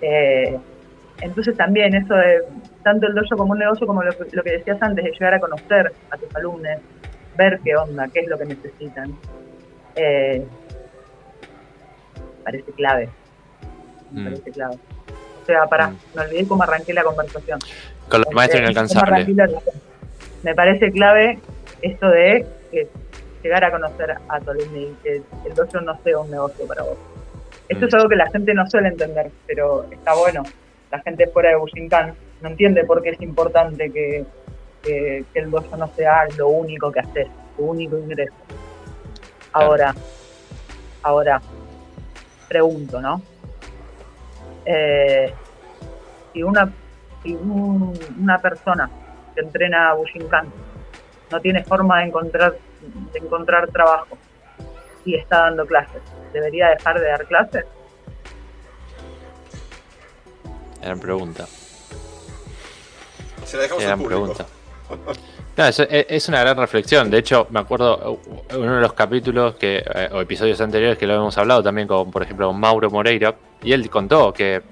Eh, 0.00 0.58
entonces 1.20 1.56
también 1.56 1.94
eso 1.94 2.14
de 2.14 2.42
tanto 2.82 3.06
el 3.06 3.14
dojo 3.14 3.36
como 3.36 3.52
un 3.52 3.58
negocio, 3.58 3.86
como 3.86 4.02
lo, 4.02 4.42
que 4.42 4.50
decías 4.50 4.82
antes, 4.82 5.04
de 5.04 5.12
llegar 5.12 5.34
a 5.34 5.40
conocer 5.40 5.92
a 6.10 6.16
tus 6.16 6.34
alumnos, 6.34 6.78
ver 7.36 7.60
qué 7.62 7.76
onda, 7.76 8.08
qué 8.08 8.20
es 8.20 8.28
lo 8.28 8.38
que 8.38 8.46
necesitan, 8.46 9.14
eh, 9.94 10.44
parece 12.42 12.72
clave. 12.72 13.08
Mm. 14.10 14.24
Parece 14.24 14.50
clave. 14.50 14.76
Sea, 15.50 15.66
para, 15.66 15.88
mm. 15.88 15.96
me 16.14 16.22
olvidé 16.22 16.46
cómo 16.46 16.62
arranqué 16.62 16.94
la 16.94 17.02
conversación. 17.02 17.58
Con 18.08 18.20
los 18.20 18.32
maestros 18.32 18.62
inalcanzables. 18.62 19.26
Me 20.44 20.54
parece 20.54 20.92
clave 20.92 21.40
esto 21.82 22.08
de 22.08 22.46
llegar 23.42 23.64
a 23.64 23.72
conocer 23.72 24.14
a 24.28 24.40
tu 24.40 24.50
alumno 24.50 24.78
y 24.78 24.96
que 25.02 25.22
el 25.44 25.54
dojo 25.56 25.80
no 25.80 25.98
sea 26.04 26.18
un 26.20 26.30
negocio 26.30 26.68
para 26.68 26.84
vos. 26.84 26.96
Esto 27.68 27.86
es 27.86 27.92
mm. 27.92 27.96
algo 27.96 28.08
que 28.08 28.14
la 28.14 28.30
gente 28.30 28.54
no 28.54 28.64
suele 28.70 28.88
entender, 28.88 29.32
pero 29.48 29.86
está 29.90 30.14
bueno. 30.14 30.44
La 30.92 31.00
gente 31.00 31.26
fuera 31.26 31.48
de 31.48 31.56
Bushinkan 31.56 32.14
no 32.42 32.48
entiende 32.48 32.84
por 32.84 33.02
qué 33.02 33.10
es 33.10 33.20
importante 33.20 33.90
que, 33.90 34.24
el 35.34 35.50
dojo 35.50 35.76
no 35.76 35.90
sea 35.96 36.28
lo 36.38 36.46
único 36.46 36.92
que 36.92 37.00
haces, 37.00 37.26
tu 37.56 37.64
único 37.64 37.98
ingreso. 37.98 38.32
Ahora, 39.52 39.94
ahora, 41.02 41.42
pregunto, 42.48 43.00
¿no? 43.00 43.20
Eh, 44.64 45.32
si 46.32 46.42
una, 46.42 46.72
si 47.22 47.34
una 47.34 48.38
persona 48.38 48.90
que 49.34 49.40
entrena 49.40 49.90
a 49.90 49.94
Bushinkan 49.94 50.52
no 51.30 51.40
tiene 51.40 51.64
forma 51.64 51.98
de 51.98 52.04
encontrar, 52.06 52.56
de 53.12 53.18
encontrar 53.18 53.68
trabajo 53.68 54.18
y 55.04 55.14
está 55.14 55.40
dando 55.40 55.66
clases, 55.66 56.02
¿debería 56.32 56.68
dejar 56.68 57.00
de 57.00 57.06
dar 57.06 57.26
clases? 57.26 57.64
Gran 60.82 60.98
pregunta. 60.98 61.46
Se 63.44 63.56
la 63.56 63.62
dejamos 63.64 63.84
Gran 63.84 64.02
pregunta. 64.02 64.46
No, 65.56 65.66
es, 65.66 66.28
una 66.28 66.40
gran 66.40 66.56
reflexión. 66.56 67.10
De 67.10 67.18
hecho, 67.18 67.46
me 67.50 67.60
acuerdo 67.60 68.20
uno 68.56 68.76
de 68.76 68.80
los 68.80 68.92
capítulos 68.92 69.56
que, 69.56 69.78
eh, 69.78 70.08
o 70.12 70.20
episodios 70.20 70.60
anteriores 70.60 70.96
que 70.96 71.06
lo 71.06 71.14
hemos 71.14 71.36
hablado 71.36 71.62
también 71.62 71.86
con, 71.86 72.10
por 72.10 72.22
ejemplo, 72.22 72.46
con 72.46 72.58
Mauro 72.58 72.90
Moreira, 72.90 73.34
y 73.62 73.72
él 73.72 73.90
contó 73.90 74.32
que 74.32 74.62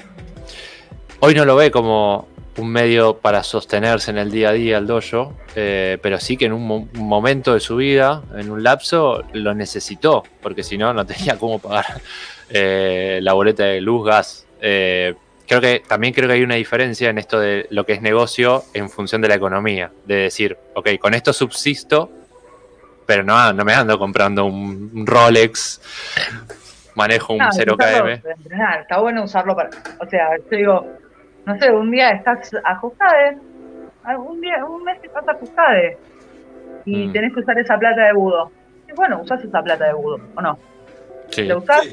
hoy 1.20 1.34
no 1.34 1.44
lo 1.44 1.56
ve 1.56 1.70
como 1.70 2.28
un 2.58 2.70
medio 2.70 3.18
para 3.18 3.42
sostenerse 3.42 4.10
en 4.10 4.18
el 4.18 4.30
día 4.30 4.50
a 4.50 4.52
día 4.52 4.78
el 4.78 4.86
dojo, 4.86 5.34
eh, 5.54 5.98
pero 6.02 6.18
sí 6.18 6.36
que 6.36 6.46
en 6.46 6.52
un, 6.52 6.90
momento 6.94 7.54
de 7.54 7.60
su 7.60 7.76
vida, 7.76 8.22
en 8.36 8.50
un 8.50 8.62
lapso, 8.62 9.22
lo 9.32 9.54
necesitó, 9.54 10.24
porque 10.42 10.62
si 10.62 10.76
no, 10.76 10.92
no 10.92 11.06
tenía 11.06 11.38
cómo 11.38 11.58
pagar 11.58 12.00
eh, 12.50 13.20
la 13.22 13.32
boleta 13.32 13.64
de 13.64 13.80
luz, 13.80 14.06
gas. 14.06 14.46
Eh, 14.60 15.14
creo 15.48 15.60
que 15.60 15.82
también 15.86 16.12
creo 16.12 16.28
que 16.28 16.34
hay 16.34 16.42
una 16.42 16.56
diferencia 16.56 17.08
en 17.08 17.18
esto 17.18 17.40
de 17.40 17.66
lo 17.70 17.84
que 17.84 17.94
es 17.94 18.02
negocio 18.02 18.64
en 18.74 18.90
función 18.90 19.22
de 19.22 19.28
la 19.28 19.34
economía, 19.34 19.90
de 20.04 20.16
decir, 20.16 20.56
ok, 20.74 20.90
con 21.00 21.14
esto 21.14 21.32
subsisto, 21.32 22.10
pero 23.06 23.24
no, 23.24 23.52
no 23.54 23.64
me 23.64 23.72
ando 23.72 23.98
comprando 23.98 24.44
un 24.44 25.06
Rolex, 25.06 25.80
manejo 26.94 27.32
un 27.32 27.40
0KM. 27.40 28.20
Está 28.80 28.98
bueno 28.98 29.24
usarlo 29.24 29.56
para, 29.56 29.70
o 29.98 30.06
sea, 30.06 30.36
yo 30.50 30.56
digo, 30.56 30.86
no 31.46 31.58
sé, 31.58 31.70
un 31.70 31.90
día 31.90 32.10
estás 32.10 32.50
ajustada, 32.64 33.34
un 34.18 34.40
día, 34.40 34.62
un 34.64 34.84
mes 34.84 34.98
estás 35.02 35.26
ajustada 35.28 35.78
y 36.84 37.06
mm. 37.06 37.12
tenés 37.12 37.32
que 37.32 37.40
usar 37.40 37.58
esa 37.58 37.78
plata 37.78 38.04
de 38.04 38.12
budo. 38.12 38.52
Y 38.86 38.92
bueno, 38.92 39.20
usás 39.22 39.42
esa 39.42 39.62
plata 39.62 39.86
de 39.86 39.94
budo, 39.94 40.20
¿o 40.34 40.42
no? 40.42 40.58
Sí. 41.30 41.44
La 41.44 41.56
usás 41.56 41.86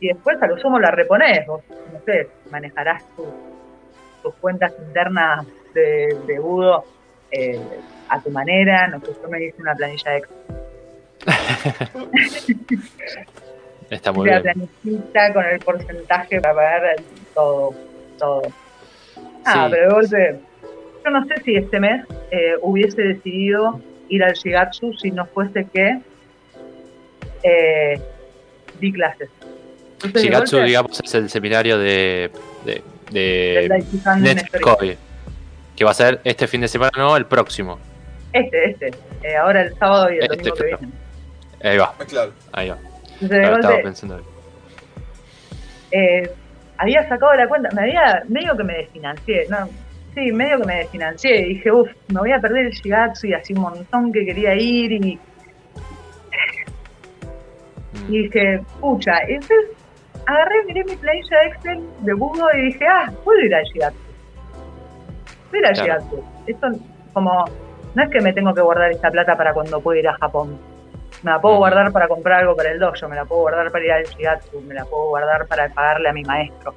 y 0.00 0.08
después 0.08 0.40
a 0.42 0.46
lo 0.46 0.58
sumo 0.58 0.78
la 0.78 0.90
reponés. 0.90 1.46
Vos, 1.46 1.62
no 1.92 2.00
sé, 2.04 2.28
manejarás 2.50 3.04
tus 4.22 4.34
cuentas 4.34 4.72
internas 4.86 5.46
de, 5.74 6.16
de 6.26 6.38
budo 6.38 6.84
eh, 7.30 7.60
a 8.08 8.20
tu 8.20 8.30
manera. 8.30 8.88
No 8.88 9.00
sé, 9.00 9.12
yo 9.22 9.28
me 9.28 9.44
hice 9.44 9.60
una 9.60 9.74
planilla 9.74 10.12
de 10.12 10.22
Está 13.90 14.12
muy 14.12 14.28
bien. 14.28 14.42
La 15.14 15.32
con 15.32 15.44
el 15.44 15.58
porcentaje 15.60 16.40
para 16.40 16.54
pagar 16.54 16.96
todo, 17.34 17.74
todo. 18.18 18.42
Ah, 19.44 19.68
pero 19.70 19.88
de 19.88 19.94
golpe, 19.94 20.40
yo 21.04 21.10
no 21.10 21.24
sé 21.26 21.40
si 21.42 21.56
este 21.56 21.80
mes 21.80 22.04
eh, 22.30 22.54
hubiese 22.60 23.00
decidido 23.00 23.80
ir 24.08 24.22
al 24.22 24.34
Shigatsu 24.34 24.92
si 24.94 25.10
no 25.10 25.24
fuese 25.26 25.66
que 25.72 26.00
eh, 27.42 28.00
di 28.78 28.92
clases. 28.92 29.30
Shigatsu, 30.14 30.58
digamos, 30.58 31.00
es 31.00 31.14
el 31.14 31.28
seminario 31.28 31.78
de, 31.78 32.30
de, 32.64 32.82
de 33.10 34.96
que 35.78 35.84
va 35.84 35.92
a 35.92 35.94
ser 35.94 36.20
este 36.24 36.48
fin 36.48 36.60
de 36.60 36.66
semana, 36.66 36.90
no, 36.96 37.16
el 37.16 37.26
próximo. 37.26 37.78
Este, 38.32 38.70
este. 38.70 38.90
Eh, 39.22 39.36
ahora 39.36 39.62
el 39.62 39.78
sábado 39.78 40.12
y 40.12 40.16
el 40.16 40.24
este, 40.24 40.36
domingo 40.36 40.54
que 40.56 40.64
viene. 40.64 40.88
Ahí 41.62 41.78
va. 41.78 41.94
Claro. 42.08 42.32
Ahí 42.52 42.68
va. 42.68 42.78
estaba 43.20 43.82
pensando. 43.82 44.20
Eh, 45.92 46.28
había 46.78 47.08
sacado 47.08 47.32
la 47.34 47.46
cuenta, 47.46 47.68
me 47.76 47.82
había, 47.82 48.24
medio 48.28 48.56
que 48.56 48.64
me 48.64 48.74
desfinancié, 48.74 49.46
¿no? 49.48 49.68
Sí, 50.16 50.32
medio 50.32 50.58
que 50.58 50.66
me 50.66 50.76
desfinancié. 50.78 51.42
Y 51.42 51.54
dije, 51.54 51.70
uff, 51.70 51.90
me 52.08 52.20
voy 52.20 52.32
a 52.32 52.40
perder 52.40 52.66
el 52.66 52.72
Shigatsu 52.72 53.28
y 53.28 53.34
así 53.34 53.52
un 53.52 53.60
montón 53.60 54.12
que 54.12 54.26
quería 54.26 54.56
ir 54.56 54.92
y. 54.92 55.18
Y 58.08 58.22
dije, 58.22 58.62
pucha, 58.80 59.20
entonces 59.28 59.77
agarré, 60.28 60.64
miré 60.66 60.84
mi 60.84 60.96
planilla 60.96 61.40
de 61.40 61.46
Excel 61.46 61.80
de 62.00 62.12
Google 62.12 62.58
y 62.58 62.66
dije, 62.66 62.86
ah, 62.86 63.10
puedo 63.24 63.40
ir 63.40 63.54
al 63.54 63.64
Shigatsu. 63.64 63.98
Puedo 65.50 65.62
ir 65.62 65.66
al 65.66 65.74
Shigatsu. 65.74 66.24
Esto, 66.46 66.66
como, 67.14 67.44
no 67.94 68.02
es 68.02 68.10
que 68.10 68.20
me 68.20 68.32
tengo 68.32 68.52
que 68.54 68.60
guardar 68.60 68.90
esta 68.90 69.10
plata 69.10 69.36
para 69.36 69.54
cuando 69.54 69.80
puedo 69.80 69.98
ir 69.98 70.08
a 70.08 70.14
Japón 70.14 70.58
me 71.22 71.32
la 71.32 71.40
puedo 71.40 71.56
guardar 71.56 71.90
para 71.92 72.06
comprar 72.06 72.40
algo 72.40 72.54
para 72.54 72.70
el 72.70 72.78
dojo, 72.78 73.08
me 73.08 73.16
la 73.16 73.24
puedo 73.24 73.42
guardar 73.42 73.72
para 73.72 73.84
ir 73.84 73.92
al 73.92 74.04
shigatsu, 74.04 74.60
me 74.60 74.74
la 74.74 74.84
puedo 74.84 75.08
guardar 75.08 75.46
para 75.46 75.68
pagarle 75.68 76.08
a 76.08 76.12
mi 76.12 76.22
maestro, 76.22 76.74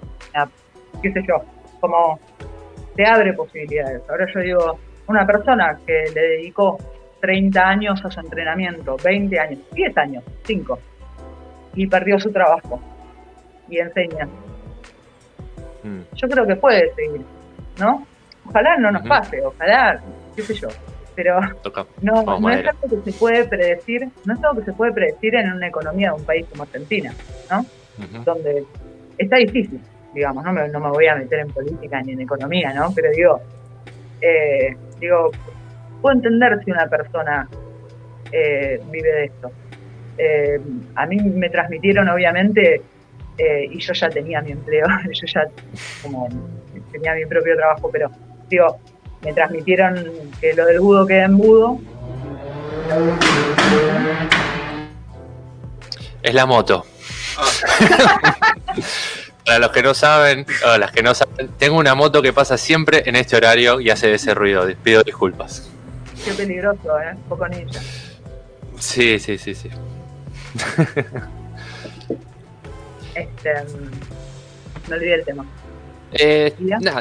qué 1.01 1.11
sé 1.11 1.23
yo, 1.27 1.43
como 1.79 2.19
te 2.95 3.05
abre 3.05 3.33
posibilidades. 3.33 4.01
Ahora 4.09 4.25
yo 4.33 4.39
digo, 4.39 4.79
una 5.07 5.25
persona 5.25 5.77
que 5.85 6.05
le 6.13 6.21
dedicó 6.21 6.77
30 7.21 7.61
años 7.61 8.03
a 8.03 8.09
su 8.09 8.19
entrenamiento, 8.19 8.97
20 9.03 9.39
años, 9.39 9.59
10 9.73 9.97
años, 9.97 10.23
5, 10.45 10.79
y 11.75 11.87
perdió 11.87 12.19
su 12.19 12.31
trabajo 12.31 12.79
y 13.71 13.79
enseña. 13.79 14.27
Mm. 15.83 16.01
Yo 16.15 16.27
creo 16.27 16.45
que 16.45 16.55
puede 16.55 16.93
seguir, 16.93 17.21
¿no? 17.79 18.05
Ojalá 18.45 18.77
no 18.77 18.91
nos 18.91 19.07
pase, 19.07 19.41
ojalá, 19.43 19.99
qué 20.35 20.41
sé 20.43 20.53
yo, 20.53 20.67
pero 21.15 21.39
no, 22.01 22.39
no 22.39 22.49
es 22.49 22.67
algo 22.67 23.03
que 23.03 23.11
se 23.11 23.17
puede 23.17 23.45
predecir, 23.45 24.07
no 24.25 24.33
es 24.33 24.43
algo 24.43 24.59
que 24.59 24.65
se 24.65 24.73
puede 24.73 24.91
predecir 24.91 25.35
en 25.35 25.53
una 25.53 25.67
economía 25.67 26.09
de 26.09 26.19
un 26.19 26.25
país 26.25 26.45
como 26.49 26.63
Argentina, 26.63 27.13
¿no? 27.49 27.65
Donde 28.23 28.65
está 29.17 29.37
difícil, 29.37 29.79
digamos, 30.13 30.43
no 30.43 30.51
me, 30.51 30.67
no 30.67 30.79
me 30.79 30.89
voy 30.89 31.07
a 31.07 31.15
meter 31.15 31.39
en 31.39 31.49
política 31.49 32.01
ni 32.01 32.13
en 32.13 32.21
economía, 32.21 32.73
¿no? 32.73 32.91
Pero 32.93 33.11
digo, 33.11 33.41
eh, 34.21 34.75
digo, 34.99 35.31
puedo 36.01 36.15
entender 36.15 36.59
si 36.63 36.71
una 36.71 36.87
persona 36.87 37.47
eh, 38.31 38.81
vive 38.91 39.11
de 39.11 39.23
esto. 39.25 39.51
Eh, 40.17 40.59
a 40.95 41.05
mí 41.05 41.17
me 41.17 41.49
transmitieron, 41.49 42.09
obviamente, 42.09 42.81
y 43.71 43.79
yo 43.79 43.93
ya 43.93 44.09
tenía 44.09 44.41
mi 44.41 44.51
empleo, 44.51 44.85
yo 45.11 45.27
ya 45.27 45.43
como 46.01 46.27
tenía 46.91 47.15
mi 47.15 47.25
propio 47.25 47.55
trabajo, 47.55 47.89
pero 47.91 48.11
digo, 48.49 48.79
me 49.21 49.33
transmitieron 49.33 50.09
que 50.39 50.53
lo 50.53 50.65
del 50.65 50.79
budo 50.79 51.05
queda 51.05 51.25
en 51.25 51.37
budo. 51.37 51.79
Es 56.23 56.33
la 56.33 56.45
moto. 56.45 56.85
para 59.45 59.59
los 59.59 59.71
que 59.71 59.81
no 59.81 59.93
saben, 59.93 60.45
o 60.65 60.77
las 60.77 60.91
que 60.91 61.03
no 61.03 61.15
saben, 61.15 61.49
tengo 61.57 61.77
una 61.77 61.95
moto 61.95 62.21
que 62.21 62.33
pasa 62.33 62.57
siempre 62.57 63.03
en 63.05 63.15
este 63.15 63.35
horario 63.35 63.79
y 63.79 63.89
hace 63.89 64.13
ese 64.13 64.33
ruido. 64.33 64.67
Pido 64.83 65.03
disculpas. 65.03 65.69
Qué 66.23 66.33
peligroso, 66.33 66.99
¿eh? 66.99 67.13
Un 67.15 67.23
poco 67.23 67.47
ninja. 67.47 67.79
Sí, 68.79 69.19
sí, 69.19 69.37
sí, 69.37 69.55
sí. 69.55 69.69
este, 73.15 73.53
me 74.89 74.95
olvidé 74.95 75.13
el 75.15 75.25
tema. 75.25 75.45
Eh, 76.13 76.53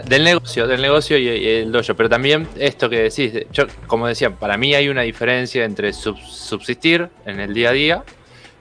del 0.04 0.22
negocio, 0.22 0.68
del 0.68 0.80
negocio 0.80 1.18
y, 1.18 1.28
el 1.28 1.72
dojo, 1.72 1.94
pero 1.94 2.08
también 2.08 2.46
esto 2.56 2.88
que 2.88 3.02
decís, 3.02 3.32
yo 3.50 3.64
como 3.88 4.06
decía, 4.06 4.30
para 4.30 4.56
mí 4.56 4.72
hay 4.74 4.88
una 4.88 5.02
diferencia 5.02 5.64
entre 5.64 5.92
subsistir 5.92 7.08
en 7.26 7.40
el 7.40 7.52
día 7.52 7.70
a 7.70 7.72
día, 7.72 8.04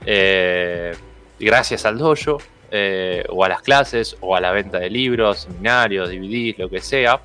eh, 0.07 0.95
gracias 1.39 1.85
al 1.85 1.99
dojo, 1.99 2.39
eh, 2.71 3.23
o 3.29 3.45
a 3.45 3.49
las 3.49 3.61
clases, 3.61 4.17
o 4.21 4.35
a 4.35 4.41
la 4.41 4.51
venta 4.51 4.79
de 4.79 4.89
libros, 4.89 5.41
seminarios, 5.41 6.09
DVDs, 6.09 6.57
lo 6.57 6.67
que 6.67 6.81
sea, 6.81 7.21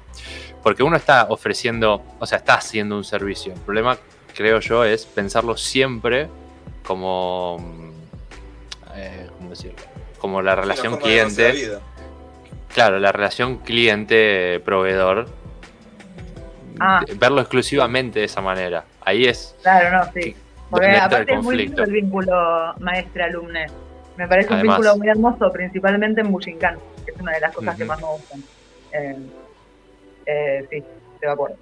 porque 0.63 0.83
uno 0.83 0.97
está 0.97 1.27
ofreciendo, 1.31 2.03
o 2.19 2.27
sea, 2.27 2.39
está 2.39 2.55
haciendo 2.57 2.95
un 2.95 3.05
servicio. 3.05 3.55
El 3.55 3.61
problema, 3.61 3.97
creo 4.35 4.61
yo, 4.61 4.85
es 4.85 5.07
pensarlo 5.07 5.57
siempre 5.57 6.29
como, 6.83 7.57
¿cómo 9.39 9.51
decirlo? 9.51 9.94
Como 10.25 10.41
la 10.41 10.55
relación 10.55 10.97
cliente 10.97 11.77
Claro, 12.73 12.99
la 12.99 13.13
relación 13.13 13.59
cliente-proveedor. 13.59 15.27
Ah. 16.81 17.05
Verlo 17.17 17.43
exclusivamente 17.43 18.21
de 18.21 18.25
esa 18.25 18.41
manera. 18.41 18.87
Ahí 19.03 19.27
es. 19.27 19.55
Claro, 19.61 19.99
no, 19.99 20.13
sí. 20.15 20.35
Porque 20.71 20.97
aparte 20.97 21.35
es 21.35 21.43
muy 21.43 21.57
lindo 21.57 21.85
el 21.85 21.93
vínculo 21.93 22.75
maestre-alumne. 22.81 23.67
Me 24.17 24.27
parece 24.27 24.55
un 24.55 24.63
vínculo 24.63 24.97
muy 24.97 25.09
hermoso, 25.09 25.53
principalmente 25.53 26.23
en 26.23 26.33
Bushinkan, 26.33 26.79
que 27.05 27.11
es 27.11 27.21
una 27.21 27.33
de 27.33 27.41
las 27.41 27.55
cosas 27.55 27.77
que 27.77 27.85
más 27.85 28.01
me 28.01 28.07
gustan. 28.07 28.43
Eh, 28.93 29.19
eh, 30.25 30.67
sí, 30.71 30.77
estoy 30.77 31.21
de 31.21 31.29
acuerdo. 31.29 31.57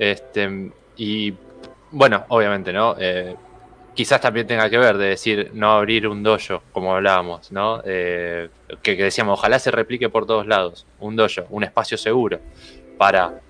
Este, 0.00 0.72
y 0.96 1.32
bueno, 1.92 2.24
obviamente, 2.26 2.72
¿no? 2.72 2.96
Eh, 2.98 3.36
quizás 3.96 4.20
también 4.20 4.46
tenga 4.46 4.68
que 4.68 4.78
ver 4.78 4.98
de 4.98 5.06
decir 5.06 5.50
no 5.54 5.72
abrir 5.72 6.06
un 6.06 6.22
dojo, 6.22 6.62
como 6.70 6.94
hablábamos, 6.94 7.50
¿no? 7.50 7.80
Eh, 7.84 8.48
que, 8.82 8.94
decíamos, 8.94 9.38
ojalá 9.38 9.58
se 9.58 9.70
replique 9.70 10.08
por 10.10 10.26
todos 10.26 10.46
lados, 10.46 10.86
un 11.00 11.16
dojo, 11.16 11.46
un 11.50 11.64
espacio 11.64 11.96
seguro 11.96 12.38
para 12.98 13.40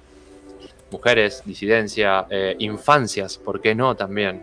mujeres, 0.90 1.42
disidencia, 1.44 2.26
eh, 2.30 2.54
infancias, 2.60 3.36
¿por 3.36 3.60
qué 3.60 3.74
no 3.74 3.96
también? 3.96 4.40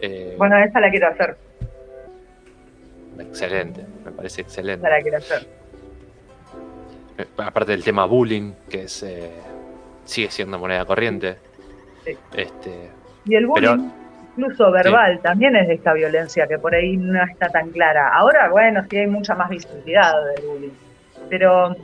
Eh, 0.00 0.36
bueno, 0.38 0.56
esa 0.58 0.80
la 0.80 0.90
quiero 0.90 1.08
hacer. 1.08 1.36
Excelente, 3.18 3.84
me 4.04 4.12
parece 4.12 4.42
excelente. 4.42 4.86
Esa 4.86 4.96
la 4.96 5.02
quiero 5.02 5.18
hacer. 5.18 5.46
Aparte 7.38 7.72
del 7.72 7.82
tema 7.82 8.04
bullying, 8.04 8.52
que 8.70 8.84
es 8.84 9.04
sigue 10.04 10.30
siendo 10.30 10.56
moneda 10.56 10.84
corriente. 10.84 11.36
Sí. 12.04 12.16
Este, 12.32 12.90
y 13.24 13.34
el 13.34 13.46
bullying 13.46 14.05
incluso 14.36 14.70
verbal, 14.70 15.20
también 15.20 15.56
es 15.56 15.68
de 15.68 15.74
esta 15.74 15.92
violencia 15.92 16.46
que 16.46 16.58
por 16.58 16.74
ahí 16.74 16.96
no 16.96 17.22
está 17.24 17.48
tan 17.48 17.70
clara. 17.70 18.08
Ahora, 18.14 18.48
bueno, 18.50 18.84
sí 18.88 18.98
hay 18.98 19.06
mucha 19.06 19.34
más 19.34 19.48
visibilidad 19.48 20.12
del 20.34 20.46
bullying, 20.46 20.70
pero 21.30 21.74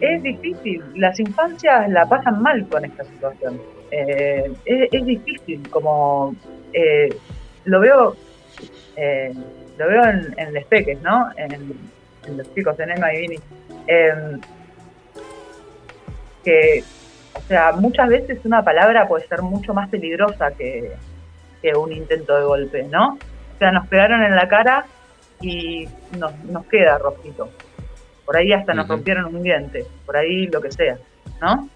es 0.00 0.22
difícil. 0.22 0.82
Las 0.94 1.18
infancias 1.18 1.88
la 1.88 2.06
pasan 2.06 2.42
mal 2.42 2.66
con 2.68 2.84
esta 2.84 3.04
situación. 3.04 3.60
Eh, 3.90 4.52
es, 4.64 5.04
difícil, 5.04 5.68
como 5.70 6.34
eh, 6.72 7.08
lo 7.64 7.80
veo 7.80 8.16
eh, 8.96 9.32
lo 9.78 9.88
veo 9.88 10.04
en, 10.04 10.34
en 10.38 10.54
los 10.54 10.64
peques, 10.64 11.00
¿no? 11.02 11.28
En, 11.36 11.74
los 12.36 12.54
chicos, 12.54 12.78
en 12.80 12.90
Emma 12.90 13.12
y 13.14 13.20
Vini. 13.20 13.36
Em, 13.86 14.40
que 16.42 16.82
o 17.36 17.42
sea, 17.42 17.72
muchas 17.72 18.08
veces 18.08 18.38
una 18.44 18.62
palabra 18.62 19.06
puede 19.06 19.26
ser 19.26 19.42
mucho 19.42 19.74
más 19.74 19.88
peligrosa 19.88 20.50
que, 20.52 20.92
un 21.76 21.90
intento 21.90 22.36
de 22.36 22.44
golpe, 22.44 22.82
¿no? 22.84 23.14
O 23.14 23.58
sea, 23.58 23.72
nos 23.72 23.88
pegaron 23.88 24.22
en 24.22 24.36
la 24.36 24.46
cara 24.46 24.86
y 25.40 25.88
nos, 26.16 26.32
queda 26.66 26.96
rojito. 26.96 27.48
Por 28.24 28.36
ahí 28.36 28.52
hasta 28.52 28.72
nos 28.72 28.86
rompieron 28.86 29.34
un 29.34 29.42
diente, 29.42 29.84
por 30.04 30.16
ahí 30.16 30.46
lo 30.46 30.60
que 30.60 30.70
sea, 30.70 30.96
¿no? 31.40 31.68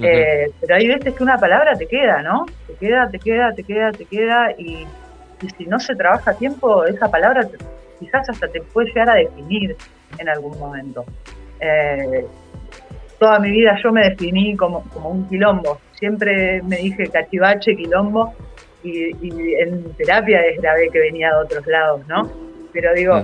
Eh, 0.00 0.50
pero 0.60 0.74
hay 0.74 0.88
veces 0.88 1.14
que 1.14 1.22
una 1.22 1.38
palabra 1.38 1.76
te 1.76 1.86
queda, 1.86 2.20
¿no? 2.22 2.46
Te 2.66 2.74
queda, 2.74 3.08
te 3.08 3.20
queda, 3.20 3.54
te 3.54 3.62
queda, 3.62 3.92
te 3.92 4.04
queda 4.06 4.50
y, 4.58 4.88
si 5.56 5.66
no 5.66 5.78
se 5.78 5.94
trabaja 5.94 6.32
a 6.32 6.34
tiempo, 6.34 6.84
esa 6.84 7.08
palabra 7.08 7.46
quizás 8.00 8.28
hasta 8.28 8.48
te 8.48 8.60
puede 8.60 8.88
llegar 8.88 9.10
a 9.10 9.14
definir 9.14 9.76
en 10.18 10.28
algún 10.28 10.58
momento. 10.58 11.04
Eh, 11.60 12.26
toda 13.22 13.38
mi 13.38 13.52
vida 13.52 13.78
yo 13.80 13.92
me 13.92 14.08
definí 14.08 14.56
como, 14.56 14.84
un 14.96 15.28
quilombo. 15.28 15.80
Siempre 15.92 16.60
me 16.62 16.78
dije 16.78 17.06
cachivache, 17.06 17.76
quilombo, 17.76 18.34
y, 18.82 19.54
en 19.60 19.94
terapia 19.94 20.40
es 20.40 20.60
grave 20.60 20.88
que 20.90 20.98
venía 20.98 21.28
de 21.28 21.36
otros 21.36 21.64
lados, 21.68 22.04
¿no? 22.08 22.28
Pero 22.72 22.92
digo, 22.94 23.22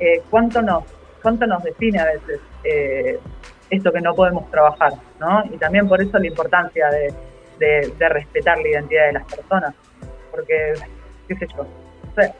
eh, 0.00 0.20
¿cuánto, 0.30 0.60
nos, 0.62 0.82
¿cuánto 1.22 1.46
nos 1.46 1.62
define 1.62 2.00
a 2.00 2.06
veces 2.06 2.40
eh, 2.64 3.20
esto 3.70 3.92
que 3.92 4.00
no 4.00 4.16
podemos 4.16 4.50
trabajar, 4.50 4.94
¿no? 5.20 5.44
Y 5.44 5.58
también 5.58 5.86
por 5.86 6.02
eso 6.02 6.18
la 6.18 6.26
importancia 6.26 6.88
de, 6.90 7.92
respetar 8.00 8.58
la 8.58 8.68
identidad 8.68 9.06
de 9.06 9.12
las 9.12 9.32
personas, 9.32 9.76
porque, 10.32 10.72
qué 11.28 11.36
sé 11.36 11.46
yo, 11.56 11.62
no 11.62 12.14
sé, 12.20 12.34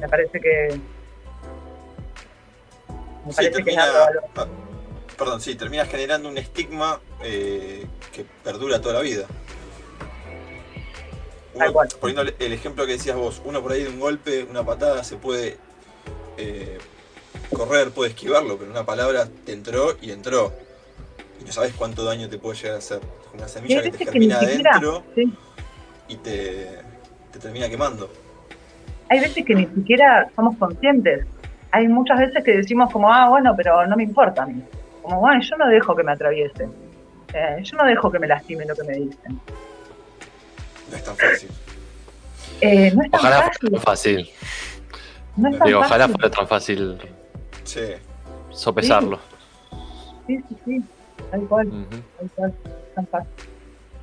me 0.00 0.08
parece 0.08 0.40
que... 0.40 0.80
Me 3.26 3.34
parece 3.34 3.62
que 3.62 3.70
es 3.70 3.76
perdón, 5.22 5.40
sí, 5.40 5.54
termina 5.54 5.86
generando 5.86 6.28
un 6.28 6.36
estigma 6.36 6.98
eh, 7.22 7.86
que 8.12 8.24
perdura 8.42 8.80
toda 8.80 8.94
la 8.94 9.00
vida. 9.02 9.26
poniendo 12.00 12.22
el 12.22 12.52
ejemplo 12.52 12.86
que 12.86 12.92
decías 12.92 13.16
vos, 13.16 13.40
uno 13.44 13.62
por 13.62 13.70
ahí 13.70 13.84
de 13.84 13.90
un 13.90 14.00
golpe, 14.00 14.42
una 14.42 14.64
patada, 14.64 15.04
se 15.04 15.14
puede 15.14 15.58
eh, 16.38 16.78
correr, 17.54 17.92
puede 17.92 18.10
esquivarlo, 18.10 18.58
pero 18.58 18.72
una 18.72 18.84
palabra 18.84 19.28
te 19.46 19.52
entró 19.52 19.96
y 20.00 20.10
entró. 20.10 20.52
Y 21.40 21.44
no 21.44 21.52
sabes 21.52 21.72
cuánto 21.74 22.04
daño 22.04 22.28
te 22.28 22.38
puede 22.38 22.56
llegar 22.56 22.74
a 22.74 22.78
hacer. 22.78 23.00
Una 23.32 23.46
semilla 23.46 23.80
que 23.80 23.92
te 23.92 24.04
germina 24.04 24.38
adentro 24.38 25.04
y 26.08 26.16
te, 26.16 26.80
te 27.30 27.38
termina 27.38 27.68
quemando. 27.68 28.10
Hay 29.08 29.20
veces 29.20 29.44
que 29.44 29.54
ni 29.54 29.66
siquiera 29.66 30.28
somos 30.34 30.56
conscientes. 30.56 31.26
Hay 31.70 31.86
muchas 31.86 32.18
veces 32.18 32.42
que 32.42 32.56
decimos 32.56 32.90
como, 32.92 33.12
ah, 33.12 33.28
bueno, 33.28 33.54
pero 33.56 33.86
no 33.86 33.94
me 33.94 34.02
importa 34.02 34.42
a 34.42 34.46
mí. 34.46 34.62
Como, 35.02 35.20
bueno, 35.20 35.40
yo 35.42 35.56
no 35.56 35.68
dejo 35.68 35.94
que 35.96 36.02
me 36.02 36.12
atraviesen. 36.12 36.72
Eh, 37.34 37.58
yo 37.62 37.76
no 37.76 37.84
dejo 37.84 38.10
que 38.10 38.18
me 38.18 38.26
lastimen 38.26 38.68
lo 38.68 38.74
que 38.74 38.84
me 38.84 38.94
dicen. 38.94 39.40
No 40.90 40.96
es 40.96 41.04
tan 41.04 41.16
fácil. 41.16 41.50
Eh, 42.60 42.92
no 42.94 43.02
es 43.02 43.10
tan 43.10 43.20
ojalá 43.20 43.42
fácil. 43.42 43.58
fuera 43.60 43.76
tan 43.76 43.82
fácil. 43.84 44.30
No 45.36 45.48
es 45.48 45.58
tan 45.58 45.66
Digo, 45.66 45.80
ojalá 45.80 46.08
fuera 46.08 46.30
tan 46.30 46.46
fácil 46.48 46.98
sí. 47.64 47.80
sopesarlo. 48.50 49.18
Sí, 50.26 50.40
sí, 50.48 50.56
sí. 50.64 50.82
Tal 51.30 51.40
cual. 51.48 51.86
Tal 52.18 52.30
cual. 52.36 52.54
Tan 52.94 53.06
fácil. 53.06 53.30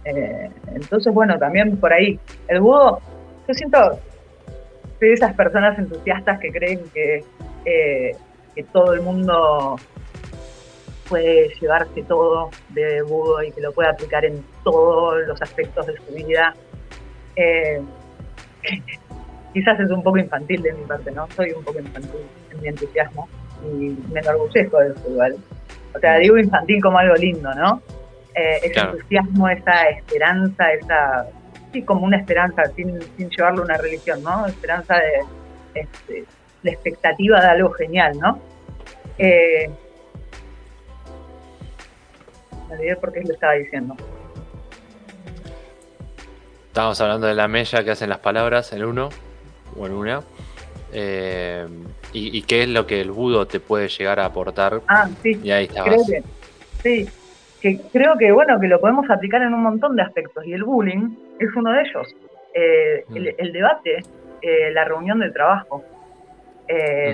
Eh, 0.06 0.50
entonces, 0.74 1.14
bueno, 1.14 1.38
también 1.38 1.78
por 1.78 1.94
ahí. 1.94 2.20
El 2.48 2.62
búho, 2.62 3.00
yo 3.48 3.54
siento, 3.54 4.00
soy 5.00 5.10
de 5.10 5.14
esas 5.14 5.34
personas 5.36 5.78
entusiastas 5.78 6.40
que 6.40 6.52
creen 6.52 6.82
que, 6.94 7.24
eh, 7.66 8.16
que 8.56 8.64
todo 8.64 8.94
el 8.94 9.02
mundo 9.02 9.78
puede 11.10 11.50
llevarse 11.60 12.04
todo 12.04 12.52
de 12.70 13.02
Budo 13.02 13.44
y 13.44 13.52
que 13.52 13.62
lo 13.62 13.72
puede 13.74 13.90
aplicar 13.90 14.24
en 14.24 14.44
todos 14.64 15.28
los 15.28 15.42
aspectos 15.42 15.88
de 15.88 15.96
su 15.98 16.14
vida. 16.14 16.54
Eh, 17.36 17.82
quizás 19.54 19.80
es 19.80 19.90
un 19.90 20.04
poco 20.04 20.20
infantil 20.20 20.62
de 20.62 20.74
mi 20.74 20.86
parte, 20.86 21.12
¿no? 21.12 21.28
Soy 21.36 21.52
un 21.52 21.64
poco 21.64 21.80
infantil 21.80 22.22
en 22.52 22.62
mi 22.62 22.68
entusiasmo 22.68 23.28
y 23.64 23.98
me 24.12 24.20
enorgullezco 24.20 24.80
de 24.80 24.90
eso 24.90 25.10
igual. 25.10 25.36
O 25.96 26.00
sea, 26.00 26.18
digo 26.18 26.38
infantil 26.38 26.82
como 26.82 27.00
algo 27.00 27.16
lindo, 27.16 27.54
¿no? 27.56 27.82
Eh, 28.36 28.60
ese 28.64 28.80
entusiasmo, 28.80 29.50
esa 29.50 29.90
esperanza, 29.90 30.72
esa... 30.74 31.26
Sí, 31.74 31.84
como 31.84 32.06
una 32.06 32.18
esperanza, 32.18 32.64
sin, 32.76 33.00
sin 33.18 33.30
llevarlo 33.30 33.62
a 33.62 33.66
una 33.66 33.78
religión, 33.78 34.24
¿no? 34.24 34.46
Esperanza 34.46 34.96
de... 34.96 35.82
Este, 35.82 36.26
la 36.64 36.72
expectativa 36.72 37.42
de 37.42 37.48
algo 37.48 37.72
genial, 37.72 38.18
¿no? 38.20 38.40
Eh, 39.18 39.70
me 42.70 42.76
olvidé 42.76 42.96
por 42.96 43.12
qué 43.12 43.22
lo 43.22 43.34
estaba 43.34 43.54
diciendo. 43.54 43.96
Estábamos 46.68 47.02
hablando 47.02 47.28
de 47.28 47.34
la 47.34 47.48
mella 47.48 47.84
que 47.84 47.92
hacen 47.92 48.10
las 48.10 48.20
palabras 48.20 48.72
en 48.74 48.86
uno 48.86 49.10
o 49.78 49.88
en 49.88 49.94
una. 49.94 50.22
Eh, 50.92 51.68
y, 52.14 52.42
qué 52.44 52.64
es 52.64 52.70
lo 52.70 52.88
que 52.88 53.02
el 53.02 53.12
budo 53.12 53.48
te 53.48 53.60
puede 53.60 53.88
llegar 53.90 54.20
a 54.20 54.26
aportar. 54.26 54.82
Ah, 54.88 55.08
sí. 55.22 55.40
Y 55.44 55.52
ahí 55.52 55.68
Creo 55.68 56.04
que, 56.08 56.24
sí, 56.82 57.10
que 57.62 57.80
creo 57.92 58.18
que 58.18 58.32
bueno, 58.32 58.60
que 58.60 58.68
lo 58.68 58.80
podemos 58.80 59.10
aplicar 59.10 59.42
en 59.42 59.54
un 59.54 59.64
montón 59.64 59.96
de 59.96 60.04
aspectos. 60.04 60.46
Y 60.46 60.54
el 60.54 60.64
bullying 60.64 61.16
es 61.40 61.50
uno 61.56 61.72
de 61.74 61.82
ellos. 61.82 62.16
Eh, 62.54 63.06
mm. 63.08 63.16
el, 63.38 63.52
debate, 63.52 64.04
eh, 64.42 64.72
la 64.72 64.86
reunión 64.86 65.20
de 65.20 65.32
trabajo. 65.32 65.84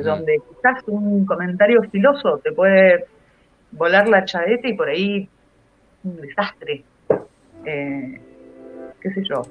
donde 0.03 0.41
quizás 0.49 0.83
un 0.87 1.25
comentario 1.25 1.81
filoso 1.83 2.39
te 2.39 2.51
puede 2.51 3.05
volar 3.71 4.07
la 4.09 4.25
chaveta 4.25 4.67
y 4.67 4.73
por 4.73 4.89
ahí 4.89 5.29
un 6.05 6.21
desastre. 6.21 6.83
Eh, 7.65 8.21
¿Qué 9.01 9.11
sé 9.11 9.23
yo? 9.23 9.41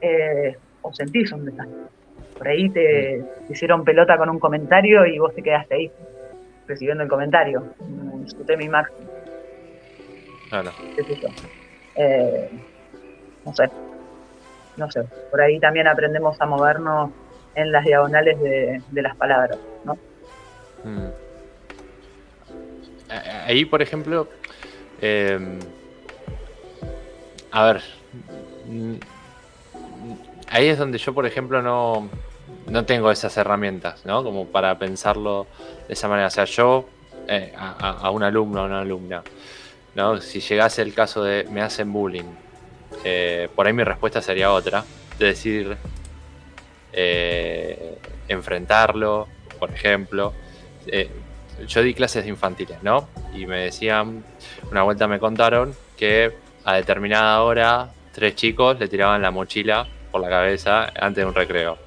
Eh, 0.00 0.56
o 0.82 0.92
sentís 0.92 1.30
un 1.32 1.44
desastre. 1.44 1.76
Por 2.36 2.48
ahí 2.48 2.68
te, 2.70 3.24
hicieron 3.48 3.84
pelota 3.84 4.16
con 4.16 4.28
un 4.30 4.38
comentario 4.38 5.06
y 5.06 5.18
vos 5.18 5.34
te 5.34 5.42
quedaste 5.42 5.74
ahí, 5.74 5.90
recibiendo 6.66 7.02
el 7.02 7.08
comentario. 7.08 7.64
Disfruté 8.24 8.56
mi 8.56 8.68
máximo. 8.68 9.08
Claro. 10.48 10.70
¿Qué 10.96 11.04
sé 11.04 11.16
yo? 11.20 11.28
no 13.44 13.54
sé. 13.54 13.70
No 14.76 14.90
sé. 14.90 15.02
Por 15.30 15.40
ahí 15.40 15.58
también 15.58 15.88
aprendemos 15.88 16.40
a 16.40 16.46
movernos 16.46 17.10
en 17.54 17.72
las 17.72 17.84
diagonales 17.84 18.40
de, 18.40 19.02
las 19.02 19.16
palabras, 19.16 19.58
¿no? 19.84 19.94
Mm. 20.84 21.08
Ahí, 23.46 23.64
por 23.64 23.82
ejemplo, 23.82 24.28
em, 25.00 25.58
a 27.50 27.64
ver, 27.64 27.82
mm, 28.66 28.94
ahí 30.48 30.68
es 30.68 30.78
donde 30.78 30.98
yo, 30.98 31.14
por 31.14 31.26
ejemplo, 31.26 31.62
no, 31.62 32.08
no 32.66 32.84
tengo 32.84 33.10
esas 33.10 33.36
herramientas, 33.36 34.04
¿no? 34.04 34.22
Como 34.22 34.46
para 34.46 34.78
pensarlo 34.78 35.46
de 35.86 35.94
esa 35.94 36.08
manera. 36.08 36.28
O 36.28 36.30
sea, 36.30 36.44
yo 36.44 36.86
eh, 37.26 37.52
a, 37.56 38.10
un 38.10 38.22
alumno 38.22 38.62
o 38.62 38.66
una 38.66 38.80
alumna, 38.80 39.22
¿no? 39.94 40.20
Si 40.20 40.40
llegase 40.40 40.82
el 40.82 40.94
caso 40.94 41.22
de 41.22 41.46
me 41.50 41.62
hacen 41.62 41.92
bullying, 41.92 42.30
eh, 43.04 43.48
por 43.54 43.66
ahí 43.66 43.72
mi 43.72 43.84
respuesta 43.84 44.20
sería 44.20 44.52
otra, 44.52 44.84
de 45.18 45.26
decir, 45.26 45.76
eh, 46.92 47.98
enfrentarlo, 48.28 49.28
por 49.58 49.70
ejemplo. 49.70 50.32
Yo 51.66 51.82
di 51.82 51.92
clases 51.92 52.24
infantiles, 52.26 52.82
¿no? 52.82 53.08
Y 53.34 53.46
me 53.46 53.64
decían, 53.64 54.24
una 54.70 54.84
vuelta 54.84 55.08
me 55.08 55.18
contaron 55.18 55.74
que 55.96 56.32
a 56.68 56.74
determinada 56.74 57.40
hora 57.40 57.88
tres 58.12 58.34
chicos 58.34 58.78
le 58.78 58.88
tiraban 58.88 59.22
la 59.22 59.30
mochila 59.30 59.88
por 60.12 60.20
la 60.20 60.28
cabeza 60.28 60.92
antes 61.00 61.22
de 61.22 61.24
un 61.24 61.34
recreo. 61.34 61.78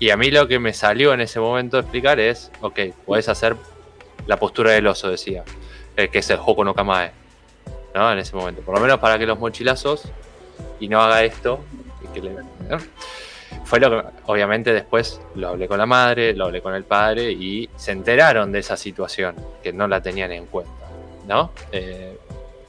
Y 0.00 0.10
a 0.10 0.16
mí 0.16 0.32
lo 0.32 0.48
que 0.48 0.58
me 0.58 0.72
salió 0.72 1.14
en 1.14 1.20
ese 1.20 1.38
momento 1.38 1.76
de 1.76 1.82
explicar 1.82 2.18
es, 2.18 2.50
ok, 2.60 2.80
puedes 3.06 3.28
hacer 3.28 3.54
la 4.26 4.36
postura 4.36 4.72
del 4.72 4.88
oso, 4.88 5.08
decía, 5.08 5.44
eh, 5.96 6.08
que 6.08 6.18
es 6.18 6.30
el 6.30 6.40
Hoko 6.44 6.64
no 6.64 6.74
Kamae, 6.74 7.12
¿no? 7.94 8.10
En 8.10 8.18
ese 8.18 8.34
momento, 8.34 8.62
por 8.62 8.74
lo 8.74 8.80
menos 8.80 8.98
para 8.98 9.16
que 9.16 9.26
los 9.26 9.38
mochilazos 9.38 10.10
y 10.80 10.88
no 10.88 11.00
haga 11.00 11.22
esto, 11.22 11.60
y 12.02 12.12
que 12.12 12.20
le, 12.20 12.36
fue 13.64 13.78
lo 13.78 13.90
que, 13.90 14.08
obviamente 14.26 14.72
después 14.72 15.20
lo 15.36 15.50
hablé 15.50 15.68
con 15.68 15.78
la 15.78 15.86
madre, 15.86 16.34
lo 16.34 16.46
hablé 16.46 16.60
con 16.62 16.74
el 16.74 16.82
padre 16.82 17.30
y 17.30 17.70
se 17.76 17.92
enteraron 17.92 18.50
de 18.50 18.58
esa 18.58 18.76
situación, 18.76 19.36
que 19.62 19.72
no 19.72 19.86
la 19.86 20.02
tenían 20.02 20.32
en 20.32 20.46
cuenta, 20.46 20.88
¿no? 21.28 21.52
Eh, 21.70 22.18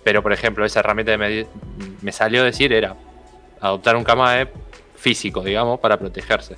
pero, 0.03 0.21
por 0.21 0.33
ejemplo, 0.33 0.65
esa 0.65 0.79
herramienta 0.79 1.13
que 1.13 1.17
me, 1.17 1.47
me 2.01 2.11
salió 2.11 2.43
decir 2.43 2.73
era 2.73 2.95
adoptar 3.59 3.95
un 3.95 4.03
camae 4.03 4.47
físico, 4.95 5.41
digamos, 5.41 5.79
para 5.79 5.97
protegerse. 5.97 6.55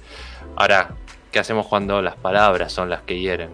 Ahora, 0.56 0.90
¿qué 1.32 1.40
hacemos 1.40 1.68
cuando 1.68 2.02
las 2.02 2.16
palabras 2.16 2.72
son 2.72 2.90
las 2.90 3.02
que 3.02 3.20
hieren? 3.20 3.50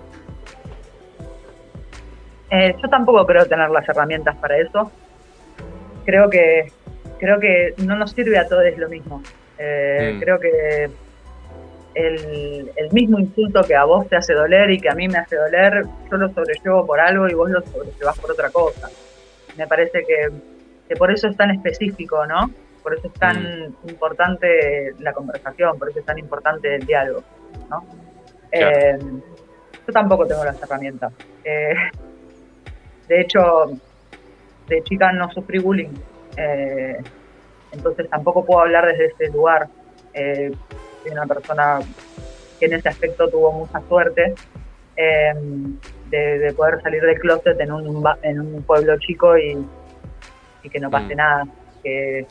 Eh, 2.52 2.76
yo 2.82 2.90
tampoco 2.90 3.26
creo 3.26 3.46
tener 3.46 3.70
las 3.70 3.88
herramientas 3.88 4.36
para 4.36 4.58
eso. 4.58 4.92
Creo 6.06 6.30
que 6.30 6.72
creo 7.20 7.40
que 7.40 7.76
no 7.78 7.96
nos 7.96 8.12
sirve 8.12 8.38
a 8.38 8.48
todos 8.48 8.66
lo 8.78 8.90
mismo. 8.90 9.24
Eh, 9.58 10.14
mm. 10.16 10.20
Creo 10.20 10.40
que 10.40 10.90
el, 11.94 12.90
mismo 12.92 13.20
insulto 13.20 13.64
que 13.64 13.76
a 13.76 13.86
vos 13.86 14.08
te 14.10 14.16
hace 14.16 14.34
doler 14.34 14.72
y 14.72 14.80
que 14.80 14.90
a 14.90 14.96
mí 14.96 15.08
me 15.08 15.20
hace 15.20 15.36
doler, 15.36 15.86
yo 16.10 16.18
lo 16.18 16.30
sobrellevo 16.34 16.86
por 16.86 17.00
algo 17.00 17.30
y 17.30 17.34
vos 17.34 17.50
lo 17.50 17.62
sobrellevas 17.62 18.20
por 18.20 18.32
otra 18.32 18.50
cosa. 18.50 18.90
Me 19.58 19.68
parece 19.68 20.04
que, 20.06 20.96
por 20.96 21.12
eso 21.12 21.28
es 21.28 21.38
tan 21.38 21.52
específico, 21.52 22.26
¿no? 22.26 22.52
Por 22.84 22.96
eso 22.96 23.08
es 23.08 23.14
tan 23.14 23.70
mm. 23.84 23.90
importante 23.90 24.94
la 25.00 25.14
conversación, 25.14 25.78
por 25.78 25.90
eso 25.90 26.00
es 26.00 26.06
tan 26.06 26.18
importante 26.18 26.76
el 26.76 26.86
diálogo, 26.86 27.24
¿no? 27.70 27.86
Eh, 28.52 28.98
yo 29.88 29.94
tampoco 29.94 30.26
tengo 30.26 30.44
las 30.44 30.62
herramientas. 30.62 31.14
Eh, 31.44 31.76
de 33.08 33.22
hecho, 33.22 33.72
de 34.68 34.84
chica 34.84 35.12
no 35.12 35.32
sufrí 35.32 35.60
bullying 35.60 35.94
entonces 37.72 38.10
tampoco 38.10 38.46
puedo 38.46 38.62
hablar 38.62 38.86
desde 38.86 39.08
ese 39.08 39.30
lugar. 39.30 39.68
Eh, 40.14 40.52
soy 41.02 41.12
una 41.12 41.26
persona 41.26 41.80
que 42.60 42.66
en 42.66 42.74
ese 42.74 42.90
aspecto 42.90 43.30
tuvo 43.30 43.52
mucha 43.52 43.82
suerte 43.88 44.36
de, 46.12 46.54
poder 46.56 46.82
salir 46.82 47.02
del 47.02 47.20
closet 47.20 47.60
en 47.60 47.72
un, 47.72 48.04
en 48.22 48.40
un 48.40 48.64
pueblo 48.64 48.98
chico 49.00 49.38
y, 49.38 49.58
que 50.70 50.80
no 50.80 50.92
pase 50.92 51.16
mm. 51.16 51.18
nada, 51.18 51.48
que, 51.84 52.28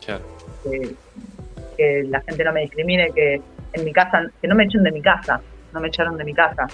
que, 1.77 2.05
la 2.05 2.21
gente 2.21 2.45
no 2.45 2.53
me 2.53 2.61
discrimine, 2.61 3.11
que 3.11 3.41
en 3.73 3.85
mi 3.85 3.93
casa, 3.93 4.31
que 4.41 4.47
no 4.47 4.55
me 4.55 4.65
echen 4.65 4.83
de 4.83 4.93
mi 4.93 5.03
casa, 5.03 5.41
no 5.73 5.81
me 5.81 5.89
echaron 5.89 6.17
de 6.17 6.25
mi 6.25 6.35
casa. 6.35 6.67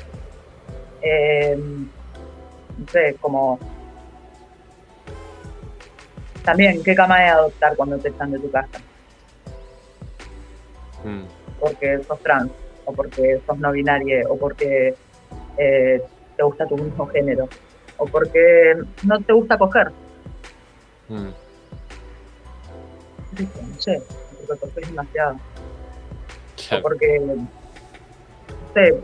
Eh, 1.00 1.56
no 1.56 2.86
sé, 2.88 3.16
como 3.20 3.58
también, 6.44 6.82
¿qué 6.82 6.94
cama 6.94 7.18
de 7.18 7.26
adoptar 7.26 7.76
cuando 7.76 7.98
te 7.98 8.08
echan 8.08 8.30
de 8.30 8.38
tu 8.38 8.50
casa? 8.50 8.78
Mm. 11.04 11.24
Porque 11.58 11.98
sos 12.04 12.22
trans, 12.22 12.52
o 12.84 12.92
porque 12.92 13.40
sos 13.46 13.58
no 13.58 13.72
binario, 13.72 14.30
o 14.30 14.38
porque 14.38 14.94
eh, 15.58 16.02
te 16.36 16.42
gusta 16.42 16.66
tu 16.66 16.76
mismo 16.76 17.06
género, 17.06 17.48
o 17.96 18.06
porque 18.06 18.76
no 19.02 19.20
te 19.20 19.32
gusta 19.32 19.58
coger. 19.58 19.90
Mm. 21.08 21.28
No 23.38 23.80
sé, 23.80 24.02
porque 24.46 24.66
te 24.66 24.80
demasiado. 24.86 25.36
O 26.72 26.82
porque, 26.82 27.20
no 27.20 27.48
sé, 28.74 28.94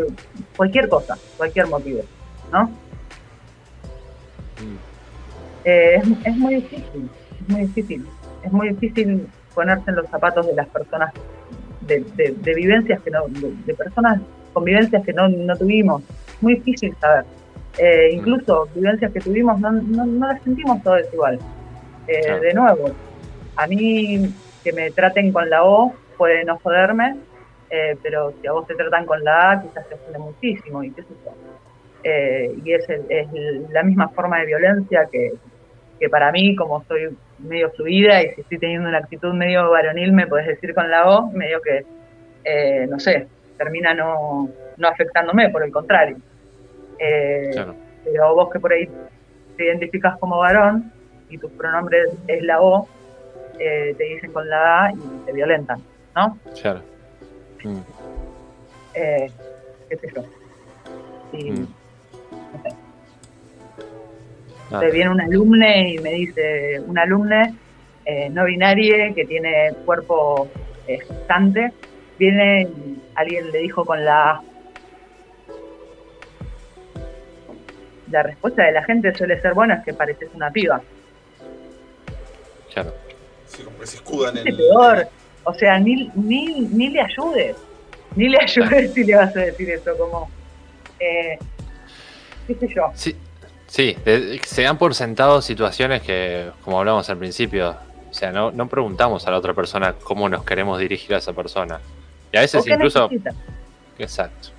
cualquier 0.56 0.88
cosa, 0.88 1.16
cualquier 1.36 1.66
motivo, 1.66 2.02
¿no? 2.50 2.64
Mm. 4.58 4.76
Eh, 5.64 6.02
es 6.24 6.36
muy 6.36 6.54
difícil 6.56 7.10
es 7.42 7.48
muy 7.48 7.60
difícil. 7.62 8.06
Es 8.44 8.52
muy 8.52 8.68
difícil 8.70 9.26
ponerse 9.54 9.90
en 9.90 9.96
los 9.96 10.08
zapatos 10.08 10.46
de 10.46 10.54
las 10.54 10.68
personas, 10.68 11.12
de, 11.82 12.54
vivencias 12.54 13.00
que 13.02 13.10
no, 13.10 13.24
de, 13.28 13.74
personas 13.74 14.20
con 14.52 14.64
vivencias 14.64 15.04
que 15.04 15.12
no, 15.12 15.28
tuvimos. 15.56 16.02
Muy 16.43 16.57
difícil 16.57 16.95
saber. 17.01 17.24
Eh, 17.78 18.11
mm. 18.12 18.18
incluso 18.18 18.68
vivencias 18.74 19.11
que 19.12 19.20
tuvimos 19.20 19.59
no, 19.59 19.72
las 20.26 20.43
sentimos 20.43 20.82
todas 20.82 21.11
igual. 21.12 21.38
Eh, 22.07 22.38
de 22.40 22.53
nuevo, 22.53 22.90
a 23.57 23.66
mí 23.66 24.30
que 24.62 24.72
me 24.72 24.90
traten 24.90 25.32
con 25.32 25.49
la 25.49 25.64
O 25.64 25.95
puede 26.18 26.45
no 26.45 26.59
joderme, 26.59 27.16
eh, 27.70 27.97
pero 28.03 28.34
si 28.40 28.47
a 28.47 28.53
vos 28.53 28.66
te 28.66 28.74
tratan 28.74 29.07
con 29.07 29.24
la 29.24 29.53
A, 29.53 29.62
quizás 29.62 29.88
te 29.88 29.95
ofende 29.95 30.18
muchísimo 30.18 30.84
y 30.84 30.90
qué 30.90 31.03
sé 31.03 31.09
yo. 31.24 31.32
y 32.64 32.72
es, 32.72 32.86
es 32.88 33.28
la 33.70 33.82
misma 33.82 34.09
forma 34.09 34.40
de 34.40 34.47
violencia 34.47 35.09
que, 35.11 35.32
que 36.03 36.09
para 36.09 36.32
mí, 36.32 36.57
como 36.57 36.84
soy 36.84 37.16
medio 37.38 37.70
fluida 37.70 38.22
y 38.22 38.30
si 38.30 38.40
estoy 38.40 38.59
teniendo 38.59 38.88
una 38.88 38.99
actitud 38.99 39.32
medio 39.34 39.70
varonil, 39.70 40.12
me 40.12 40.26
puedes 40.26 40.47
decir 40.47 40.74
con 40.74 40.90
la 40.90 41.09
O, 41.09 41.30
medio 41.30 41.61
que, 41.61 41.84
eh, 42.45 42.86
no 42.88 42.99
sé, 42.99 43.28
termina 43.57 43.95
no, 43.95 44.49
no, 44.76 44.88
afectándome, 44.88 45.51
por 45.51 45.62
el 45.62 45.70
contrario. 45.70 46.16
Eh, 47.05 47.50
pero 48.05 48.34
vos 48.34 48.48
que 48.53 48.61
por 48.61 48.72
ahí 48.72 48.88
te 49.57 49.64
identificas 49.64 50.16
como 50.18 50.38
varón 50.38 50.92
y 51.28 51.36
tu 51.36 51.50
pronombre 51.50 52.05
es 52.28 52.42
la 52.42 52.61
O, 52.61 52.86
eh, 53.59 53.92
te 53.98 54.05
dicen 54.05 54.32
con 54.32 54.48
la 54.48 54.84
A 54.84 54.92
y 54.92 55.26
te 55.26 55.32
violentan, 55.32 55.82
¿no? 56.14 56.38
Claro. 56.61 56.80
Mm. 57.64 57.80
¿Qué 58.94 59.96
sé 60.00 60.09
yo? 60.14 60.22
Y, 61.32 61.50
mm. 61.50 61.66
Ah. 64.70 64.80
viene 64.90 65.11
un 65.11 65.20
alumne 65.20 65.94
y 65.94 65.98
me 65.98 66.12
dice, 66.12 66.80
un 66.86 66.98
alumne 66.98 67.55
eh, 68.07 68.30
no 68.30 68.44
binario 68.44 69.14
que 69.14 69.24
tiene 69.24 69.72
cuerpo 69.84 70.48
gestante, 70.86 71.72
viene 72.18 72.62
y 72.62 73.03
alguien 73.16 73.50
le 73.50 73.59
dijo 73.59 73.84
con 73.84 74.05
la 74.05 74.40
la 78.12 78.22
respuesta 78.22 78.62
de 78.64 78.72
la 78.72 78.84
gente 78.84 79.12
suele 79.14 79.40
ser, 79.40 79.54
bueno, 79.54 79.74
es 79.74 79.84
que 79.84 79.92
pareces 79.94 80.28
una 80.34 80.50
piba. 80.50 80.80
Claro. 82.72 82.94
Sí, 83.46 83.62
como 83.64 83.78
que 83.78 83.86
se 83.86 83.96
escudan 83.96 84.36
en 84.36 84.46
el... 84.46 84.56
peor. 84.56 85.08
O 85.44 85.54
sea, 85.54 85.78
ni, 85.78 86.10
ni, 86.14 86.60
ni 86.60 86.90
le 86.90 87.00
ayudes. 87.00 87.56
Ni 88.14 88.28
le 88.28 88.38
ayudes 88.38 88.92
si 88.92 89.02
le 89.04 89.16
vas 89.16 89.34
a 89.34 89.40
decir 89.40 89.70
eso, 89.70 89.96
como... 89.98 90.30
Eh, 91.00 91.38
¿Qué 92.46 92.54
sé 92.54 92.68
yo? 92.74 92.90
Sí. 92.94 93.16
Sí, 93.66 93.96
se 94.44 94.62
dan 94.62 94.76
por 94.76 94.94
sentado 94.94 95.40
situaciones 95.40 96.02
que, 96.02 96.50
como 96.62 96.78
hablamos 96.78 97.08
al 97.08 97.16
principio, 97.16 97.74
o 98.10 98.12
sea, 98.12 98.30
no, 98.30 98.52
no 98.52 98.68
preguntamos 98.68 99.26
a 99.26 99.30
la 99.30 99.38
otra 99.38 99.54
persona 99.54 99.94
cómo 99.94 100.28
nos 100.28 100.44
queremos 100.44 100.78
dirigir 100.78 101.14
a 101.14 101.18
esa 101.18 101.32
persona. 101.32 101.80
Y 102.30 102.36
a 102.36 102.42
veces 102.42 102.66
incluso... 102.66 103.08
Exacto. 103.98 104.50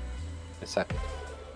Exacto, 0.62 0.96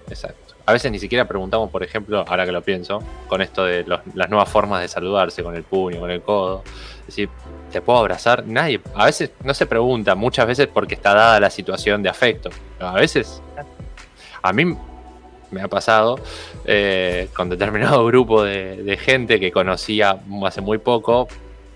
exacto. 0.10 0.47
A 0.68 0.74
veces 0.74 0.92
ni 0.92 1.00
siquiera 1.00 1.26
preguntamos, 1.26 1.72
por 1.72 1.82
ejemplo, 1.82 2.26
ahora 2.28 2.46
que 2.46 2.52
lo 2.52 2.62
pienso, 2.62 3.02
con 3.30 3.42
esto 3.42 3.64
de 3.64 3.86
las 3.86 4.30
nuevas 4.30 4.50
formas 4.50 4.82
de 4.82 4.90
saludarse, 4.90 5.42
con 5.42 5.56
el 5.56 5.64
puño, 5.64 6.02
con 6.02 6.12
el 6.12 6.22
codo. 6.22 6.62
Es 7.00 7.08
decir, 7.08 7.30
¿te 7.72 7.82
puedo 7.82 8.00
abrazar? 8.00 8.46
Nadie, 8.46 8.82
a 8.94 9.06
veces 9.06 9.32
no 9.46 9.54
se 9.54 9.66
pregunta, 9.66 10.14
muchas 10.14 10.46
veces 10.46 10.68
porque 10.68 10.96
está 10.96 11.14
dada 11.14 11.40
la 11.40 11.50
situación 11.50 12.04
de 12.04 12.10
afecto. 12.10 12.50
a 12.82 12.92
veces, 12.96 13.42
a 14.42 14.52
mí 14.52 14.76
me 15.52 15.62
ha 15.62 15.70
pasado 15.70 16.20
eh, 16.66 17.30
con 17.34 17.48
determinado 17.50 18.06
grupo 18.08 18.44
de, 18.44 19.00
gente 19.02 19.40
que 19.40 19.54
conocía 19.54 20.20
hace 20.46 20.60
muy 20.60 20.80
poco, 20.80 21.30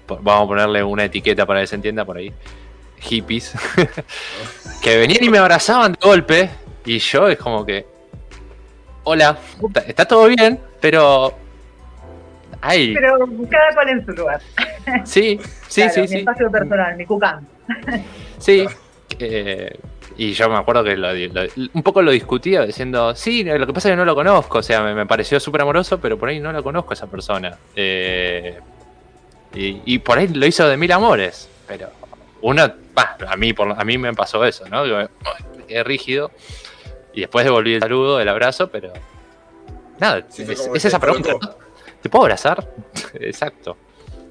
vamos 0.08 0.44
a 0.44 0.48
ponerle 0.48 0.84
una 0.84 1.06
etiqueta 1.06 1.46
para 1.46 1.62
que 1.62 1.68
se 1.68 1.76
entienda 1.76 2.04
por 2.04 2.18
ahí, 2.18 2.34
hippies, 3.00 3.54
que 4.84 4.98
venían 4.98 5.24
y 5.24 5.30
me 5.30 5.38
abrazaban 5.38 5.94
de 5.94 6.00
golpe 6.02 6.50
y 6.86 7.00
yo 7.00 7.30
es 7.30 7.38
como 7.38 7.66
que, 7.66 7.86
hola, 9.04 9.38
está 9.88 10.06
todo 10.06 10.28
bien, 10.28 10.60
pero... 10.80 11.34
Ay. 12.62 12.94
Pero 12.94 13.18
cada 13.50 13.74
cual 13.74 13.90
en 13.90 14.06
su 14.06 14.12
lugar. 14.12 14.42
Sí, 15.04 15.40
sí, 15.68 15.90
sí. 15.94 16.02
Mi 16.02 16.20
espacio 16.20 16.52
personal, 16.52 16.96
mi 16.96 17.06
cucán. 17.06 17.48
Sí, 18.38 18.66
eh, 19.20 19.80
y 20.18 20.34
yo 20.34 20.50
me 20.50 20.58
acuerdo 20.58 20.84
que 20.84 21.70
un 21.74 21.84
poco 21.84 22.02
lo 22.02 22.10
discutía 22.10 22.66
diciendo, 22.66 23.14
sí, 23.16 23.44
lo 23.44 23.68
que 23.68 23.74
pasa 23.74 23.90
es 23.90 23.94
que 23.94 23.98
no 23.98 24.06
lo 24.06 24.16
conozco, 24.16 24.58
o 24.58 24.64
sea, 24.64 24.82
me, 24.82 25.06
pareció 25.06 25.40
súper 25.40 25.62
amoroso, 25.62 26.00
pero 26.00 26.18
por 26.18 26.30
ahí 26.30 26.40
no 26.40 26.52
lo 26.52 26.64
conozco 26.64 26.92
a 26.92 26.94
esa 26.96 27.06
persona. 27.06 27.56
Eh, 27.76 28.60
y, 29.54 30.00
por 30.00 30.18
ahí 30.18 30.28
lo 30.28 30.46
hizo 30.46 30.68
de 30.68 30.76
mil 30.76 30.92
amores, 30.92 31.50
pero 31.68 31.90
uno, 32.42 32.64
a, 32.64 33.38
mí, 33.38 33.54
por, 33.54 33.80
a 33.80 33.84
mí 33.84 33.98
me 33.98 34.14
pasó 34.14 34.44
eso, 34.44 34.68
¿no? 34.70 34.84
quedé 35.68 35.84
rígido 35.84 36.32
y 37.14 37.22
después 37.22 37.46
devolví 37.46 37.74
el 37.74 37.82
saludo, 37.82 38.20
el 38.20 38.30
abrazo, 38.30 38.70
pero 38.70 38.94
nada, 40.00 40.20
es, 40.20 40.86
esa 40.86 41.00
pregunta. 41.00 41.32
¿Te 42.02 42.10
puedo 42.10 42.26
abrazar? 42.26 42.68
Exacto. 43.14 43.78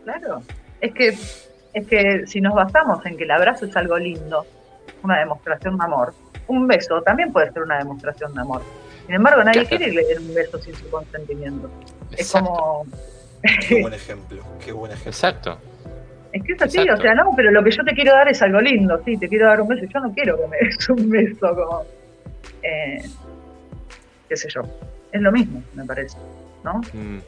Claro, 0.04 0.42
es 0.80 0.92
que, 0.92 1.08
es 1.08 1.86
que 1.86 2.26
si 2.26 2.40
nos 2.40 2.54
basamos 2.54 3.04
en 3.06 3.16
que 3.16 3.24
el 3.24 3.30
abrazo 3.30 3.66
es 3.66 3.76
algo 3.76 3.98
lindo, 3.98 4.46
una 5.02 5.18
demostración 5.18 5.78
de 5.78 5.84
amor. 5.84 6.14
Un 6.48 6.66
beso 6.66 7.00
también 7.02 7.32
puede 7.32 7.52
ser 7.52 7.62
una 7.62 7.78
demostración 7.78 8.34
de 8.34 8.40
amor. 8.40 8.62
Sin 9.06 9.14
embargo, 9.14 9.44
nadie 9.44 9.66
quiere 9.66 9.90
leer 9.92 10.20
un 10.20 10.34
beso 10.34 10.58
sin 10.58 10.74
su 10.74 10.88
consentimiento. 10.90 11.70
Es 12.16 12.32
como. 12.32 12.84
Qué 13.68 13.80
buen 13.82 13.94
ejemplo, 13.94 14.42
qué 14.64 14.72
buen 14.72 14.92
ejemplo. 14.92 15.10
Exacto. 15.10 15.58
Es 16.32 16.42
que 16.44 16.52
es 16.52 16.62
así, 16.62 16.88
o 16.88 16.96
sea, 16.96 17.14
no, 17.14 17.30
pero 17.34 17.50
lo 17.50 17.62
que 17.64 17.72
yo 17.72 17.82
te 17.84 17.92
quiero 17.92 18.12
dar 18.12 18.28
es 18.28 18.40
algo 18.42 18.60
lindo, 18.60 19.00
sí, 19.04 19.16
te 19.16 19.28
quiero 19.28 19.48
dar 19.48 19.60
un 19.60 19.68
beso, 19.68 19.84
yo 19.92 20.00
no 20.00 20.12
quiero 20.12 20.36
que 20.36 20.46
me 20.46 20.58
des 20.58 20.88
un 20.88 21.10
beso 21.10 21.54
como, 21.56 21.84
eh, 22.62 23.02
qué 24.28 24.36
sé 24.36 24.48
yo, 24.48 24.62
es 25.12 25.20
lo 25.20 25.32
mismo, 25.32 25.62
me 25.74 25.84
parece, 25.84 26.16
¿no? 26.62 26.80
Mm, 26.92 27.18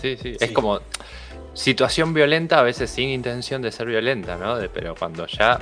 sí, 0.00 0.16
sí, 0.16 0.36
es 0.38 0.50
como 0.52 0.80
situación 1.54 2.14
violenta 2.14 2.60
a 2.60 2.62
veces 2.62 2.90
sin 2.90 3.08
intención 3.08 3.62
de 3.62 3.72
ser 3.72 3.86
violenta, 3.86 4.36
¿no? 4.36 4.56
pero 4.72 4.94
cuando 4.94 5.26
ya 5.26 5.58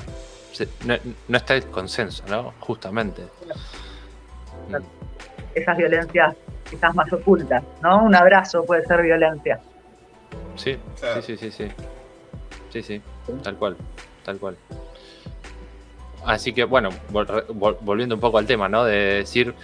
no, 1.29 1.37
está 1.37 1.55
el 1.55 1.67
consenso, 1.67 2.25
¿no? 2.29 2.55
Justamente. 2.61 3.23
Esas 5.55 5.77
violencias 5.77 6.35
quizás 6.69 6.95
más 6.95 7.13
ocultas, 7.13 7.63
¿no? 7.83 8.05
Un 8.05 8.15
abrazo 8.15 8.65
puede 8.65 8.85
ser 8.85 9.03
violencia. 9.03 9.61
Sí, 10.57 10.79
sí, 11.23 11.37
sí, 11.37 11.51
sí, 11.51 11.51
sí. 12.73 12.83
Sí, 12.83 13.03
tal 13.43 13.57
cual, 13.57 13.77
tal 14.23 14.39
cual. 14.39 14.57
Así 16.27 16.53
que 16.53 16.65
bueno, 16.65 16.91
volviendo 17.81 18.17
un 18.17 18.21
poco 18.21 18.39
al 18.39 18.47
tema, 18.47 18.69
¿no? 18.69 18.85
De 18.85 18.97
decir, 18.97 19.55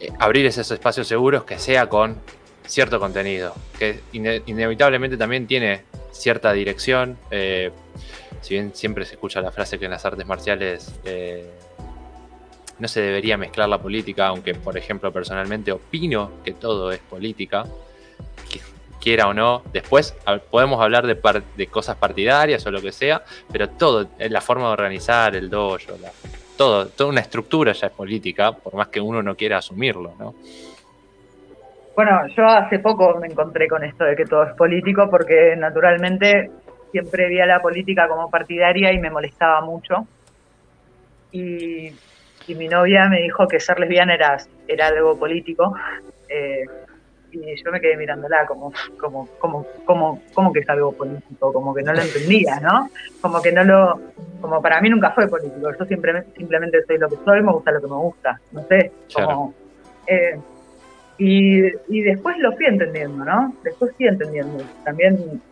eh, 0.00 0.10
abrir 0.18 0.44
esos 0.46 0.70
espacios 0.70 1.06
seguros 1.06 1.44
que 1.44 1.58
sea 1.58 1.88
con 1.88 2.16
cierto 2.66 3.00
contenido, 3.00 3.54
que 3.78 4.00
inevitablemente 4.12 5.16
también 5.16 5.46
tiene 5.46 5.82
cierta 6.10 6.52
dirección. 6.52 7.16
Eh, 7.30 7.70
si 8.40 8.54
bien 8.54 8.74
siempre 8.74 9.04
se 9.04 9.14
escucha 9.14 9.40
la 9.40 9.50
frase 9.50 9.78
que 9.78 9.86
en 9.86 9.92
las 9.92 10.04
artes 10.04 10.26
marciales 10.26 10.92
eh, 11.04 11.48
no 12.78 12.88
se 12.88 13.00
debería 13.00 13.36
mezclar 13.36 13.68
la 13.68 13.78
política, 13.78 14.26
aunque 14.26 14.54
por 14.54 14.76
ejemplo 14.76 15.12
personalmente 15.12 15.72
opino 15.72 16.32
que 16.44 16.52
todo 16.52 16.92
es 16.92 17.00
política, 17.00 17.64
quiera 19.00 19.28
o 19.28 19.34
no, 19.34 19.62
después 19.72 20.16
podemos 20.50 20.80
hablar 20.80 21.06
de, 21.06 21.16
de, 21.56 21.66
cosas 21.66 21.96
partidarias 21.96 22.66
o 22.66 22.70
lo 22.70 22.80
que 22.80 22.92
sea, 22.92 23.22
pero 23.50 23.68
todo, 23.68 24.08
la 24.18 24.40
forma 24.40 24.66
de 24.66 24.72
organizar 24.72 25.34
el 25.36 25.48
dojo, 25.48 25.78
todo, 26.56 26.88
toda 26.88 27.10
una 27.10 27.20
estructura 27.20 27.72
ya 27.72 27.86
es 27.86 27.92
política, 27.92 28.52
por 28.52 28.74
más 28.74 28.88
que 28.88 29.00
uno 29.00 29.22
no 29.22 29.34
quiera 29.36 29.58
asumirlo, 29.58 30.12
¿no? 30.18 30.34
Bueno, 31.98 32.28
yo 32.28 32.46
hace 32.46 32.78
poco 32.78 33.18
me 33.20 33.26
encontré 33.26 33.66
con 33.66 33.82
esto 33.82 34.04
de 34.04 34.14
que 34.14 34.24
todo 34.24 34.44
es 34.44 34.54
político 34.54 35.10
porque 35.10 35.56
naturalmente 35.56 36.48
siempre 36.92 37.28
vi 37.28 37.40
a 37.40 37.46
la 37.46 37.60
política 37.60 38.06
como 38.06 38.30
partidaria 38.30 38.92
y 38.92 38.98
me 38.98 39.10
molestaba 39.10 39.60
mucho. 39.62 40.06
Y, 41.32 41.92
mi 42.48 42.66
novia 42.66 43.08
me 43.10 43.20
dijo 43.20 43.46
que 43.46 43.60
ser 43.60 43.78
lesbiana 43.78 44.14
era, 44.14 44.38
era 44.66 44.86
algo 44.86 45.18
político. 45.18 45.74
Eh, 46.30 46.64
y 47.44 47.62
yo 47.62 47.70
me 47.70 47.80
quedé 47.80 47.96
mirándola 47.96 48.46
como, 48.46 48.72
como, 48.98 49.28
como, 49.38 49.66
como, 49.84 50.22
como 50.34 50.52
que 50.52 50.60
es 50.60 50.68
algo 50.68 50.92
político, 50.92 51.52
como 51.52 51.74
que 51.74 51.82
no 51.82 51.92
lo 51.92 52.00
entendía, 52.00 52.60
¿no? 52.60 52.90
Como 53.20 53.40
que 53.40 53.52
no 53.52 53.64
lo, 53.64 54.00
como 54.40 54.60
para 54.62 54.80
mí 54.80 54.90
nunca 54.90 55.10
fue 55.12 55.28
político, 55.28 55.70
yo 55.78 55.84
simplemente, 55.84 56.30
simplemente 56.36 56.84
soy 56.84 56.98
lo 56.98 57.08
que 57.08 57.16
soy, 57.24 57.42
me 57.42 57.52
gusta 57.52 57.72
lo 57.72 57.80
que 57.80 57.86
me 57.86 57.96
gusta, 57.96 58.40
no 58.52 58.66
sé, 58.68 58.92
como... 59.14 59.54
Eh, 60.06 60.38
y, 61.18 61.66
y 61.88 62.00
después 62.02 62.38
lo 62.38 62.52
fui 62.52 62.66
entendiendo, 62.66 63.24
¿no? 63.24 63.52
Después 63.64 63.92
fui 63.96 64.06
entendiendo. 64.06 64.62
También 64.84 65.42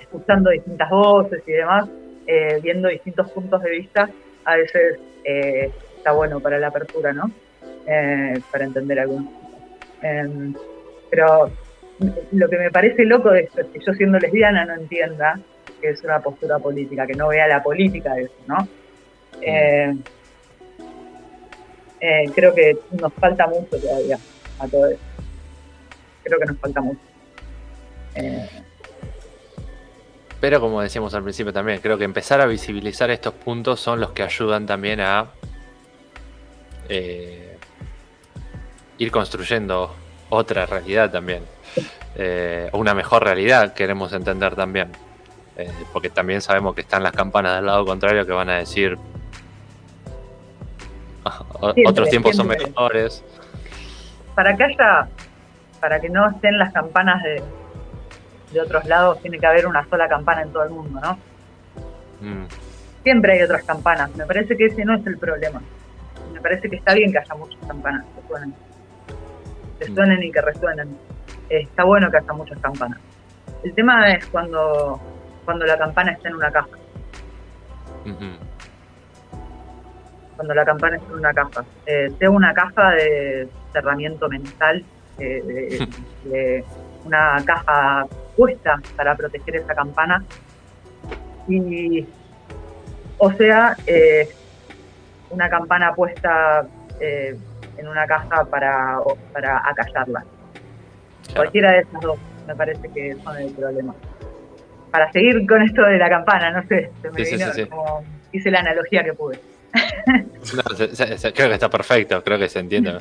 escuchando 0.00 0.50
distintas 0.50 0.88
voces 0.88 1.42
y 1.46 1.52
demás, 1.52 1.88
eh, 2.26 2.60
viendo 2.62 2.88
distintos 2.88 3.28
puntos 3.32 3.60
de 3.62 3.70
vista, 3.70 4.08
a 4.44 4.56
veces 4.56 4.98
eh, 5.24 5.72
está 5.96 6.12
bueno 6.12 6.38
para 6.38 6.58
la 6.58 6.68
apertura, 6.68 7.12
¿no? 7.12 7.30
Eh, 7.86 8.40
para 8.52 8.64
entender 8.64 9.00
algunos. 9.00 9.43
Em, 10.02 10.54
pero 11.10 11.50
lo 12.32 12.48
que 12.48 12.58
me 12.58 12.70
parece 12.70 13.04
loco 13.04 13.30
de 13.30 13.42
esto 13.42 13.60
es 13.60 13.66
que 13.68 13.80
yo 13.84 13.92
siendo 13.94 14.18
lesbiana 14.18 14.64
no 14.64 14.74
entienda 14.74 15.38
que 15.80 15.90
es 15.90 16.02
una 16.02 16.20
postura 16.20 16.58
política, 16.58 17.06
que 17.06 17.14
no 17.14 17.28
vea 17.28 17.46
la 17.46 17.62
política 17.62 18.14
de 18.14 18.22
eso, 18.22 18.34
¿no? 18.46 18.68
creo 22.34 22.54
que 22.54 22.76
nos 23.00 23.12
falta 23.14 23.46
mucho 23.46 23.78
todavía 23.78 24.18
a 24.58 24.68
todo 24.68 24.86
eso. 24.88 25.00
Creo 26.22 26.38
que 26.38 26.46
nos 26.46 26.58
falta 26.58 26.80
mucho. 26.80 27.00
Pero 30.44 30.60
como 30.60 30.82
decíamos 30.82 31.14
al 31.14 31.22
principio 31.22 31.54
también, 31.54 31.80
creo 31.80 31.96
que 31.96 32.04
empezar 32.04 32.40
a 32.42 32.46
visibilizar 32.46 33.10
estos 33.10 33.32
puntos 33.32 33.80
son 33.80 33.98
los 33.98 34.12
que 34.12 34.22
ayudan 34.22 34.66
también 34.66 35.00
a 35.00 35.30
eh, 36.88 37.53
ir 38.98 39.10
construyendo 39.10 39.94
otra 40.28 40.66
realidad 40.66 41.10
también. 41.10 41.42
Eh, 42.16 42.70
una 42.72 42.94
mejor 42.94 43.24
realidad 43.24 43.74
queremos 43.74 44.12
entender 44.12 44.54
también. 44.54 44.90
Eh, 45.56 45.70
porque 45.92 46.10
también 46.10 46.40
sabemos 46.40 46.74
que 46.74 46.80
están 46.80 47.02
las 47.02 47.12
campanas 47.12 47.56
del 47.56 47.66
lado 47.66 47.84
contrario 47.84 48.26
que 48.26 48.32
van 48.32 48.50
a 48.50 48.56
decir 48.56 48.98
otros 51.86 52.08
tiempos 52.10 52.36
son 52.36 52.48
mejores. 52.48 53.22
Para 54.34 54.56
que 54.56 54.64
haya, 54.64 55.08
para 55.80 56.00
que 56.00 56.08
no 56.08 56.28
estén 56.28 56.58
las 56.58 56.72
campanas 56.72 57.22
de, 57.22 57.42
de 58.52 58.60
otros 58.60 58.84
lados 58.84 59.20
tiene 59.20 59.38
que 59.38 59.46
haber 59.46 59.66
una 59.66 59.86
sola 59.88 60.08
campana 60.08 60.42
en 60.42 60.52
todo 60.52 60.64
el 60.64 60.70
mundo, 60.70 61.00
¿no? 61.00 61.18
Mm. 62.20 62.46
Siempre 63.02 63.34
hay 63.34 63.42
otras 63.42 63.64
campanas. 63.64 64.14
Me 64.16 64.26
parece 64.26 64.56
que 64.56 64.66
ese 64.66 64.84
no 64.84 64.96
es 64.96 65.06
el 65.06 65.18
problema. 65.18 65.62
Me 66.32 66.40
parece 66.40 66.68
que 66.68 66.76
está 66.76 66.94
bien 66.94 67.12
que 67.12 67.18
haya 67.18 67.34
muchas 67.34 67.60
campanas 67.66 68.04
que 68.14 68.26
suenen. 68.26 68.54
Que 69.86 69.94
suenen 69.94 70.22
y 70.22 70.30
que 70.30 70.40
resuenen. 70.40 70.96
está 71.48 71.84
bueno 71.84 72.10
que 72.10 72.18
haya 72.18 72.32
muchas 72.32 72.58
campanas. 72.58 72.98
El 73.62 73.74
tema 73.74 74.10
es 74.10 74.26
cuando, 74.26 75.00
cuando 75.44 75.64
la 75.64 75.78
campana 75.78 76.12
está 76.12 76.28
en 76.28 76.34
una 76.36 76.50
caja. 76.50 76.68
Cuando 80.36 80.54
la 80.54 80.64
campana 80.64 80.96
está 80.96 81.08
en 81.08 81.18
una 81.18 81.32
caja. 81.32 81.64
Eh, 81.86 82.12
tengo 82.18 82.36
una 82.36 82.52
caja 82.52 82.90
de 82.90 83.48
cerramiento 83.72 84.28
mental, 84.28 84.84
eh, 85.18 85.88
de 86.24 86.64
una 87.04 87.42
caja 87.44 88.06
puesta 88.36 88.80
para 88.96 89.16
proteger 89.16 89.56
esa 89.56 89.74
campana. 89.74 90.24
Y, 91.48 92.06
o 93.18 93.32
sea, 93.32 93.76
eh, 93.86 94.28
una 95.30 95.48
campana 95.48 95.94
puesta 95.94 96.66
eh, 97.00 97.36
en 97.76 97.88
una 97.88 98.06
caja 98.06 98.44
para, 98.44 98.98
para 99.32 99.62
acallarla. 99.68 100.24
Cualquiera 101.34 101.72
de 101.72 101.78
esas 101.80 102.00
dos 102.00 102.18
me 102.46 102.54
parece 102.54 102.88
que 102.90 103.14
son 103.22 103.36
el 103.36 103.52
problema. 103.52 103.94
Para 104.90 105.10
seguir 105.12 105.46
con 105.46 105.62
esto 105.62 105.82
de 105.82 105.98
la 105.98 106.08
campana, 106.08 106.50
no 106.50 106.62
sé, 106.68 106.90
se 107.02 107.10
me 107.10 107.22
vino 107.22 107.68
como 107.68 108.04
hice 108.32 108.50
la 108.50 108.60
analogía 108.60 109.02
que 109.02 109.12
pude. 109.12 109.40
creo 111.34 111.48
que 111.48 111.54
está 111.54 111.68
perfecto, 111.68 112.22
creo 112.22 112.38
que 112.38 112.48
se 112.48 112.60
entiende, 112.60 112.96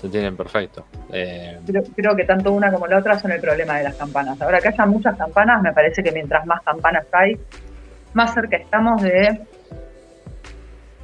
se 0.00 0.06
entienden 0.06 0.36
perfecto. 0.36 0.86
Eh, 1.12 1.58
creo, 1.96 2.14
que 2.14 2.24
tanto 2.24 2.52
una 2.52 2.70
como 2.70 2.86
la 2.86 2.98
otra 2.98 3.18
son 3.18 3.32
el 3.32 3.40
problema 3.40 3.78
de 3.78 3.84
las 3.84 3.96
campanas. 3.96 4.40
Ahora 4.40 4.60
que 4.60 4.68
haya 4.68 4.86
muchas 4.86 5.16
campanas, 5.16 5.62
me 5.62 5.72
parece 5.72 6.02
que 6.02 6.12
mientras 6.12 6.46
más 6.46 6.62
campanas 6.62 7.06
hay, 7.12 7.36
más 8.14 8.34
cerca 8.34 8.56
estamos 8.56 9.02
de 9.02 9.40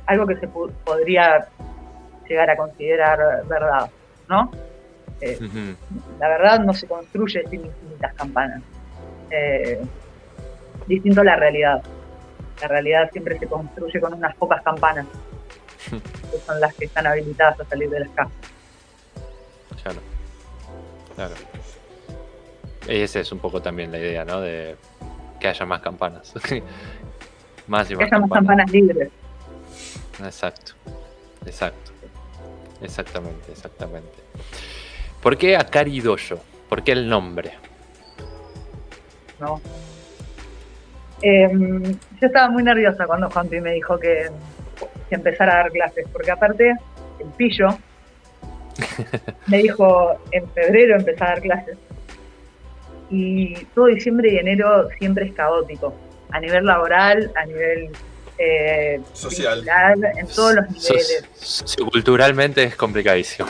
algo 0.06 0.26
que 0.26 0.36
se 0.36 0.48
podría 0.48 1.48
llegar 2.28 2.50
a 2.50 2.56
considerar 2.56 3.46
verdad, 3.46 3.90
¿no? 4.28 4.50
Eh, 5.20 5.38
la 6.20 6.28
verdad 6.28 6.60
no 6.60 6.72
se 6.72 6.86
construye 6.86 7.42
sin 7.48 7.64
infinitas 7.64 8.14
campanas. 8.14 8.62
Eh, 9.30 9.80
distinto 10.86 11.20
a 11.20 11.24
la 11.24 11.36
realidad. 11.36 11.82
La 12.60 12.68
realidad 12.68 13.10
siempre 13.12 13.38
se 13.38 13.46
construye 13.46 14.00
con 14.00 14.14
unas 14.14 14.34
pocas 14.36 14.62
campanas, 14.62 15.06
que 15.90 16.38
son 16.38 16.60
las 16.60 16.74
que 16.74 16.86
están 16.86 17.06
habilitadas 17.06 17.60
a 17.60 17.64
salir 17.64 17.90
de 17.90 18.00
las 18.00 18.08
casas. 18.10 18.32
Claro, 19.82 20.00
claro. 21.14 21.34
Y 22.88 23.02
esa 23.02 23.20
es 23.20 23.30
un 23.32 23.38
poco 23.38 23.60
también 23.60 23.92
la 23.92 23.98
idea, 23.98 24.24
¿no? 24.24 24.40
De 24.40 24.76
que 25.38 25.48
haya 25.48 25.66
más 25.66 25.80
campanas. 25.80 26.32
más 27.66 27.90
y 27.90 27.94
más 27.94 27.98
que 27.98 28.04
haya 28.04 28.18
más 28.18 28.30
campanas 28.30 28.70
libres. 28.70 29.10
Exacto, 30.20 30.72
exacto. 31.46 31.92
Exactamente, 32.80 33.52
exactamente. 33.52 34.12
¿Por 35.22 35.36
qué 35.36 35.56
Akari 35.56 36.00
Dojo? 36.00 36.40
¿Por 36.68 36.82
qué 36.82 36.92
el 36.92 37.08
nombre? 37.08 37.52
No. 39.40 39.60
Em, 41.22 41.82
yo 41.82 42.26
estaba 42.26 42.48
muy 42.50 42.62
nerviosa 42.62 43.06
cuando 43.06 43.28
Juanpi 43.30 43.60
me 43.60 43.72
dijo 43.72 43.98
que, 43.98 44.26
empezara 45.10 45.54
a 45.54 45.56
dar 45.62 45.72
clases, 45.72 46.06
porque 46.12 46.30
aparte, 46.30 46.74
el 47.18 47.26
pillo 47.36 47.68
me 49.46 49.58
dijo 49.58 50.20
en 50.32 50.48
febrero 50.50 50.96
empezar 50.96 51.28
a 51.28 51.30
dar 51.32 51.40
clases. 51.40 51.78
Y 53.10 53.54
todo 53.74 53.86
diciembre 53.86 54.32
y 54.32 54.36
enero 54.36 54.88
siempre 54.98 55.26
es 55.26 55.32
caótico, 55.32 55.94
a 56.30 56.40
nivel 56.40 56.66
laboral, 56.66 57.32
a 57.34 57.46
nivel 57.46 57.90
eh, 58.38 59.00
social, 59.12 59.64
en 60.16 60.26
todos 60.28 60.54
los 60.54 60.70
niveles. 60.70 61.76
culturalmente 61.90 62.62
es 62.62 62.76
complicadísimo. 62.76 63.48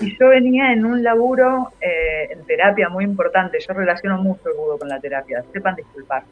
Y 0.00 0.18
yo 0.18 0.28
venía 0.28 0.72
en 0.72 0.84
un 0.84 1.02
laburo 1.02 1.72
eh, 1.80 2.28
en 2.30 2.44
terapia 2.44 2.88
muy 2.88 3.04
importante. 3.04 3.58
Yo 3.60 3.72
relaciono 3.72 4.18
mucho 4.18 4.48
el 4.48 4.56
budo 4.56 4.78
con 4.78 4.88
la 4.88 4.98
terapia. 4.98 5.44
Sepan 5.52 5.76
disculpar. 5.76 6.24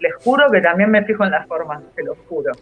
Les 0.00 0.14
juro 0.16 0.50
que 0.50 0.60
también 0.60 0.90
me 0.90 1.04
fijo 1.04 1.24
en 1.24 1.30
las 1.30 1.46
formas, 1.46 1.82
se 1.94 2.02
lo 2.02 2.14
juro. 2.28 2.52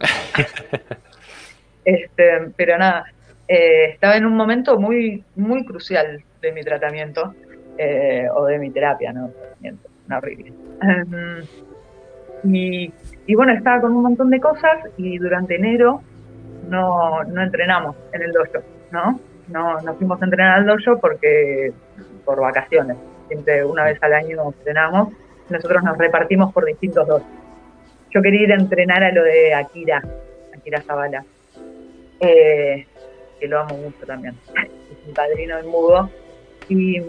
este, 1.85 2.51
pero 2.55 2.77
nada, 2.77 3.05
eh, 3.47 3.89
estaba 3.89 4.15
en 4.15 4.25
un 4.25 4.35
momento 4.35 4.79
muy, 4.79 5.23
muy 5.35 5.65
crucial 5.65 6.23
de 6.41 6.51
mi 6.53 6.63
tratamiento 6.63 7.33
eh, 7.77 8.27
o 8.33 8.45
de 8.45 8.57
mi 8.59 8.71
terapia, 8.71 9.11
¿no? 9.11 9.29
Tratamiento, 9.29 9.89
no 10.07 10.17
horrible. 10.17 10.53
Em, 10.81 12.53
y, 12.53 12.93
y, 13.25 13.35
bueno, 13.35 13.53
estaba 13.53 13.81
con 13.81 13.95
un 13.95 14.03
montón 14.03 14.29
de 14.29 14.39
cosas 14.39 14.79
y 14.97 15.17
durante 15.17 15.55
enero 15.55 16.01
no, 16.69 17.23
no 17.23 17.41
entrenamos 17.41 17.95
en 18.11 18.21
el 18.21 18.31
dojo, 18.31 18.63
¿no? 18.91 19.19
no, 19.47 19.79
nos 19.81 19.97
fuimos 19.97 20.21
a 20.21 20.25
entrenar 20.25 20.59
al 20.59 20.65
dojo 20.65 20.99
porque 20.99 21.71
por 22.25 22.39
vacaciones. 22.39 22.97
Siempre 23.27 23.63
una 23.65 23.85
vez 23.85 24.01
al 24.01 24.13
año 24.13 24.41
entrenamos. 24.47 25.13
Nosotros 25.49 25.83
nos 25.83 25.97
repartimos 25.97 26.53
por 26.53 26.65
distintos 26.65 27.07
dos. 27.07 27.21
Yo 28.11 28.21
quería 28.21 28.43
ir 28.43 28.51
a 28.51 28.55
entrenar 28.55 29.03
a 29.03 29.11
lo 29.11 29.23
de 29.23 29.53
Akira, 29.53 30.01
Akira 30.55 30.81
Zavala, 30.81 31.25
eh, 32.19 32.85
que 33.39 33.47
lo 33.47 33.59
amo 33.59 33.75
mucho 33.77 34.05
también. 34.05 34.35
Es 34.55 35.07
mi 35.07 35.13
padrino 35.13 35.57
en 35.57 35.67
mudo. 35.67 36.09
Y, 36.69 37.01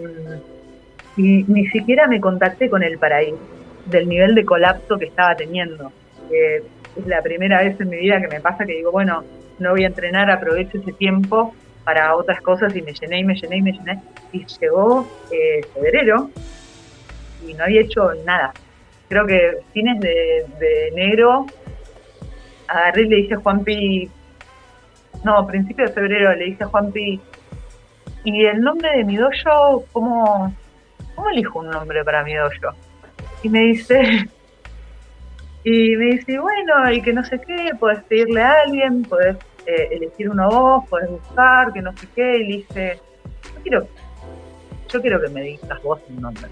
ni 1.16 1.66
siquiera 1.69 2.09
me 2.09 2.20
contacté 2.20 2.69
con 2.69 2.82
el 2.82 2.99
paraíso, 2.99 3.39
del 3.86 4.09
nivel 4.09 4.35
de 4.35 4.45
colapso 4.45 4.99
que 4.99 5.05
estaba 5.05 5.36
teniendo. 5.36 5.93
Es 6.36 7.06
la 7.06 7.23
primera 7.23 7.62
vez 7.62 7.81
en 7.81 7.89
mi 7.89 7.97
vida 7.97 8.20
que 8.20 8.28
me 8.28 8.40
pasa 8.40 8.65
que 8.65 8.74
digo, 8.74 8.93
bueno, 8.93 9.24
no 9.59 9.70
voy 9.70 9.85
a 9.85 9.89
entrenar, 9.89 10.31
aprovecho 10.31 10.78
ese 10.78 10.93
tiempo 10.93 11.55
para 11.85 12.16
otras 12.16 12.40
cosas 12.40 12.74
y 12.74 12.82
me 12.82 12.93
llené 12.93 13.19
y 13.19 13.24
me 13.24 13.35
llené 13.35 13.56
y 13.56 13.62
me 13.62 13.73
llené. 13.73 14.02
Y 14.32 14.44
llegó 14.61 15.06
eh, 15.31 15.61
febrero 15.74 16.31
y 17.47 17.55
no 17.55 17.65
había 17.65 17.82
hecho 17.82 18.11
nada. 18.24 18.52
Creo 19.09 19.27
que 19.27 19.59
fines 19.73 20.01
de, 20.01 20.89
enero 20.89 21.47
agarré 22.66 23.02
y 23.02 23.09
le 23.09 23.16
dije 23.16 23.35
a 23.35 23.39
Juanpi, 23.39 24.11
no, 25.24 25.47
principio 25.47 25.86
de 25.86 25.93
febrero 25.93 26.35
le 26.35 26.47
dije 26.47 26.65
a 26.65 26.69
Juanpi, 26.69 27.20
¿y 28.24 28.44
el 28.47 28.61
nombre 28.61 28.97
de 28.97 29.05
mi 29.05 29.16
dojo, 29.16 29.85
cómo, 29.93 30.55
cómo 31.15 31.31
elijo 31.31 31.61
un 31.61 31.70
nombre 31.70 32.02
para 32.02 32.24
mi 32.24 32.35
dojo? 32.35 32.74
Y 33.43 33.51
me 33.51 33.61
dice, 33.61 34.27
y 35.65 35.97
me 35.97 36.05
dice, 36.16 36.39
bueno, 36.39 36.93
y 36.93 37.01
que 37.01 37.15
no 37.15 37.24
sé 37.24 37.41
qué, 37.41 37.70
puedes 37.81 38.03
pedirle 38.05 38.43
a 38.43 38.61
alguien, 38.66 39.03
puedes 39.03 39.36
eh, 39.66 39.89
elegir 39.93 40.28
uno 40.28 40.51
vos, 40.51 40.89
podés 40.91 41.09
buscar, 41.09 41.73
que 41.73 41.81
no 41.81 41.97
sé 41.97 42.07
qué, 42.15 42.36
y 42.36 42.47
le 42.47 42.57
dije, 42.59 43.01
yo 43.43 43.62
quiero, 43.62 43.89
yo 44.93 45.01
quiero 45.01 45.20
que 45.23 45.28
me 45.28 45.41
digas 45.41 45.82
vos 45.82 46.01
un 46.11 46.20
nombre, 46.20 46.49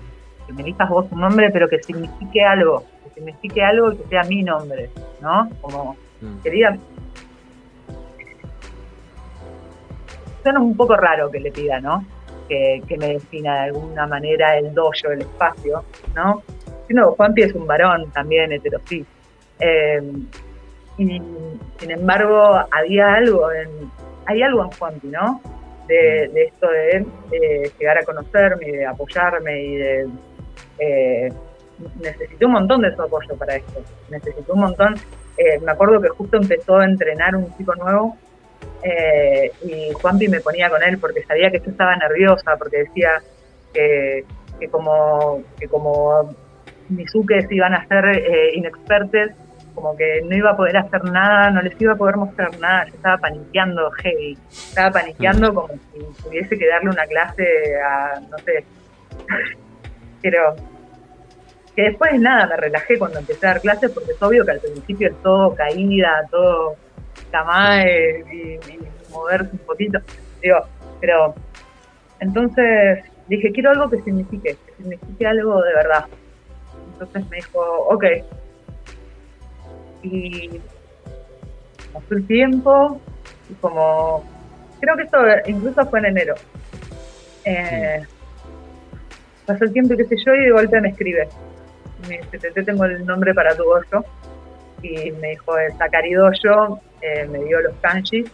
que 0.47 0.53
me 0.55 0.63
digas 0.63 0.89
vos 0.89 1.07
un 1.11 1.21
nombre, 1.21 1.51
pero 1.51 1.69
que 1.69 1.83
signifique 1.83 2.43
algo, 2.43 2.85
que 3.05 3.11
signifique 3.11 3.63
algo 3.63 3.93
y 3.93 3.99
que 3.99 4.09
sea 4.09 4.23
mi 4.23 4.43
nombre, 4.43 4.89
¿no? 5.21 5.51
Como 5.61 5.95
mm. 6.23 6.39
quería... 6.43 6.79
Suena 10.43 10.59
un 10.59 10.75
poco 10.75 10.97
raro 10.97 11.31
que 11.31 11.39
le 11.39 11.53
pida, 11.53 11.81
¿no? 11.81 12.05
Que, 12.49 12.83
me 12.99 13.09
defina 13.09 13.55
de 13.55 13.61
alguna 13.61 14.07
manera 14.07 14.57
el 14.59 14.75
dojo, 14.75 15.11
el 15.13 15.21
espacio, 15.21 15.85
¿no? 16.15 16.43
No, 16.91 17.13
Juanpi 17.13 17.43
es 17.43 17.55
un 17.55 17.67
varón 17.67 18.11
también 18.13 18.53
heterosí. 18.53 19.05
Eh, 19.61 20.03
y 20.99 21.23
sin 21.79 21.91
embargo, 21.91 22.67
había 22.71 23.15
algo 23.15 23.51
en, 23.53 23.69
hay 24.27 24.43
algo 24.43 24.65
en 24.65 24.71
Juanpi, 24.71 25.09
¿no? 25.09 25.41
De, 25.89 26.31
esto 26.35 26.69
de, 26.71 27.05
llegar 27.79 27.99
a 27.99 28.05
conocerme 28.05 28.69
y 28.69 28.73
de 28.73 28.87
apoyarme 28.87 29.63
y 29.63 29.77
de... 29.77 30.09
Eh, 30.79 31.33
un 32.41 32.53
montón 32.53 32.83
de 32.83 32.95
su 32.95 33.03
apoyo 33.03 33.35
para 33.37 33.57
esto. 33.57 33.83
Necesité 34.09 34.53
un 34.53 34.61
montón. 34.61 34.95
Eh, 35.37 35.59
me 35.61 35.73
acuerdo 35.73 36.01
que 36.01 36.09
justo 36.09 36.37
empezó 36.37 36.77
a 36.77 36.85
entrenar 36.85 37.35
un 37.35 37.55
chico 37.57 37.75
nuevo 37.75 38.17
eh, 38.83 39.51
y 39.63 39.93
Juanpi 39.93 40.29
me 40.29 40.41
ponía 40.41 40.69
con 40.71 40.83
él 40.83 40.99
porque 40.99 41.25
sabía 41.25 41.51
que 41.51 41.61
yo 41.61 41.71
estaba 41.71 41.97
nerviosa, 41.97 42.57
porque 42.57 42.79
decía 42.79 43.23
que, 43.73 44.25
que 44.61 44.69
como, 44.69 45.43
que 45.59 45.69
como 45.69 46.35
Mizuques 46.93 47.51
iban 47.51 47.75
a 47.75 47.87
ser 47.87 48.05
eh, 48.07 48.55
inexpertes, 48.55 49.33
como 49.75 49.97
que 49.97 50.23
no 50.23 50.37
iba 50.37 50.51
a 50.51 50.57
poder 50.57 50.77
hacer 50.77 51.05
nada, 51.05 51.51
no 51.51 51.63
les 51.63 51.81
iba 51.81 51.95
a 51.95 51.97
poder 51.97 52.17
mostrar 52.17 52.59
nada, 52.59 52.87
yo 52.87 52.95
estaba 52.95 53.19
paniqueando 53.19 53.91
heavy, 53.91 54.39
estaba 54.51 54.91
paniqueando 54.91 55.53
mm. 55.53 55.55
como 55.55 55.69
si 55.69 56.23
tuviese 56.23 56.59
que 56.59 56.69
darle 56.69 56.91
una 56.91 57.07
clase 57.07 57.77
a, 57.83 58.21
no 58.21 58.39
sé, 58.39 58.65
pero 60.23 60.55
que 61.75 61.83
después 61.83 62.21
nada, 62.21 62.47
me 62.47 62.57
relajé 62.57 62.99
cuando 62.99 63.19
empecé 63.19 63.47
a 63.47 63.51
dar 63.51 63.61
clases 63.63 63.91
porque 63.91 64.13
es 64.13 64.23
obvio 64.23 64.45
que 64.45 64.51
al 64.51 64.61
principio 64.61 65.09
es 65.09 65.23
todo 65.23 65.55
caída, 65.55 66.27
todo 66.31 66.77
camae 67.31 68.25
y, 68.31 68.59
moverse 69.11 69.51
un 69.53 69.59
poquito, 69.59 69.99
digo, 70.41 70.57
pero 71.01 71.35
entonces 72.21 73.05
dije, 73.29 73.53
quiero 73.53 73.71
algo 73.71 73.91
que 73.91 74.01
signifique, 74.01 74.57
que 74.65 74.73
signifique 74.79 75.27
algo 75.27 75.61
de 75.61 75.75
verdad. 75.75 76.07
Entonces 77.03 77.31
me 77.31 77.37
dijo, 77.37 77.61
ok, 77.89 78.05
y 80.03 80.61
pasó 81.93 82.15
el 82.15 82.27
tiempo, 82.27 83.01
y 83.51 83.55
como, 83.55 84.25
creo 84.81 84.97
que 84.97 85.03
esto 85.03 85.19
incluso 85.47 85.87
fue 85.87 85.99
en 86.01 86.07
enero. 86.07 86.35
Eh, 87.45 88.03
pasó 89.47 89.65
el 89.65 89.73
tiempo 89.73 89.97
qué 89.97 90.05
sé 90.05 90.17
yo, 90.25 90.35
y 90.35 90.45
de 90.45 90.53
golpe 90.53 90.81
me 90.81 90.91
escribe. 90.91 91.29
Me 92.09 92.21
dice, 92.31 92.51
te 92.51 92.63
tengo 92.63 92.85
el 92.85 93.05
nombre 93.05 93.35
para 93.35 93.57
tu 93.57 93.65
dojo. 93.65 94.05
Y 94.83 95.13
me 95.13 95.31
dijo, 95.31 95.57
el 95.59 95.73
Sakari 95.79 96.13
eh, 96.13 97.27
me 97.29 97.39
dio 97.45 97.61
los 97.61 97.75
kanjis 97.81 98.29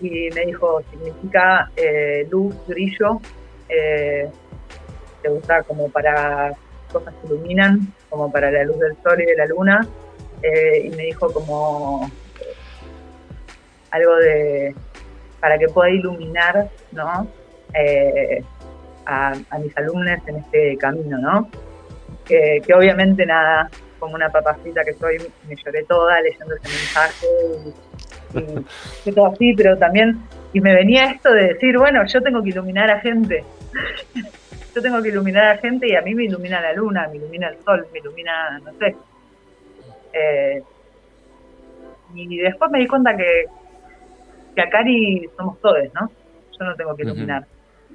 y 0.00 0.28
me 0.34 0.46
dijo, 0.46 0.82
significa 0.90 1.70
eh, 1.76 2.26
luz, 2.30 2.54
brillo, 2.66 3.20
eh, 3.68 4.28
te 5.22 5.28
gusta 5.28 5.62
como 5.62 5.88
para 5.88 6.52
cosas 6.88 7.14
que 7.14 7.26
iluminan, 7.26 7.92
como 8.08 8.30
para 8.30 8.50
la 8.50 8.64
luz 8.64 8.78
del 8.78 8.96
sol 9.02 9.20
y 9.20 9.26
de 9.26 9.36
la 9.36 9.46
luna, 9.46 9.86
eh, 10.42 10.82
y 10.84 10.90
me 10.90 11.04
dijo 11.04 11.32
como 11.32 12.10
algo 13.90 14.16
de 14.16 14.74
para 15.40 15.56
que 15.58 15.68
pueda 15.68 15.90
iluminar 15.90 16.68
¿no? 16.92 17.28
Eh, 17.74 18.42
a, 19.06 19.34
mis 19.60 19.76
alumnos 19.76 20.18
en 20.26 20.36
este 20.36 20.76
camino, 20.78 21.18
¿no? 21.18 21.48
que 22.26 22.74
obviamente 22.74 23.24
nada, 23.24 23.70
como 23.98 24.14
una 24.14 24.30
papacita 24.30 24.84
que 24.84 24.94
soy, 24.94 25.18
me 25.48 25.56
lloré 25.56 25.82
toda 25.84 26.20
leyendo 26.20 26.54
ese 26.56 26.68
mensaje 26.68 27.26
y 29.04 29.12
todo 29.12 29.26
así, 29.26 29.54
pero 29.56 29.76
también, 29.78 30.20
y 30.52 30.60
me 30.60 30.74
venía 30.74 31.06
esto 31.10 31.32
de 31.32 31.54
decir, 31.54 31.78
bueno, 31.78 32.04
yo 32.06 32.22
tengo 32.22 32.42
que 32.42 32.50
iluminar 32.50 32.90
a 32.90 33.00
gente. 33.00 33.44
Yo 34.78 34.82
tengo 34.82 35.02
que 35.02 35.08
iluminar 35.08 35.56
a 35.56 35.58
gente 35.58 35.88
y 35.88 35.96
a 35.96 36.02
mí 36.02 36.14
me 36.14 36.24
ilumina 36.24 36.60
la 36.60 36.72
luna, 36.72 37.08
me 37.08 37.16
ilumina 37.16 37.48
el 37.48 37.58
sol, 37.64 37.84
me 37.92 37.98
ilumina, 37.98 38.60
no 38.60 38.72
sé. 38.78 38.94
Eh, 40.12 40.62
y 42.14 42.38
después 42.38 42.70
me 42.70 42.78
di 42.78 42.86
cuenta 42.86 43.16
que, 43.16 43.46
que 44.54 44.60
Akari 44.62 45.28
somos 45.36 45.60
todos, 45.60 45.82
¿no? 45.94 46.10
Yo 46.58 46.64
no 46.64 46.76
tengo 46.76 46.94
que 46.94 47.02
iluminar. 47.02 47.44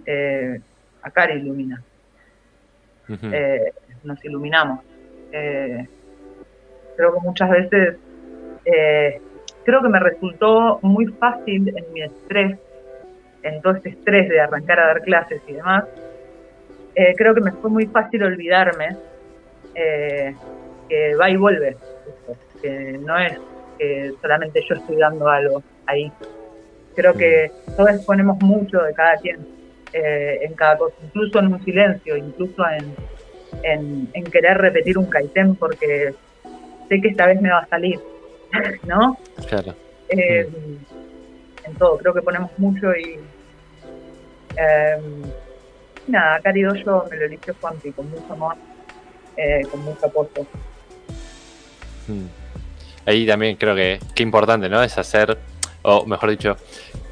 Eh, 0.05 0.60
Akari 1.01 1.39
ilumina. 1.39 1.81
Eh, 3.10 3.73
nos 4.03 4.23
iluminamos. 4.26 4.81
Eh, 5.31 5.88
creo 6.97 7.14
que 7.14 7.19
muchas 7.22 7.49
veces, 7.49 7.95
eh, 8.65 9.22
creo 9.64 9.81
que 9.81 9.89
me 9.89 9.99
resultó 9.99 10.80
muy 10.81 11.07
fácil 11.07 11.73
en 11.77 11.93
mi 11.93 12.01
estrés, 12.01 12.60
en 13.41 13.61
todo 13.61 13.73
este 13.73 13.89
estrés 13.89 14.27
de 14.27 14.41
arrancar 14.41 14.80
a 14.81 14.88
dar 14.88 15.01
clases 15.01 15.41
y 15.47 15.53
demás, 15.53 15.85
eh, 16.95 17.14
creo 17.18 17.34
que 17.34 17.41
me 17.41 17.52
fue 17.52 17.70
muy 17.70 17.86
fácil 17.88 18.24
olvidarme 18.24 18.98
que 19.74 21.15
va 21.15 21.30
y 21.30 21.36
vuelve, 21.36 21.78
que 22.61 22.99
no 22.99 23.18
es 23.18 23.40
que 23.80 24.14
solamente 24.22 24.64
yo 24.70 24.76
estoy 24.76 24.98
dando 24.98 25.28
algo 25.28 25.64
ahí. 25.88 26.11
Creo 26.95 27.14
que 27.14 27.52
todos 27.76 28.06
ponemos 28.06 28.40
mucho 28.41 28.80
de 28.84 28.94
cada 28.94 29.18
quien 29.18 29.40
en 29.94 30.53
cada 30.53 30.78
cosa, 30.78 30.95
incluso 31.03 31.40
en 31.40 31.53
un 31.53 31.64
silencio, 31.64 32.18
incluso 32.18 32.64
en, 32.68 32.95
en, 34.14 34.24
querer 34.26 34.57
repetir 34.57 34.98
un 34.98 35.06
kaiten 35.06 35.56
porque 35.56 36.14
sé 36.90 37.02
que 37.02 37.10
esta 37.10 37.28
vez 37.28 37.41
me 37.41 37.49
va 37.49 37.60
a 37.60 37.68
salir, 37.68 37.99
¿no? 38.88 39.18
Claro. 39.48 39.76
Eh, 40.10 40.49
en 41.65 41.76
todo, 41.76 41.98
creo 41.98 42.14
que 42.14 42.22
ponemos 42.22 42.52
mucho 42.57 42.94
y. 42.95 43.20
Nada, 46.08 46.40
Carido 46.42 46.76
yo 46.76 47.06
me 47.10 47.18
lo 47.18 47.26
eligió 47.26 47.56
Juanpi 47.60 47.92
con 47.92 48.10
mucho 48.10 48.34
amor, 48.34 48.56
eh, 49.38 49.62
con 49.70 49.84
mucho 49.84 50.06
apoyo. 50.06 50.46
Hmm. 52.08 52.28
Ahí 53.06 53.26
también 53.26 53.56
creo 53.56 53.76
que 53.76 54.00
qué 54.16 54.24
importante, 54.24 54.70
¿no? 54.70 54.82
Es 54.84 54.98
hacer, 54.98 55.38
o 55.82 56.06
mejor 56.06 56.30
dicho, 56.30 56.58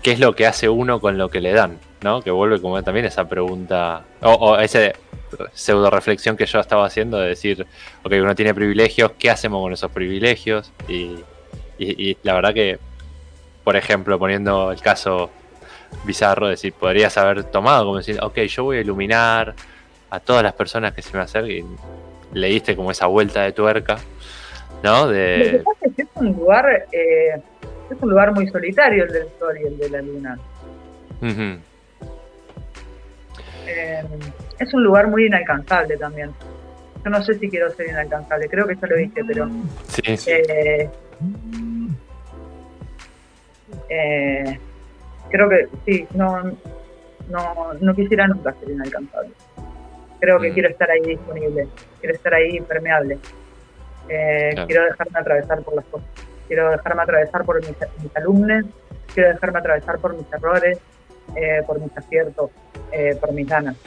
qué 0.02 0.12
es 0.12 0.20
lo 0.20 0.36
que 0.36 0.48
hace 0.48 0.70
uno 0.70 1.00
con 1.00 1.18
lo 1.18 1.30
que 1.30 1.42
le 1.42 1.54
dan, 1.54 1.80
¿no? 2.02 2.22
Que 2.22 2.32
vuelve 2.32 2.62
como 2.62 2.82
también 2.84 3.06
esa 3.06 3.28
pregunta, 3.28 4.04
o, 4.22 4.32
o 4.32 4.60
ese 4.60 4.94
pseudo 5.54 5.90
reflexión 5.90 6.38
que 6.38 6.46
yo 6.46 6.60
estaba 6.60 6.86
haciendo 6.86 7.18
de 7.18 7.30
decir, 7.30 7.66
ok, 8.04 8.14
uno 8.22 8.36
tiene 8.36 8.54
privilegios, 8.54 9.12
¿qué 9.18 9.30
hacemos 9.30 9.62
con 9.62 9.74
esos 9.74 9.92
privilegios? 9.92 10.72
Y, 10.88 11.24
la 12.24 12.34
verdad 12.36 12.54
que, 12.54 12.78
por 13.64 13.76
ejemplo, 13.76 14.20
poniendo 14.20 14.72
el 14.72 14.80
caso 14.82 15.32
bizarro, 16.06 16.48
decir, 16.48 16.74
podrías 16.74 17.18
haber 17.18 17.44
tomado 17.46 17.86
como 17.86 17.98
decir, 17.98 18.20
ok, 18.22 18.38
yo 18.40 18.64
voy 18.64 18.78
a 18.78 18.82
iluminar 18.82 19.54
a 20.10 20.20
todas 20.20 20.44
las 20.44 20.54
personas 20.54 20.94
que 20.94 21.02
se 21.02 21.16
me 21.16 21.24
acerquen. 21.24 21.68
Le 22.34 22.48
diste 22.48 22.76
como 22.76 22.92
esa 22.92 23.08
vuelta 23.08 23.44
de 23.44 23.52
tuerca, 23.52 23.98
¿no? 24.84 25.08
De... 25.08 25.64
es 25.98 26.08
un 26.16 26.28
lugar, 26.28 26.88
eh, 26.92 27.42
es 27.90 27.98
un 28.02 28.10
lugar 28.10 28.34
muy 28.34 28.48
solitario 28.48 29.04
el 29.04 29.12
del 29.12 29.28
sol 29.38 29.58
y 29.62 29.68
el 29.68 29.78
de 29.78 29.90
la 29.90 30.02
luna. 30.02 30.40
Eh, 33.68 34.04
es 34.60 34.74
un 34.74 34.84
lugar 34.84 35.08
muy 35.08 35.26
inalcanzable 35.26 35.98
también. 35.98 36.32
Yo 37.04 37.10
no 37.10 37.24
sé 37.24 37.34
si 37.40 37.50
quiero 37.50 37.72
ser 37.72 37.88
inalcanzable, 37.90 38.48
creo 38.48 38.68
que 38.68 38.76
ya 38.76 38.88
lo 38.88 38.96
dije, 38.96 39.24
pero. 39.26 39.50
Sí, 39.88 40.02
eh, 40.28 40.90
eh, 43.90 44.60
creo 45.32 45.49
que 45.49 45.68
sí, 45.86 46.08
no, 46.14 46.44
no, 47.30 47.74
no 47.80 47.95
quisiera 47.95 48.28
nunca 48.28 48.53
ser 48.53 48.70
inalcanzable. 48.70 49.32
Creo 50.20 50.40
que 50.40 50.52
mm. 50.52 50.53
quiero 50.53 50.70
estar 50.70 50.90
ahí 50.91 51.02
disponible, 51.02 51.68
quiero 51.99 52.16
estar 52.16 52.34
ahí 52.34 52.58
impermeable. 52.58 53.18
Quiero 54.08 54.84
dejarme 54.84 55.20
atravesar 55.20 55.62
por 55.62 55.76
las 55.76 55.86
cosas, 55.86 56.08
quiero 56.48 56.70
dejarme 56.70 57.02
atravesar 57.03 57.45
por 57.45 57.56
mis, 57.62 57.76
mis 58.03 58.16
alumnos, 58.18 58.66
quiero 59.14 59.30
dejarme 59.30 59.60
atravesar 59.60 59.99
por 59.99 60.16
mis 60.16 60.26
errores, 60.34 60.80
por 61.66 61.80
mis 61.80 61.98
aciertos, 61.98 62.52
por 63.22 63.32
mis 63.32 63.48
ganas 63.48 63.78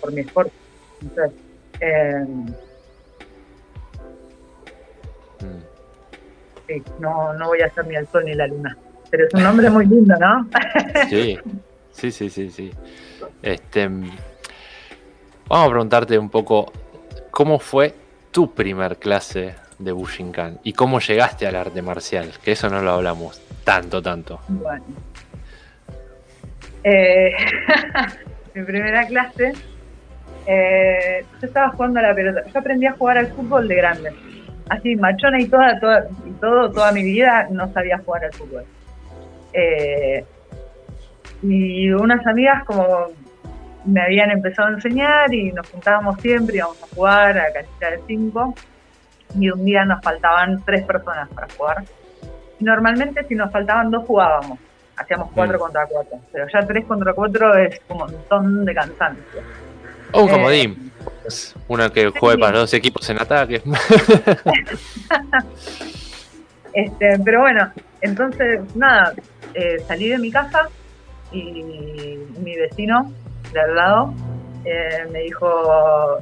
por 0.00 0.12
mi 0.12 0.20
esfuerzo. 0.20 0.52
Entonces, 1.02 1.40
eh, 1.80 2.24
sí, 6.66 6.82
no, 6.98 7.34
no 7.34 7.48
voy 7.48 7.60
a 7.60 7.70
ser 7.70 7.86
ni 7.86 7.96
el 7.96 8.06
sol 8.08 8.24
ni 8.24 8.34
la 8.34 8.46
luna. 8.46 8.76
Pero 9.14 9.28
es 9.28 9.34
un 9.34 9.44
nombre 9.44 9.70
muy 9.70 9.86
lindo, 9.86 10.12
¿no? 10.18 10.48
sí, 11.08 11.38
sí, 11.92 12.10
sí, 12.10 12.28
sí, 12.28 12.50
sí. 12.50 12.72
Este, 13.40 13.86
vamos 13.86 15.68
a 15.68 15.68
preguntarte 15.68 16.18
un 16.18 16.28
poco, 16.28 16.72
¿cómo 17.30 17.60
fue 17.60 17.94
tu 18.32 18.52
primer 18.52 18.96
clase 18.96 19.54
de 19.78 19.92
Bushinkan? 19.92 20.58
¿Y 20.64 20.72
cómo 20.72 20.98
llegaste 20.98 21.46
al 21.46 21.54
arte 21.54 21.80
marcial? 21.80 22.32
Que 22.42 22.50
eso 22.50 22.68
no 22.68 22.82
lo 22.82 22.90
hablamos 22.90 23.40
tanto, 23.62 24.02
tanto. 24.02 24.40
Bueno. 24.48 24.84
Eh, 26.82 27.30
mi 28.54 28.64
primera 28.64 29.06
clase, 29.06 29.52
eh, 30.44 31.24
yo 31.40 31.46
estaba 31.46 31.68
jugando 31.68 32.00
a 32.00 32.02
la 32.02 32.14
pelota. 32.16 32.42
Yo 32.52 32.58
aprendí 32.58 32.86
a 32.86 32.94
jugar 32.94 33.18
al 33.18 33.28
fútbol 33.28 33.68
de 33.68 33.76
grande. 33.76 34.12
Así, 34.70 34.96
machona 34.96 35.40
y 35.40 35.46
toda, 35.46 35.78
toda, 35.78 36.08
y 36.26 36.32
todo, 36.40 36.72
toda 36.72 36.90
mi 36.90 37.04
vida 37.04 37.46
no 37.52 37.72
sabía 37.72 37.98
jugar 37.98 38.24
al 38.24 38.32
fútbol. 38.32 38.64
Eh, 39.54 40.24
y 41.42 41.90
unas 41.90 42.26
amigas 42.26 42.64
como 42.64 43.08
me 43.84 44.02
habían 44.02 44.30
empezado 44.30 44.68
a 44.68 44.72
enseñar 44.72 45.32
y 45.32 45.52
nos 45.52 45.68
juntábamos 45.70 46.20
siempre, 46.20 46.56
íbamos 46.56 46.82
a 46.82 46.86
jugar 46.94 47.38
a 47.38 47.52
cancha 47.52 47.90
de 47.90 48.00
cinco 48.06 48.54
y 49.38 49.50
un 49.50 49.64
día 49.64 49.84
nos 49.84 50.02
faltaban 50.02 50.62
tres 50.64 50.84
personas 50.84 51.28
para 51.28 51.46
jugar. 51.56 51.84
Y 52.58 52.64
normalmente 52.64 53.24
si 53.24 53.34
nos 53.34 53.52
faltaban 53.52 53.90
dos 53.90 54.04
jugábamos 54.06 54.58
hacíamos 54.96 55.30
4 55.34 55.58
contra 55.58 55.86
4, 55.86 56.18
pero 56.32 56.46
ya 56.52 56.66
3 56.66 56.84
contra 56.86 57.12
4 57.12 57.58
es 57.58 57.80
un 57.88 57.98
montón 57.98 58.64
de 58.64 58.74
cansancio. 58.74 59.42
O 60.12 60.22
un 60.22 60.28
comodín, 60.28 60.92
eh, 61.06 61.30
uno 61.68 61.92
que 61.92 62.10
juegue 62.10 62.38
para 62.38 62.58
dos 62.58 62.72
equipos 62.74 63.08
en 63.10 63.20
ataque. 63.20 63.62
este, 66.72 67.18
pero 67.24 67.40
bueno, 67.40 67.72
entonces, 68.00 68.60
nada, 68.76 69.12
eh, 69.54 69.78
salí 69.86 70.08
de 70.08 70.18
mi 70.18 70.30
casa 70.30 70.68
y 71.32 72.18
mi 72.38 72.56
vecino 72.56 73.12
de 73.52 73.60
al 73.60 73.74
lado 73.74 74.14
eh, 74.64 75.06
me 75.12 75.20
dijo, 75.20 76.18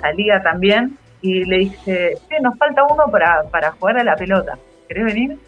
salía 0.00 0.42
también 0.42 0.96
y 1.20 1.44
le 1.44 1.58
dije, 1.58 2.14
nos 2.40 2.56
falta 2.56 2.84
uno 2.84 3.10
para, 3.10 3.42
para 3.44 3.72
jugar 3.72 3.98
a 3.98 4.04
la 4.04 4.16
pelota, 4.16 4.56
¿querés 4.88 5.04
venir? 5.04 5.38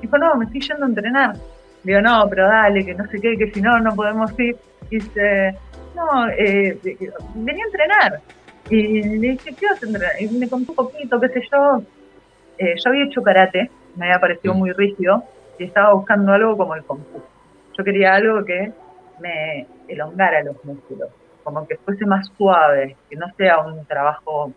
Dijo, 0.00 0.18
no, 0.18 0.34
me 0.36 0.44
estoy 0.44 0.60
yendo 0.60 0.84
a 0.84 0.88
entrenar. 0.88 1.36
Digo, 1.82 2.00
no, 2.00 2.26
pero 2.28 2.46
dale, 2.46 2.84
que 2.84 2.94
no 2.94 3.06
sé 3.08 3.20
qué, 3.20 3.38
que 3.38 3.50
si 3.52 3.62
no, 3.62 3.78
no 3.78 3.94
podemos 3.94 4.38
ir. 4.38 4.56
dice, 4.90 5.56
no, 5.94 6.28
eh, 6.28 6.78
venía 7.34 7.64
a 7.64 7.66
entrenar. 7.66 8.20
Y 8.68 9.02
le 9.02 9.30
dije, 9.30 9.54
¿qué 9.54 9.66
vas 9.66 9.82
a 9.82 9.86
entrenar? 9.86 10.12
Y 10.20 10.28
me 10.28 10.48
contó 10.48 10.72
un 10.72 10.76
poquito, 10.76 11.20
qué 11.20 11.28
sé 11.28 11.42
yo. 11.50 11.82
Eh, 12.58 12.74
yo 12.76 12.90
había 12.90 13.04
hecho 13.04 13.22
karate, 13.22 13.70
me 13.96 14.06
había 14.06 14.20
parecido 14.20 14.54
muy 14.54 14.72
rígido, 14.72 15.24
y 15.58 15.64
estaba 15.64 15.92
buscando 15.94 16.32
algo 16.32 16.56
como 16.56 16.74
el 16.74 16.82
fu. 16.82 16.98
Yo 17.76 17.84
quería 17.84 18.14
algo 18.14 18.44
que 18.44 18.72
me 19.20 19.66
elongara 19.88 20.42
los 20.42 20.62
músculos, 20.64 21.10
como 21.44 21.66
que 21.66 21.76
fuese 21.76 22.06
más 22.06 22.30
suave, 22.36 22.96
que 23.08 23.16
no 23.16 23.26
sea 23.36 23.60
un 23.60 23.84
trabajo, 23.86 24.52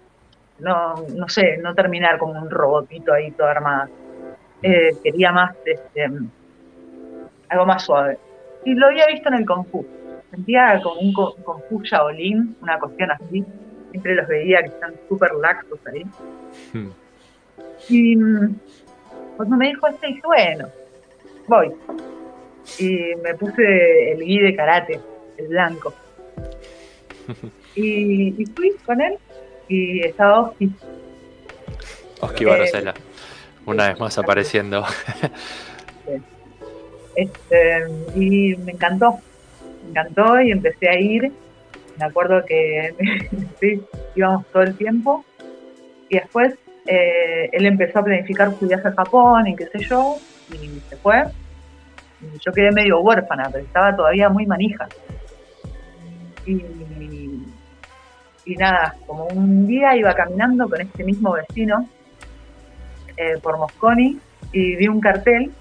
no, 0.60 0.96
no 1.16 1.30
sé, 1.30 1.58
no 1.58 1.74
terminar 1.76 2.18
como 2.18 2.40
un 2.40 2.50
robotito 2.50 3.14
ahí 3.14 3.32
todo 3.32 3.48
armado. 3.48 3.90
Eh, 4.62 4.92
quería 5.04 5.32
más 5.32 5.56
este, 5.66 6.10
algo 7.50 7.66
más 7.66 7.84
suave. 7.84 8.18
Y 8.66 8.74
lo 8.74 8.88
había 8.88 9.08
visto 9.08 9.30
en 9.30 9.36
el 9.36 9.46
Kung 9.46 9.66
Fu. 9.68 9.86
Sentía 10.32 10.80
como 10.84 11.00
un 11.00 11.14
Kung 11.14 11.62
Fu 11.70 11.82
Shaolin, 11.82 12.58
una 12.62 12.78
cuestión 12.80 13.12
así. 13.12 13.46
Siempre 13.92 14.16
los 14.16 14.28
veía 14.28 14.62
que 14.62 14.68
están 14.68 14.94
súper 15.08 15.34
laxos 15.36 15.80
ahí. 15.88 16.04
Hmm. 16.74 16.90
Y 17.88 18.16
mm, 18.16 18.56
cuando 19.38 19.56
me 19.56 19.68
dijo 19.68 19.88
este, 19.88 20.08
dije, 20.08 20.22
bueno, 20.26 20.68
voy. 21.50 21.72
Y 22.78 23.16
me 23.24 23.34
puse 23.36 24.12
el 24.12 24.24
gui 24.24 24.40
de 24.40 24.56
karate, 24.56 25.00
el 25.38 25.48
blanco. 25.48 25.94
y, 27.76 28.46
fui 28.56 28.72
con 28.86 29.02
él 29.02 29.18
y 29.68 30.02
estaba 30.02 30.42
Oski. 30.42 30.72
Oski 32.22 32.46
Barosela, 32.46 32.94
una 33.66 33.90
vez 33.90 34.00
más 34.00 34.18
apareciendo. 34.18 34.86
Este, 37.16 37.84
y 38.16 38.56
me 38.56 38.72
encantó, 38.72 39.20
me 39.84 39.90
encantó 39.90 40.40
y 40.40 40.52
empecé 40.52 40.88
a 40.88 40.98
ir. 40.98 41.30
Me 41.98 42.06
acuerdo 42.06 42.46
que 42.46 42.94
íbamos 44.16 44.46
todo 44.54 44.64
el 44.64 44.78
tiempo 44.78 45.26
y 46.08 46.16
después 46.16 46.54
eh, 46.86 47.50
él 47.52 47.66
empezó 47.66 48.00
a 48.00 48.04
planificar 48.04 48.58
su 48.58 48.68
viaje 48.68 48.88
a 48.88 48.94
Japón 48.94 49.48
y 49.48 49.56
qué 49.56 49.68
sé 49.68 49.80
yo. 49.80 50.18
y 50.54 50.80
se 50.90 50.96
fue. 50.96 51.26
Yo 52.40 52.52
quedé 52.52 52.72
medio 52.72 53.00
huérfana, 53.00 53.50
pero 53.52 53.64
estaba 53.64 53.96
todavía 53.96 54.30
muy 54.30 54.46
manija. 54.46 54.88
Y, 56.46 56.64
y 58.46 58.56
nada, 58.56 58.96
como 59.06 59.26
un 59.28 59.68
día 59.68 59.96
iba 59.96 60.14
caminando 60.14 60.68
con 60.68 60.82
este 60.82 61.04
mismo 61.04 61.34
vecino 61.34 61.88
eh, 63.16 63.38
por 63.42 63.58
Mosconi 63.58 64.18
y 64.52 64.76
vi 64.76 64.88
un 64.88 65.00
cartel 65.00 65.52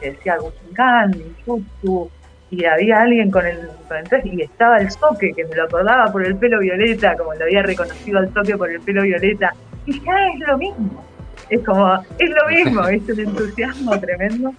que 0.00 0.10
decía 0.10 0.36
Khan, 0.74 1.12
Ninjutsu, 1.12 2.10
y 2.50 2.64
había 2.64 3.02
alguien 3.02 3.30
con 3.30 3.46
el, 3.46 3.68
con 3.88 3.96
el 3.98 4.26
y 4.26 4.42
estaba 4.42 4.78
el 4.78 4.90
soque, 4.90 5.32
que 5.32 5.44
me 5.44 5.54
lo 5.54 5.64
acordaba 5.64 6.10
por 6.10 6.24
el 6.24 6.36
pelo 6.36 6.60
violeta, 6.60 7.16
como 7.16 7.34
lo 7.34 7.44
había 7.44 7.62
reconocido 7.62 8.18
al 8.18 8.30
toque 8.30 8.56
por 8.56 8.70
el 8.70 8.80
pelo 8.80 9.02
violeta. 9.02 9.54
Y 9.86 9.92
dije, 9.92 10.10
ah, 10.10 10.28
es 10.34 10.48
lo 10.48 10.58
mismo. 10.58 11.04
Es 11.50 11.64
como, 11.64 11.94
es 12.18 12.30
lo 12.30 12.48
mismo, 12.48 12.84
es 12.88 13.08
un 13.08 13.20
entusiasmo 13.20 13.98
tremendo. 14.00 14.54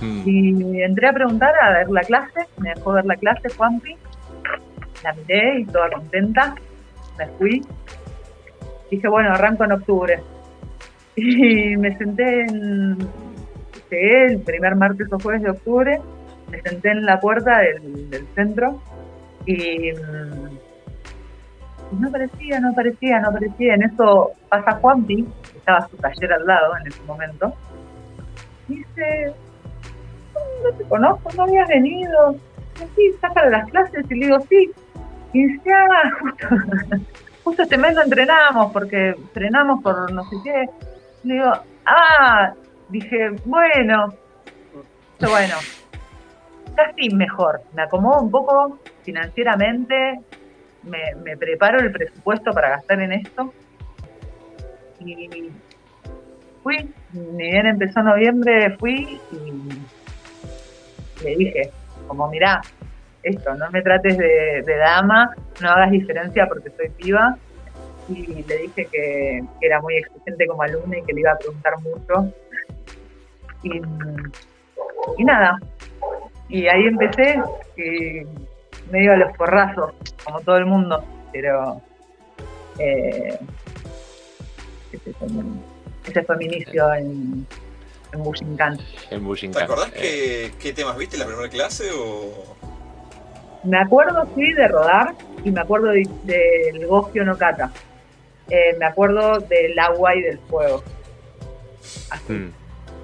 Hmm. 0.00 0.22
Y 0.24 0.82
entré 0.82 1.08
a 1.08 1.12
preguntar 1.12 1.54
a 1.60 1.70
ver 1.70 1.90
la 1.90 2.02
clase, 2.02 2.46
me 2.58 2.70
dejó 2.74 2.92
ver 2.92 3.06
la 3.06 3.16
clase 3.16 3.48
Juanpi, 3.50 3.96
la 5.02 5.12
miré 5.14 5.60
y 5.60 5.64
toda 5.66 5.90
contenta, 5.90 6.54
me 7.18 7.26
fui. 7.38 7.62
Dije, 8.90 9.08
bueno, 9.08 9.32
arranco 9.32 9.64
en 9.64 9.72
octubre. 9.72 10.20
Y 11.16 11.76
me 11.76 11.96
senté 11.96 12.40
en, 12.40 12.98
llegué 13.88 14.26
el 14.26 14.40
primer 14.40 14.74
martes 14.76 15.12
o 15.12 15.18
jueves 15.18 15.42
de 15.42 15.50
octubre, 15.50 16.00
me 16.50 16.60
senté 16.62 16.90
en 16.90 17.04
la 17.04 17.20
puerta 17.20 17.58
del, 17.58 18.26
centro 18.34 18.80
y 19.46 19.92
mm, 19.92 20.58
no 22.00 22.08
aparecía, 22.08 22.60
no 22.60 22.70
aparecía, 22.70 23.20
no 23.20 23.28
aparecía. 23.28 23.74
En 23.74 23.82
eso 23.84 24.32
pasa 24.48 24.72
Juanpi, 24.72 25.24
que 25.24 25.58
estaba 25.58 25.88
su 25.88 25.96
taller 25.96 26.32
al 26.32 26.46
lado 26.46 26.76
en 26.78 26.86
ese 26.88 27.02
momento, 27.04 27.54
dice, 28.68 29.34
no 30.64 30.76
te 30.76 30.84
conozco, 30.84 31.30
no 31.36 31.42
habías 31.44 31.68
venido. 31.68 32.36
Sí, 32.96 33.06
¿estás 33.14 33.32
para 33.32 33.50
las 33.50 33.70
clases? 33.70 34.04
Y 34.10 34.14
le 34.14 34.26
digo, 34.26 34.40
sí. 34.48 34.70
Y 35.32 35.46
dice, 35.46 35.70
ah, 35.72 36.10
justo, 36.20 36.46
justo 37.44 37.62
este 37.62 37.78
mes 37.78 37.94
lo 37.94 38.02
entrenamos 38.02 38.72
porque 38.72 39.10
entrenamos 39.10 39.82
por 39.82 40.10
no 40.12 40.24
sé 40.24 40.36
qué. 40.42 40.68
Le 41.24 41.34
digo, 41.34 41.52
ah, 41.86 42.52
dije, 42.88 43.30
bueno, 43.44 44.14
bueno, 45.20 45.56
casi 46.74 47.10
mejor. 47.14 47.62
Me 47.74 47.82
acomodo 47.82 48.22
un 48.22 48.30
poco 48.30 48.78
financieramente, 49.02 50.20
me, 50.82 51.36
preparo 51.36 51.80
el 51.80 51.92
presupuesto 51.92 52.52
para 52.52 52.70
gastar 52.70 53.00
en 53.00 53.12
esto. 53.12 53.52
Y 55.00 55.50
fui, 56.62 56.90
ni 57.12 57.50
bien 57.50 57.66
empezó 57.66 58.02
noviembre, 58.02 58.76
fui 58.78 59.20
y 59.32 59.52
le 61.24 61.36
dije, 61.36 61.70
como 62.06 62.28
mirá, 62.28 62.60
esto, 63.22 63.54
no 63.54 63.70
me 63.70 63.82
trates 63.82 64.18
de, 64.18 64.76
dama, 64.78 65.34
no 65.60 65.70
hagas 65.70 65.90
diferencia 65.90 66.46
porque 66.46 66.70
soy 66.70 66.90
piba, 66.90 67.36
y 68.08 68.42
le 68.42 68.58
dije 68.58 68.86
que, 68.92 69.42
era 69.62 69.80
muy 69.80 69.96
exigente 69.96 70.46
como 70.46 70.62
alumna 70.62 70.98
y 70.98 71.02
que 71.02 71.12
le 71.14 71.20
iba 71.20 71.32
a 71.32 71.38
preguntar 71.38 71.74
mucho. 71.80 72.32
Y, 73.62 75.24
nada, 75.24 75.58
y 76.50 76.66
ahí 76.66 76.86
empecé, 76.86 77.42
y 77.78 78.26
medio 78.90 79.12
a 79.12 79.16
los 79.16 79.34
porrazos, 79.38 79.94
como 80.22 80.40
todo 80.40 80.58
el 80.58 80.66
mundo, 80.66 81.02
pero 81.32 81.80
eh, 82.78 83.38
ese, 84.92 86.22
fue 86.22 86.36
mi, 86.36 86.44
inicio 86.44 86.92
en, 86.92 87.46
en 88.14 88.22
Bushinkan. 88.22 88.78
En 89.10 89.52
¿Te 89.52 89.62
acordás 89.62 89.92
eh. 89.94 90.52
qué 90.58 90.72
temas 90.72 90.96
viste 90.96 91.16
en 91.16 91.20
la 91.20 91.26
primera 91.26 91.48
clase 91.48 91.90
o...? 91.92 92.56
Me 93.64 93.78
acuerdo, 93.78 94.26
sí, 94.34 94.52
de 94.52 94.68
rodar 94.68 95.14
y 95.42 95.50
me 95.50 95.60
acuerdo 95.60 95.88
del 95.88 96.08
de, 96.24 96.84
Gokyo 96.86 97.24
no 97.24 97.36
Kata. 97.36 97.70
Eh, 98.50 98.76
me 98.78 98.84
acuerdo 98.84 99.38
del 99.38 99.78
agua 99.78 100.14
y 100.14 100.20
del 100.20 100.38
fuego. 100.38 100.82
Así. 102.10 102.32
Mm. 102.32 102.52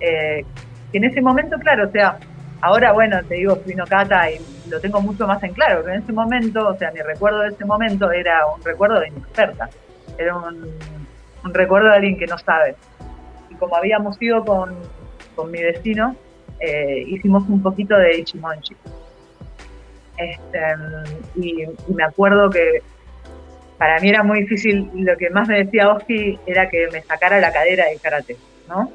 Eh, 0.01 0.45
en 0.93 1.05
ese 1.05 1.21
momento, 1.23 1.59
claro, 1.59 1.89
o 1.89 1.91
sea, 1.91 2.19
ahora, 2.61 2.93
bueno, 2.93 3.23
te 3.25 3.37
digo, 3.37 3.57
fui 3.57 3.75
no 3.75 3.87
Kata 3.87 4.31
y 4.31 4.41
lo 4.69 4.81
tengo 4.81 5.01
mucho 5.01 5.27
más 5.27 5.43
en 5.43 5.53
claro, 5.53 5.81
pero 5.83 5.95
en 5.95 6.03
ese 6.03 6.13
momento, 6.13 6.69
o 6.69 6.77
sea, 6.77 6.91
mi 6.93 7.01
recuerdo 7.01 7.41
de 7.41 7.49
ese 7.49 7.65
momento 7.65 8.11
era 8.11 8.47
un 8.47 8.63
recuerdo 8.63 9.01
de 9.01 9.09
inexperta, 9.09 9.69
era 10.19 10.37
un, 10.37 10.75
recuerdo 11.53 11.89
de 11.89 11.97
alguien 11.97 12.19
que 12.19 12.27
no 12.27 12.39
sabe. 12.39 12.77
Y 13.51 13.55
como 13.55 13.77
habíamos 13.77 14.21
ido 14.21 14.45
con, 14.45 14.77
con 15.35 15.51
mi 15.51 15.63
vecino, 15.63 16.17
eh, 16.61 17.05
hicimos 17.07 17.49
un 17.49 17.63
poquito 17.63 17.97
de 17.97 18.19
Ichimonchi. 18.19 18.77
Este, 20.17 20.61
y, 21.37 21.67
me 21.93 22.05
acuerdo 22.05 22.51
que 22.51 22.83
para 23.79 23.99
mí 24.01 24.11
era 24.11 24.23
muy 24.23 24.43
difícil, 24.43 24.91
lo 24.95 25.17
que 25.17 25.31
más 25.31 25.49
me 25.49 25.65
decía 25.65 25.91
Oski 25.91 26.39
era 26.45 26.69
que 26.69 26.89
me 26.93 27.01
sacara 27.01 27.41
la 27.41 27.51
cadera 27.51 27.87
del 27.87 28.01
karate, 28.01 28.37
¿no? 28.69 28.93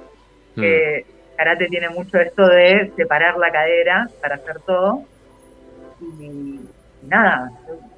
Mm. 0.55 0.61
Que 0.61 1.05
karate 1.35 1.67
tiene 1.67 1.89
mucho 1.89 2.19
esto 2.19 2.47
de 2.47 2.91
separar 2.95 3.37
la 3.37 3.51
cadera 3.51 4.07
para 4.21 4.35
hacer 4.35 4.59
todo. 4.59 5.03
Y, 6.19 6.59
nada, 7.07 7.51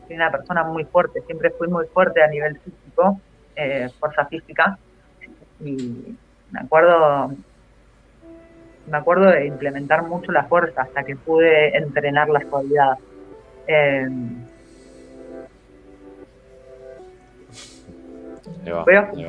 soy 0.08 0.16
una 0.16 0.32
persona 0.32 0.64
muy 0.64 0.86
fuerte, 0.86 1.22
siempre 1.26 1.50
fui 1.52 1.68
muy 1.68 1.86
fuerte 1.88 2.24
a 2.24 2.28
nivel 2.28 2.58
físico, 2.60 3.20
eh, 3.58 3.90
fuerza 4.00 4.26
física. 4.26 4.78
Y 5.60 6.16
me 6.52 6.60
acuerdo 6.62 7.32
me 8.88 8.98
acuerdo 8.98 9.26
de 9.26 9.46
implementar 9.46 10.04
mucho 10.04 10.32
la 10.32 10.46
fuerza 10.46 10.82
hasta 10.84 11.04
que 11.04 11.16
pude 11.16 11.76
entrenar 11.78 12.30
la 12.30 12.42
suavidad. 12.42 12.98
Eh, 13.68 14.08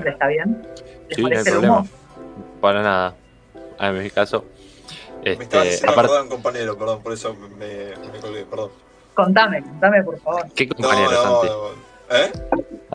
¿Está 0.07 0.27
bien? 0.29 0.67
sí, 1.11 1.23
no 1.23 1.29
hay 1.29 1.45
problema. 1.45 1.85
Para 2.61 2.83
nada. 2.83 3.15
En 3.81 4.03
mi 4.03 4.11
caso. 4.11 4.45
Este, 5.23 5.37
me 5.37 5.45
estaba 5.45 5.65
diciendo 5.65 5.93
aparte... 5.93 6.13
perdón, 6.13 6.29
compañero, 6.29 6.79
perdón, 6.79 7.03
por 7.03 7.13
eso 7.13 7.35
me, 7.35 7.97
me 8.13 8.21
colgué, 8.21 8.45
perdón. 8.45 8.71
Contame, 9.15 9.63
contame, 9.63 10.03
por 10.05 10.19
favor. 10.21 10.47
¿Qué 10.55 10.69
compañero, 10.69 11.11
no, 11.11 11.45
no, 11.45 12.17
¿Eh? 12.17 12.33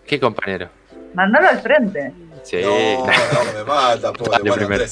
¿Qué 0.06 0.19
compañero? 0.19 0.69
Mándalo 1.14 1.49
al 1.49 1.61
frente. 1.61 2.11
Sí. 2.44 2.57
No, 2.61 3.06
no, 3.06 3.53
me 3.53 3.64
mata, 3.64 4.14
pobre. 4.14 4.40
Bueno, 4.40 4.56
primero. 4.56 4.84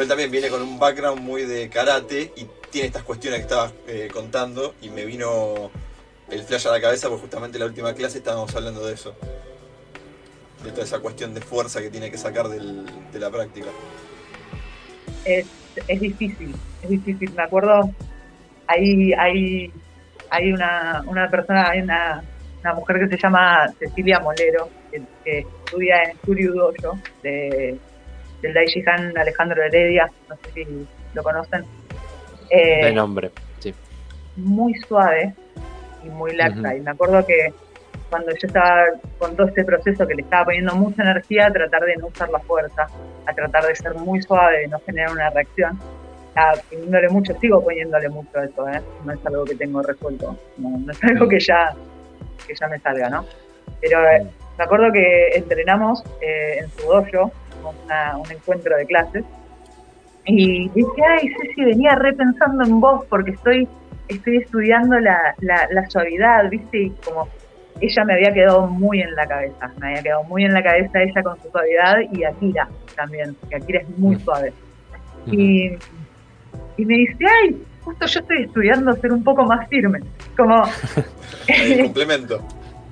él 0.00 0.08
también 0.08 0.30
viene 0.30 0.48
con 0.48 0.62
un 0.62 0.78
background 0.78 1.20
muy 1.20 1.44
de 1.44 1.68
karate 1.68 2.32
y 2.36 2.46
tiene 2.70 2.86
estas 2.86 3.02
cuestiones 3.02 3.40
que 3.40 3.44
estabas 3.44 3.72
eh, 3.88 4.08
contando 4.12 4.74
y 4.80 4.90
me 4.90 5.04
vino 5.04 5.70
el 6.30 6.42
flash 6.42 6.68
a 6.68 6.70
la 6.70 6.80
cabeza 6.80 7.08
porque 7.08 7.22
justamente 7.22 7.56
en 7.56 7.60
la 7.60 7.66
última 7.66 7.92
clase 7.94 8.18
estábamos 8.18 8.54
hablando 8.54 8.86
de 8.86 8.94
eso. 8.94 9.14
De 10.62 10.70
toda 10.70 10.84
esa 10.84 11.00
cuestión 11.00 11.34
de 11.34 11.40
fuerza 11.40 11.80
que 11.80 11.90
tiene 11.90 12.10
que 12.10 12.18
sacar 12.18 12.48
de 12.48 13.18
la 13.18 13.30
práctica. 13.30 13.68
Es, 15.24 15.46
difícil, 16.00 16.54
es 16.82 16.88
difícil. 16.88 17.32
Me 17.34 17.42
acuerdo, 17.42 17.90
hay, 18.66 19.12
hay, 19.12 19.72
hay 20.30 20.52
una, 20.52 21.28
persona, 21.30 21.70
hay 21.70 21.80
una, 21.80 22.22
mujer 22.74 22.98
que 23.00 23.08
se 23.08 23.22
llama 23.22 23.68
Cecilia 23.78 24.20
Molero, 24.20 24.68
que, 25.24 25.46
estudia 25.64 26.02
en 26.02 26.16
Suryu 26.24 26.52
Dojo, 26.52 26.98
de, 27.22 27.78
del 28.42 28.54
Daishihan 28.54 29.16
Alejandro 29.16 29.62
Heredia, 29.62 30.10
no 30.28 30.36
sé 30.36 30.50
si 30.52 30.86
lo 31.14 31.22
conocen. 31.22 31.64
Eh, 32.50 32.86
de 32.86 32.92
nombre, 32.92 33.30
sí. 33.60 33.74
Muy 34.36 34.74
suave, 34.74 35.34
y 36.04 36.08
muy 36.08 36.34
laxa. 36.34 36.74
Y 36.74 36.80
me 36.80 36.90
acuerdo 36.90 37.24
que 37.24 37.52
cuando 38.08 38.32
yo 38.32 38.46
estaba 38.46 38.84
con 39.18 39.36
todo 39.36 39.46
este 39.46 39.64
proceso 39.64 40.06
que 40.06 40.14
le 40.14 40.22
estaba 40.22 40.46
poniendo 40.46 40.74
mucha 40.74 41.02
energía 41.02 41.46
a 41.46 41.52
tratar 41.52 41.82
de 41.82 41.96
no 41.96 42.08
usar 42.08 42.28
la 42.30 42.40
fuerza, 42.40 42.86
a 43.26 43.32
tratar 43.32 43.64
de 43.66 43.76
ser 43.76 43.94
muy 43.94 44.20
suave, 44.22 44.60
de 44.60 44.68
no 44.68 44.80
generar 44.80 45.12
una 45.12 45.30
reacción, 45.30 45.78
estaba 46.28 46.54
poniéndole 46.68 47.08
mucho, 47.08 47.34
sigo 47.40 47.62
poniéndole 47.62 48.08
mucho 48.08 48.38
a 48.38 48.44
eso, 48.44 48.68
¿eh? 48.68 48.80
no 49.04 49.12
es 49.12 49.26
algo 49.26 49.44
que 49.44 49.54
tengo 49.54 49.82
resuelto, 49.82 50.36
no, 50.58 50.90
es 50.90 51.04
algo 51.04 51.28
que 51.28 51.38
ya, 51.40 51.72
que 52.50 52.58
ya 52.58 52.68
me 52.68 52.78
salga, 52.80 53.08
¿no? 53.08 53.24
Pero 53.80 54.04
eh, 54.08 54.26
me 54.58 54.64
acuerdo 54.64 54.92
que 54.92 55.28
entrenamos 55.34 56.02
eh, 56.20 56.58
en 56.60 56.70
su 56.70 56.86
dojo, 56.88 57.32
un 57.62 58.30
encuentro 58.30 58.76
de 58.76 58.86
clases, 58.86 59.24
y 60.24 60.68
dije, 60.70 61.02
ay, 61.08 61.28
Ceci, 61.40 61.64
venía 61.64 61.94
repensando 61.94 62.64
en 62.64 62.80
vos 62.80 63.04
porque 63.08 63.32
estoy 63.32 63.68
estoy 64.08 64.38
estudiando 64.38 64.98
la, 64.98 65.34
la, 65.40 65.88
suavidad, 65.88 66.48
¿viste? 66.50 66.78
Y 66.78 66.90
como 67.04 67.28
ella 67.80 68.04
me 68.04 68.14
había 68.14 68.32
quedado 68.32 68.66
muy 68.66 69.00
en 69.00 69.14
la 69.14 69.26
cabeza, 69.26 69.70
me 69.80 69.88
había 69.88 70.02
quedado 70.02 70.24
muy 70.24 70.44
en 70.44 70.52
la 70.52 70.62
cabeza 70.62 71.02
ella 71.02 71.22
con 71.22 71.40
su 71.40 71.50
suavidad 71.50 71.98
y 72.12 72.24
Akira 72.24 72.68
también, 72.96 73.36
que 73.48 73.56
Akira 73.56 73.80
es 73.80 73.98
muy 73.98 74.16
mm. 74.16 74.20
suave. 74.20 74.52
Y, 75.26 75.70
y 76.76 76.84
me 76.84 76.94
dice, 76.94 77.24
ay, 77.42 77.62
justo 77.82 78.06
yo 78.06 78.20
estoy 78.20 78.42
estudiando 78.42 78.92
ser 78.96 79.12
un 79.12 79.22
poco 79.22 79.44
más 79.44 79.68
firme, 79.68 80.00
como... 80.40 80.62
complemento. 81.82 82.40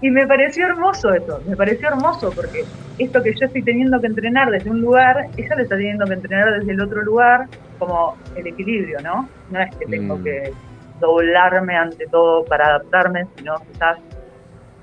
y 0.01 0.11
me 0.11 0.27
pareció 0.27 0.67
hermoso 0.67 1.13
eso, 1.13 1.41
me 1.47 1.57
pareció 1.57 1.89
hermoso 1.89 2.31
porque 2.31 2.65
esto 2.99 3.23
que 3.23 3.35
yo 3.35 3.47
estoy 3.47 3.63
teniendo 3.63 4.01
que 4.01 4.07
entrenar 4.09 4.51
desde 4.51 4.71
un 4.71 4.81
lugar, 4.81 5.29
ella 5.37 5.57
lo 5.57 5.63
está 5.63 5.77
teniendo 5.77 6.05
que 6.07 6.15
entrenar 6.15 6.59
desde 6.59 6.73
el 6.73 6.81
otro 6.81 7.03
lugar, 7.03 7.47
como 7.79 8.17
el 8.37 8.47
equilibrio, 8.47 9.01
¿no? 9.01 9.29
No 9.51 9.61
es 9.61 9.75
que 9.77 9.87
tengo 9.87 10.17
Mm. 10.17 10.25
que 10.25 10.53
doblarme 11.01 11.77
ante 11.77 12.07
todo 12.09 12.45
para 12.45 12.67
adaptarme, 12.67 13.27
sino 13.37 13.55
quizás 13.73 13.99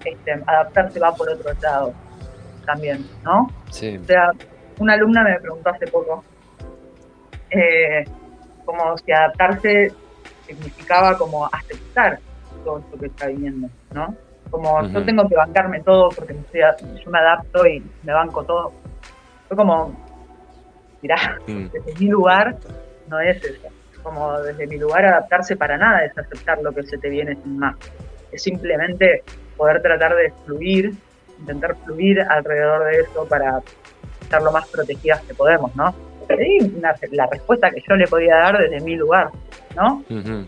este, 0.06 0.32
adaptarse 0.46 1.00
va 1.00 1.14
por 1.14 1.30
otro 1.30 1.52
lado 1.62 1.94
también, 2.66 3.06
¿no? 3.24 3.52
Sí. 3.70 3.98
O 3.98 4.06
sea, 4.06 4.32
una 4.80 4.94
alumna 4.94 5.24
me 5.24 5.40
preguntó 5.40 5.70
hace 5.70 5.88
poco 5.88 6.24
eh, 7.52 8.06
como 8.66 8.98
si 8.98 9.12
adaptarse 9.12 9.92
significaba 10.48 11.18
como 11.18 11.46
aceptar 11.48 12.20
todo 12.66 12.80
esto 12.80 12.98
que 13.00 13.06
está 13.06 13.28
viniendo, 13.28 13.70
¿no? 13.94 14.18
Como 14.50 14.82
yo 14.82 14.98
Ujú. 14.98 15.06
tengo 15.06 15.30
que 15.30 15.36
bancarme 15.36 15.82
todo 15.84 16.10
porque 16.10 16.34
me 16.34 16.42
estoy 16.42 16.62
yo 16.62 17.12
me 17.12 17.20
adapto 17.20 17.66
y 17.68 17.84
me 18.02 18.14
banco 18.14 18.44
todo. 18.44 18.74
Fue 19.48 19.56
como, 19.56 19.96
mirá, 21.02 21.16
Mm. 21.48 21.68
desde 21.72 21.96
mi 22.00 22.08
lugar 22.08 22.58
no 23.08 23.20
es 23.22 23.38
eso. 23.44 23.68
Como 24.02 24.40
desde 24.42 24.68
mi 24.68 24.78
lugar 24.78 25.06
adaptarse 25.06 25.56
para 25.56 25.78
nada 25.78 26.04
es 26.06 26.12
aceptar 26.18 26.58
lo 26.62 26.74
que 26.74 26.84
se 26.84 26.98
te 26.98 27.10
viene 27.10 27.36
sin 27.42 27.58
más. 27.58 27.76
Es 28.32 28.44
simplemente 28.44 29.24
poder 29.56 29.82
tratar 29.82 30.16
de 30.16 30.32
fluir, 30.44 30.92
intentar 31.40 31.76
fluir 31.84 32.20
alrededor 32.22 32.86
de 32.86 33.00
eso 33.02 33.28
para 33.28 33.60
estar 34.22 34.42
lo 34.42 34.52
más 34.52 34.68
protegidas 34.70 35.22
que 35.28 35.34
podemos, 35.36 35.74
¿no? 35.76 35.96
Una- 36.76 36.96
la 37.12 37.28
respuesta 37.32 37.70
que 37.72 37.82
yo 37.88 37.96
le 37.96 38.08
podía 38.08 38.36
dar 38.36 38.58
desde 38.58 38.82
mi 38.82 38.96
lugar, 38.96 39.30
¿no? 39.76 40.04
Ujú. 40.10 40.48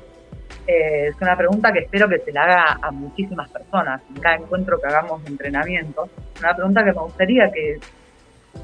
Eh, 0.68 1.08
es 1.08 1.16
una 1.22 1.38
pregunta 1.38 1.72
que 1.72 1.80
espero 1.80 2.10
que 2.10 2.20
se 2.20 2.34
la 2.34 2.44
haga 2.44 2.80
a 2.82 2.92
muchísimas 2.92 3.50
personas 3.50 4.02
en 4.10 4.22
cada 4.22 4.36
encuentro 4.36 4.80
que 4.80 4.88
hagamos 4.88 5.24
de 5.24 5.30
entrenamiento. 5.30 6.10
Una 6.40 6.54
pregunta 6.54 6.84
que 6.84 6.92
me 6.92 7.02
gustaría 7.02 7.50
que, 7.52 7.80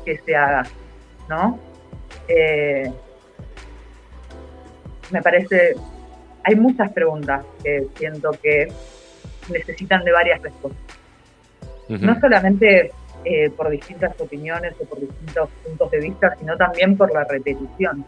que 0.03 0.17
se 0.17 0.35
haga, 0.35 0.63
¿no? 1.30 1.57
Eh, 2.27 2.91
me 5.11 5.21
parece, 5.21 5.75
hay 6.43 6.55
muchas 6.55 6.91
preguntas 6.91 7.45
que 7.63 7.88
siento 7.95 8.31
que 8.41 8.67
necesitan 9.49 10.03
de 10.03 10.11
varias 10.11 10.41
respuestas. 10.41 10.97
No 11.88 12.19
solamente 12.19 12.91
eh, 13.23 13.49
por 13.51 13.69
distintas 13.69 14.19
opiniones 14.19 14.73
o 14.81 14.85
por 14.85 14.99
distintos 14.99 15.49
puntos 15.65 15.91
de 15.91 15.99
vista, 15.99 16.35
sino 16.38 16.57
también 16.57 16.97
por 16.97 17.13
la 17.13 17.23
repetición. 17.23 18.05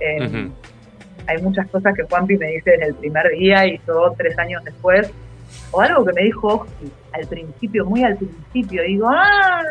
Eh. 0.00 0.50
Hay 1.26 1.40
muchas 1.42 1.68
cosas 1.68 1.94
que 1.94 2.02
Juanpi 2.04 2.36
me 2.36 2.46
dice 2.48 2.74
en 2.74 2.82
el 2.82 2.94
primer 2.94 3.28
día 3.30 3.66
y 3.66 3.80
yo 3.86 4.12
tres 4.16 4.38
años 4.38 4.64
después, 4.64 5.10
o 5.70 5.80
algo 5.80 6.04
que 6.04 6.12
me 6.12 6.22
dijo 6.24 6.46
Oski 6.48 6.90
al 7.12 7.26
principio, 7.26 7.84
muy 7.84 8.04
al 8.04 8.16
principio, 8.16 8.82
digo, 8.82 9.08
ah, 9.10 9.62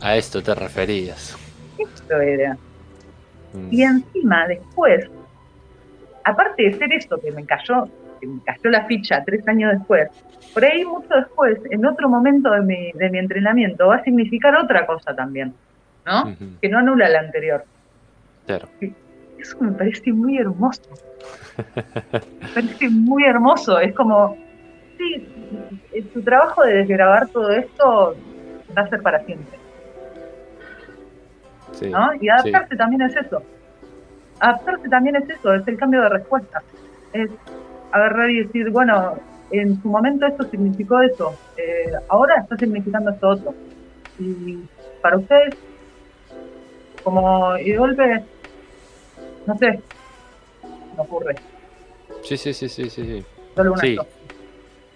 A 0.00 0.16
esto 0.16 0.42
te 0.42 0.54
referías. 0.54 1.36
esto 1.78 2.20
era. 2.20 2.56
Mm. 3.52 3.68
Y 3.70 3.82
encima, 3.82 4.46
después, 4.46 5.08
aparte 6.24 6.62
de 6.62 6.78
ser 6.78 6.92
eso 6.92 7.18
que 7.18 7.32
me 7.32 7.44
cayó, 7.44 7.88
que 8.20 8.26
me 8.26 8.40
cayó 8.44 8.70
la 8.70 8.84
ficha 8.86 9.22
tres 9.24 9.46
años 9.48 9.72
después, 9.72 10.08
por 10.52 10.64
ahí 10.64 10.84
mucho 10.84 11.14
después, 11.14 11.58
en 11.70 11.84
otro 11.84 12.08
momento 12.08 12.50
de 12.50 12.60
mi, 12.62 12.92
de 12.92 13.10
mi 13.10 13.18
entrenamiento, 13.18 13.88
va 13.88 13.96
a 13.96 14.04
significar 14.04 14.56
otra 14.56 14.86
cosa 14.86 15.14
también, 15.14 15.54
¿no? 16.04 16.34
Que 16.60 16.68
no 16.68 16.78
anula 16.78 17.08
la 17.08 17.20
anterior. 17.20 17.64
Claro. 18.46 18.68
Eso 19.38 19.56
me 19.60 19.72
parece 19.72 20.12
muy 20.12 20.38
hermoso. 20.38 20.82
Me 22.14 22.48
parece 22.54 22.88
muy 22.90 23.24
hermoso. 23.24 23.78
Es 23.78 23.94
como, 23.94 24.36
sí, 24.98 26.02
tu 26.12 26.22
trabajo 26.22 26.62
de 26.62 26.74
desgrabar 26.74 27.28
todo 27.28 27.50
esto 27.50 28.16
va 28.76 28.82
a 28.82 28.88
ser 28.88 29.02
para 29.02 29.24
siempre. 29.24 29.58
Sí. 31.72 31.90
¿no? 31.90 32.10
Y 32.20 32.28
adaptarse 32.28 32.76
también 32.76 33.02
es 33.02 33.16
eso. 33.16 33.42
Adaptarse 34.40 34.88
también 34.88 35.16
es 35.16 35.28
eso, 35.28 35.54
es 35.54 35.66
el 35.66 35.76
cambio 35.76 36.02
de 36.02 36.08
respuesta. 36.10 36.62
Es 37.12 37.30
agarrar 37.92 38.30
y 38.30 38.44
decir, 38.44 38.70
bueno, 38.70 39.14
en 39.50 39.80
su 39.80 39.88
momento 39.88 40.26
esto 40.26 40.44
significó 40.44 41.00
eso, 41.00 41.34
eh, 41.56 41.92
ahora 42.08 42.40
está 42.40 42.56
significando 42.56 43.10
esto 43.10 43.28
otro. 43.28 43.54
Y 44.18 44.58
para 45.02 45.18
ustedes, 45.18 45.54
como 47.02 47.56
y 47.58 47.70
de 47.70 47.76
golpe, 47.76 48.24
no 49.46 49.56
sé, 49.58 49.84
me 50.92 51.02
ocurre, 51.02 51.36
Sí, 52.22 52.36
sí, 52.36 52.52
sí, 52.54 52.68
sí, 52.68 52.90
sí, 52.90 53.04
sí. 53.04 53.26
solo 53.54 53.72
una 53.72 53.80
Sí. 53.80 53.96
cosa. 53.96 54.08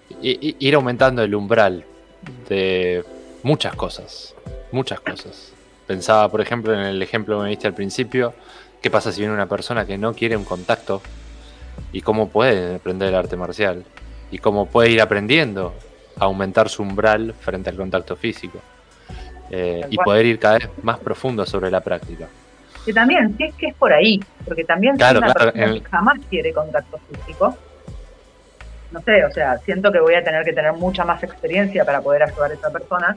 I- 0.08 0.38
i- 0.48 0.56
ir 0.68 0.74
aumentando 0.74 1.22
el 1.22 1.34
umbral 1.34 1.86
de 2.20 3.04
muchas 3.42 3.74
cosas, 3.76 4.34
muchas 4.72 5.00
cosas. 5.00 5.56
Pensaba, 5.86 6.28
por 6.30 6.40
ejemplo, 6.40 6.74
en 6.74 6.80
el 6.80 7.02
ejemplo 7.02 7.38
que 7.38 7.44
me 7.44 7.50
diste 7.50 7.68
al 7.68 7.74
principio, 7.74 8.36
¿qué 8.80 8.90
pasa 8.90 9.12
si 9.12 9.20
viene 9.20 9.34
una 9.34 9.48
persona 9.48 9.86
que 9.86 9.98
no 9.98 10.12
quiere 10.14 10.36
un 10.36 10.44
contacto? 10.44 11.02
¿Y 11.92 12.00
cómo 12.00 12.30
puede 12.30 12.74
aprender 12.74 13.08
el 13.08 13.14
arte 13.14 13.36
marcial? 13.36 13.88
¿Y 14.30 14.38
cómo 14.38 14.68
puede 14.68 14.90
ir 14.90 15.00
aprendiendo 15.00 15.76
a 16.18 16.24
aumentar 16.24 16.68
su 16.68 16.82
umbral 16.82 17.34
frente 17.38 17.70
al 17.70 17.76
contacto 17.76 18.16
físico? 18.16 18.64
Eh, 19.48 19.80
y 19.90 19.96
poder 19.98 20.26
ir 20.26 20.38
cada 20.38 20.58
vez 20.58 20.68
más 20.82 21.00
profundo 21.00 21.44
sobre 21.46 21.70
la 21.70 21.82
práctica. 21.82 22.30
Que 22.84 22.92
también, 22.92 23.36
si 23.36 23.44
es 23.44 23.54
que 23.56 23.66
es 23.68 23.74
por 23.76 23.92
ahí, 23.92 24.20
porque 24.44 24.64
también 24.64 24.96
Claro, 24.96 25.20
si 25.20 25.24
una 25.24 25.32
claro, 25.32 25.52
persona 25.52 25.72
el- 25.72 25.82
que 25.82 25.88
jamás 25.90 26.18
quiere 26.28 26.52
contacto 26.52 26.98
físico, 27.08 27.56
no 28.90 29.00
sé, 29.02 29.24
o 29.24 29.30
sea, 29.30 29.58
siento 29.58 29.92
que 29.92 30.00
voy 30.00 30.14
a 30.14 30.24
tener 30.24 30.44
que 30.44 30.52
tener 30.52 30.72
mucha 30.72 31.04
más 31.04 31.22
experiencia 31.22 31.84
para 31.84 32.02
poder 32.02 32.22
ayudar 32.24 32.50
a 32.50 32.54
esa 32.54 32.70
persona 32.70 33.16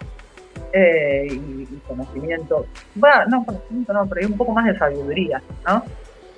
eh, 0.72 1.28
y, 1.32 1.64
y 1.64 1.80
conocimiento, 1.88 2.66
bueno, 2.96 3.26
no 3.30 3.46
conocimiento, 3.46 3.94
no, 3.94 4.08
pero 4.08 4.22
hay 4.22 4.32
un 4.32 4.38
poco 4.38 4.52
más 4.54 4.66
de 4.66 4.78
sabiduría, 4.78 5.42
¿no? 5.66 5.84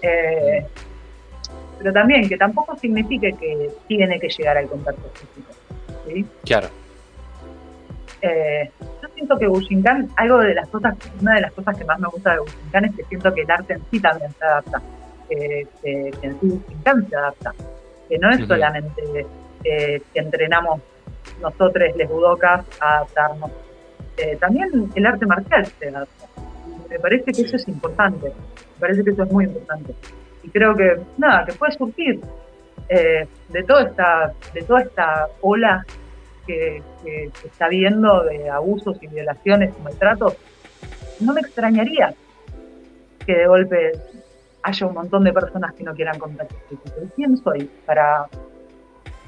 Eh, 0.02 0.66
pero 1.78 1.92
también 1.92 2.30
que 2.30 2.38
tampoco 2.38 2.78
signifique 2.78 3.34
que 3.38 3.70
tiene 3.88 4.20
que 4.20 4.30
llegar 4.30 4.58
al 4.58 4.68
contacto 4.70 5.10
físico, 5.20 5.54
¿sí? 6.08 6.26
Claro. 6.46 6.70
Eh, 8.22 8.72
yo 9.02 9.08
siento 9.14 9.38
que 9.38 9.48
Bushinkan, 9.48 10.10
algo 10.18 10.40
de 10.40 10.54
las 10.56 10.68
cosas, 10.70 10.96
una 11.22 11.36
de 11.36 11.42
las 11.42 11.52
cosas 11.54 11.78
que 11.78 11.86
más 11.86 12.00
me 12.00 12.08
gusta 12.08 12.34
de 12.34 12.40
Bushinkan 12.40 12.86
es 12.86 12.96
que 12.96 13.04
siento 13.06 13.34
que 13.34 13.42
el 13.42 13.52
arte 13.52 13.74
en 13.74 13.82
sí 13.92 14.00
también 14.00 14.32
se 14.32 14.46
adapta, 14.46 14.82
que, 15.30 15.68
que- 15.84 16.12
que 16.22 16.28
en 16.28 16.40
sí 16.40 16.48
Bushinkan 16.48 17.10
se 17.10 17.16
adapta, 17.16 17.54
que 18.10 18.18
no 18.20 18.30
es 18.32 18.48
solamente 18.48 19.26
eh, 19.64 20.02
que 20.14 20.20
entrenamos 20.20 20.80
nosotros, 21.42 21.90
les 21.96 22.10
budokas, 22.10 22.66
a 22.80 22.98
adaptarnos, 22.98 23.52
Eh, 24.18 24.38
también 24.40 24.70
el 24.96 25.06
arte 25.06 25.26
marcial 25.26 25.66
se 25.78 25.90
adapta. 25.90 26.26
Me 26.90 26.98
parece 27.00 27.26
que 27.26 27.34
Sí. 27.34 27.42
eso 27.44 27.58
es 27.58 27.68
importante, 27.68 28.28
me 28.30 28.80
parece 28.80 29.04
que 29.04 29.10
eso 29.12 29.24
es 29.24 29.32
muy 29.32 29.44
importante. 29.44 29.94
Y 30.42 30.50
creo 30.52 30.74
que, 30.74 30.98
nada, 31.18 31.44
que 31.46 31.52
puede 31.54 31.74
surgir 31.74 32.22
eh, 32.88 33.28
de, 33.50 33.64
toda 33.64 33.84
esta, 33.84 34.32
de 34.54 34.62
toda 34.62 34.82
esta 34.84 35.28
ola 35.42 35.84
que, 36.46 36.82
que 37.04 37.32
está 37.44 37.68
viendo 37.68 38.24
de 38.24 38.50
abusos 38.50 39.02
y 39.02 39.08
violaciones 39.08 39.74
y 39.78 39.82
maltratos, 39.82 40.36
no 41.20 41.34
me 41.34 41.42
extrañaría 41.42 42.14
que 43.26 43.36
de 43.36 43.48
golpe 43.48 43.92
haya 44.64 44.88
un 44.88 44.94
montón 44.94 45.24
de 45.24 45.34
personas 45.34 45.74
que 45.74 45.84
no 45.84 45.94
quieran. 45.94 46.18
¿Y 46.72 47.08
quién 47.16 47.38
soy 47.38 47.70
para 47.86 48.26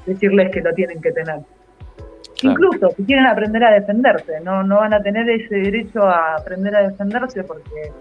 decirles 0.06 0.50
que 0.50 0.60
lo 0.60 0.72
tienen 0.74 1.00
que 1.00 1.12
tener? 1.12 1.40
Claro. 2.38 2.52
Incluso 2.52 2.90
si 2.96 3.04
quieren 3.04 3.26
aprender 3.26 3.64
a 3.64 3.72
defenderse, 3.72 4.40
no, 4.40 4.62
no 4.62 4.76
van 4.76 4.94
a 4.94 5.02
tener 5.02 5.28
ese 5.28 5.56
derecho 5.56 6.02
a 6.02 6.36
aprender 6.36 6.74
a 6.74 6.88
defenderse 6.88 7.42
porque 7.44 7.92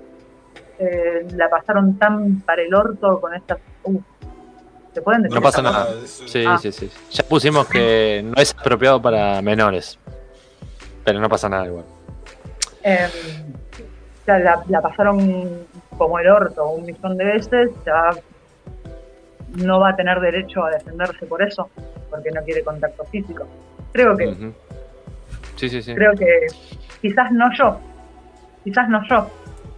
eh, 0.79 1.27
la 1.33 1.49
pasaron 1.49 1.97
tan 1.97 2.41
para 2.41 2.61
el 2.61 2.73
orto 2.73 3.19
con 3.19 3.33
estas... 3.33 3.59
Uh, 3.83 3.99
¿Se 4.97 5.01
pueden 5.03 5.21
decir? 5.21 5.35
No 5.35 5.43
pasa 5.43 5.61
nada. 5.61 5.89
Sí, 6.07 6.43
Ah. 6.47 6.57
sí, 6.59 6.71
sí. 6.71 6.89
Ya 7.11 7.23
pusimos 7.23 7.67
que 7.67 8.23
no 8.25 8.33
es 8.41 8.51
apropiado 8.57 8.99
para 8.99 9.39
menores. 9.43 9.99
Pero 11.05 11.19
no 11.19 11.29
pasa 11.29 11.47
nada 11.47 11.67
igual. 11.67 11.85
Eh, 12.81 13.07
ya 14.25 14.39
la, 14.39 14.63
la 14.67 14.81
pasaron 14.81 15.67
como 15.95 16.17
el 16.17 16.27
orto 16.27 16.67
un 16.69 16.83
millón 16.87 17.15
de 17.15 17.25
veces, 17.25 17.69
ya 17.85 18.09
no 19.63 19.79
va 19.81 19.89
a 19.89 19.95
tener 19.95 20.19
derecho 20.19 20.65
a 20.65 20.71
defenderse 20.71 21.27
por 21.27 21.43
eso, 21.43 21.69
porque 22.09 22.31
no 22.31 22.41
quiere 22.41 22.63
contacto 22.63 23.03
físico. 23.05 23.45
Creo 23.93 24.17
que. 24.17 24.35
Sí, 25.57 25.69
sí, 25.69 25.83
sí. 25.83 25.93
creo 25.93 26.13
que 26.13 26.47
quizás 27.03 27.31
no 27.31 27.49
yo, 27.55 27.79
quizás 28.63 28.89
no 28.89 28.99
yo, 29.07 29.27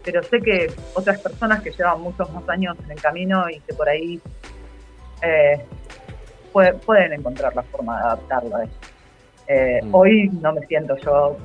pero 0.06 0.24
sé 0.24 0.40
que 0.40 0.72
otras 0.94 1.20
personas 1.20 1.62
que 1.62 1.72
llevan 1.72 2.00
muchos 2.00 2.32
más 2.32 2.48
años 2.48 2.78
en 2.86 2.92
el 2.92 3.02
camino 3.02 3.50
y 3.50 3.60
que 3.60 3.74
por 3.74 3.90
ahí 3.90 4.22
eh, 5.22 5.66
puede- 6.54 6.74
pueden 6.74 7.14
encontrar 7.14 7.56
la 7.56 7.64
forma 7.64 7.98
de 7.98 8.04
adaptarlo 8.04 8.56
a 8.58 8.64
eso. 8.64 8.74
Eh, 9.48 9.80
Mm. 9.84 9.96
Hoy 9.96 10.30
no 10.42 10.54
me 10.54 10.62
siento 10.68 10.96
yo 10.98 11.38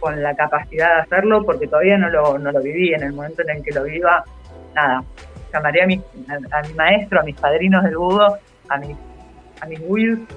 con 0.00 0.22
la 0.22 0.34
capacidad 0.34 0.96
de 0.96 1.00
hacerlo 1.02 1.44
porque 1.44 1.66
todavía 1.68 1.96
no 1.98 2.08
lo, 2.10 2.38
no 2.38 2.52
lo 2.52 2.60
viví. 2.60 2.92
En 2.94 3.02
el 3.02 3.12
momento 3.12 3.42
en 3.42 3.50
el 3.56 3.62
que 3.62 3.72
lo 3.72 3.84
viva, 3.84 4.24
nada, 4.74 5.02
llamaré 5.52 5.82
a 5.82 5.86
mi, 5.86 6.02
a, 6.28 6.58
a 6.58 6.62
mi 6.62 6.74
maestro, 6.74 7.20
a 7.20 7.22
mis 7.22 7.36
padrinos 7.36 7.82
del 7.84 7.96
budo, 7.96 8.36
a 8.68 8.76
mis, 8.78 8.96
a 9.60 9.66
mis 9.66 9.80
builds 9.88 10.28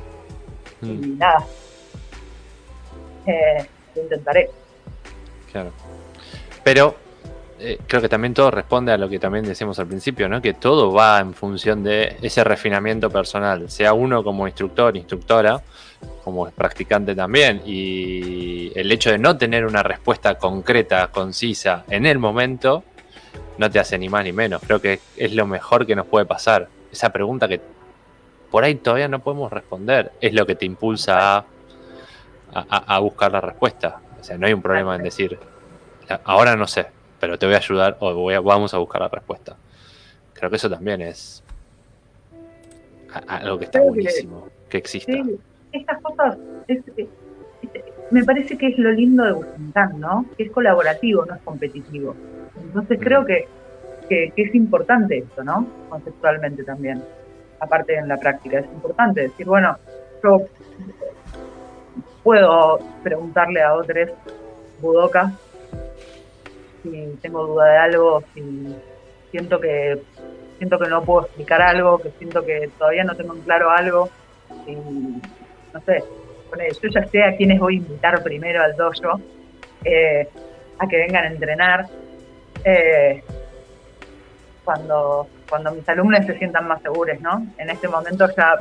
y 0.81 0.85
Mm. 0.91 1.17
nada. 1.17 1.43
eh, 3.25 3.65
lo 3.95 4.01
intentaré. 4.03 4.49
Claro. 5.51 5.71
Pero 6.63 6.95
eh, 7.61 7.77
creo 7.85 8.01
que 8.01 8.07
también 8.07 8.33
todo 8.33 8.49
responde 8.51 8.93
a 8.93 8.97
lo 8.97 9.09
que 9.09 9.19
también 9.19 9.43
decíamos 9.43 9.77
al 9.79 9.87
principio, 9.87 10.29
¿no? 10.29 10.41
Que 10.41 10.53
todo 10.53 10.93
va 10.93 11.19
en 11.19 11.33
función 11.33 11.83
de 11.83 12.15
ese 12.21 12.41
refinamiento 12.45 13.09
personal, 13.09 13.69
sea 13.69 13.91
uno 13.91 14.23
como 14.23 14.47
instructor, 14.47 14.95
instructora, 14.95 15.61
como 16.23 16.49
practicante 16.51 17.13
también, 17.15 17.61
y 17.65 18.71
el 18.79 18.89
hecho 18.89 19.11
de 19.11 19.17
no 19.17 19.37
tener 19.37 19.65
una 19.65 19.83
respuesta 19.83 20.35
concreta, 20.35 21.07
concisa 21.07 21.83
en 21.89 22.05
el 22.05 22.17
momento, 22.17 22.85
no 23.57 23.69
te 23.69 23.79
hace 23.79 23.97
ni 23.97 24.07
más 24.07 24.23
ni 24.23 24.31
menos. 24.31 24.61
Creo 24.65 24.79
que 24.79 25.01
es 25.17 25.33
lo 25.33 25.45
mejor 25.45 25.85
que 25.85 25.95
nos 25.95 26.05
puede 26.05 26.25
pasar. 26.25 26.69
Esa 26.93 27.09
pregunta 27.09 27.49
que 27.49 27.59
por 28.49 28.63
ahí 28.63 28.75
todavía 28.75 29.09
no 29.09 29.19
podemos 29.19 29.51
responder 29.51 30.13
es 30.21 30.33
lo 30.33 30.45
que 30.45 30.55
te 30.55 30.65
impulsa 30.65 31.37
a, 31.37 31.45
a 32.53 32.99
buscar 32.99 33.33
la 33.33 33.41
respuesta. 33.41 33.99
O 34.17 34.23
sea, 34.23 34.37
no 34.37 34.47
hay 34.47 34.53
un 34.53 34.61
problema 34.61 34.95
en 34.95 35.03
decir, 35.03 35.37
ahora 36.23 36.55
no 36.55 36.65
sé, 36.65 36.87
pero 37.19 37.37
te 37.37 37.45
voy 37.45 37.55
a 37.55 37.59
ayudar 37.59 37.97
o 37.99 38.13
voy 38.13 38.35
vamos 38.37 38.73
a 38.73 38.77
buscar 38.77 39.01
la 39.01 39.09
respuesta. 39.09 39.55
Creo 40.33 40.49
que 40.49 40.55
eso 40.55 40.69
también 40.69 41.01
es 41.01 41.43
algo 43.27 43.57
que 43.57 43.65
está 43.65 43.81
buenísimo, 43.81 44.47
que, 44.69 44.77
exista. 44.77 45.11
Sí, 45.11 45.39
estas 45.71 46.01
cosas, 46.01 46.37
me 48.11 48.23
parece 48.23 48.57
que 48.57 48.67
es 48.67 48.77
lo 48.77 48.91
lindo 48.91 49.23
de 49.25 49.33
Busantan, 49.33 49.99
¿no? 49.99 50.25
Que 50.37 50.43
es 50.43 50.51
colaborativo, 50.51 51.25
no 51.25 51.35
es 51.35 51.41
competitivo. 51.41 52.15
Entonces 52.55 52.99
creo 53.01 53.25
que, 53.25 53.47
que, 54.07 54.31
es 54.35 54.55
importante 54.55 55.19
esto, 55.19 55.43
¿no? 55.43 55.67
Conceptualmente 55.89 56.63
también, 56.63 57.03
aparte 57.59 57.95
en 57.95 58.07
la 58.07 58.17
práctica, 58.17 58.59
es 58.59 58.65
importante 58.65 59.21
decir, 59.21 59.45
bueno, 59.45 59.77
yo 60.23 60.41
puedo 62.23 62.79
preguntarle 63.03 63.61
a 63.61 63.73
otros 63.73 64.09
budocas 64.81 65.33
si 66.83 67.17
tengo 67.21 67.45
duda 67.45 67.65
de 67.65 67.77
algo, 67.77 68.23
si 68.33 68.75
siento 69.31 69.59
que 69.59 70.01
siento 70.57 70.77
que 70.77 70.89
no 70.89 71.03
puedo 71.03 71.25
explicar 71.25 71.61
algo, 71.61 71.99
que 71.99 72.11
siento 72.17 72.45
que 72.45 72.69
todavía 72.77 73.03
no 73.03 73.15
tengo 73.15 73.33
en 73.33 73.41
claro 73.41 73.71
algo, 73.71 74.09
y 74.67 74.75
no 74.75 75.81
sé, 75.85 76.03
yo 76.81 76.89
ya 76.89 77.07
sé 77.07 77.23
a 77.23 77.35
quiénes 77.35 77.59
voy 77.59 77.75
a 77.75 77.77
invitar 77.77 78.21
primero 78.23 78.61
al 78.61 78.75
dojo, 78.75 79.21
eh, 79.85 80.27
a 80.77 80.87
que 80.87 80.97
vengan 80.97 81.23
a 81.23 81.27
entrenar, 81.27 81.85
eh, 82.65 83.23
cuando, 84.65 85.27
cuando 85.49 85.71
mis 85.71 85.87
alumnos 85.87 86.25
se 86.25 86.37
sientan 86.37 86.67
más 86.67 86.81
seguros, 86.81 87.19
¿no? 87.21 87.47
En 87.57 87.69
este 87.69 87.87
momento 87.87 88.27
ya 88.35 88.55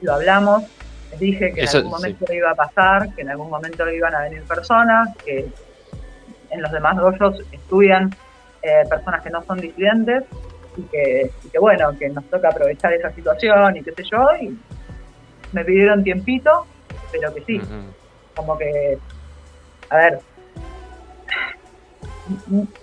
lo 0.00 0.14
hablamos, 0.14 0.64
les 1.10 1.20
dije 1.20 1.52
que 1.52 1.62
en 1.62 1.68
algún 1.68 1.90
momento 1.90 2.32
iba 2.32 2.50
a 2.50 2.54
pasar, 2.54 3.14
que 3.14 3.22
en 3.22 3.30
algún 3.30 3.50
momento 3.50 3.88
iban 3.90 4.14
a 4.14 4.22
venir 4.22 4.42
personas, 4.44 5.14
que 5.24 5.46
en 6.52 6.62
los 6.62 6.70
demás 6.70 6.96
dojos 6.96 7.40
estudian 7.50 8.14
eh, 8.62 8.84
personas 8.88 9.22
que 9.22 9.30
no 9.30 9.42
son 9.42 9.58
disidentes 9.58 10.24
y 10.76 10.82
que, 10.82 11.30
bueno, 11.60 11.96
que 11.98 12.08
nos 12.08 12.24
toca 12.26 12.48
aprovechar 12.48 12.92
esa 12.92 13.10
situación 13.10 13.76
y 13.76 13.82
qué 13.82 13.92
sé 13.92 14.04
yo, 14.04 14.26
y 14.40 14.58
me 15.52 15.64
pidieron 15.64 16.02
tiempito, 16.02 16.66
pero 17.10 17.34
que 17.34 17.42
sí, 17.42 17.60
como 18.34 18.56
que, 18.56 18.98
a 19.90 19.96
ver, 19.96 20.20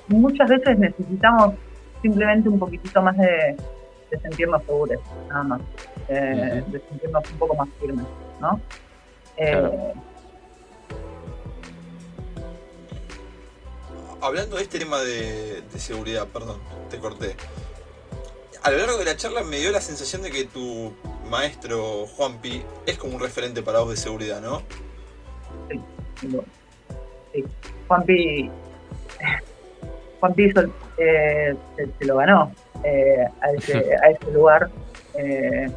muchas 0.08 0.50
veces 0.50 0.78
necesitamos 0.78 1.56
simplemente 2.02 2.50
un 2.50 2.60
poquitito 2.60 3.02
más 3.02 3.18
de, 3.18 3.56
sentirnos 4.22 4.64
seguros, 4.66 5.00
nada 5.30 5.44
más, 5.44 5.62
de 6.08 6.82
sentirnos 6.90 7.32
un 7.32 7.38
poco 7.40 7.56
más 7.56 7.70
firmes, 7.80 8.06
¿no? 8.40 8.60
Eh, 9.38 9.94
hablando 14.22 14.58
de 14.58 14.64
este 14.64 14.80
tema 14.80 15.00
de, 15.02 15.64
seguridad, 15.78 16.28
perdón, 16.28 16.58
te 16.90 16.98
corté. 16.98 17.36
A 18.64 18.72
lo 18.72 18.78
largo 18.78 18.98
de 18.98 19.06
la 19.06 19.16
charla 19.16 19.44
me 19.44 19.58
dio 19.58 19.72
la 19.72 19.82
sensación 19.82 20.22
de 20.22 20.32
que 20.32 20.46
tu 20.46 20.94
maestro 21.30 22.06
Juanpi 22.08 22.62
es 22.86 22.98
como 22.98 23.16
un 23.16 23.22
referente 23.22 23.62
para 23.62 23.80
vos 23.80 23.92
de 23.92 23.98
seguridad, 23.98 24.42
¿no? 24.42 24.62
Sí, 25.70 25.80
sí. 26.22 27.46
Juanpi, 27.88 28.52
Juanpi 30.20 30.54
eh, 30.98 31.56
se, 32.00 32.06
lo 32.06 32.18
ganó 32.18 32.52
eh, 32.84 33.26
a, 33.42 33.52
ese, 33.52 33.86
lugar. 34.34 34.70
Eh, 35.16 35.72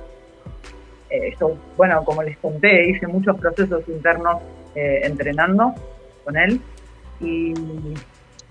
bueno, 1.77 2.05
como 2.05 2.23
les 2.23 2.39
conté, 2.39 2.89
hice 2.89 3.07
muchos 3.07 3.39
procesos 3.39 3.87
internos 3.87 4.39
entrenando 4.75 5.75
con 6.25 6.37
él 6.39 6.59
y 7.21 7.53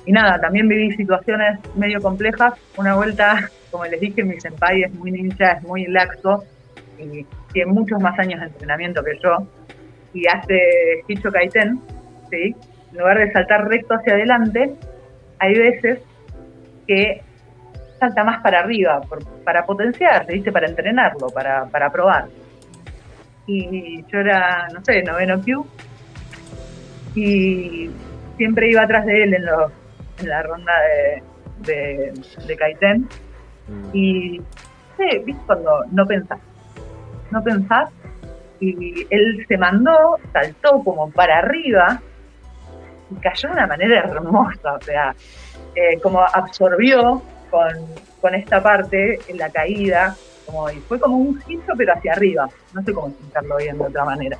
y 0.05 0.11
nada, 0.11 0.39
también 0.39 0.67
viví 0.67 0.91
situaciones 0.93 1.59
medio 1.75 2.01
complejas. 2.01 2.53
Una 2.77 2.95
vuelta, 2.95 3.49
como 3.71 3.85
les 3.85 3.99
dije, 3.99 4.23
mi 4.23 4.39
senpai 4.39 4.83
es 4.83 4.93
muy 4.93 5.11
ninja, 5.11 5.53
es 5.53 5.63
muy 5.63 5.85
laxo 5.85 6.43
y 6.97 7.25
tiene 7.53 7.71
muchos 7.71 8.01
más 8.01 8.17
años 8.19 8.39
de 8.39 8.47
entrenamiento 8.47 9.03
que 9.03 9.17
yo. 9.21 9.47
Y 10.13 10.27
hace 10.27 11.03
Hicho 11.07 11.31
Kaiten, 11.31 11.79
¿sí? 12.29 12.55
En 12.91 12.97
lugar 12.97 13.19
de 13.19 13.31
saltar 13.31 13.67
recto 13.67 13.95
hacia 13.95 14.13
adelante, 14.13 14.73
hay 15.39 15.57
veces 15.57 15.99
que 16.87 17.21
salta 17.99 18.23
más 18.23 18.41
para 18.41 18.59
arriba, 18.59 19.01
para 19.45 19.65
potenciar, 19.65 20.25
¿viste? 20.27 20.51
Para 20.51 20.67
entrenarlo, 20.67 21.27
para, 21.27 21.65
para 21.65 21.91
probar. 21.91 22.25
Y 23.47 24.03
yo 24.11 24.19
era, 24.19 24.67
no 24.73 24.83
sé, 24.83 25.03
noveno 25.03 25.41
Q, 25.41 25.65
y 27.15 27.89
siempre 28.37 28.69
iba 28.69 28.81
atrás 28.81 29.05
de 29.05 29.23
él 29.23 29.33
en 29.33 29.45
los 29.45 29.71
en 30.21 30.29
la 30.29 30.43
ronda 30.43 30.73
de, 30.81 31.23
de, 31.73 32.45
de 32.47 32.55
Kaiten. 32.57 33.07
Mm. 33.67 33.89
Y, 33.93 34.41
sí, 34.97 35.19
¿viste? 35.25 35.41
Cuando 35.45 35.83
no 35.91 36.05
pensás, 36.05 36.39
no 37.31 37.43
pensás, 37.43 37.89
y 38.59 39.07
él 39.09 39.43
se 39.47 39.57
mandó, 39.57 40.17
saltó 40.31 40.83
como 40.83 41.09
para 41.11 41.39
arriba 41.39 41.99
y 43.09 43.15
cayó 43.15 43.49
de 43.49 43.53
una 43.55 43.67
manera 43.67 43.99
hermosa, 43.99 44.73
o 44.73 44.81
sea, 44.81 45.15
eh, 45.75 45.99
como 46.01 46.21
absorbió 46.21 47.21
con, 47.49 47.73
con, 48.21 48.35
esta 48.35 48.61
parte 48.61 49.19
en 49.27 49.37
la 49.37 49.49
caída, 49.49 50.15
como, 50.45 50.69
y 50.69 50.79
fue 50.81 50.99
como 50.99 51.17
un 51.17 51.41
giro 51.41 51.73
pero 51.75 51.93
hacia 51.93 52.13
arriba, 52.13 52.49
no 52.73 52.83
sé 52.83 52.93
cómo 52.93 53.07
explicarlo 53.07 53.57
bien 53.57 53.77
de 53.77 53.85
otra 53.85 54.05
manera. 54.05 54.37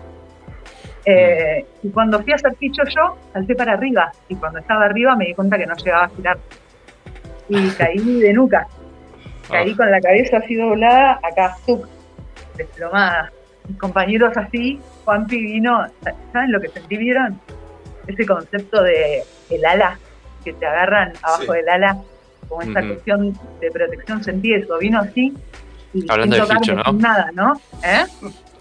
Eh, 1.06 1.66
y 1.84 1.90
cuando 1.90 2.22
fui 2.22 2.32
a 2.32 2.36
hacer 2.36 2.54
picho 2.56 2.84
yo, 2.96 3.18
salté 3.34 3.56
para 3.56 3.74
arriba. 3.74 4.12
Y 4.30 4.36
cuando 4.36 4.60
estaba 4.60 4.86
arriba 4.86 5.16
me 5.16 5.26
di 5.26 5.34
cuenta 5.34 5.58
que 5.58 5.66
no 5.66 5.76
llegaba 5.76 6.06
a 6.06 6.10
girar. 6.10 6.38
Y 7.50 7.70
caí 7.72 8.20
de 8.20 8.34
nuca. 8.34 8.68
Caí 9.50 9.72
ah. 9.72 9.78
con 9.78 9.92
la 9.92 10.00
cabeza 10.00 10.38
así 10.38 10.56
doblada, 10.56 11.20
acá, 11.24 11.56
¡tuc! 11.66 11.88
desplomada. 12.58 13.32
Mis 13.68 13.78
compañeros 13.78 14.36
así, 14.38 14.80
Juanpi 15.06 15.42
vino, 15.42 15.86
¿saben 16.34 16.52
lo 16.52 16.60
que 16.60 16.70
sentí? 16.70 16.98
¿Vieron? 16.98 17.40
Ese 18.08 18.26
concepto 18.26 18.82
de 18.82 19.24
el 19.50 19.66
ala, 19.66 20.00
que 20.44 20.54
te 20.54 20.66
agarran 20.66 21.14
abajo 21.22 21.54
del 21.54 21.70
ala, 21.70 21.98
como 22.48 22.62
esa 22.64 22.82
cuestión 22.82 23.38
de 23.60 23.72
protección, 23.72 24.24
sentí 24.24 24.54
eso. 24.54 24.78
Vino 24.80 25.00
así. 25.00 25.34
Y 25.94 26.06
Hablando 26.10 26.36
de 26.38 26.56
Hicho, 26.56 26.76
¿no? 26.76 26.94
Nada, 26.94 27.32
¿no? 27.34 27.54
¿Eh? 27.84 28.06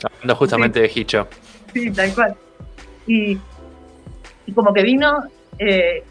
Hablando 0.02 0.36
justamente 0.36 0.80
de 0.80 0.90
Hicho. 0.94 1.26
Sí, 1.72 1.90
tal 1.92 2.14
cual. 2.14 2.34
Y, 3.06 3.38
como 4.54 4.72
que 4.72 4.82
vino, 4.82 5.24
eh, 5.58 6.02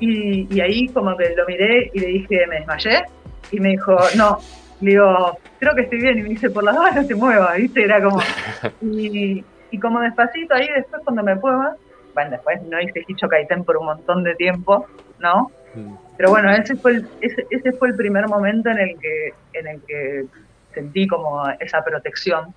y, 0.00 0.60
ahí 0.60 0.88
como 0.88 1.16
que 1.16 1.34
lo 1.34 1.46
miré 1.46 1.90
y 1.92 2.00
le 2.00 2.06
dije, 2.06 2.46
me 2.46 2.56
desmayé, 2.56 3.04
y 3.50 3.60
me 3.60 3.70
dijo, 3.70 3.96
no, 4.16 4.38
le 4.80 4.90
digo, 4.92 5.38
creo 5.58 5.74
que 5.74 5.82
estoy 5.82 6.00
bien, 6.00 6.18
y 6.18 6.22
me 6.22 6.28
dice, 6.30 6.50
por 6.50 6.64
las 6.64 6.74
dos 6.74 6.94
no 6.94 7.06
te 7.06 7.14
muevas, 7.14 7.56
¿viste? 7.56 7.84
Era 7.84 8.02
como, 8.02 8.20
y, 8.82 9.44
como 9.80 10.00
despacito 10.00 10.54
ahí, 10.54 10.68
después 10.74 11.02
cuando 11.04 11.22
me 11.22 11.34
mueva, 11.34 11.76
bueno, 12.14 12.30
después 12.30 12.62
no 12.62 12.80
hice 12.80 13.04
Hicho 13.08 13.28
Kaiten 13.28 13.64
por 13.64 13.76
un 13.76 13.86
montón 13.86 14.22
de 14.22 14.34
tiempo, 14.36 14.86
¿no? 15.18 15.50
Mm. 15.74 15.94
Pero 16.16 16.30
bueno, 16.30 16.52
ese 16.52 16.76
fue 16.76 16.92
el, 16.92 17.08
ese, 17.20 17.44
ese 17.50 17.72
fue 17.72 17.88
el 17.88 17.96
primer 17.96 18.28
momento 18.28 18.70
en 18.70 18.78
el 18.78 18.98
que, 19.00 19.34
en 19.52 19.66
el 19.66 19.82
que 19.82 20.24
sentí 20.72 21.08
como 21.08 21.48
esa 21.58 21.82
protección. 21.82 22.54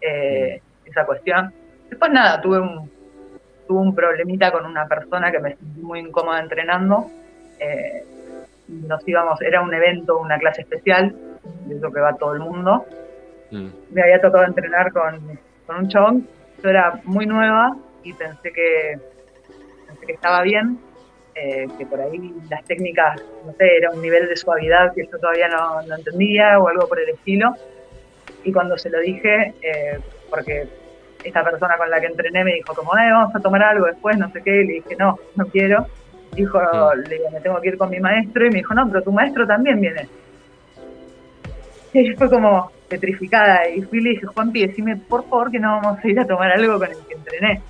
Eh, 0.00 0.60
mm 0.60 0.73
esa 0.84 1.04
cuestión. 1.04 1.52
Después 1.88 2.10
nada, 2.10 2.40
tuve 2.40 2.60
un, 2.60 2.90
tuve 3.66 3.80
un 3.80 3.94
problemita 3.94 4.50
con 4.52 4.66
una 4.66 4.86
persona 4.86 5.30
que 5.30 5.38
me 5.38 5.56
sentí 5.56 5.80
muy 5.80 6.00
incómoda 6.00 6.40
entrenando. 6.40 7.10
Eh, 7.58 8.04
nos 8.68 9.06
íbamos, 9.06 9.40
era 9.42 9.60
un 9.60 9.72
evento, 9.74 10.18
una 10.18 10.38
clase 10.38 10.62
especial, 10.62 11.14
de 11.66 11.76
eso 11.76 11.92
que 11.92 12.00
va 12.00 12.14
todo 12.14 12.34
el 12.34 12.40
mundo. 12.40 12.86
Mm. 13.50 13.68
Me 13.90 14.02
había 14.02 14.20
tocado 14.20 14.44
entrenar 14.44 14.92
con, 14.92 15.38
un 15.68 15.88
chabón, 15.88 16.26
yo 16.62 16.70
era 16.70 17.00
muy 17.04 17.26
nueva 17.26 17.76
y 18.02 18.12
pensé 18.12 18.52
que, 18.52 18.98
pensé 19.86 20.06
que 20.06 20.12
estaba 20.12 20.42
bien, 20.42 20.78
eh, 21.34 21.66
que 21.78 21.86
por 21.86 22.00
ahí 22.00 22.34
las 22.50 22.64
técnicas, 22.64 23.22
no 23.44 23.52
sé, 23.52 23.76
era 23.76 23.90
un 23.90 24.00
nivel 24.00 24.28
de 24.28 24.36
suavidad 24.36 24.94
que 24.94 25.06
yo 25.10 25.18
todavía 25.18 25.48
no, 25.48 25.82
no 25.82 25.96
entendía 25.96 26.58
o 26.58 26.68
algo 26.68 26.86
por 26.86 27.00
el 27.00 27.10
estilo. 27.10 27.54
Y 28.44 28.52
cuando 28.52 28.76
se 28.76 28.90
lo 28.90 29.00
dije, 29.00 29.54
eh, 29.62 29.98
porque 30.34 30.66
esta 31.22 31.44
persona 31.44 31.76
con 31.76 31.88
la 31.88 32.00
que 32.00 32.06
entrené 32.06 32.44
me 32.44 32.54
dijo 32.54 32.74
como, 32.74 32.92
eh, 32.98 33.10
vamos 33.10 33.34
a 33.34 33.40
tomar 33.40 33.62
algo 33.62 33.86
después, 33.86 34.18
no 34.18 34.30
sé 34.32 34.42
qué, 34.42 34.62
y 34.62 34.66
le 34.66 34.72
dije, 34.74 34.96
no, 34.98 35.18
no 35.36 35.46
quiero. 35.46 35.86
Dijo, 36.34 36.58
Mm. 36.58 37.08
le 37.08 37.16
digo, 37.16 37.30
me 37.30 37.40
tengo 37.40 37.60
que 37.60 37.68
ir 37.68 37.78
con 37.78 37.90
mi 37.90 38.00
maestro, 38.00 38.44
y 38.46 38.50
me 38.50 38.56
dijo, 38.56 38.74
no, 38.74 38.88
pero 38.88 39.02
tu 39.02 39.12
maestro 39.12 39.46
también 39.46 39.80
viene. 39.80 40.08
Y 41.92 42.10
fue 42.14 42.28
como 42.28 42.72
petrificada, 42.88 43.68
y 43.68 43.80
fui 43.82 43.98
y 43.98 44.02
le 44.02 44.10
dije, 44.10 44.26
Juanpi, 44.26 44.66
decime 44.66 44.96
por 44.96 45.22
favor 45.28 45.50
que 45.50 45.60
no 45.60 45.80
vamos 45.80 46.04
a 46.04 46.08
ir 46.08 46.18
a 46.18 46.26
tomar 46.26 46.50
algo 46.50 46.78
con 46.78 46.90
el 46.90 46.98
que 47.06 47.14
entrené. 47.14 47.62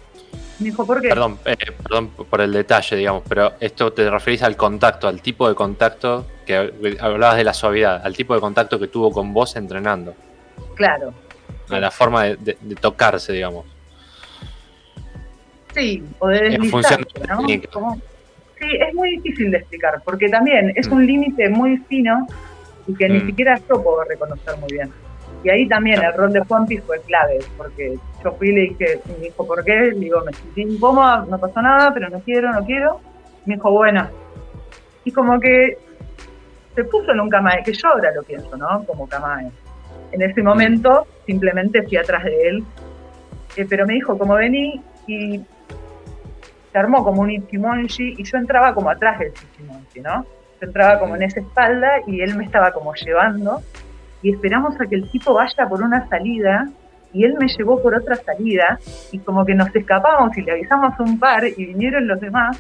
Me 0.61 0.67
dijo, 0.67 0.87
¿por 0.87 1.01
qué? 1.03 1.09
Perdón, 1.09 1.39
eh, 1.45 1.57
perdón 1.83 2.09
por 2.09 2.41
el 2.41 2.53
detalle, 2.53 2.97
digamos, 2.97 3.23
pero 3.29 3.53
esto 3.61 3.93
te 3.93 4.09
referís 4.09 4.43
al 4.43 4.57
contacto, 4.57 5.09
al 5.09 5.21
tipo 5.21 5.49
de 5.49 5.55
contacto 5.55 6.27
que 6.47 6.73
hablabas 7.01 7.37
de 7.37 7.45
la 7.45 7.53
suavidad, 7.53 8.01
al 8.05 8.17
tipo 8.17 8.35
de 8.35 8.41
contacto 8.41 8.79
que 8.79 8.87
tuvo 8.89 9.11
con 9.11 9.33
vos 9.35 9.57
entrenando, 9.57 10.15
Claro, 10.75 11.13
a 11.71 11.79
la 11.81 11.91
forma 11.91 12.25
de, 12.25 12.37
de- 12.37 12.59
de 12.61 12.75
tocarse, 12.77 13.33
digamos. 13.33 13.65
Sí, 15.75 16.05
o 16.21 16.29
de 16.29 16.41
deslizarse, 16.51 17.05
¿no? 17.29 17.39
Como- 17.73 17.97
sí, 18.59 18.67
es 18.81 18.95
muy 18.95 19.11
difícil 19.19 19.51
de 19.51 19.59
explicar, 19.59 20.01
porque 20.05 20.29
también 20.29 20.73
es 20.77 20.89
Mm. 20.89 20.93
un 20.93 21.07
límite 21.07 21.49
muy 21.49 21.79
fino 21.89 22.27
y 22.87 22.95
que 22.95 23.09
ni 23.09 23.19
Mm. 23.19 23.27
siquiera 23.27 23.61
yo 23.69 23.83
puedo 23.83 24.05
reconocer 24.05 24.57
muy 24.59 24.69
bien. 24.73 24.93
Y 25.43 25.51
ahí 25.51 25.69
también 25.69 26.03
el 26.03 26.13
rol 26.15 26.33
de 26.33 26.41
Juanpi 26.41 26.79
fue 26.79 27.01
clave, 27.03 27.39
porque 27.57 27.97
yo 28.23 28.33
fui 28.33 28.49
y 28.49 28.53
le 28.53 28.61
dije, 28.63 29.01
me 29.07 29.27
dijo, 29.27 29.47
¿por 29.47 29.63
qué? 29.65 29.75
Le 29.93 29.95
digo, 29.99 30.23
me 30.25 30.33
sentí 30.33 30.63
incómoda, 30.63 31.27
no 31.29 31.39
pasó 31.39 31.61
nada, 31.61 31.93
pero 31.93 32.09
no 32.09 32.21
quiero, 32.21 32.51
no 32.53 32.65
quiero. 32.65 33.01
Me 33.45 33.57
dijo, 33.57 33.71
bueno. 33.71 34.09
Y 35.05 35.13
como 35.13 35.39
que 35.41 35.77
se 36.75 36.85
puso 36.85 37.13
en 37.13 37.21
un 37.21 37.29
camae, 37.29 37.63
que 37.63 37.73
yo 37.75 37.89
ahora 37.89 38.11
lo 38.15 38.23
pienso, 38.23 38.57
¿no? 38.57 38.85
Como 38.87 39.07
camae. 39.07 39.51
En 40.15 40.23
ese 40.23 40.45
momento 40.45 41.09
simplemente 41.27 41.83
fui 41.83 41.97
atrás 41.97 42.23
de 42.23 42.49
él, 42.49 42.65
eh, 43.57 43.67
pero 43.69 43.85
me 43.85 43.95
dijo, 43.95 44.17
como 44.17 44.35
vení, 44.35 44.81
y 45.09 45.41
se 46.71 46.79
armó 46.79 47.03
como 47.03 47.23
un 47.23 47.33
ichimonji, 47.33 48.15
y 48.17 48.23
yo 48.23 48.39
entraba 48.39 48.73
como 48.75 48.91
atrás 48.91 49.19
del 49.19 49.33
ichimonji, 49.33 50.01
¿no? 50.01 50.25
Yo 50.61 50.69
entraba 50.69 51.01
como 51.01 51.17
en 51.17 51.25
esa 51.25 51.41
espalda 51.41 51.95
y 52.07 52.21
él 52.21 52.37
me 52.37 52.45
estaba 52.45 52.71
como 52.71 52.95
llevando, 52.95 53.61
y 54.23 54.31
esperamos 54.31 54.81
a 54.81 54.87
que 54.87 54.95
el 54.95 55.11
tipo 55.11 55.35
vaya 55.35 55.69
por 55.69 55.83
una 55.83 56.09
salida, 56.09 56.69
y 57.13 57.25
él 57.25 57.35
me 57.37 57.49
llevó 57.49 57.83
por 57.83 57.97
otra 57.97 58.15
salida, 58.15 58.79
y 59.11 59.19
como 59.19 59.45
que 59.45 59.55
nos 59.57 59.75
escapamos 59.75 60.37
y 60.39 60.43
le 60.43 60.53
avisamos 60.53 60.95
a 60.97 61.03
un 61.03 61.19
par, 61.19 61.45
y 61.45 61.67
vinieron 61.67 62.07
los 62.07 62.21
demás, 62.21 62.57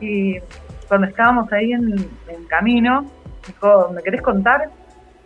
y 0.00 0.40
cuando 0.88 1.06
estábamos 1.06 1.52
ahí 1.52 1.72
en, 1.72 1.94
en 2.26 2.44
camino, 2.48 3.06
dijo, 3.46 3.92
¿me 3.94 4.02
querés 4.02 4.22
contar? 4.22 4.68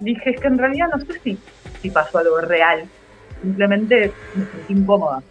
Dije, 0.00 0.30
es 0.30 0.40
que 0.40 0.48
en 0.48 0.58
realidad 0.58 0.88
no 0.94 1.00
sé 1.04 1.18
si, 1.20 1.38
si 1.80 1.90
pasó 1.90 2.18
algo 2.18 2.40
real, 2.40 2.84
simplemente 3.42 4.12
me 4.34 4.44
sentí 4.46 4.72
incómoda. 4.72 5.22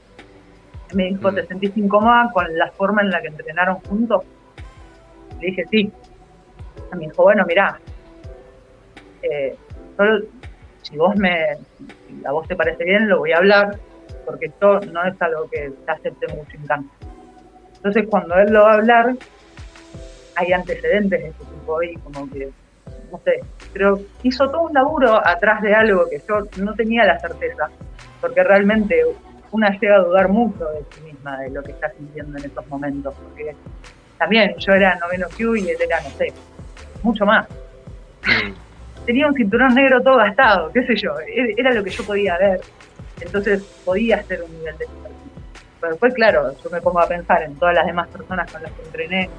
Me 0.94 1.06
dijo, 1.06 1.32
Mm. 1.32 1.36
¿te 1.36 1.48
sentís 1.48 1.78
incómoda 1.78 2.30
con 2.34 2.58
la 2.58 2.72
forma 2.72 3.02
en 3.02 3.10
la 3.12 3.22
que 3.22 3.28
entrenaron 3.28 3.76
juntos? 3.82 4.24
Le 5.40 5.48
dije, 5.48 5.66
sí. 5.70 5.92
Me 6.94 7.00
dijo, 7.08 7.24
bueno, 7.24 7.46
mirá, 7.48 7.80
eh, 9.22 9.56
solo 9.96 10.26
si 10.82 10.98
vos 10.98 11.16
me, 11.18 11.46
si 12.08 12.26
a 12.26 12.32
vos 12.32 12.48
te 12.48 12.56
parece 12.56 12.84
bien, 12.84 13.08
lo 13.08 13.20
voy 13.20 13.32
a 13.32 13.38
hablar, 13.38 13.78
porque 14.26 14.48
esto 14.48 14.80
no 14.82 15.04
es 15.04 15.22
algo 15.22 15.50
que 15.50 15.72
se 15.86 15.92
acepte 15.92 16.28
mucho 16.30 16.56
en 16.56 16.66
campo. 16.66 16.94
Entonces, 17.76 18.06
cuando 18.10 18.36
él 18.36 18.52
lo 18.52 18.64
va 18.64 18.72
a 18.72 18.76
hablar, 18.76 19.16
hay 20.36 20.54
antecedentes 20.54 21.22
de 21.22 21.28
este 21.30 21.46
tipo 21.46 21.84
y 21.84 21.96
como 21.98 22.30
que, 22.32 22.50
no 23.12 23.20
sé, 23.24 23.42
pero 23.74 24.00
hizo 24.24 24.50
todo 24.50 24.64
un 24.64 24.74
laburo 24.74 25.16
atrás 25.26 25.62
de 25.62 25.74
algo 25.74 26.08
que 26.10 26.20
yo 26.28 26.40
no 26.64 26.74
tenía 26.76 27.06
la 27.06 27.20
certeza, 27.20 27.70
porque 28.20 28.44
realmente 28.44 29.02
una 29.52 29.70
llega 29.80 29.96
a 29.96 30.00
dudar 30.04 30.30
mucho 30.30 30.66
de 30.66 30.84
sí 30.94 31.02
misma, 31.02 31.40
de 31.40 31.52
lo 31.52 31.64
que 31.64 31.72
está 31.72 31.92
sintiendo 31.94 32.38
en 32.38 32.46
esos 32.46 32.68
momentos, 32.68 33.16
porque 33.22 33.56
también 34.18 34.54
yo 34.58 34.74
era 34.74 34.96
noveno 34.96 35.28
Q 35.38 35.56
y 35.56 35.70
él 35.70 35.78
era, 35.80 36.02
no 36.04 36.12
sé, 36.18 36.34
mucho 37.02 37.26
más. 37.26 37.48
Tenía 39.06 39.28
un 39.28 39.34
cinturón 39.34 39.74
negro 39.74 40.02
todo 40.04 40.18
gastado, 40.18 40.72
qué 40.72 40.86
sé 40.86 40.96
yo, 40.96 41.12
e- 41.22 41.56
era 41.58 41.74
lo 41.74 41.84
que 41.84 41.90
yo 41.92 42.06
podía 42.06 42.38
ver, 42.38 42.62
entonces 43.20 43.64
podía 43.84 44.18
hacer 44.18 44.44
un 44.44 44.52
nivel 44.52 44.78
de. 44.78 44.88
Pero 45.80 45.92
después, 45.94 46.14
claro, 46.14 46.54
yo 46.62 46.70
me 46.70 46.82
pongo 46.82 47.00
a 47.00 47.08
pensar 47.08 47.42
en 47.44 47.58
todas 47.58 47.74
las 47.74 47.86
demás 47.86 48.08
personas 48.10 48.52
con 48.52 48.62
las 48.62 48.72
que 48.74 48.82
entrené 48.84 49.30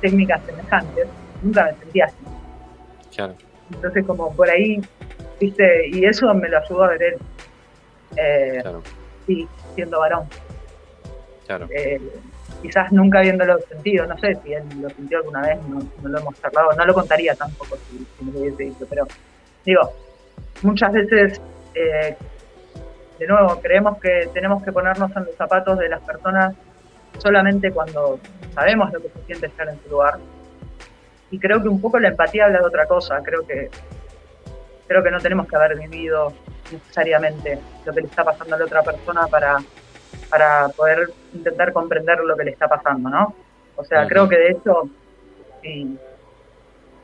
técnicas 0.00 0.42
semejantes, 0.46 1.06
nunca 1.42 1.64
me 1.64 1.74
sentía 1.76 2.06
así. 2.06 2.24
Claro. 3.14 3.36
Entonces, 3.72 4.04
como 4.06 4.34
por 4.34 4.48
ahí, 4.50 4.80
viste, 5.40 5.88
y 5.88 6.04
eso 6.04 6.32
me 6.34 6.48
lo 6.48 6.58
ayudó 6.58 6.84
a 6.84 6.88
ver 6.88 7.02
él. 7.02 7.14
Eh, 8.16 8.58
Claro, 8.62 8.82
sí, 9.26 9.48
siendo 9.74 10.00
varón. 10.00 10.24
claro. 11.46 11.66
Eh, 11.70 12.00
quizás 12.60 12.92
nunca 12.92 13.18
habiéndolo 13.18 13.58
sentido, 13.68 14.06
no 14.06 14.16
sé 14.18 14.38
si 14.44 14.52
él 14.52 14.62
lo 14.80 14.88
sintió 14.90 15.18
alguna 15.18 15.40
vez, 15.42 15.58
no, 15.66 15.82
no 16.02 16.08
lo 16.08 16.18
hemos 16.18 16.40
charlado, 16.40 16.72
no 16.72 16.84
lo 16.84 16.94
contaría 16.94 17.34
tampoco 17.34 17.76
si, 17.76 17.98
si 17.98 18.24
me 18.24 18.32
lo 18.32 18.38
hubiese 18.40 18.62
dicho, 18.62 18.86
pero 18.88 19.06
digo, 19.64 19.92
muchas 20.62 20.92
veces, 20.92 21.40
eh, 21.74 22.16
de 23.18 23.26
nuevo, 23.26 23.60
creemos 23.60 23.98
que 23.98 24.28
tenemos 24.32 24.62
que 24.62 24.70
ponernos 24.70 25.10
en 25.16 25.24
los 25.24 25.34
zapatos 25.34 25.78
de 25.78 25.88
las 25.88 26.00
personas 26.02 26.54
solamente 27.18 27.70
cuando 27.72 28.18
sabemos 28.54 28.92
lo 28.92 29.00
que 29.00 29.08
se 29.08 29.24
siente 29.26 29.46
estar 29.46 29.68
en 29.68 29.82
su 29.82 29.90
lugar. 29.90 30.18
Y 31.32 31.40
creo 31.40 31.60
que 31.60 31.68
un 31.68 31.80
poco 31.80 31.98
la 31.98 32.08
empatía 32.08 32.44
habla 32.44 32.60
de 32.60 32.66
otra 32.66 32.86
cosa, 32.86 33.20
creo 33.24 33.44
que 33.44 33.68
creo 34.86 35.02
que 35.02 35.10
no 35.10 35.18
tenemos 35.18 35.48
que 35.48 35.56
haber 35.56 35.76
vivido 35.78 36.32
necesariamente 36.70 37.58
lo 37.84 37.92
que 37.92 38.02
le 38.02 38.06
está 38.06 38.22
pasando 38.22 38.54
a 38.54 38.58
la 38.58 38.64
otra 38.66 38.82
persona 38.82 39.26
para, 39.26 39.56
para 40.28 40.68
poder 40.68 41.10
intentar 41.32 41.72
comprender 41.72 42.20
lo 42.20 42.36
que 42.36 42.44
le 42.44 42.50
está 42.52 42.68
pasando, 42.68 43.08
¿no? 43.08 43.34
O 43.76 43.84
sea, 43.84 44.06
creo 44.06 44.28
que 44.28 44.36
de 44.36 44.50
hecho, 44.50 44.82
si, 45.62 45.98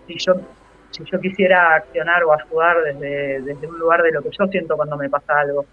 si 0.06 0.18
yo 0.18 0.34
si 0.90 1.05
yo 1.05 1.20
quisiera 1.20 1.74
accionar 1.74 2.24
o 2.24 2.32
ayudar 2.32 2.82
desde, 2.82 3.42
desde 3.42 3.66
un 3.66 3.78
lugar 3.78 4.02
de 4.02 4.12
lo 4.12 4.22
que 4.22 4.30
yo 4.30 4.46
siento 4.46 4.76
cuando 4.76 4.96
me 4.96 5.10
pasa 5.10 5.40
algo 5.40 5.66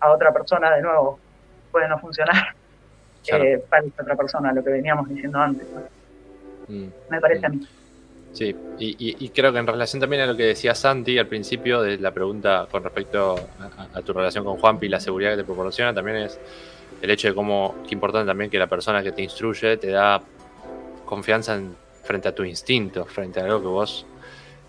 a 0.00 0.10
otra 0.10 0.32
persona, 0.32 0.74
de 0.74 0.82
nuevo, 0.82 1.18
puede 1.70 1.88
no 1.88 1.98
funcionar 1.98 2.54
Claro. 3.26 3.44
eh, 3.44 3.64
para 3.68 3.84
esa 3.84 4.02
otra 4.02 4.16
persona, 4.16 4.52
lo 4.52 4.64
que 4.64 4.70
veníamos 4.70 5.08
diciendo 5.08 5.38
antes, 5.38 5.66
¿no? 5.70 5.80
Mm. 6.68 6.92
me 7.10 7.20
parece 7.20 7.46
a 7.46 7.48
mí. 7.48 7.66
Sí, 8.32 8.54
y, 8.78 9.24
y- 9.24 9.30
creo 9.30 9.52
que 9.52 9.58
en 9.58 9.66
relación 9.66 10.00
también 10.00 10.22
a 10.22 10.26
lo 10.26 10.36
que 10.36 10.44
decía 10.44 10.74
Santi 10.74 11.18
al 11.18 11.26
principio 11.26 11.82
de 11.82 11.98
la 11.98 12.12
pregunta 12.12 12.68
con 12.70 12.84
respecto 12.84 13.34
a, 13.94 14.00
tu 14.02 14.12
relación 14.12 14.44
con 14.44 14.56
Juanpi 14.56 14.86
y 14.86 14.88
la 14.88 15.00
seguridad 15.00 15.32
que 15.32 15.38
te 15.38 15.44
proporciona, 15.44 15.92
también 15.92 16.18
es 16.18 16.38
el 17.02 17.10
hecho 17.10 17.26
de 17.28 17.34
cómo, 17.34 17.74
qué 17.88 17.94
importante 17.96 18.28
también 18.28 18.48
que 18.50 18.58
la 18.58 18.68
persona 18.68 19.02
que 19.02 19.10
te 19.10 19.22
instruye 19.22 19.76
te 19.76 19.88
da 19.88 20.22
confianza 21.04 21.56
en- 21.56 21.74
frente 22.04 22.28
a 22.28 22.34
tu 22.34 22.44
instinto, 22.44 23.04
frente 23.06 23.40
a 23.40 23.44
algo 23.44 23.60
que 23.60 23.66
vos 23.66 24.06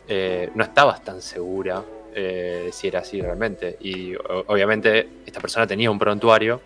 eh, 0.07 0.49
no 0.55 0.63
estabas 0.63 1.03
tan 1.03 1.21
segura 1.21 1.83
eh, 2.15 2.63
de 2.65 2.71
si 2.71 2.87
era 2.87 2.99
así 2.99 3.21
realmente. 3.21 3.77
Y 3.81 4.15
obviamente 4.47 5.07
esta 5.25 5.39
persona 5.39 5.67
tenía 5.67 5.91
un 5.91 5.99
prontuario 5.99 6.59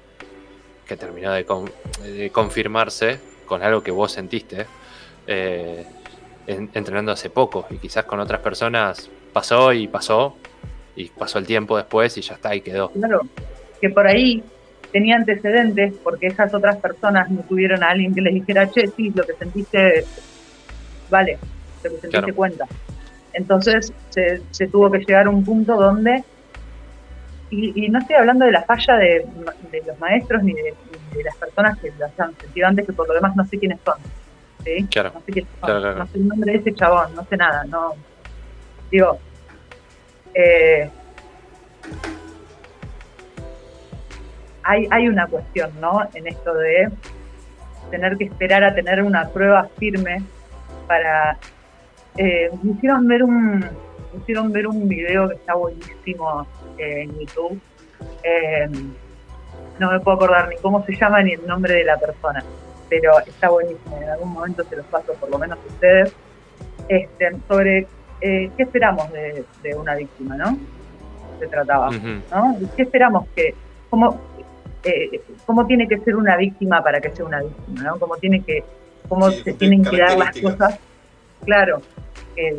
que 0.87 0.95
terminó 0.95 1.31
de, 1.33 1.45
con- 1.45 1.71
de 2.01 2.29
confirmarse 2.31 3.19
con 3.45 3.61
algo 3.61 3.83
que 3.83 3.91
vos 3.91 4.11
sentiste. 4.13 4.65
eh, 5.27 5.85
en- 6.45 6.69
entrenando 6.73 7.11
hace 7.11 7.29
poco 7.29 7.67
y 7.71 7.79
quizás 7.79 8.05
con 8.05 8.19
otras 8.19 8.41
personas 8.41 9.13
pasó 9.31 9.73
y 9.73 9.87
pasó 9.87 10.41
y 10.95 11.11
pasó 11.11 11.39
el 11.39 11.47
tiempo 11.47 11.77
después 11.77 12.17
y 12.17 12.21
ya 12.21 12.35
está 12.35 12.55
y 12.55 12.61
quedó. 12.61 12.91
Claro, 12.93 13.21
que 13.81 13.89
por 13.89 14.07
ahí 14.07 14.43
tenía 14.91 15.15
antecedentes 15.15 15.95
porque 16.03 16.27
esas 16.27 16.53
otras 16.53 16.79
personas 16.81 17.29
no 17.31 17.43
tuvieron 17.43 17.83
a 17.83 17.89
alguien 17.89 18.13
que 18.13 18.21
les 18.21 18.33
dijera, 18.33 18.69
che, 18.69 18.87
sí, 18.95 19.11
lo 19.15 19.25
que 19.25 19.33
sentiste, 19.35 20.07
vale, 21.09 21.39
lo 21.83 21.91
que 21.91 21.97
sentiste 21.99 22.11
Claro. 22.11 22.35
cuenta. 22.35 22.65
Entonces 23.33 23.93
se, 24.09 24.43
se 24.51 24.67
tuvo 24.69 24.91
que 24.91 24.99
llegar 24.99 25.27
a 25.27 25.29
un 25.31 25.45
punto 25.45 25.75
donde, 25.75 26.23
y, 27.49 27.85
y 27.85 27.89
no 27.89 27.99
estoy 27.99 28.15
hablando 28.15 28.45
de 28.45 28.51
la 28.51 28.63
falla 28.65 28.95
de, 28.97 29.23
de 29.59 29.81
los 29.85 29.97
maestros 29.99 30.43
ni 30.43 30.53
de, 30.53 30.77
ni 30.89 31.17
de 31.17 31.23
las 31.23 31.37
personas 31.37 31.77
que 31.81 31.89
las 31.97 32.17
han 32.19 32.35
sentido 32.37 32.67
antes, 32.67 32.85
que 32.87 32.93
por 32.93 33.07
lo 33.07 33.13
demás 33.13 33.33
no 33.35 33.45
sé 33.45 33.59
quiénes 33.59 33.79
son. 33.83 33.95
¿Sí? 34.63 34.87
Claro. 34.91 35.11
No 35.13 35.21
sé 35.21 35.41
son, 35.41 35.47
Claro, 35.61 35.81
claro. 35.81 35.97
no 35.99 36.07
sé 36.07 36.17
el 36.17 36.27
nombre 36.27 36.51
de 36.51 36.57
ese 36.59 36.73
chabón, 36.73 37.15
no 37.15 37.25
sé 37.25 37.37
nada, 37.37 37.63
no. 37.65 37.93
Digo, 38.91 39.17
eh, 40.33 40.89
hay, 44.63 44.87
hay 44.89 45.07
una 45.07 45.27
cuestión, 45.27 45.71
¿no? 45.79 46.01
En 46.13 46.27
esto 46.27 46.53
de 46.53 46.89
tener 47.91 48.17
que 48.17 48.25
esperar 48.25 48.63
a 48.63 48.73
tener 48.73 49.01
una 49.03 49.29
prueba 49.29 49.69
firme 49.77 50.23
para... 50.87 51.37
Eh, 52.17 52.49
me 52.61 52.73
hicieron 52.73 53.07
ver 53.07 53.23
un 53.23 53.59
me 54.13 54.19
hicieron 54.19 54.51
ver 54.51 54.67
un 54.67 54.87
video 54.87 55.27
que 55.27 55.35
está 55.35 55.55
buenísimo 55.55 56.45
eh, 56.77 57.01
en 57.03 57.19
YouTube. 57.19 57.59
Eh, 58.23 58.69
no 59.79 59.91
me 59.91 59.99
puedo 59.99 60.17
acordar 60.17 60.49
ni 60.49 60.55
cómo 60.57 60.85
se 60.85 60.95
llama 60.95 61.23
ni 61.23 61.33
el 61.33 61.45
nombre 61.47 61.73
de 61.73 61.83
la 61.83 61.97
persona, 61.97 62.43
pero 62.93 63.19
está 63.25 63.49
buenísimo. 63.49 63.97
En 63.97 64.09
algún 64.09 64.33
momento 64.33 64.63
se 64.65 64.75
los 64.75 64.85
paso, 64.85 65.13
por 65.13 65.27
lo 65.31 65.39
menos 65.39 65.57
a 65.57 65.67
ustedes, 65.67 66.13
este, 66.87 67.31
sobre 67.47 67.87
eh, 68.21 68.51
qué 68.55 68.63
esperamos 68.63 69.11
de, 69.11 69.43
de 69.63 69.75
una 69.75 69.95
víctima, 69.95 70.35
¿no? 70.35 70.59
Se 71.39 71.47
trataba. 71.47 71.89
¿no? 71.89 72.57
¿Y 72.61 72.67
qué 72.75 72.83
esperamos 72.83 73.27
que, 73.35 73.55
como 73.89 74.21
eh, 74.83 75.21
cómo 75.47 75.65
tiene 75.65 75.87
que 75.87 75.97
ser 76.01 76.15
una 76.15 76.37
víctima 76.37 76.83
para 76.83 77.01
que 77.01 77.09
sea 77.09 77.25
una 77.25 77.41
víctima, 77.41 77.81
¿no? 77.81 77.99
Cómo 77.99 78.15
tiene 78.17 78.43
que, 78.43 78.63
cómo 79.09 79.31
se 79.31 79.53
tienen 79.53 79.83
que 79.83 79.97
dar 79.97 80.15
las 80.15 80.39
cosas. 80.39 80.79
Claro, 81.43 81.81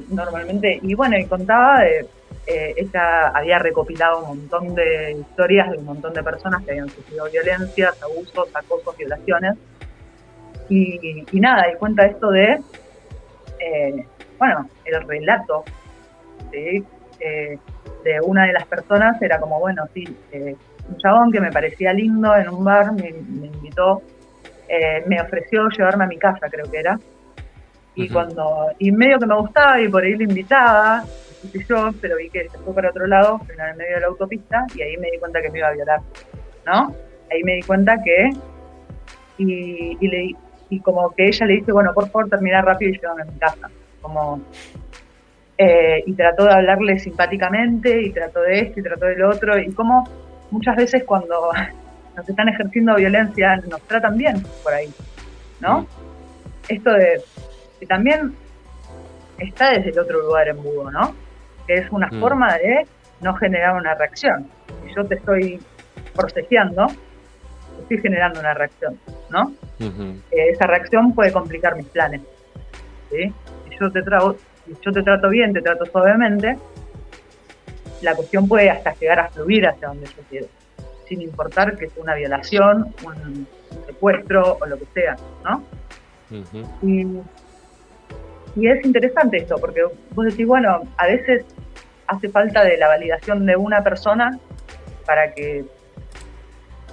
normalmente, 0.08 0.80
y 0.82 0.94
bueno, 0.94 1.16
y 1.16 1.26
contaba 1.26 1.80
de, 1.80 2.08
eh, 2.46 2.74
ella 2.76 3.28
había 3.28 3.58
recopilado 3.58 4.18
un 4.18 4.38
montón 4.38 4.74
de 4.74 5.12
historias 5.12 5.70
de 5.70 5.78
un 5.78 5.86
montón 5.86 6.12
de 6.12 6.22
personas 6.22 6.62
que 6.62 6.72
habían 6.72 6.90
sufrido 6.90 7.26
violencias, 7.30 8.02
abusos, 8.02 8.48
acosos, 8.52 8.96
violaciones. 8.96 9.54
Y, 10.68 11.24
nada, 11.32 11.70
y 11.70 11.76
cuenta 11.76 12.06
esto 12.06 12.30
de, 12.30 12.60
eh, 13.60 14.06
bueno, 14.38 14.68
el 14.84 15.06
relato 15.06 15.64
¿sí? 16.50 16.82
Eh, 17.20 17.58
de 18.02 18.20
una 18.22 18.46
de 18.46 18.52
las 18.52 18.66
personas 18.66 19.20
era 19.20 19.38
como, 19.38 19.60
bueno, 19.60 19.84
sí, 19.92 20.04
un 20.32 20.98
chabón 20.98 21.32
que 21.32 21.40
me 21.40 21.50
parecía 21.50 21.92
lindo 21.92 22.34
en 22.36 22.48
un 22.48 22.64
bar 22.64 22.92
me, 22.92 23.08
invitó, 23.08 24.02
me 25.06 25.20
ofreció 25.20 25.68
llevarme 25.68 26.04
a 26.04 26.08
mi 26.08 26.18
casa, 26.18 26.48
creo 26.50 26.70
que 26.70 26.78
era. 26.78 26.98
Y 27.94 28.08
cuando, 28.08 28.72
y 28.78 28.90
medio 28.90 29.18
que 29.18 29.26
me 29.26 29.36
gustaba 29.36 29.80
y 29.80 29.88
por 29.88 30.02
ahí 30.02 30.16
le 30.16 30.24
invitaba, 30.24 31.04
yo, 31.68 31.90
pero 32.00 32.16
vi 32.16 32.30
que 32.30 32.48
se 32.48 32.58
fue 32.58 32.74
para 32.74 32.90
otro 32.90 33.06
lado, 33.06 33.40
en 33.52 33.60
el 33.60 33.76
medio 33.76 33.94
de 33.94 34.00
la 34.00 34.06
autopista, 34.06 34.66
y 34.74 34.82
ahí 34.82 34.96
me 34.96 35.10
di 35.10 35.18
cuenta 35.18 35.40
que 35.40 35.50
me 35.50 35.58
iba 35.58 35.68
a 35.68 35.72
violar, 35.72 36.00
¿no? 36.66 36.94
Ahí 37.30 37.42
me 37.44 37.54
di 37.54 37.62
cuenta 37.62 38.02
que, 38.02 38.30
y, 39.38 39.96
y, 40.00 40.08
le, 40.08 40.36
y 40.70 40.80
como 40.80 41.10
que 41.14 41.26
ella 41.26 41.46
le 41.46 41.54
dice, 41.54 41.72
bueno, 41.72 41.92
por 41.94 42.08
favor 42.08 42.28
termina 42.28 42.62
rápido 42.62 42.90
y 42.92 42.98
llévame 42.98 43.22
a 43.22 43.24
mi 43.26 43.38
casa, 43.38 43.70
como, 44.00 44.40
eh, 45.58 46.02
y 46.06 46.12
trató 46.14 46.44
de 46.44 46.52
hablarle 46.52 46.98
simpáticamente, 46.98 48.02
y 48.02 48.10
trató 48.10 48.40
de 48.40 48.60
esto, 48.60 48.80
y 48.80 48.82
trató 48.82 49.06
del 49.06 49.22
otro, 49.22 49.58
y 49.58 49.72
como 49.72 50.08
muchas 50.50 50.76
veces 50.76 51.04
cuando 51.04 51.50
nos 52.16 52.28
están 52.28 52.48
ejerciendo 52.48 52.94
violencia, 52.96 53.56
nos 53.68 53.80
tratan 53.82 54.16
bien 54.16 54.42
por 54.62 54.72
ahí, 54.72 54.92
¿no? 55.60 55.82
Mm. 55.82 55.86
Esto 56.68 56.92
de 56.92 57.20
que 57.78 57.86
también 57.86 58.34
está 59.38 59.70
desde 59.70 59.90
el 59.90 59.98
otro 59.98 60.20
lugar 60.22 60.48
en 60.48 60.62
Budo, 60.62 60.90
¿no? 60.90 61.14
que 61.66 61.74
es 61.74 61.90
una 61.90 62.08
mm. 62.08 62.20
forma 62.20 62.56
de 62.58 62.86
no 63.20 63.34
generar 63.34 63.76
una 63.76 63.94
reacción. 63.94 64.48
Si 64.84 64.94
yo 64.94 65.04
te 65.04 65.16
estoy 65.16 65.60
protegiendo, 66.14 66.86
estoy 67.84 68.00
generando 68.00 68.40
una 68.40 68.54
reacción, 68.54 68.98
¿no? 69.30 69.52
Eh, 69.80 70.48
esa 70.50 70.66
reacción 70.66 71.14
puede 71.14 71.32
complicar 71.32 71.76
mis 71.76 71.86
planes. 71.86 72.20
¿sí? 73.10 73.32
Si 73.68 73.78
yo 73.78 73.90
te, 73.90 74.02
trato, 74.02 74.36
si 74.66 74.74
yo 74.80 74.92
te 74.92 75.02
trato 75.02 75.28
bien, 75.28 75.52
te 75.52 75.62
trato 75.62 75.86
suavemente, 75.86 76.58
la 78.02 78.14
cuestión 78.14 78.48
puede 78.48 78.70
hasta 78.70 78.94
llegar 78.94 79.20
a 79.20 79.28
fluir 79.28 79.66
hacia 79.66 79.88
donde 79.88 80.06
yo 80.06 80.22
quiero, 80.28 80.46
sin 81.08 81.22
importar 81.22 81.76
que 81.76 81.88
sea 81.88 82.02
una 82.02 82.14
violación, 82.14 82.94
un, 83.04 83.46
secuestro 83.86 84.58
o 84.60 84.66
lo 84.66 84.78
que 84.78 84.86
sea, 84.94 85.16
¿no? 85.44 85.64
y, 86.82 87.06
y 88.56 88.68
es 88.68 88.84
interesante 88.84 89.38
esto, 89.38 89.56
porque 89.58 89.82
vos 90.14 90.26
decís, 90.26 90.46
bueno, 90.46 90.82
a 90.96 91.06
veces 91.06 91.44
hace 92.06 92.28
falta 92.28 92.64
de 92.64 92.76
la 92.76 92.88
validación 92.88 93.46
de 93.46 93.56
una 93.56 93.82
persona 93.82 94.38
para 95.06 95.32
que 95.32 95.64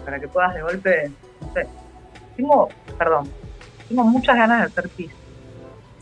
para 0.03 0.19
que 0.19 0.27
puedas 0.27 0.53
de 0.53 0.61
golpe, 0.61 1.11
no 1.41 1.53
sé, 1.53 1.67
tengo, 2.35 2.69
perdón, 2.97 3.29
tengo 3.87 4.03
muchas 4.03 4.35
ganas 4.35 4.59
de 4.59 4.65
hacer 4.65 4.89
pis. 4.89 5.11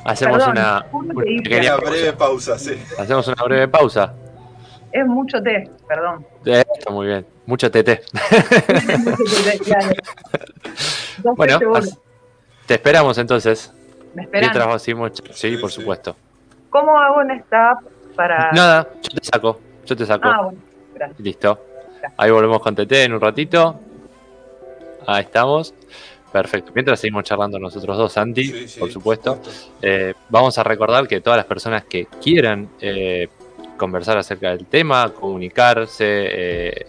hacemos 0.05 0.47
una, 0.47 0.86
breve 0.93 2.12
pausa, 2.12 2.59
sí. 2.59 2.81
Hacemos 2.98 3.27
una 3.28 3.43
breve 3.44 3.69
pausa. 3.69 4.15
Es 4.93 5.07
mucho 5.07 5.43
té, 5.43 5.70
perdón. 5.86 6.27
está 6.44 6.90
muy 6.90 7.07
bien. 7.07 7.27
Mucho 7.47 7.70
TT. 7.70 8.01
bueno, 11.36 11.59
te 12.66 12.74
esperamos 12.74 13.19
entonces. 13.19 13.73
¿Me 14.15 14.23
esperan? 14.23 14.81
sí, 14.81 15.57
por 15.57 15.70
supuesto. 15.70 16.16
¿Cómo 16.70 16.98
hago 16.98 17.23
en 17.23 17.31
esta 17.32 17.73
app 17.73 17.82
para...? 18.16 18.51
Nada, 18.53 18.89
yo 19.03 19.19
te 19.19 19.24
saco, 19.24 19.61
yo 19.85 19.97
te 19.97 20.07
saco. 20.07 20.28
Ah, 20.28 20.43
bueno, 20.43 20.59
gracias. 20.97 21.20
Listo. 21.20 21.60
Ahí 22.16 22.31
volvemos 22.31 22.60
con 22.60 22.74
TT 22.74 22.93
en 22.93 23.12
un 23.14 23.20
ratito. 23.20 23.81
Ahí 25.06 25.23
estamos. 25.23 25.74
Perfecto. 26.32 26.73
Mientras 26.74 27.01
seguimos 27.01 27.24
charlando 27.24 27.59
nosotros 27.59 27.97
dos, 27.97 28.12
Santi, 28.12 28.66
por 28.78 28.90
supuesto. 28.90 29.40
Eh, 29.81 30.12
vamos 30.28 30.59
a 30.59 30.64
recordar 30.64 31.06
que 31.06 31.20
todas 31.20 31.36
las 31.36 31.47
personas 31.47 31.85
que 31.85 32.06
quieran 32.23 32.68
eh, 32.81 33.28
conversar 33.77 34.18
acerca 34.18 34.51
del 34.51 34.66
tema, 34.66 35.12
comunicarse, 35.12 36.05
eh, 36.05 36.86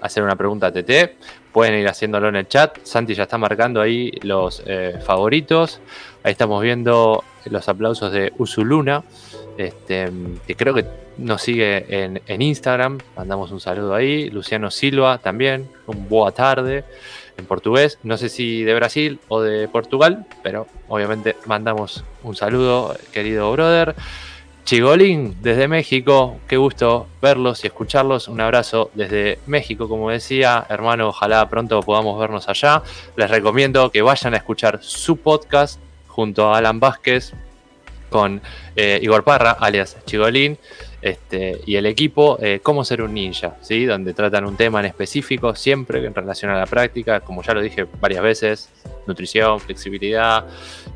hacer 0.00 0.22
una 0.22 0.36
pregunta 0.36 0.66
a 0.66 0.72
TT, 0.72 1.16
pueden 1.52 1.74
ir 1.80 1.88
haciéndolo 1.88 2.28
en 2.28 2.36
el 2.36 2.48
chat. 2.48 2.78
Santi 2.82 3.14
ya 3.14 3.22
está 3.22 3.38
marcando 3.38 3.80
ahí 3.80 4.10
los 4.22 4.62
eh, 4.66 4.98
favoritos. 5.04 5.80
Ahí 6.22 6.32
estamos 6.32 6.62
viendo 6.62 7.24
los 7.46 7.68
aplausos 7.68 8.12
de 8.12 8.32
Usuluna, 8.38 9.02
este, 9.56 10.10
que 10.46 10.54
creo 10.54 10.74
que 10.74 10.84
nos 11.18 11.42
sigue 11.42 11.86
en, 12.04 12.42
Instagram. 12.42 12.98
Mandamos 13.16 13.50
un 13.52 13.60
saludo 13.60 13.94
ahí. 13.94 14.30
Luciano 14.30 14.70
Silva 14.70 15.18
también, 15.18 15.68
un 15.86 16.08
boa 16.08 16.32
tarde 16.32 16.84
en 17.36 17.46
portugués. 17.46 17.98
No 18.02 18.16
sé 18.16 18.28
si 18.28 18.62
de 18.64 18.74
Brasil 18.74 19.20
o 19.28 19.40
de 19.40 19.68
Portugal, 19.68 20.26
pero 20.42 20.66
obviamente 20.88 21.36
mandamos 21.46 22.04
un 22.22 22.36
saludo, 22.36 22.96
querido 23.12 23.50
brother. 23.52 23.94
Chigolín 24.64 25.36
desde 25.42 25.68
México, 25.68 26.38
qué 26.48 26.56
gusto 26.56 27.06
verlos 27.20 27.64
y 27.64 27.66
escucharlos. 27.66 28.28
Un 28.28 28.40
abrazo 28.40 28.90
desde 28.94 29.38
México, 29.46 29.88
como 29.90 30.08
decía, 30.08 30.64
hermano, 30.70 31.08
ojalá 31.08 31.46
pronto 31.50 31.80
podamos 31.82 32.18
vernos 32.18 32.48
allá. 32.48 32.82
Les 33.14 33.30
recomiendo 33.30 33.90
que 33.90 34.00
vayan 34.00 34.32
a 34.32 34.38
escuchar 34.38 34.78
su 34.82 35.18
podcast 35.18 35.78
junto 36.06 36.48
a 36.48 36.58
Alan 36.58 36.80
Vázquez 36.80 37.34
con 38.14 38.40
eh, 38.76 39.00
Igor 39.02 39.24
Parra, 39.24 39.56
alias 39.58 39.96
Chigolín, 40.06 40.56
este, 41.02 41.60
y 41.66 41.74
el 41.74 41.84
equipo, 41.84 42.38
eh, 42.40 42.60
Cómo 42.62 42.84
ser 42.84 43.02
un 43.02 43.12
ninja, 43.12 43.56
¿sí? 43.60 43.86
donde 43.86 44.14
tratan 44.14 44.44
un 44.44 44.56
tema 44.56 44.78
en 44.78 44.86
específico, 44.86 45.56
siempre 45.56 45.98
en 46.06 46.14
relación 46.14 46.52
a 46.52 46.56
la 46.56 46.64
práctica, 46.64 47.18
como 47.18 47.42
ya 47.42 47.54
lo 47.54 47.60
dije 47.60 47.88
varias 48.00 48.22
veces, 48.22 48.70
nutrición, 49.08 49.58
flexibilidad, 49.58 50.46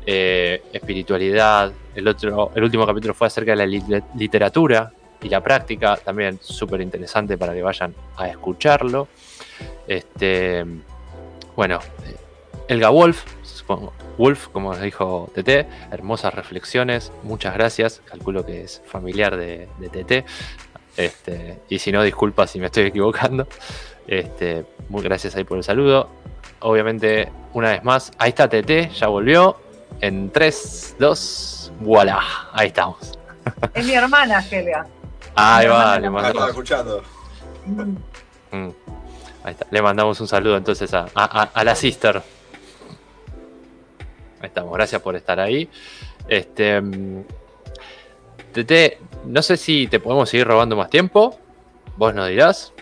eh, 0.05 0.63
espiritualidad. 0.71 1.73
El, 1.93 2.07
otro, 2.07 2.53
el 2.55 2.63
último 2.63 2.87
capítulo 2.87 3.13
fue 3.13 3.27
acerca 3.27 3.53
de 3.53 3.67
la 3.67 4.01
literatura 4.15 4.93
y 5.21 5.27
la 5.27 5.43
práctica, 5.43 5.97
también 5.97 6.39
súper 6.41 6.79
interesante 6.79 7.37
para 7.37 7.53
que 7.53 7.61
vayan 7.61 7.93
a 8.15 8.29
escucharlo. 8.29 9.09
Este, 9.85 10.63
bueno, 11.53 11.79
Elga 12.69 12.87
Wolf, 12.87 13.25
Wolf, 14.19 14.49
como 14.49 14.75
dijo 14.75 15.31
TT, 15.33 15.65
hermosas 15.91 16.33
reflexiones, 16.33 17.13
muchas 17.23 17.53
gracias, 17.53 18.01
calculo 18.03 18.45
que 18.45 18.63
es 18.63 18.81
familiar 18.85 19.37
de, 19.37 19.69
TT, 19.79 20.25
este, 20.97 21.59
y 21.69 21.79
si 21.79 21.93
no, 21.93 22.03
disculpa 22.03 22.45
si 22.45 22.59
me 22.59 22.65
estoy 22.65 22.83
equivocando. 22.87 23.47
Este, 24.05 24.65
muy 24.89 25.03
gracias 25.03 25.35
ahí 25.35 25.45
por 25.45 25.57
el 25.57 25.63
saludo. 25.63 26.09
Obviamente, 26.59 27.31
una 27.53 27.69
vez 27.69 27.83
más, 27.85 28.11
ahí 28.17 28.29
está 28.29 28.49
TT, 28.49 28.91
ya 28.91 29.07
volvió. 29.07 29.55
En 30.01 30.29
3, 30.31 30.97
2, 30.99 31.71
voilà, 31.79 32.19
ahí 32.51 32.67
estamos. 32.67 33.17
Es 33.73 33.85
mi 33.85 33.93
hermana, 33.93 34.41
Gelia. 34.41 34.85
Ahí 35.33 35.67
va, 35.67 35.97
le 35.97 36.09
mandamos. 36.09 36.49
escuchando. 36.49 37.03
Mm. 38.51 38.69
Ahí 39.43 39.51
está. 39.53 39.65
Le 39.71 39.81
mandamos 39.81 40.19
un 40.19 40.27
saludo 40.27 40.57
entonces 40.57 40.93
a, 40.93 41.07
a, 41.15 41.63
la 41.63 41.75
sister. 41.75 42.21
Ahí 44.39 44.47
estamos, 44.47 44.73
gracias 44.73 45.01
por 45.01 45.15
estar 45.15 45.39
ahí. 45.39 45.69
Este. 46.27 46.81
Mm, 46.81 47.23
TT, 48.53 48.97
no 49.25 49.41
sé 49.41 49.57
si 49.57 49.87
te 49.87 49.99
podemos 49.99 50.29
seguir 50.29 50.47
robando 50.47 50.75
más 50.75 50.89
tiempo. 50.89 51.39
Vos 51.97 52.13
nos 52.13 52.27
dirás. 52.29 52.73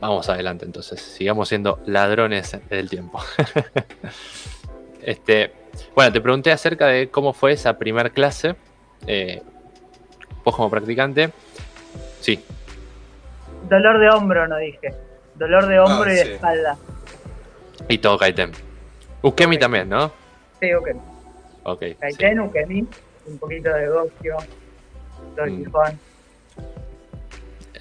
Vamos 0.00 0.28
adelante 0.28 0.64
entonces, 0.64 1.00
sigamos 1.00 1.48
siendo 1.48 1.78
ladrones 1.86 2.58
del 2.68 2.90
tiempo. 2.90 3.20
este, 5.02 5.52
bueno, 5.94 6.12
te 6.12 6.20
pregunté 6.20 6.50
acerca 6.50 6.88
de 6.88 7.08
cómo 7.08 7.32
fue 7.32 7.52
esa 7.52 7.78
primer 7.78 8.10
clase, 8.10 8.56
eh, 9.06 9.42
vos 10.44 10.56
como 10.56 10.68
practicante. 10.68 11.30
Sí. 12.20 12.42
Dolor 13.68 14.00
de 14.00 14.10
hombro, 14.10 14.48
no 14.48 14.56
dije. 14.56 14.92
Dolor 15.36 15.66
de 15.66 15.78
hombro 15.78 16.10
ah, 16.10 16.12
y 16.12 16.16
de 16.16 16.34
espalda. 16.34 16.76
Y 17.88 17.98
todo 17.98 18.18
Kaiten. 18.18 18.50
Ukemi 19.22 19.56
también, 19.56 19.88
¿no? 19.88 20.10
Sí, 20.62 20.72
Ukemi. 20.72 21.00
Ok. 21.64 21.82
Un 23.26 23.38
poquito 23.38 23.68
de 23.74 23.88
Gokyo, 23.88 24.36
mm. 25.36 25.64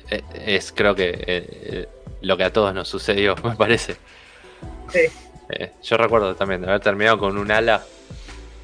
Eh, 0.09 0.23
Es, 0.33 0.71
creo 0.71 0.95
que 0.95 1.11
eh, 1.15 1.87
lo 2.21 2.37
que 2.37 2.43
a 2.43 2.51
todos 2.51 2.73
nos 2.73 2.87
sucedió, 2.87 3.35
me 3.43 3.55
parece. 3.55 3.97
Sí. 4.89 5.01
Eh, 5.49 5.71
yo 5.83 5.97
recuerdo 5.97 6.35
también 6.35 6.61
de 6.61 6.69
haber 6.69 6.81
terminado 6.81 7.19
con 7.19 7.37
un 7.37 7.51
ala 7.51 7.83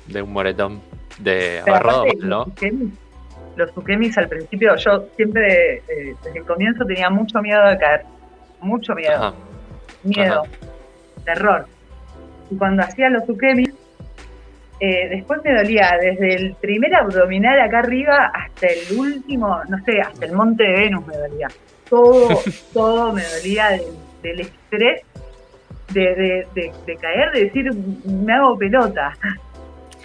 de 0.07 0.21
un 0.23 0.33
moretón 0.33 0.81
de 1.19 1.59
agarrado, 1.59 2.05
¿no? 2.19 2.51
Los 3.55 3.75
Ukemis 3.75 4.17
al 4.17 4.29
principio, 4.29 4.75
yo 4.77 5.09
siempre 5.15 5.77
eh, 5.87 6.15
desde 6.23 6.39
el 6.39 6.45
comienzo 6.45 6.85
tenía 6.85 7.09
mucho 7.11 7.39
miedo 7.41 7.67
de 7.67 7.77
caer. 7.77 8.03
mucho 8.61 8.95
miedo. 8.95 9.35
Miedo, 10.03 10.43
terror. 11.23 11.67
Y 12.49 12.55
cuando 12.55 12.83
hacía 12.83 13.09
los 13.09 13.27
ukemi, 13.27 13.65
eh, 14.79 15.09
después 15.09 15.41
me 15.43 15.55
dolía 15.55 15.97
desde 15.99 16.35
el 16.35 16.55
primer 16.55 16.93
abdominal 16.95 17.59
acá 17.59 17.79
arriba 17.79 18.31
hasta 18.33 18.67
el 18.67 18.97
último, 18.97 19.59
no 19.67 19.83
sé, 19.83 19.99
hasta 20.01 20.25
el 20.25 20.33
monte 20.33 20.63
de 20.63 20.71
Venus 20.71 21.07
me 21.07 21.17
dolía. 21.17 21.47
Todo, 21.89 22.29
todo 22.73 23.13
me 23.13 23.23
dolía 23.23 23.79
del, 24.21 24.39
estrés 24.41 25.01
de, 25.93 26.45
caer, 27.01 27.31
de 27.31 27.45
decir, 27.45 27.73
me 28.05 28.33
hago 28.33 28.57
pelota. 28.57 29.17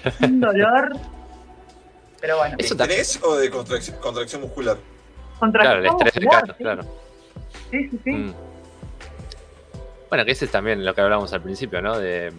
Un 0.23 0.41
dolor. 0.41 0.97
Pero 2.21 2.39
bueno. 2.39 2.57
¿Es 2.59 2.71
estrés 2.71 3.21
o 3.23 3.37
de 3.37 3.51
contracción, 3.51 4.41
muscular? 4.41 4.79
Contracción 5.39 5.83
claro, 5.83 5.97
el 5.97 6.07
estrés 6.07 6.25
muscular, 6.25 6.57
claro. 6.57 6.83
Sí, 7.71 7.89
sí, 7.91 8.01
sí. 8.05 8.11
Mm. 8.11 8.35
Bueno, 10.09 10.25
que 10.25 10.33
ese 10.33 10.45
es 10.47 10.51
también 10.51 10.85
lo 10.85 10.95
que 10.95 11.01
hablábamos 11.01 11.33
al 11.33 11.43
principio, 11.43 11.83
¿no? 11.83 11.99
De 11.99 12.33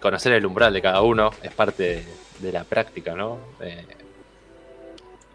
conocer 0.00 0.32
el 0.32 0.46
umbral 0.46 0.72
de 0.72 0.82
cada 0.82 1.02
uno 1.02 1.30
es 1.42 1.52
parte 1.52 2.04
de, 2.40 2.52
la 2.52 2.64
práctica, 2.64 3.14
¿no? 3.14 3.38
Eh, 3.60 3.84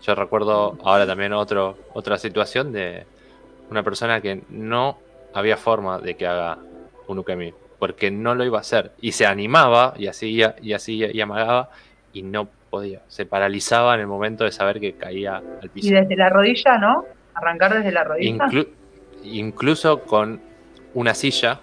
yo 0.02 0.16
recuerdo 0.16 0.78
ahora 0.84 1.06
también 1.06 1.34
otro, 1.34 1.78
otra 1.94 2.18
situación 2.18 2.72
de 2.72 3.06
una 3.70 3.84
persona 3.84 4.22
que 4.22 4.42
no 4.50 4.98
había 5.34 5.58
forma 5.58 6.00
de 6.00 6.16
que 6.16 6.28
haga 6.28 6.58
un 7.08 7.20
ukemi, 7.20 7.54
porque 7.80 8.12
no 8.12 8.36
lo 8.36 8.46
iba 8.46 8.58
a 8.58 8.62
hacer. 8.62 8.92
Y 9.02 9.14
se 9.14 9.26
animaba 9.26 9.94
y 9.98 10.08
así 10.08 10.42
y 10.62 10.74
así 10.74 11.06
y 11.06 11.22
amagaba 11.22 11.70
y 12.12 12.24
no 12.24 12.48
podía. 12.70 13.02
Se 13.08 13.26
paralizaba 13.26 13.96
en 13.96 14.02
el 14.02 14.08
momento 14.08 14.44
de 14.44 14.52
saber 14.52 14.80
que 14.80 14.94
caía 14.94 15.38
al 15.38 15.70
piso. 15.70 15.88
Y 15.88 15.92
desde 15.92 16.16
la 16.16 16.30
rodilla, 16.30 16.78
¿no? 16.78 17.06
Arrancar 17.34 17.76
desde 17.76 17.92
la 17.92 18.04
rodilla. 18.04 18.50
incluso 19.24 20.02
con 20.02 20.42
una 20.94 21.14
silla 21.14 21.62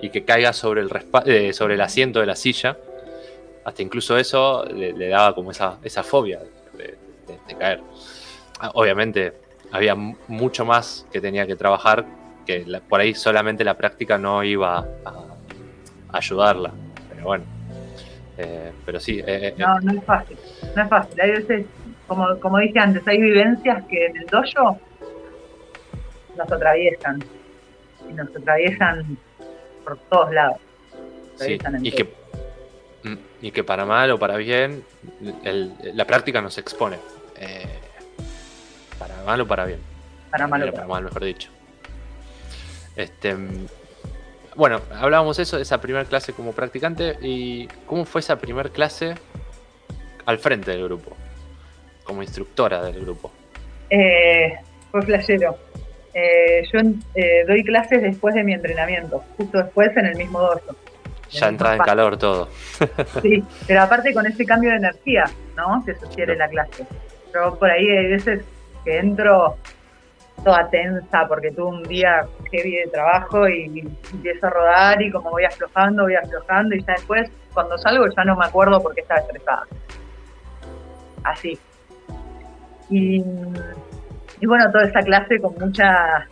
y 0.00 0.10
que 0.10 0.24
caiga 0.24 0.52
sobre 0.52 0.82
el, 0.82 0.90
eh, 1.26 1.52
sobre 1.52 1.74
el 1.74 1.80
asiento 1.80 2.20
de 2.20 2.26
la 2.26 2.36
silla. 2.36 2.76
Hasta 3.64 3.82
incluso 3.82 4.16
eso 4.16 4.64
le, 4.64 5.08
daba 5.08 5.34
como 5.34 5.50
esa, 5.50 5.78
esa 5.82 6.02
fobia 6.02 6.40
de, 6.74 6.96
caer. 7.58 7.80
Ah, 8.60 8.70
obviamente 8.74 9.34
había 9.72 9.94
mucho 9.94 10.64
más 10.64 11.06
que 11.12 11.20
tenía 11.20 11.46
que 11.46 11.56
trabajar, 11.56 12.04
que 12.46 12.64
por 12.88 13.00
ahí 13.00 13.14
solamente 13.14 13.64
la 13.64 13.74
práctica 13.74 14.16
no 14.16 14.42
iba 14.42 14.78
a, 15.04 15.24
ayudarla. 16.12 16.72
Pero 17.10 17.24
bueno, 17.24 17.44
eh, 18.38 18.72
pero 18.86 19.00
sí. 19.00 19.22
Eh, 19.26 19.54
no, 19.58 19.80
no 19.80 19.92
es 19.92 20.04
fácil, 20.04 20.38
no 20.74 20.82
es 20.82 20.88
fácil. 20.88 21.20
Hay 21.20 21.30
veces, 21.32 21.66
como, 22.06 22.38
como 22.40 22.58
dije 22.58 22.78
antes, 22.78 23.06
hay 23.06 23.20
vivencias 23.20 23.84
que 23.86 24.06
en 24.06 24.16
el 24.16 24.26
dojo 24.26 24.78
nos 26.36 26.50
atraviesan 26.50 27.22
y 28.08 28.12
nos 28.14 28.34
atraviesan 28.34 29.18
por 29.88 29.98
todos 30.10 30.32
lados. 30.32 30.58
y, 31.82 31.90
que, 31.92 32.04
mm, 33.04 33.16
y 33.42 33.50
que 33.50 33.64
para 33.64 33.84
mal 33.86 34.10
o 34.10 34.18
para 34.18 34.36
bien, 34.36 34.84
la 35.82 36.04
práctica 36.04 36.40
nos 36.40 36.58
expone. 36.58 36.98
Eh, 37.36 37.78
para 38.98 39.22
mal 39.24 39.40
o 39.40 39.46
para 39.46 39.64
bien. 39.64 39.80
Para 40.30 40.46
mal 40.46 40.68
o 40.68 40.72
para, 40.72 40.86
mal, 40.86 41.04
mejor 41.04 41.24
dicho. 41.24 41.50
Este, 42.96 43.36
bueno, 44.56 44.80
hablábamos 44.92 45.38
eso 45.38 45.56
de 45.56 45.62
esa 45.62 45.80
primera 45.80 46.04
clase 46.04 46.32
como 46.32 46.52
practicante 46.52 47.16
y 47.22 47.68
cómo 47.86 48.04
fue 48.04 48.20
esa 48.20 48.36
primera 48.36 48.68
clase 48.68 49.14
al 50.26 50.38
frente 50.38 50.72
del 50.72 50.84
grupo, 50.84 51.16
como 52.02 52.22
instructora 52.22 52.82
del 52.82 53.00
grupo. 53.00 53.30
Eh, 53.88 54.58
fue 54.90 55.02
flashero. 55.02 55.56
Eh, 56.14 56.62
yo 56.72 56.80
eh, 57.14 57.44
doy 57.46 57.62
clases 57.64 58.02
después 58.02 58.34
de 58.34 58.42
mi 58.44 58.54
entrenamiento, 58.54 59.22
justo 59.36 59.58
después 59.58 59.96
en 59.96 60.06
el 60.06 60.16
mismo 60.16 60.40
dojo. 60.40 60.76
Ya 61.30 61.48
entra 61.48 61.74
en 61.74 61.82
calor 61.82 62.16
todo. 62.16 62.48
sí, 63.22 63.44
pero 63.66 63.82
aparte 63.82 64.14
con 64.14 64.26
ese 64.26 64.44
cambio 64.46 64.70
de 64.70 64.76
energía, 64.76 65.24
¿no? 65.56 65.82
Que 65.84 65.94
sugiere 65.94 66.36
la 66.36 66.48
clase. 66.48 66.86
Yo 67.34 67.58
por 67.58 67.70
ahí 67.70 67.86
hay 67.86 68.08
veces 68.08 68.44
que 68.84 68.98
entro 68.98 69.56
toda 70.42 70.68
tensa 70.70 71.26
porque 71.28 71.50
tuve 71.50 71.66
un 71.66 71.82
día 71.82 72.26
heavy 72.50 72.76
de 72.76 72.86
trabajo 72.86 73.48
y 73.48 73.86
empiezo 74.12 74.46
a 74.46 74.50
rodar 74.50 75.02
y 75.02 75.10
como 75.10 75.30
voy 75.30 75.44
aflojando, 75.44 76.04
voy 76.04 76.14
aflojando 76.14 76.74
y 76.74 76.82
ya 76.82 76.92
después 76.94 77.30
cuando 77.52 77.76
salgo 77.76 78.06
ya 78.08 78.24
no 78.24 78.36
me 78.36 78.46
acuerdo 78.46 78.80
porque 78.80 79.02
estaba 79.02 79.20
estresada. 79.20 79.66
Así. 81.24 81.58
Y 82.88 83.22
y 84.40 84.46
bueno, 84.46 84.70
toda 84.70 84.84
esa 84.84 85.00
clase 85.00 85.40
con 85.40 85.54
mucha, 85.58 86.26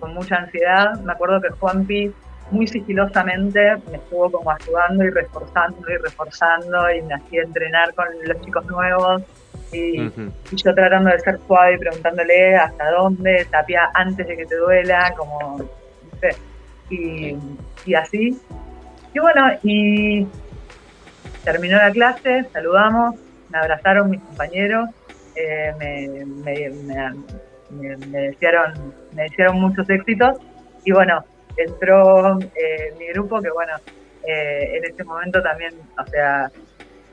con 0.00 0.14
mucha 0.14 0.36
ansiedad. 0.36 0.98
Me 1.00 1.12
acuerdo 1.12 1.40
que 1.40 1.50
Juanpi 1.50 2.12
muy 2.50 2.66
sigilosamente 2.66 3.76
me 3.90 3.98
estuvo 3.98 4.30
como 4.30 4.50
ayudando 4.50 5.04
y 5.04 5.10
reforzando 5.10 5.78
y 5.90 5.96
reforzando 5.96 6.90
y 6.90 7.02
me 7.02 7.14
hacía 7.14 7.42
entrenar 7.42 7.92
con 7.94 8.06
los 8.24 8.40
chicos 8.40 8.64
nuevos 8.66 9.22
y, 9.70 10.10
yo 10.52 10.74
tratando 10.74 11.10
de 11.10 11.20
ser 11.20 11.38
suave 11.46 11.74
y 11.74 11.78
preguntándole 11.78 12.56
hasta 12.56 12.90
dónde, 12.90 13.46
tapia 13.50 13.90
antes 13.92 14.26
de 14.26 14.36
que 14.36 14.46
te 14.46 14.56
duela, 14.56 15.12
como, 15.14 15.58
no 15.58 16.18
sé, 16.20 16.30
y, 16.88 17.36
y 17.84 17.94
así. 17.94 18.40
Y 19.12 19.18
bueno, 19.18 19.46
y 19.62 20.26
terminó 21.44 21.76
la 21.76 21.90
clase, 21.90 22.44
saludamos, 22.50 23.16
me 23.50 23.58
abrazaron 23.58 24.08
mis 24.08 24.20
compañeros 24.20 24.88
eh, 25.38 25.74
me, 25.78 26.08
me, 26.42 27.14
me, 27.70 28.20
desearon, 28.20 28.94
me 29.12 29.28
muchos 29.52 29.88
éxitos 29.88 30.38
y 30.84 30.92
bueno, 30.92 31.24
entró 31.56 32.38
eh, 32.40 32.94
mi 32.98 33.06
grupo 33.08 33.40
que 33.40 33.50
bueno, 33.50 33.74
eh, 34.26 34.76
en 34.76 34.84
ese 34.84 35.04
momento 35.04 35.42
también, 35.42 35.74
o 35.98 36.06
sea, 36.10 36.50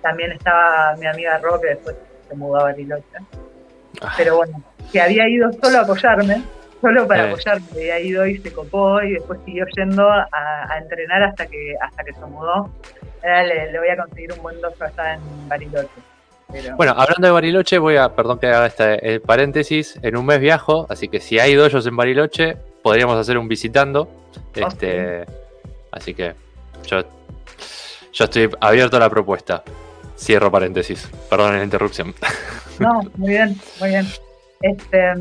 también 0.02 0.32
estaba 0.32 0.96
mi 0.98 1.06
amiga 1.06 1.38
Ro 1.38 1.60
que 1.62 1.70
después 1.70 1.96
se 2.28 2.36
mudó 2.36 2.58
a 2.58 2.64
Bariloche. 2.64 3.06
Ah. 4.02 4.14
Pero 4.18 4.38
bueno, 4.38 4.64
que 4.92 5.02
había 5.02 5.28
ido 5.30 5.52
solo 5.54 5.78
a 5.78 5.82
apoyarme, 5.82 6.44
solo 6.82 7.08
para 7.08 7.30
apoyarme, 7.30 7.68
había 7.72 8.00
ido 8.00 8.26
y 8.26 8.38
se 8.40 8.52
copó 8.52 9.02
y 9.02 9.14
después 9.14 9.40
siguió 9.46 9.66
yendo 9.76 10.10
a, 10.10 10.78
entrenar 10.80 11.24
hasta 11.24 11.46
que 11.46 11.76
hasta 11.80 12.04
que 12.04 12.14
se 12.14 12.26
mudó. 12.26 12.72
le, 13.24 13.72
le 13.72 13.80
voy 13.80 13.90
a 13.90 13.98
conseguir 13.98 14.34
un 14.34 14.42
buen 14.42 14.60
dojo 14.62 14.84
allá 14.84 15.14
en 15.14 15.50
Bariloche. 15.50 16.15
Bueno, 16.78 16.94
hablando 16.98 17.28
de 17.28 17.32
Bariloche, 17.32 17.78
voy 17.78 17.98
a, 17.98 18.16
perdón 18.16 18.40
que 18.40 18.48
haga 18.48 18.68
este 18.68 19.20
paréntesis, 19.20 20.00
en 20.02 20.18
un 20.18 20.26
mes 20.26 20.40
viajo, 20.40 20.88
así 20.90 21.08
que 21.08 21.20
si 21.20 21.40
hay 21.40 21.56
dojos 21.56 21.86
en 21.88 21.96
Bariloche, 21.96 22.58
podríamos 22.82 23.18
hacer 23.18 23.38
un 23.38 23.48
visitando. 23.48 24.10
Este, 24.54 25.26
Así 25.96 26.14
que 26.14 26.34
yo, 26.86 27.02
yo 28.12 28.26
estoy 28.26 28.50
abierto 28.60 28.98
a 28.98 29.00
la 29.00 29.10
propuesta. 29.10 29.64
Cierro 30.18 30.52
paréntesis, 30.52 31.10
perdón 31.30 31.58
la 31.58 31.64
interrupción. 31.64 32.14
No, 32.78 33.02
muy 33.16 33.30
bien, 33.30 33.56
muy 33.80 33.88
bien. 33.88 34.06
Este, 34.62 35.14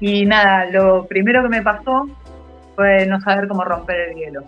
y 0.00 0.24
nada, 0.24 0.64
lo 0.70 1.04
primero 1.04 1.42
que 1.42 1.50
me 1.50 1.60
pasó 1.60 2.08
fue 2.74 3.04
no 3.04 3.20
saber 3.20 3.46
cómo 3.46 3.62
romper 3.62 4.08
el 4.08 4.16
hielo. 4.16 4.44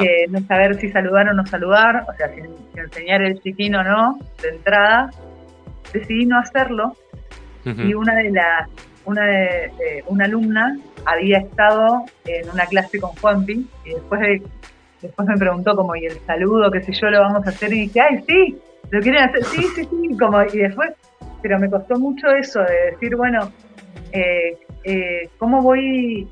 Eh, 0.00 0.26
no 0.28 0.40
saber 0.46 0.80
si 0.80 0.90
saludar 0.90 1.28
o 1.28 1.34
no 1.34 1.46
saludar, 1.46 2.06
o 2.08 2.14
sea, 2.14 2.28
si, 2.34 2.40
enseñar 2.78 3.22
el 3.22 3.40
chiquín 3.40 3.74
o 3.74 3.84
no, 3.84 4.18
de 4.42 4.48
entrada. 4.50 5.10
Decidí 5.92 6.26
no 6.26 6.38
hacerlo 6.38 6.96
y 7.64 7.94
una 7.94 8.14
de 8.16 8.30
las, 8.30 8.68
una 9.04 9.24
de, 9.24 10.04
una 10.06 10.24
alumna 10.24 10.76
había 11.06 11.38
estado 11.38 12.04
en 12.26 12.50
una 12.50 12.66
clase 12.66 13.00
con 13.00 13.10
Juanpi 13.12 13.66
y 13.84 13.90
después 13.90 14.42
después 15.00 15.28
me 15.28 15.36
preguntó 15.36 15.76
como, 15.76 15.94
¿y 15.96 16.06
el 16.06 16.18
saludo, 16.26 16.70
qué 16.70 16.82
sé 16.82 16.92
yo, 16.92 17.10
lo 17.10 17.20
vamos 17.20 17.46
a 17.46 17.50
hacer? 17.50 17.72
Y 17.72 17.80
dije, 17.82 18.00
¡ay, 18.00 18.24
sí! 18.26 18.58
¿Lo 18.90 19.00
quieren 19.00 19.22
hacer? 19.22 19.44
Sí, 19.44 19.62
sí, 19.74 19.84
sí, 19.84 20.16
como, 20.20 20.42
y 20.42 20.58
después, 20.58 20.92
pero 21.42 21.58
me 21.58 21.70
costó 21.70 21.98
mucho 21.98 22.28
eso 22.28 22.60
de 22.60 22.92
decir, 22.92 23.14
bueno, 23.16 23.50
eh, 24.12 24.58
eh, 24.82 25.28
¿cómo 25.38 25.62
voy 25.62 26.28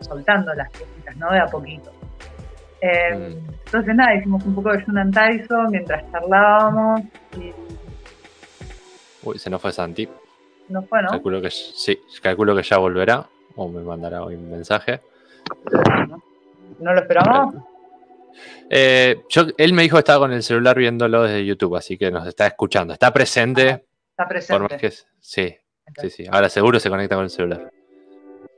soltando 0.00 0.54
las 0.54 0.70
cositas, 0.70 1.16
no? 1.16 1.30
De 1.30 1.40
a 1.40 1.46
poquito. 1.46 1.97
Eh, 2.80 3.14
mm. 3.14 3.48
Entonces 3.66 3.94
nada, 3.94 4.14
hicimos 4.14 4.44
un 4.44 4.54
poco 4.54 4.72
de 4.72 4.82
Junan 4.82 5.10
Tyson 5.10 5.70
mientras 5.70 6.10
charlábamos. 6.10 7.02
Y... 7.36 7.52
Uy, 9.22 9.38
se 9.38 9.50
nos 9.50 9.60
fue 9.60 9.72
Santi. 9.72 10.08
No 10.68 10.82
fue, 10.82 11.02
¿no? 11.02 11.08
Calculo 11.08 11.40
que, 11.40 11.50
sí, 11.50 11.98
calculo 12.22 12.54
que 12.54 12.62
ya 12.62 12.78
volverá 12.78 13.26
o 13.56 13.68
me 13.68 13.80
mandará 13.80 14.22
hoy 14.22 14.34
un 14.34 14.50
mensaje. 14.50 15.00
¿No 16.78 16.94
lo 16.94 17.00
esperamos? 17.00 17.54
Eh, 18.70 19.22
yo, 19.28 19.46
él 19.56 19.72
me 19.72 19.82
dijo 19.82 19.96
que 19.96 20.00
estaba 20.00 20.20
con 20.20 20.32
el 20.32 20.42
celular 20.42 20.78
viéndolo 20.78 21.22
desde 21.22 21.44
YouTube, 21.44 21.76
así 21.76 21.96
que 21.98 22.10
nos 22.10 22.26
está 22.26 22.46
escuchando. 22.46 22.92
Está 22.92 23.12
presente. 23.12 23.86
Está 24.10 24.28
presente. 24.28 24.90
sí, 25.20 25.56
sí, 26.00 26.10
sí. 26.10 26.26
Ahora 26.30 26.48
seguro 26.48 26.78
se 26.78 26.90
conecta 26.90 27.16
con 27.16 27.24
el 27.24 27.30
celular. 27.30 27.70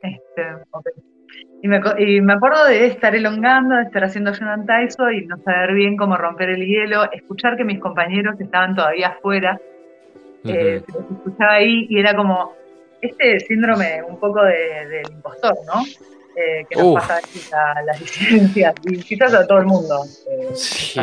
Este, 0.03 0.43
y 1.63 1.69
me, 1.69 1.81
y 1.99 2.21
me 2.21 2.33
acuerdo 2.33 2.65
de 2.67 2.87
estar 2.87 3.15
elongando, 3.15 3.77
de 3.77 3.83
estar 3.83 4.05
haciendo 4.05 4.33
Jonan 4.35 4.67
Tyson 4.67 5.15
y 5.15 5.27
no 5.27 5.37
saber 5.39 5.75
bien 5.75 5.97
cómo 5.97 6.17
romper 6.17 6.51
el 6.51 6.67
hielo, 6.67 7.11
escuchar 7.13 7.57
que 7.57 7.65
mis 7.65 7.79
compañeros 7.79 8.41
estaban 8.41 8.75
todavía 8.75 9.09
afuera, 9.09 9.61
eh, 10.45 10.83
se 10.87 10.99
escuchaba 10.99 11.55
ahí 11.55 11.87
y 11.91 11.99
era 11.99 12.15
como, 12.15 12.55
este 13.01 13.41
síndrome 13.41 14.03
un 14.03 14.19
poco 14.19 14.43
del 14.45 15.03
impostor, 15.11 15.57
¿no? 15.67 15.83
Eh, 16.37 16.65
que 16.69 16.77
nos 16.77 16.95
pasa 16.95 17.21
a 17.77 17.83
las 17.83 17.99
disidencias 18.01 18.75
y 18.85 18.99
quizás 18.99 19.35
a 19.35 19.47
todo 19.47 19.59
el 19.59 19.67
mundo. 19.67 20.05
Eh, 20.29 20.51
sí. 20.55 21.01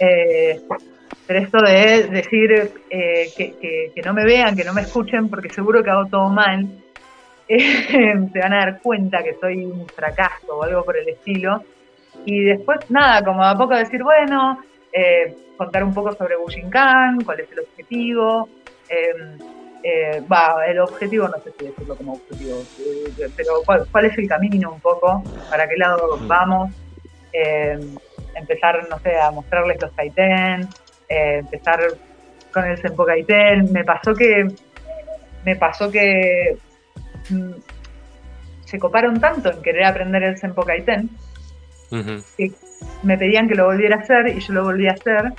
Eh, 0.00 0.60
pero 1.26 1.40
esto 1.40 1.58
de 1.58 2.08
decir 2.08 2.72
que, 2.88 4.02
no 4.04 4.14
me 4.14 4.24
vean, 4.24 4.56
que 4.56 4.64
no 4.64 4.72
me 4.72 4.80
escuchen, 4.80 5.28
porque 5.28 5.50
seguro 5.50 5.82
que 5.82 5.90
hago 5.90 6.06
todo 6.06 6.30
mal, 6.30 6.66
se 8.32 8.38
van 8.40 8.52
a 8.52 8.58
dar 8.58 8.80
cuenta 8.80 9.22
que 9.22 9.34
soy 9.40 9.64
un 9.64 9.86
fracaso 9.88 10.58
o 10.58 10.62
algo 10.62 10.84
por 10.84 10.96
el 10.96 11.08
estilo. 11.08 11.62
Y 12.24 12.44
después, 12.44 12.78
nada, 12.90 13.24
como 13.24 13.42
a 13.42 13.56
poco 13.56 13.74
decir, 13.74 14.02
bueno, 14.02 14.58
contar 15.56 15.84
un 15.84 15.94
poco 15.94 16.12
sobre 16.14 16.36
Bushinkan, 16.36 17.22
cuál 17.22 17.40
es 17.40 17.52
el 17.52 17.60
objetivo. 17.60 18.48
Eh, 19.82 20.22
va, 20.30 20.66
el 20.66 20.80
objetivo, 20.80 21.28
no 21.28 21.38
sé 21.38 21.52
si 21.56 21.66
decirlo 21.66 21.94
como 21.96 22.14
objetivo, 22.14 22.62
eh, 22.80 23.28
pero 23.36 23.62
cuál, 23.64 24.04
es 24.04 24.18
el 24.18 24.28
camino 24.28 24.72
un 24.72 24.80
poco, 24.80 25.22
para 25.48 25.68
qué 25.68 25.76
lado 25.76 26.18
vamos, 26.22 26.72
eh, 27.32 27.78
empezar, 28.34 28.86
no 28.90 28.98
sé, 28.98 29.16
a 29.16 29.30
mostrarles 29.30 29.80
los 29.80 29.92
kaiten, 29.92 30.68
empezar 31.08 31.80
con 32.52 32.64
el 32.64 32.76
Senpo 32.78 33.04
Kaiten, 33.04 33.72
me 33.72 33.84
pasó 33.84 34.14
que, 34.14 34.48
me 35.44 35.54
pasó 35.54 35.90
que 35.90 36.58
se 38.64 38.78
coparon 38.78 39.20
tanto 39.20 39.50
en 39.50 39.62
querer 39.62 39.84
aprender 39.84 40.22
el 40.22 40.36
Senpo 40.36 40.62
Kaiten, 40.62 41.10
que 42.36 42.52
me 43.02 43.16
pedían 43.16 43.48
que 43.48 43.54
lo 43.54 43.66
volviera 43.66 43.96
a 43.96 44.00
hacer 44.00 44.28
y 44.28 44.40
yo 44.40 44.52
lo 44.52 44.64
volví 44.64 44.88
a 44.88 44.92
hacer, 44.92 45.32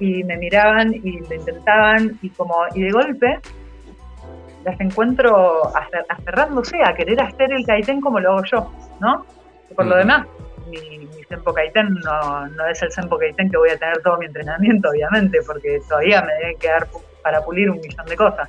y 0.00 0.24
me 0.24 0.36
miraban 0.36 0.94
y 0.94 1.20
lo 1.20 1.34
intentaban, 1.34 2.18
y 2.22 2.30
como, 2.30 2.56
y 2.74 2.82
de 2.82 2.90
golpe 2.90 3.38
las 4.64 4.80
encuentro 4.80 5.72
aferrándose 6.08 6.76
a 6.84 6.94
querer 6.94 7.20
hacer 7.20 7.52
el 7.52 7.66
kaiten 7.66 8.00
como 8.00 8.20
lo 8.20 8.32
hago 8.32 8.44
yo, 8.44 8.72
¿no? 9.00 9.26
Por 9.74 9.86
lo 9.86 9.96
demás, 9.96 10.26
mi, 10.70 10.98
mi 10.98 11.24
Senpo 11.24 11.52
Kaiten 11.52 11.94
no, 11.94 12.46
no, 12.48 12.66
es 12.66 12.82
el 12.82 12.92
Senpo 12.92 13.18
Kaiten 13.18 13.50
que 13.50 13.56
voy 13.56 13.70
a 13.70 13.78
tener 13.78 14.00
todo 14.02 14.18
mi 14.18 14.26
entrenamiento, 14.26 14.90
obviamente, 14.90 15.40
porque 15.46 15.80
todavía 15.88 16.22
me 16.22 16.32
debe 16.34 16.56
quedar 16.56 16.86
para 17.22 17.40
pulir 17.42 17.70
un 17.70 17.80
millón 17.80 18.06
de 18.06 18.16
cosas. 18.16 18.48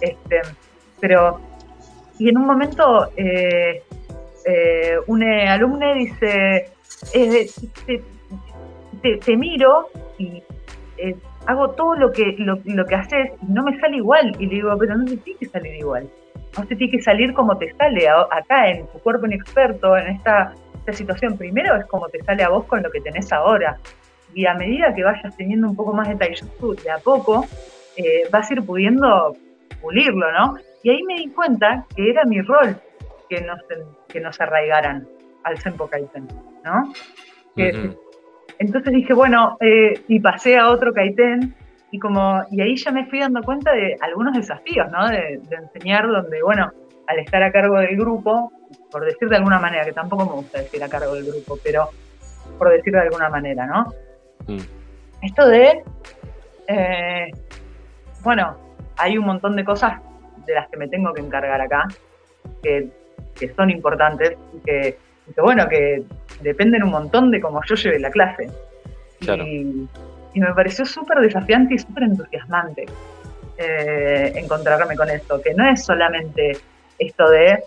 Este, 0.00 0.40
pero, 1.00 1.40
y 2.18 2.28
en 2.28 2.38
un 2.38 2.46
momento, 2.46 3.08
eh, 3.16 3.82
eh, 4.44 4.96
un 5.06 5.22
alumno 5.22 5.94
dice, 5.94 6.70
eh, 7.14 7.50
te, 9.24 9.36
miro 9.36 9.88
y 10.18 10.42
hago 11.46 11.70
todo 11.70 11.96
lo 11.96 12.12
que, 12.12 12.36
lo, 12.38 12.86
que 12.86 12.94
haces 12.94 13.32
y 13.42 13.52
no 13.52 13.64
me 13.64 13.78
sale 13.80 13.96
igual. 13.96 14.36
Y 14.38 14.46
le 14.46 14.54
digo, 14.56 14.76
pero 14.78 14.96
no 14.96 15.04
te 15.04 15.16
tiene 15.16 15.38
que 15.40 15.46
salir 15.46 15.74
igual. 15.74 16.08
No 16.56 16.66
te 16.66 16.76
tiene 16.76 16.92
que 16.92 17.02
salir 17.02 17.32
como 17.32 17.56
te 17.56 17.72
sale 17.74 18.08
acá 18.08 18.70
en 18.70 18.86
tu 18.88 18.98
cuerpo 18.98 19.26
inexperto, 19.26 19.96
en 19.96 20.08
esta, 20.08 20.54
situación. 20.92 21.38
Primero 21.38 21.76
es 21.76 21.86
como 21.86 22.08
te 22.08 22.22
sale 22.24 22.42
a 22.42 22.48
vos 22.48 22.64
con 22.66 22.82
lo 22.82 22.90
que 22.90 23.00
tenés 23.00 23.32
ahora. 23.32 23.78
Y 24.34 24.46
a 24.46 24.54
medida 24.54 24.94
que 24.94 25.04
vayas 25.04 25.36
teniendo 25.36 25.68
un 25.68 25.76
poco 25.76 25.92
más 25.92 26.08
de 26.08 26.16
taijutsu, 26.16 26.74
de 26.74 26.90
a 26.90 26.98
poco, 26.98 27.46
eh, 27.96 28.22
vas 28.30 28.50
a 28.50 28.54
ir 28.54 28.62
pudiendo 28.62 29.36
pulirlo, 29.80 30.32
¿no? 30.32 30.56
Y 30.82 30.90
ahí 30.90 31.02
me 31.04 31.14
di 31.14 31.28
cuenta 31.28 31.86
que 31.94 32.10
era 32.10 32.24
mi 32.24 32.40
rol 32.40 32.76
que 33.28 33.40
nos, 33.40 33.60
que 34.08 34.20
nos 34.20 34.40
arraigaran 34.40 35.06
al 35.44 35.58
Senpo 35.58 35.86
Kaiten, 35.88 36.28
¿no? 36.64 36.92
Que 37.56 37.96
entonces 38.58 38.92
dije, 38.92 39.12
bueno, 39.12 39.56
eh, 39.60 40.00
y 40.08 40.20
pasé 40.20 40.56
a 40.56 40.70
otro 40.70 40.92
Kaiten, 40.92 41.54
y 41.90 41.98
como, 41.98 42.42
y 42.50 42.60
ahí 42.60 42.76
ya 42.76 42.90
me 42.90 43.06
fui 43.06 43.20
dando 43.20 43.42
cuenta 43.42 43.72
de 43.72 43.96
algunos 44.00 44.34
desafíos, 44.34 44.90
¿no? 44.90 45.08
De, 45.08 45.40
enseñar 45.50 46.06
donde, 46.08 46.42
bueno, 46.42 46.70
al 47.06 47.18
estar 47.18 47.42
a 47.42 47.52
cargo 47.52 47.78
del 47.80 47.96
grupo, 47.96 48.52
por 48.90 49.04
decir 49.04 49.28
de 49.28 49.36
alguna 49.36 49.58
manera, 49.58 49.84
que 49.84 49.92
tampoco 49.92 50.24
me 50.24 50.32
gusta 50.32 50.60
decir 50.60 50.82
a 50.82 50.88
cargo 50.88 51.14
del 51.14 51.26
grupo, 51.26 51.58
pero 51.62 51.90
por 52.58 52.70
decir 52.70 52.92
de 52.92 53.00
alguna 53.00 53.28
manera, 53.28 53.66
¿no? 53.66 53.92
Mm. 54.46 54.60
Esto 55.22 55.46
de, 55.48 55.82
eh, 56.68 57.30
bueno, 58.22 58.56
hay 58.96 59.18
un 59.18 59.26
montón 59.26 59.56
de 59.56 59.64
cosas 59.64 60.00
de 60.46 60.54
las 60.54 60.68
que 60.68 60.76
me 60.76 60.88
tengo 60.88 61.12
que 61.12 61.20
encargar 61.20 61.60
acá, 61.60 61.88
que, 62.62 62.88
que 63.34 63.52
son 63.54 63.70
importantes 63.70 64.36
y 64.54 64.60
que 64.60 64.98
que 65.34 65.40
bueno, 65.40 65.68
que 65.68 66.02
dependen 66.40 66.82
un 66.82 66.90
montón 66.90 67.30
de 67.30 67.40
cómo 67.40 67.60
yo 67.66 67.74
lleve 67.74 67.98
la 67.98 68.10
clase. 68.10 68.50
Y, 69.20 69.88
me 70.34 70.54
pareció 70.54 70.86
súper 70.86 71.18
desafiante 71.18 71.74
y 71.74 71.78
súper 71.78 72.04
entusiasmante 72.04 72.86
eh, 73.58 74.32
encontrarme 74.34 74.96
con 74.96 75.10
esto, 75.10 75.42
que 75.42 75.52
no 75.52 75.68
es 75.68 75.84
solamente 75.84 76.56
esto 76.98 77.28
de 77.28 77.62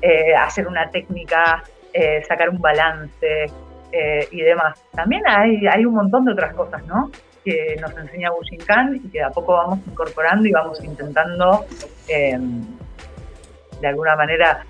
eh, 0.00 0.34
hacer 0.36 0.68
una 0.68 0.88
técnica, 0.90 1.64
eh, 1.92 2.22
sacar 2.26 2.50
un 2.50 2.60
balance 2.60 3.46
y 4.30 4.40
demás. 4.40 4.82
También 4.92 5.22
hay, 5.26 5.66
hay 5.68 5.84
un 5.84 5.94
montón 5.94 6.24
de 6.24 6.32
otras 6.32 6.52
cosas, 6.54 6.84
¿no? 6.86 7.12
Que 7.44 7.76
nos 7.80 7.96
enseña 7.96 8.30
Bushinkan 8.30 8.96
y 8.96 9.08
que 9.10 9.22
a 9.22 9.30
poco 9.30 9.52
vamos 9.52 9.80
incorporando 9.86 10.48
y 10.48 10.52
vamos 10.52 10.82
intentando 10.82 11.66
de 12.06 13.86
alguna 13.86 14.16
manera 14.16 14.64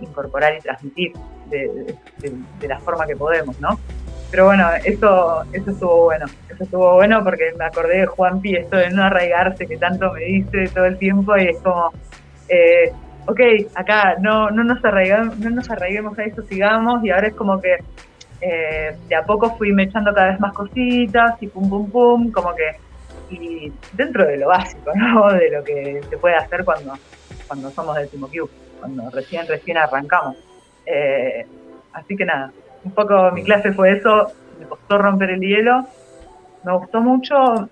incorporar 0.00 0.56
y 0.56 0.60
transmitir 0.60 1.12
de, 1.48 1.94
la 2.68 2.78
forma 2.80 3.06
que 3.06 3.16
podemos, 3.16 3.60
¿no? 3.60 3.78
Pero 4.30 4.46
bueno, 4.46 4.68
eso, 4.84 5.44
eso 5.52 5.70
estuvo 5.70 6.04
bueno, 6.04 6.26
eso 6.52 6.64
estuvo 6.64 6.94
bueno 6.94 7.22
porque 7.22 7.54
me 7.56 7.66
acordé 7.66 7.98
de 7.98 8.06
Juanpi, 8.06 8.56
esto 8.56 8.76
de 8.76 8.90
no 8.90 9.04
arraigarse 9.04 9.66
que 9.66 9.76
tanto 9.76 10.12
me 10.12 10.24
dice 10.24 10.68
todo 10.74 10.86
el 10.86 10.98
tiempo 10.98 11.36
y 11.36 11.48
es 11.48 11.58
como, 11.58 11.92
eh, 12.48 12.92
ok, 13.26 13.40
acá 13.76 14.16
no, 14.20 14.50
no, 14.50 14.64
nos 14.64 14.84
arraigamos, 14.84 15.38
no 15.38 15.50
nos 15.50 15.70
arraiguemos 15.70 16.18
a 16.18 16.24
eso, 16.24 16.42
sigamos 16.42 17.04
y 17.04 17.10
ahora 17.10 17.28
es 17.28 17.34
como 17.34 17.60
que 17.60 17.76
eh, 18.46 18.94
de 19.08 19.14
a 19.14 19.24
poco 19.24 19.56
fui 19.56 19.72
me 19.72 19.84
echando 19.84 20.12
cada 20.12 20.32
vez 20.32 20.40
más 20.40 20.52
cositas 20.52 21.42
y 21.42 21.46
pum, 21.46 21.66
pum, 21.70 21.90
pum, 21.90 22.30
como 22.30 22.54
que, 22.54 22.76
y 23.30 23.72
dentro 23.94 24.26
de 24.26 24.36
lo 24.36 24.48
básico, 24.48 24.92
¿no? 24.94 25.32
De 25.32 25.50
lo 25.50 25.64
que 25.64 26.02
se 26.10 26.18
puede 26.18 26.34
hacer 26.36 26.62
cuando, 26.62 26.92
cuando 27.46 27.70
somos 27.70 27.96
del 27.96 28.08
Timo 28.10 28.28
cuando 28.78 29.08
recién, 29.08 29.48
recién 29.48 29.78
arrancamos. 29.78 30.36
Eh, 30.84 31.46
así 31.94 32.16
que 32.16 32.26
nada, 32.26 32.52
un 32.84 32.92
poco 32.92 33.30
mi 33.32 33.42
clase 33.44 33.72
fue 33.72 33.92
eso, 33.92 34.30
me 34.60 34.66
costó 34.66 34.98
romper 34.98 35.30
el 35.30 35.40
hielo, 35.40 35.86
me 36.64 36.76
gustó 36.76 37.00
mucho. 37.00 37.70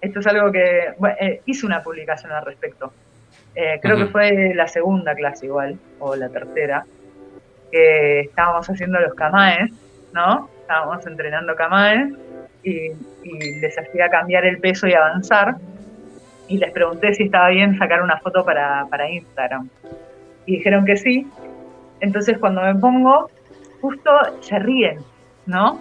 Esto 0.00 0.20
es 0.20 0.26
algo 0.26 0.50
que 0.50 0.92
eh, 1.20 1.40
hice 1.46 1.66
una 1.66 1.84
publicación 1.84 2.32
al 2.32 2.44
respecto. 2.44 2.92
Eh, 3.54 3.78
creo 3.80 3.96
que 3.96 4.06
fue 4.06 4.54
la 4.56 4.66
segunda 4.66 5.14
clase 5.14 5.46
igual, 5.46 5.78
o 6.00 6.16
la 6.16 6.28
tercera, 6.28 6.84
que 7.76 8.20
estábamos 8.20 8.68
haciendo 8.68 8.98
los 9.00 9.14
kamaes, 9.14 9.70
¿no? 10.12 10.48
Estábamos 10.62 11.06
entrenando 11.06 11.54
kamaes 11.54 12.12
y, 12.62 12.90
y 13.22 13.60
les 13.60 13.78
hacía 13.78 14.08
cambiar 14.08 14.46
el 14.46 14.58
peso 14.58 14.86
y 14.86 14.94
avanzar. 14.94 15.56
Y 16.48 16.58
les 16.58 16.72
pregunté 16.72 17.12
si 17.14 17.24
estaba 17.24 17.50
bien 17.50 17.76
sacar 17.76 18.02
una 18.02 18.18
foto 18.18 18.44
para, 18.44 18.86
para 18.88 19.10
Instagram 19.10 19.68
y 20.46 20.56
dijeron 20.56 20.84
que 20.84 20.96
sí. 20.96 21.26
Entonces 22.00 22.38
cuando 22.38 22.62
me 22.62 22.74
pongo, 22.76 23.28
justo 23.80 24.10
se 24.40 24.58
ríen, 24.58 25.00
¿no? 25.44 25.78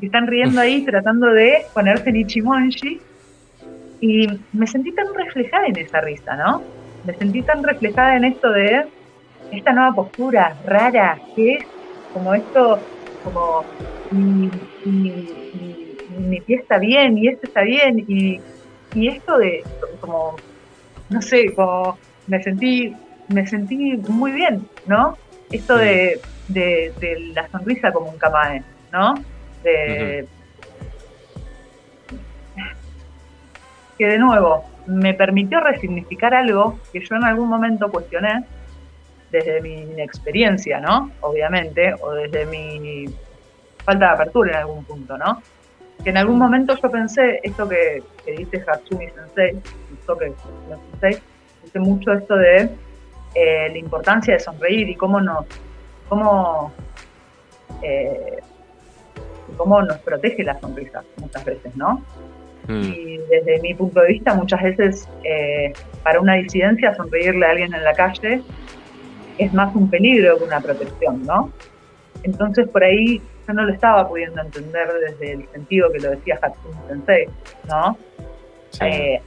Y 0.00 0.06
están 0.06 0.26
riendo 0.26 0.60
ahí 0.60 0.84
tratando 0.84 1.28
de 1.28 1.66
ponerse 1.74 2.10
en 2.10 2.16
Ichimonji. 2.16 3.00
Y 4.00 4.26
me 4.52 4.66
sentí 4.66 4.90
tan 4.92 5.14
reflejada 5.14 5.66
en 5.66 5.78
esa 5.78 6.00
risa, 6.00 6.34
¿no? 6.36 6.62
Me 7.04 7.14
sentí 7.14 7.42
tan 7.42 7.62
reflejada 7.62 8.16
en 8.16 8.24
esto 8.24 8.50
de 8.50 8.84
esta 9.52 9.72
nueva 9.72 9.94
postura 9.94 10.56
rara, 10.64 11.20
que 11.34 11.54
es 11.54 11.66
como 12.12 12.34
esto, 12.34 12.86
como 13.22 13.64
mi, 14.10 14.50
mi, 14.84 16.40
pie 16.40 16.56
está 16.56 16.78
bien 16.78 17.16
y 17.18 17.28
esto 17.28 17.46
está 17.46 17.62
bien. 17.62 18.04
Y, 18.08 18.40
y 18.94 19.08
esto 19.08 19.38
de, 19.38 19.62
como, 20.00 20.38
no 21.08 21.22
sé, 21.22 21.54
como 21.54 21.98
me 22.26 22.42
sentí 22.42 22.94
me 23.28 23.46
sentí 23.46 23.96
muy 24.08 24.32
bien, 24.32 24.68
¿no? 24.86 25.16
Esto 25.50 25.76
de, 25.76 26.20
la 27.34 27.48
sonrisa 27.48 27.92
como 27.92 28.10
un 28.10 28.18
kamae, 28.18 28.62
¿no? 28.92 29.14
De, 29.62 30.26
Que 33.98 34.06
de 34.06 34.18
nuevo 34.18 34.64
me 34.86 35.14
permitió 35.14 35.60
resignificar 35.60 36.34
algo 36.34 36.78
que 36.92 37.00
yo 37.00 37.16
en 37.16 37.24
algún 37.24 37.48
momento 37.48 37.90
cuestioné 37.90 38.44
desde 39.32 39.60
mi 39.62 39.80
inexperiencia, 39.80 40.78
¿no? 40.78 41.10
Obviamente, 41.22 41.94
o 42.00 42.12
desde 42.12 42.44
mi 42.46 43.06
falta 43.84 44.06
de 44.06 44.12
apertura 44.12 44.50
en 44.52 44.56
algún 44.58 44.84
punto, 44.84 45.16
¿no? 45.18 45.42
Que 46.04 46.10
en 46.10 46.18
algún 46.18 46.38
momento 46.38 46.76
yo 46.80 46.90
pensé, 46.90 47.40
esto 47.42 47.68
que, 47.68 48.02
dice 48.26 48.62
Hatsumi 48.66 49.08
Sensei, 49.08 49.56
que 50.18 50.32
Sensei, 50.90 51.22
dice 51.64 51.78
mucho 51.80 52.12
esto 52.12 52.36
de 52.36 52.68
eh, 53.34 53.68
la 53.70 53.78
importancia 53.78 54.34
de 54.34 54.40
sonreír 54.40 54.90
y 54.90 54.94
cómo 54.96 55.20
nos, 55.20 55.46
cómo, 56.08 56.72
eh, 57.82 58.38
cómo 59.56 59.80
nos 59.82 59.98
protege 59.98 60.44
la 60.44 60.60
sonrisa 60.60 61.02
muchas 61.16 61.44
veces, 61.44 61.74
¿no? 61.74 62.04
Mm. 62.68 62.82
Y 62.82 63.18
desde 63.30 63.60
mi 63.62 63.74
punto 63.74 64.00
de 64.00 64.08
vista, 64.08 64.34
muchas 64.34 64.62
veces 64.62 65.08
eh, 65.24 65.72
para 66.02 66.20
una 66.20 66.34
disidencia 66.34 66.94
sonreírle 66.94 67.46
a 67.46 67.50
alguien 67.50 67.72
en 67.72 67.82
la 67.82 67.94
calle 67.94 68.42
es 69.38 69.52
más 69.52 69.74
un 69.74 69.88
peligro 69.90 70.38
que 70.38 70.44
una 70.44 70.60
protección, 70.60 71.24
¿no? 71.24 71.50
Entonces 72.22 72.68
por 72.68 72.84
ahí 72.84 73.20
yo 73.46 73.54
no 73.54 73.64
lo 73.64 73.72
estaba 73.72 74.08
pudiendo 74.08 74.40
entender 74.40 74.88
desde 75.00 75.32
el 75.32 75.48
sentido 75.48 75.90
que 75.92 76.00
lo 76.00 76.10
decía 76.10 76.38
Hatsune 76.40 76.76
Sensei, 76.88 77.26
¿no? 77.68 77.96
Eh, 78.80 79.20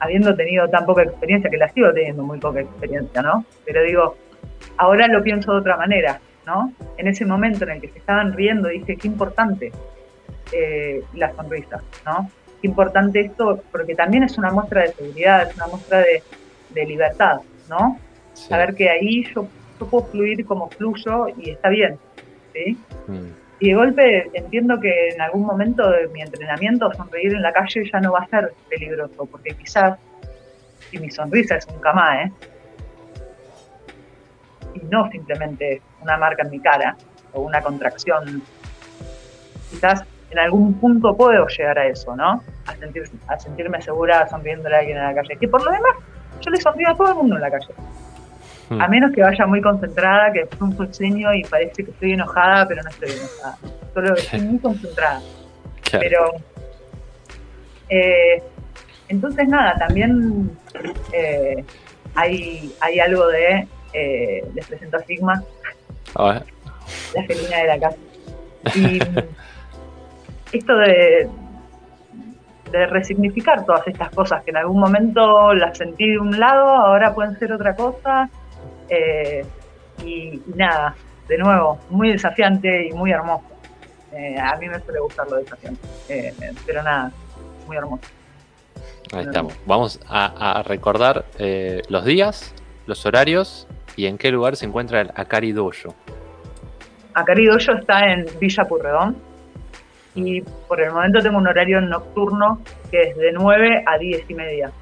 habiendo 0.00 0.34
tenido 0.34 0.68
tan 0.68 0.86
poca 0.86 1.02
experiencia, 1.02 1.50
que 1.50 1.56
la 1.56 1.68
sigo 1.70 1.92
teniendo 1.92 2.22
muy 2.22 2.38
poca 2.38 2.60
experiencia, 2.60 3.22
¿no? 3.22 3.44
Pero 3.64 3.82
digo, 3.82 4.16
ahora 4.76 5.08
lo 5.08 5.22
pienso 5.22 5.52
de 5.52 5.58
otra 5.58 5.76
manera, 5.76 6.20
¿no? 6.46 6.72
En 6.96 7.08
ese 7.08 7.24
momento 7.24 7.64
en 7.64 7.70
el 7.70 7.80
que 7.80 7.88
se 7.88 7.98
estaban 7.98 8.32
riendo, 8.32 8.68
dije, 8.68 8.96
qué 8.96 9.08
importante 9.08 9.72
eh, 10.52 11.02
la 11.14 11.34
sonrisa, 11.34 11.82
¿no? 12.04 12.30
Qué 12.60 12.68
importante 12.68 13.20
esto, 13.20 13.62
porque 13.72 13.94
también 13.94 14.22
es 14.22 14.38
una 14.38 14.50
muestra 14.50 14.82
de 14.82 14.92
seguridad, 14.92 15.48
es 15.48 15.56
una 15.56 15.66
muestra 15.66 15.98
de, 15.98 16.22
libertad, 16.86 17.40
¿no? 17.70 17.98
Saber 18.36 18.74
que 18.74 18.88
ahí 18.88 19.24
yo, 19.34 19.48
puedo 19.78 20.04
fluir 20.06 20.44
como 20.46 20.68
fluyo 20.70 21.28
y 21.36 21.50
está 21.50 21.68
bien, 21.70 21.98
¿sí? 22.52 22.78
Mm. 23.08 23.28
Y 23.58 23.70
de 23.70 23.74
golpe 23.74 24.30
entiendo 24.34 24.78
que 24.78 25.08
en 25.08 25.20
algún 25.20 25.42
momento 25.42 25.90
de 25.90 26.08
mi 26.08 26.20
entrenamiento 26.20 26.92
sonreír 26.92 27.34
en 27.34 27.42
la 27.42 27.52
calle 27.52 27.88
ya 27.90 28.00
no 28.00 28.12
va 28.12 28.20
a 28.20 28.28
ser 28.28 28.52
peligroso, 28.68 29.26
porque 29.26 29.54
quizás, 29.54 29.98
si 30.90 30.98
mi 30.98 31.10
sonrisa 31.10 31.56
es 31.56 31.66
un 31.66 31.80
camá, 31.80 32.22
¿eh? 32.22 32.32
y 34.74 34.80
no 34.90 35.10
simplemente 35.10 35.80
una 36.02 36.18
marca 36.18 36.42
en 36.42 36.50
mi 36.50 36.60
cara 36.60 36.96
o 37.32 37.40
una 37.40 37.62
contracción, 37.62 38.42
quizás 39.70 40.04
en 40.30 40.38
algún 40.38 40.74
punto 40.74 41.16
puedo 41.16 41.46
llegar 41.46 41.78
a 41.78 41.86
eso, 41.86 42.14
¿no? 42.14 42.42
A, 42.66 42.76
sentir, 42.76 43.04
a 43.28 43.38
sentirme 43.38 43.80
segura 43.80 44.28
sonriéndole 44.28 44.76
a 44.76 44.78
alguien 44.80 44.98
en 44.98 45.04
la 45.04 45.14
calle. 45.14 45.36
Que 45.38 45.48
por 45.48 45.64
lo 45.64 45.70
demás, 45.70 45.92
yo 46.40 46.50
le 46.50 46.60
sonrío 46.60 46.90
a 46.90 46.94
todo 46.94 47.08
el 47.08 47.14
mundo 47.14 47.36
en 47.36 47.42
la 47.42 47.50
calle. 47.50 47.68
Hmm. 48.68 48.80
A 48.80 48.88
menos 48.88 49.12
que 49.12 49.22
vaya 49.22 49.46
muy 49.46 49.60
concentrada, 49.60 50.32
que 50.32 50.40
es 50.40 50.60
un 50.60 50.92
sueño 50.92 51.32
y 51.34 51.44
parece 51.44 51.84
que 51.84 51.90
estoy 51.90 52.12
enojada, 52.12 52.66
pero 52.66 52.82
no 52.82 52.90
estoy 52.90 53.10
enojada. 53.10 53.58
Solo 53.94 54.14
estoy 54.14 54.40
muy 54.40 54.58
concentrada. 54.58 55.20
Pero. 55.92 56.32
Eh, 57.88 58.42
entonces, 59.08 59.46
nada, 59.46 59.76
también 59.78 60.50
eh, 61.12 61.64
hay, 62.14 62.74
hay 62.80 62.98
algo 62.98 63.28
de. 63.28 63.68
Eh, 63.92 64.44
les 64.52 64.66
presento 64.66 64.96
a 64.96 65.00
Sigma, 65.04 65.42
la 66.16 67.24
felina 67.26 67.58
de 67.58 67.66
la 67.66 67.78
casa. 67.78 67.96
Y 68.74 68.98
esto 70.52 70.76
de, 70.76 71.28
de 72.72 72.86
resignificar 72.86 73.64
todas 73.64 73.86
estas 73.86 74.10
cosas 74.10 74.42
que 74.42 74.50
en 74.50 74.56
algún 74.56 74.80
momento 74.80 75.54
las 75.54 75.78
sentí 75.78 76.10
de 76.10 76.18
un 76.18 76.38
lado, 76.38 76.68
ahora 76.68 77.14
pueden 77.14 77.38
ser 77.38 77.52
otra 77.52 77.76
cosa. 77.76 78.28
Eh, 78.88 79.44
y, 80.04 80.40
nada, 80.54 80.94
de 81.28 81.38
nuevo, 81.38 81.78
muy 81.90 82.12
desafiante 82.12 82.88
y 82.88 82.92
muy 82.92 83.12
hermoso. 83.12 83.44
Eh, 84.12 84.38
a 84.38 84.56
mí 84.56 84.68
me 84.68 84.80
suele 84.80 85.00
gustar 85.00 85.28
lo 85.28 85.36
desafiante, 85.36 85.80
eh, 86.08 86.32
pero 86.64 86.82
nada, 86.82 87.12
muy 87.66 87.76
hermoso. 87.76 88.04
Ahí 89.12 89.24
estamos. 89.24 89.54
Vamos 89.66 90.00
a, 90.08 90.62
recordar 90.66 91.24
los 91.88 92.04
días, 92.04 92.54
los 92.86 93.06
horarios 93.06 93.68
y 93.94 94.06
en 94.06 94.18
qué 94.18 94.30
lugar 94.30 94.56
se 94.56 94.66
encuentra 94.66 95.00
el 95.00 95.10
Akari 95.14 95.52
Dojo. 95.52 95.94
Akari 97.14 97.46
Dojo 97.46 97.72
está 97.72 98.12
en 98.12 98.26
Villa 98.40 98.64
Purredón, 98.64 99.16
y 100.16 100.40
por 100.40 100.80
el 100.80 100.92
momento 100.92 101.20
tengo 101.20 101.36
un 101.36 101.46
horario 101.46 101.80
nocturno 101.80 102.60
que 102.90 103.02
es 103.02 103.16
de 103.16 103.32
9 103.32 103.84
a 103.86 103.98
10 103.98 104.30
y 104.30 104.34
media. 104.34 104.72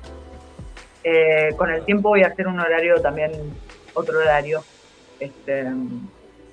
Eh, 1.02 1.50
con 1.56 1.70
el 1.70 1.84
tiempo 1.84 2.10
voy 2.10 2.22
a 2.22 2.28
hacer 2.28 2.46
un 2.46 2.58
horario 2.60 3.00
también, 3.02 3.32
otro 3.94 4.18
horario, 4.18 4.62
este, 5.18 5.66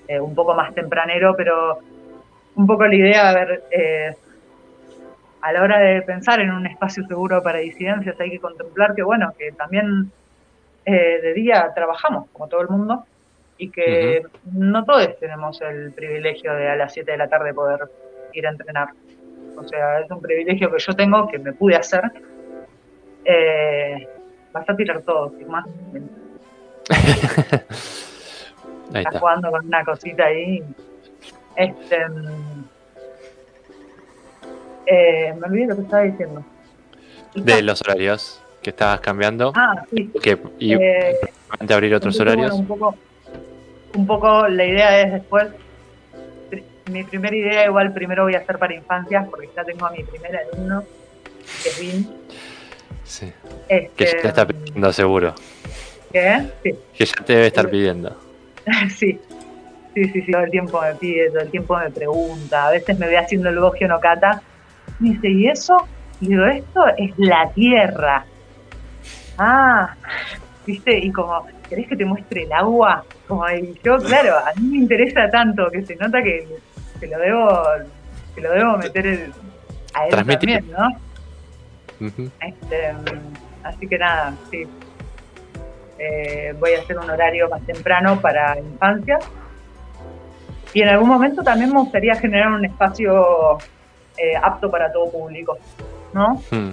eh, 0.08 0.20
un 0.20 0.34
poco 0.36 0.54
más 0.54 0.74
tempranero, 0.74 1.36
pero 1.36 1.80
un 2.56 2.68
poco 2.68 2.86
la 2.86 2.96
idea, 2.96 3.30
a 3.30 3.34
ver, 3.34 3.64
eh, 3.72 4.16
a 5.42 5.52
la 5.52 5.64
hora 5.64 5.80
de 5.80 6.02
pensar 6.04 6.40
en 6.40 6.52
un 6.52 6.68
espacio 6.68 7.06
seguro 7.08 7.42
para 7.42 7.60
disidencias 7.60 8.20
hay 8.20 8.32
que 8.32 8.40
contemplar 8.40 8.94
que, 8.96 9.04
bueno, 9.04 9.34
que 9.38 9.52
también 9.52 10.12
de 10.84 11.34
día 11.34 11.72
trabajamos, 11.76 12.28
como 12.32 12.48
todo 12.48 12.62
el 12.62 12.70
mundo, 12.70 13.06
y 13.62 13.70
que 13.70 14.24
no 14.52 14.84
todos 14.84 15.20
tenemos 15.20 15.62
el 15.62 15.92
privilegio 15.92 16.52
de 16.56 16.68
a 16.68 16.76
las 16.76 16.94
7 16.94 17.12
de 17.12 17.18
la 17.18 17.28
tarde 17.28 17.54
poder 17.54 17.82
ir 18.34 18.48
a 18.48 18.50
entrenar. 18.50 18.90
O 19.56 19.64
sea, 19.68 20.00
es 20.00 20.10
un 20.10 20.20
privilegio 20.20 20.72
que 20.72 20.80
yo 20.80 20.96
tengo, 20.96 21.28
que 21.28 21.38
me 21.38 21.54
pude 21.54 21.76
hacer. 21.76 22.12
Eh, 23.24 24.08
vas 24.52 24.68
a 24.68 24.76
tirar 24.76 25.02
todo, 25.02 25.32
sin 25.38 25.48
más. 25.48 25.66
ahí 28.94 29.04
está. 29.04 29.20
jugando 29.20 29.52
con 29.52 29.66
una 29.66 29.84
cosita 29.84 30.26
ahí. 30.26 30.64
Este, 31.56 31.98
eh, 34.86 35.34
me 35.40 35.48
olvidé 35.48 35.68
lo 35.68 35.76
que 35.76 35.82
estaba 35.82 36.04
diciendo. 36.04 36.44
De 37.36 37.62
los 37.62 37.82
horarios 37.82 38.42
que 38.62 38.72
estabas 38.72 39.00
cambiando. 39.00 39.54
Ah, 39.56 39.84
sí. 39.94 40.12
y 40.60 40.74
eh, 40.74 41.16
abrir 41.70 41.96
otros 41.96 42.20
horarios. 42.20 42.54
un, 42.54 42.68
poco, 42.68 42.96
un 43.96 44.08
poco 44.08 44.48
la 44.48 44.66
idea 44.66 45.02
es 45.02 45.14
después 45.14 45.48
mi 46.90 47.04
primera 47.04 47.36
idea 47.36 47.66
igual 47.66 47.94
primero 47.94 48.24
voy 48.24 48.36
a 48.36 48.40
hacer 48.40 48.58
para 48.58 48.74
infancias 48.74 49.28
porque 49.30 49.50
ya 49.56 49.64
tengo 49.64 49.86
a 49.86 49.92
mi 49.92 50.04
primer 50.04 50.36
alumno, 50.36 50.84
que 51.64 51.70
es 51.70 51.80
Vin. 51.80 52.10
Sí. 53.04 53.32
que 53.68 54.06
ya 54.06 54.22
te 54.22 54.28
está 54.28 54.46
pidiendo 54.46 54.92
seguro. 54.94 55.36
¿Qué? 56.12 56.50
Sí. 56.64 56.76
Que 56.98 57.06
ya 57.06 57.14
te 57.26 57.34
debe 57.34 57.48
estar 57.48 57.70
pidiendo. 57.70 58.16
sí. 58.90 59.20
Sí, 59.94 60.06
sí, 60.06 60.22
sí, 60.22 60.32
todo 60.32 60.44
el 60.44 60.52
tiempo 60.52 60.82
me 60.82 60.96
pide, 60.96 61.30
todo 61.30 61.42
el 61.42 61.52
tiempo 61.52 61.78
me 61.78 61.90
pregunta. 61.90 62.68
A 62.68 62.72
veces 62.72 62.98
me 62.98 63.08
ve 63.08 63.18
haciendo 63.18 63.50
el 63.50 63.60
bogio 63.60 63.88
no 63.88 64.00
cata. 64.00 64.42
Y 65.00 65.14
dice, 65.14 65.30
¿y 65.30 65.48
eso? 65.48 65.86
Y 66.22 66.30
digo, 66.30 66.46
esto 66.46 66.86
es 66.98 67.12
la 67.18 67.50
tierra. 67.54 68.26
Ah, 69.38 69.96
¿viste? 70.66 70.98
Y 70.98 71.12
como, 71.12 71.46
¿querés 71.68 71.88
que 71.88 71.96
te 71.96 72.06
muestre 72.06 72.44
el 72.44 72.54
agua? 72.54 73.04
Como, 73.28 73.50
y 73.50 73.78
yo, 73.84 73.98
claro, 73.98 74.38
a 74.38 74.54
mí 74.60 74.68
me 74.70 74.78
interesa 74.78 75.30
tanto 75.30 75.70
que 75.72 75.86
se 75.86 75.96
nota 75.96 76.24
que 76.24 76.48
que 77.02 77.08
lo 77.08 77.18
debo, 77.18 77.64
que 78.36 78.42
lo 78.42 78.52
debo 78.52 78.78
meter 78.78 79.32
a 79.94 80.08
él 80.08 80.12
también, 80.12 80.72
¿no? 80.72 80.90
este, 82.40 82.94
así 83.64 83.88
que 83.88 83.98
nada, 83.98 84.36
sí. 84.50 84.68
Eh, 86.04 86.56
voy 86.58 86.74
a 86.74 86.80
hacer 86.80 86.98
un 86.98 87.08
horario 87.08 87.48
más 87.48 87.62
temprano 87.62 88.20
para 88.20 88.58
infancia. 88.58 89.20
Y 90.74 90.82
en 90.82 90.90
algún 90.90 91.08
momento 91.08 91.44
también 91.44 91.72
me 91.72 91.80
gustaría 91.80 92.16
generar 92.16 92.52
un 92.52 92.66
espacio 92.66 93.60
eh, 94.18 94.36
apto 94.42 94.72
para 94.72 94.92
todo 94.92 95.12
público, 95.12 95.60
¿no? 96.12 96.42
Hmm. 96.50 96.72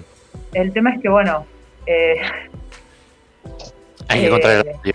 El 0.54 0.72
tema 0.72 0.94
es 0.94 1.02
que, 1.02 1.10
bueno... 1.10 1.44
Eh, 1.84 2.16
Hay 4.08 4.20
que 4.20 4.26
encontrar 4.28 4.52
el 4.54 4.60
horario. 4.60 4.92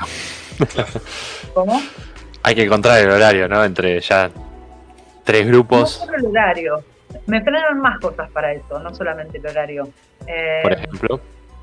¿Cómo? 1.53 1.81
Hay 2.41 2.55
que 2.55 2.63
encontrar 2.63 2.99
el 3.01 3.11
horario, 3.11 3.47
¿no? 3.47 3.63
Entre 3.63 3.99
ya 3.99 4.31
tres 5.23 5.45
grupos. 5.45 5.99
No 5.99 6.05
solo 6.07 6.17
el 6.17 6.25
horario. 6.25 6.83
Me 7.27 7.39
frenan 7.41 7.79
más 7.79 7.99
cosas 7.99 8.31
para 8.31 8.51
eso, 8.51 8.79
no 8.79 8.95
solamente 8.95 9.37
el 9.37 9.45
horario. 9.45 9.89
Eh, 10.25 10.61
Por 10.63 10.73
ejemplo, 10.73 11.19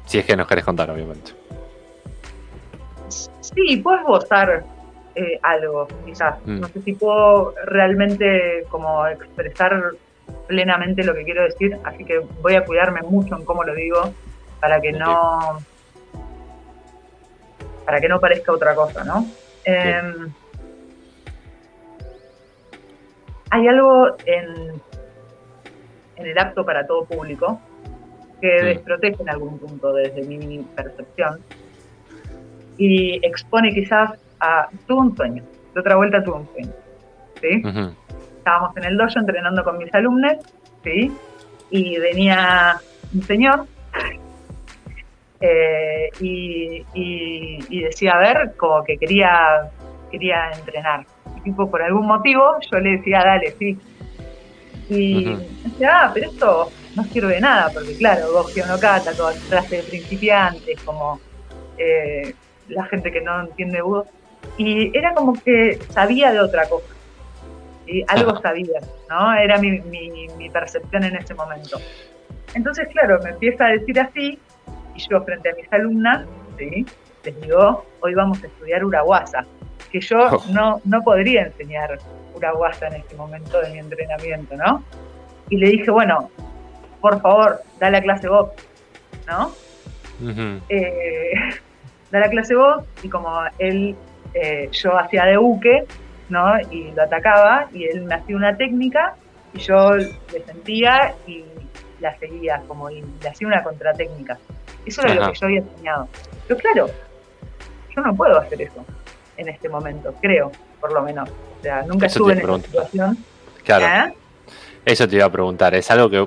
si 0.06 0.18
es 0.18 0.24
que 0.24 0.36
nos 0.36 0.47
querés 0.47 0.64
contar, 0.64 0.88
obviamente. 0.88 1.32
Sí, 3.55 3.77
puedes 3.78 4.02
gozar 4.05 4.64
eh, 5.14 5.39
algo, 5.43 5.89
quizás. 6.05 6.36
Mm. 6.44 6.60
No 6.60 6.68
sé 6.68 6.82
si 6.82 6.93
puedo 6.94 7.55
realmente 7.64 8.64
como 8.68 9.06
expresar 9.06 9.93
plenamente 10.47 11.05
lo 11.05 11.14
que 11.14 11.24
quiero 11.24 11.44
decir, 11.44 11.78
así 11.85 12.05
que 12.05 12.20
voy 12.40 12.55
a 12.55 12.64
cuidarme 12.64 13.02
mucho 13.02 13.36
en 13.36 13.44
cómo 13.44 13.64
lo 13.64 13.74
digo 13.74 14.12
para 14.60 14.81
que 14.81 14.93
no 14.93 15.59
para 17.85 18.01
que 18.01 18.09
no 18.09 18.20
parezca 18.20 18.52
otra 18.52 18.74
cosa, 18.74 19.05
¿no? 19.05 19.27
hay 23.52 23.68
algo 23.68 24.16
en, 24.27 24.81
en 26.16 26.27
el 26.27 26.39
acto 26.39 26.64
para 26.64 26.86
todo 26.86 27.05
público 27.05 27.60
que 28.40 28.48
desprotege 28.62 29.22
en 29.22 29.28
algún 29.28 29.59
punto 29.59 29.93
desde 29.93 30.22
mi 30.22 30.59
percepción 30.74 31.40
y 32.81 33.20
expone 33.23 33.74
quizás 33.74 34.12
a 34.40 34.69
tuve 34.86 35.01
un 35.01 35.15
sueño, 35.15 35.44
de 35.74 35.81
otra 35.81 35.97
vuelta 35.97 36.24
tuve 36.24 36.36
un 36.36 36.48
sueño, 36.48 36.73
¿sí? 37.39 37.62
Estábamos 38.39 38.74
en 38.78 38.85
el 38.85 38.97
dojo 38.97 39.19
entrenando 39.19 39.62
con 39.62 39.77
mis 39.77 39.93
alumnos, 39.94 40.36
¿sí? 40.82 41.12
Y 41.69 41.98
venía 41.98 42.81
un 43.12 43.23
señor 43.23 43.66
eh, 45.43 46.09
y, 46.20 46.82
y, 46.94 47.82
decía, 47.82 48.12
a 48.12 48.19
ver, 48.19 48.55
como 48.57 48.82
que 48.82 48.97
quería, 48.97 49.69
quería 50.11 50.51
entrenar, 50.51 51.05
tipo, 51.44 51.70
por 51.70 51.82
algún 51.82 52.07
motivo, 52.07 52.57
yo 52.73 52.78
le 52.81 52.93
decía, 52.93 53.23
dale, 53.23 53.55
sí. 53.59 53.78
Y 54.89 55.36
decía, 55.65 56.05
ah, 56.05 56.11
pero 56.15 56.31
esto 56.31 56.73
no 56.97 57.05
sirve 57.05 57.35
de 57.35 57.40
nada, 57.43 57.70
porque 57.74 57.94
claro, 57.98 58.32
Gogio 58.32 58.66
no 58.66 58.81
cata, 58.81 59.12
toda 59.12 59.35
clase 59.51 59.77
de 59.77 59.82
principiantes, 59.82 60.81
como 60.82 61.20
eh, 61.77 62.35
la 62.70 62.84
gente 62.86 63.12
que 63.12 63.20
no 63.20 63.40
entiende 63.40 63.82
Budo, 63.82 64.06
y 64.56 64.97
era 64.97 65.14
como 65.14 65.34
que 65.34 65.78
sabía 65.90 66.32
de 66.32 66.40
otra 66.40 66.68
cosa, 66.68 66.94
y 67.86 68.05
algo 68.09 68.40
sabía, 68.40 68.80
¿no? 69.09 69.34
Era 69.34 69.59
mi, 69.59 69.80
mi, 69.80 70.51
percepción 70.51 71.05
en 71.05 71.16
ese 71.16 71.34
momento. 71.34 71.78
Entonces, 72.55 72.88
claro, 72.88 73.20
me 73.22 73.30
empieza 73.30 73.66
a 73.66 73.68
decir 73.68 74.01
así, 74.01 74.38
y 74.94 75.09
yo 75.09 75.22
frente 75.22 75.51
a 75.51 75.55
mis 75.55 75.72
alumnas, 75.72 76.26
¿sí? 76.59 76.84
les 77.24 77.40
digo, 77.40 77.84
hoy 78.01 78.14
vamos 78.14 78.42
a 78.42 78.47
estudiar 78.47 78.84
Uraguasa, 78.84 79.44
que 79.92 80.01
yo 80.01 80.18
oh. 80.18 80.44
no, 80.51 80.80
no 80.84 81.02
podría 81.02 81.42
enseñar 81.42 81.98
Uraguasa 82.34 82.88
en 82.88 82.94
este 82.94 83.14
momento 83.16 83.60
de 83.60 83.70
mi 83.70 83.78
entrenamiento, 83.78 84.56
¿no? 84.56 84.82
Y 85.48 85.56
le 85.56 85.70
dije, 85.70 85.90
bueno, 85.90 86.30
por 87.01 87.20
favor, 87.20 87.60
da 87.78 87.90
la 87.90 88.01
clase 88.01 88.28
vos, 88.28 88.51
¿no? 89.26 89.52
Eh, 90.68 91.32
da 92.11 92.20
la 92.20 92.28
clase 92.28 92.55
vos 92.55 92.85
y 93.03 93.09
como 93.09 93.41
él, 93.59 93.97
eh, 94.35 94.69
yo 94.73 94.99
hacía 94.99 95.24
de 95.24 95.37
buque, 95.37 95.85
¿no? 96.28 96.61
Y 96.70 96.93
lo 96.93 97.03
atacaba 97.03 97.69
y 97.73 97.85
él 97.85 98.03
me 98.03 98.15
hacía 98.15 98.37
una 98.37 98.57
técnica 98.57 99.15
y 99.53 99.59
yo 99.59 99.97
le 99.97 100.45
sentía 100.47 101.15
y 101.27 101.45
la 102.01 102.16
seguía, 102.19 102.62
como 102.66 102.91
y 102.91 103.03
le 103.23 103.28
hacía 103.28 103.47
una 103.47 103.62
contratécnica. 103.62 104.39
Eso 104.87 105.03
era 105.03 105.15
lo 105.15 105.32
que 105.32 105.39
yo 105.39 105.47
había 105.47 105.59
enseñado. 105.59 106.09
Pero 106.49 106.61
claro, 106.61 106.91
yo 107.95 108.03
no 108.03 108.15
puedo 108.15 108.39
hacer 108.39 108.62
eso 108.62 108.85
en 109.37 109.49
este 109.49 109.69
momento, 109.69 110.15
creo, 110.20 110.51
por 110.81 110.93
lo 110.93 111.03
menos. 111.03 111.28
O 111.28 111.62
sea, 111.62 111.82
nunca 111.82 112.07
estuve 112.07 112.32
en 112.32 112.41
esa 112.41 112.59
situación. 112.59 113.19
Claro. 113.65 114.11
¿Eh? 114.11 114.15
Eso 114.85 115.07
te 115.07 115.16
iba 115.16 115.27
a 115.27 115.31
preguntar, 115.31 115.74
es 115.74 115.91
algo 115.91 116.09
que 116.09 116.27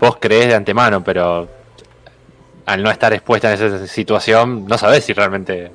vos 0.00 0.16
crees 0.20 0.48
de 0.48 0.54
antemano, 0.54 1.02
pero 1.04 1.48
al 2.66 2.82
no 2.82 2.90
estar 2.90 3.12
expuesta 3.12 3.48
en 3.48 3.54
esa 3.54 3.86
situación, 3.86 4.66
no 4.66 4.76
sabés 4.76 5.04
si 5.04 5.12
realmente... 5.12 5.70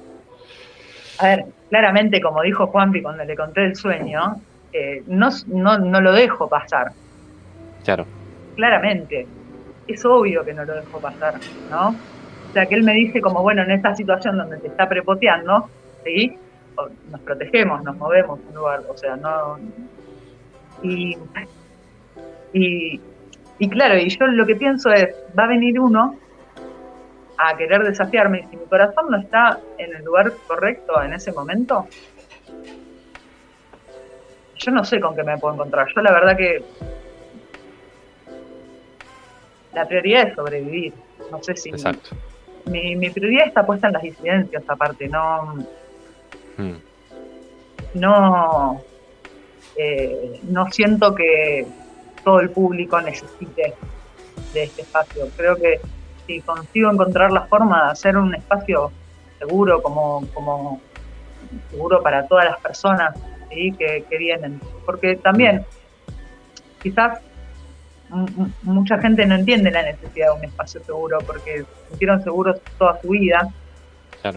A 1.19 1.27
ver, 1.27 1.45
claramente, 1.69 2.19
como 2.19 2.41
dijo 2.41 2.67
Juanpi 2.67 3.01
cuando 3.01 3.23
le 3.23 3.35
conté 3.35 3.63
el 3.63 3.75
sueño, 3.75 4.41
eh, 4.73 5.01
no, 5.07 5.29
no, 5.47 5.77
no 5.77 6.01
lo 6.01 6.11
dejo 6.11 6.49
pasar. 6.49 6.91
Claro. 7.83 8.05
Claramente. 8.55 9.25
Es 9.87 10.03
obvio 10.05 10.43
que 10.43 10.53
no 10.53 10.65
lo 10.65 10.75
dejo 10.75 10.99
pasar, 10.99 11.35
¿no? 11.69 11.89
O 11.89 12.53
sea, 12.53 12.65
que 12.65 12.75
él 12.75 12.83
me 12.83 12.93
dice 12.93 13.21
como, 13.21 13.41
bueno, 13.41 13.63
en 13.63 13.71
esta 13.71 13.95
situación 13.95 14.37
donde 14.37 14.57
te 14.57 14.67
está 14.67 14.89
prepoteando, 14.89 15.69
¿sí? 16.03 16.37
Nos 17.09 17.21
protegemos, 17.21 17.83
nos 17.83 17.95
movemos 17.95 18.39
un 18.49 18.55
lugar, 18.55 18.81
o 18.89 18.97
sea, 18.97 19.15
no... 19.15 19.59
Y, 20.83 21.17
y, 22.53 22.99
y 23.59 23.69
claro, 23.69 23.97
y 23.97 24.09
yo 24.09 24.27
lo 24.27 24.45
que 24.45 24.55
pienso 24.55 24.91
es, 24.91 25.15
va 25.37 25.43
a 25.43 25.47
venir 25.47 25.79
uno 25.79 26.17
a 27.37 27.57
querer 27.57 27.83
desafiarme 27.83 28.39
y 28.39 28.47
si 28.49 28.57
mi 28.57 28.65
corazón 28.65 29.09
no 29.09 29.17
está 29.17 29.59
en 29.77 29.95
el 29.95 30.03
lugar 30.03 30.33
correcto 30.47 31.01
en 31.01 31.13
ese 31.13 31.31
momento, 31.31 31.87
yo 34.57 34.71
no 34.71 34.83
sé 34.83 34.99
con 34.99 35.15
qué 35.15 35.23
me 35.23 35.37
puedo 35.37 35.55
encontrar. 35.55 35.87
Yo 35.95 36.01
la 36.01 36.11
verdad 36.11 36.37
que 36.37 36.63
la 39.73 39.87
prioridad 39.87 40.27
es 40.27 40.35
sobrevivir. 40.35 40.93
No 41.31 41.41
sé 41.41 41.55
si... 41.55 41.69
Exacto. 41.69 42.09
Mi, 42.65 42.95
mi 42.95 43.09
prioridad 43.09 43.47
está 43.47 43.65
puesta 43.65 43.87
en 43.87 43.93
las 43.93 44.03
disidencias 44.03 44.63
aparte, 44.67 45.07
no... 45.07 45.55
Hmm. 46.57 46.75
No... 47.95 48.83
Eh, 49.77 50.39
no 50.43 50.69
siento 50.71 51.15
que 51.15 51.65
todo 52.23 52.39
el 52.41 52.49
público 52.49 53.01
necesite 53.01 53.73
de 54.53 54.63
este 54.63 54.81
espacio. 54.81 55.27
Creo 55.35 55.55
que 55.55 55.79
si 56.25 56.41
consigo 56.41 56.91
encontrar 56.91 57.31
la 57.31 57.41
forma 57.41 57.85
de 57.85 57.91
hacer 57.91 58.17
un 58.17 58.35
espacio 58.35 58.91
seguro, 59.39 59.81
como, 59.81 60.25
como 60.33 60.81
seguro 61.69 62.01
para 62.01 62.27
todas 62.27 62.45
las 62.45 62.59
personas 62.59 63.15
que, 63.49 64.17
vienen. 64.17 64.59
Porque 64.85 65.15
también, 65.15 65.65
quizás 66.81 67.19
mucha 68.63 68.97
gente 68.99 69.25
no 69.25 69.35
entiende 69.35 69.71
la 69.71 69.83
necesidad 69.83 70.33
de 70.33 70.39
un 70.39 70.45
espacio 70.45 70.83
seguro 70.83 71.19
porque 71.25 71.59
se 71.59 71.89
sintieron 71.89 72.21
seguros 72.23 72.59
toda 72.77 72.99
su 73.01 73.09
vida. 73.09 73.47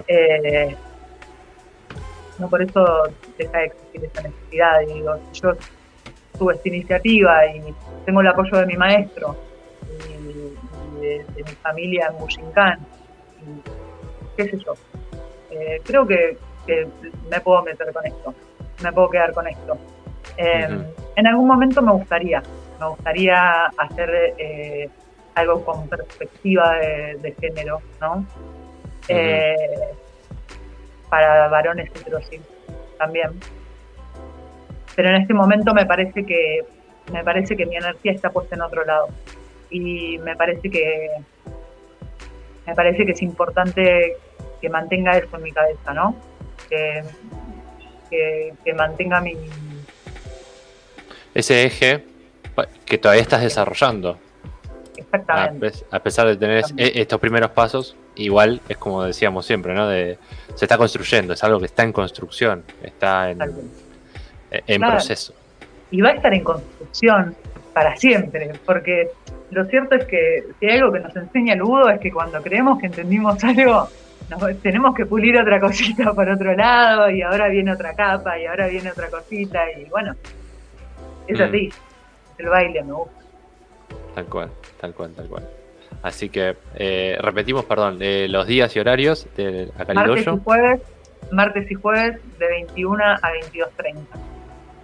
Eh, 0.06 0.77
no 2.39 2.48
por 2.48 2.62
eso 2.62 2.85
deja 3.36 3.59
de 3.59 3.65
existir 3.66 4.05
esa 4.05 4.23
necesidad. 4.23 4.81
Y 4.82 4.94
digo, 4.94 5.19
yo 5.32 5.56
tuve 6.39 6.55
esta 6.55 6.69
iniciativa 6.69 7.47
y 7.47 7.62
tengo 8.05 8.20
el 8.20 8.28
apoyo 8.28 8.59
de 8.59 8.66
mi 8.66 8.77
maestro 8.77 9.36
y, 11.05 11.32
de, 11.35 11.44
mi 11.44 11.52
familia 11.62 12.09
en 12.10 12.18
Bushinkan, 12.18 12.78
y 13.40 13.62
qué 14.36 14.48
sé 14.51 14.59
yo. 14.59 14.74
Eh, 15.51 15.81
creo 15.85 16.06
que, 16.06 16.36
me 17.31 17.40
puedo 17.40 17.62
meter 17.62 17.93
con 17.93 18.06
esto, 18.06 18.35
me 18.82 18.93
puedo 18.93 19.10
quedar 19.10 19.32
con 19.32 19.47
esto. 19.47 19.76
Em, 20.36 20.85
en 21.16 21.26
algún 21.26 21.47
momento 21.47 21.82
me 21.82 21.93
gustaría, 21.93 22.43
me 22.81 22.89
gustaría 22.89 23.66
hacer 23.66 24.35
eh, 24.39 24.89
algo 25.35 25.64
con 25.64 25.86
perspectiva 25.89 26.76
de, 26.76 27.35
género, 27.39 27.82
¿no? 28.01 28.24
Eh, 29.09 29.55
para 31.10 31.48
varones 31.48 31.90
heterosexuales 31.90 32.48
también 32.97 33.32
pero 34.94 35.09
en 35.09 35.16
este 35.16 35.35
momento 35.35 35.74
me 35.74 35.86
parece 35.86 36.24
que 36.24 36.60
me 37.12 37.22
parece 37.22 37.56
que 37.56 37.66
mi 37.66 37.76
energía 37.76 38.12
está 38.12 38.31
puesta 38.31 38.55
en 38.55 38.62
otro 38.62 38.85
lado 38.85 39.09
y 39.74 40.18
me 40.18 40.36
parece 40.36 40.70
que 40.70 41.10
me 42.64 42.74
parece 42.74 43.05
que 43.05 43.12
es 43.12 43.22
importante 43.22 44.16
que 44.60 44.68
mantenga 44.68 45.18
eso 45.18 45.36
en 45.36 45.42
mi 45.42 45.52
cabeza, 45.52 45.92
¿no? 45.92 46.16
Que, 46.68 47.02
mantenga 48.74 49.20
mi 49.20 49.36
ese 51.34 51.64
eje 51.64 52.05
que 52.86 52.98
todavía 52.98 53.22
estás 53.22 53.42
desarrollando. 53.42 54.18
Exactamente. 54.96 55.72
A, 55.90 55.98
pesar 55.98 56.28
de 56.28 56.36
tener 56.36 56.64
estos 56.76 57.18
primeros 57.18 57.51
pasos, 57.51 57.96
igual 58.14 58.60
es 58.68 58.76
como 58.76 59.02
decíamos 59.02 59.44
siempre, 59.44 59.74
¿no? 59.74 59.88
De, 59.88 60.18
se 60.55 60.64
está 60.64 60.78
construyendo, 60.78 61.32
es 61.32 61.42
algo 61.42 61.59
que 61.59 61.66
está 61.66 61.82
en 61.82 61.92
construcción, 61.92 62.64
está 62.84 63.32
en, 63.32 63.40
en 64.51 64.80
proceso. 64.80 65.34
Y 65.90 66.01
va 66.01 66.10
a 66.10 66.12
estar 66.12 66.32
en 66.32 66.44
construcción 66.44 67.34
para 67.72 67.96
siempre, 67.96 68.52
porque 68.64 69.10
lo 69.55 69.64
cierto 69.66 69.94
es 69.94 70.05
que 70.06 70.44
si 70.59 70.66
hay 70.66 70.78
algo 70.78 70.93
que 70.93 71.01
nos 71.01 71.14
enseña 71.16 71.55
el 71.55 71.62
Budo 71.62 71.89
es 71.89 72.01
que 72.01 72.12
cuando 72.12 72.43
creemos 72.43 72.78
que 72.78 72.86
entendimos 72.86 73.43
algo, 73.44 73.89
tenemos 74.62 74.94
que 74.94 75.06
pulir 75.06 75.39
otra 75.39 75.60
cosita 75.60 76.12
por 76.12 76.28
otro 76.28 76.55
lado, 76.55 77.10
y 77.10 77.22
ahora 77.22 77.48
viene 77.48 77.72
otra 77.72 77.94
capa, 77.94 78.39
y 78.39 78.47
ahora 78.47 78.66
viene 78.66 78.90
otra 78.90 79.09
cosita, 79.09 79.60
y 79.70 79.85
bueno, 79.85 80.14
es 81.26 81.39
mm. 81.39 81.43
así, 81.43 81.70
el 82.39 82.48
baile 82.48 82.82
me 82.82 82.93
gusta. 82.93 83.14
Tal 84.14 84.24
cual, 84.26 84.51
tal 84.81 84.94
cual, 84.94 85.12
tal 85.14 85.26
cual. 85.28 85.48
Así 86.02 86.28
que 86.28 86.56
eh, 86.74 87.16
repetimos, 87.20 87.64
perdón, 87.64 87.98
eh, 88.01 88.26
los 88.28 88.47
días 88.47 88.74
y 88.76 88.81
horarios 88.81 89.26
de 89.36 89.70
Martes 89.94 90.26
y 90.26 90.39
jueves, 90.43 90.81
martes 91.31 91.70
y 91.70 91.74
jueves 91.74 92.20
de 92.39 92.48
21 92.48 93.05
a 93.05 93.20
22.30. 93.20 93.97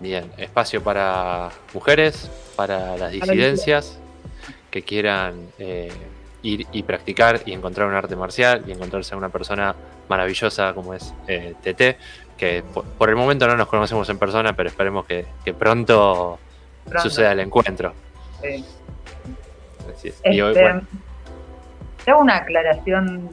Bien, 0.00 0.24
espacio 0.38 0.82
para 0.82 1.50
mujeres, 1.74 2.30
para 2.56 2.96
las 2.96 3.12
disidencias 3.12 4.00
que 4.70 4.82
quieran 4.82 5.48
eh, 5.58 5.90
ir 6.42 6.66
y 6.72 6.82
practicar 6.82 7.40
y 7.44 7.52
encontrar 7.52 7.88
un 7.88 7.94
arte 7.94 8.16
marcial 8.16 8.64
y 8.66 8.72
encontrarse 8.72 9.14
a 9.14 9.18
una 9.18 9.28
persona 9.28 9.74
maravillosa 10.08 10.72
como 10.74 10.94
es 10.94 11.12
eh, 11.28 11.54
TT, 11.62 12.36
que 12.36 12.62
por, 12.62 13.10
el 13.10 13.16
momento 13.16 13.46
no 13.46 13.56
nos 13.56 13.68
conocemos 13.68 14.08
en 14.08 14.18
persona, 14.18 14.54
pero 14.54 14.68
esperemos 14.68 15.04
que, 15.06 15.26
pronto, 15.58 16.38
suceda 17.02 17.32
el 17.32 17.40
encuentro. 17.40 17.92
Sí. 18.40 18.64
Así 19.94 20.08
es. 20.08 20.20
y 20.24 20.40
hoy, 20.40 20.52
este, 20.52 20.80
Hago 22.06 22.22
una 22.22 22.36
aclaración 22.36 23.28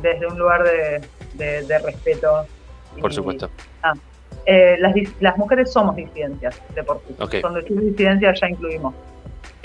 desde 0.00 0.26
un 0.26 0.38
lugar 0.38 0.62
de, 0.62 1.78
respeto. 1.84 2.46
Por 3.00 3.12
supuesto. 3.12 3.50
Ah, 3.82 3.94
eh, 4.46 4.76
las, 4.78 4.94
las, 5.20 5.36
mujeres 5.36 5.72
somos 5.72 5.96
disidencias 5.96 6.60
deportistas. 6.74 7.28
Cuando 7.40 7.60
decimos 7.60 7.84
disidencias 7.84 8.40
ya 8.40 8.48
incluimos. 8.48 8.94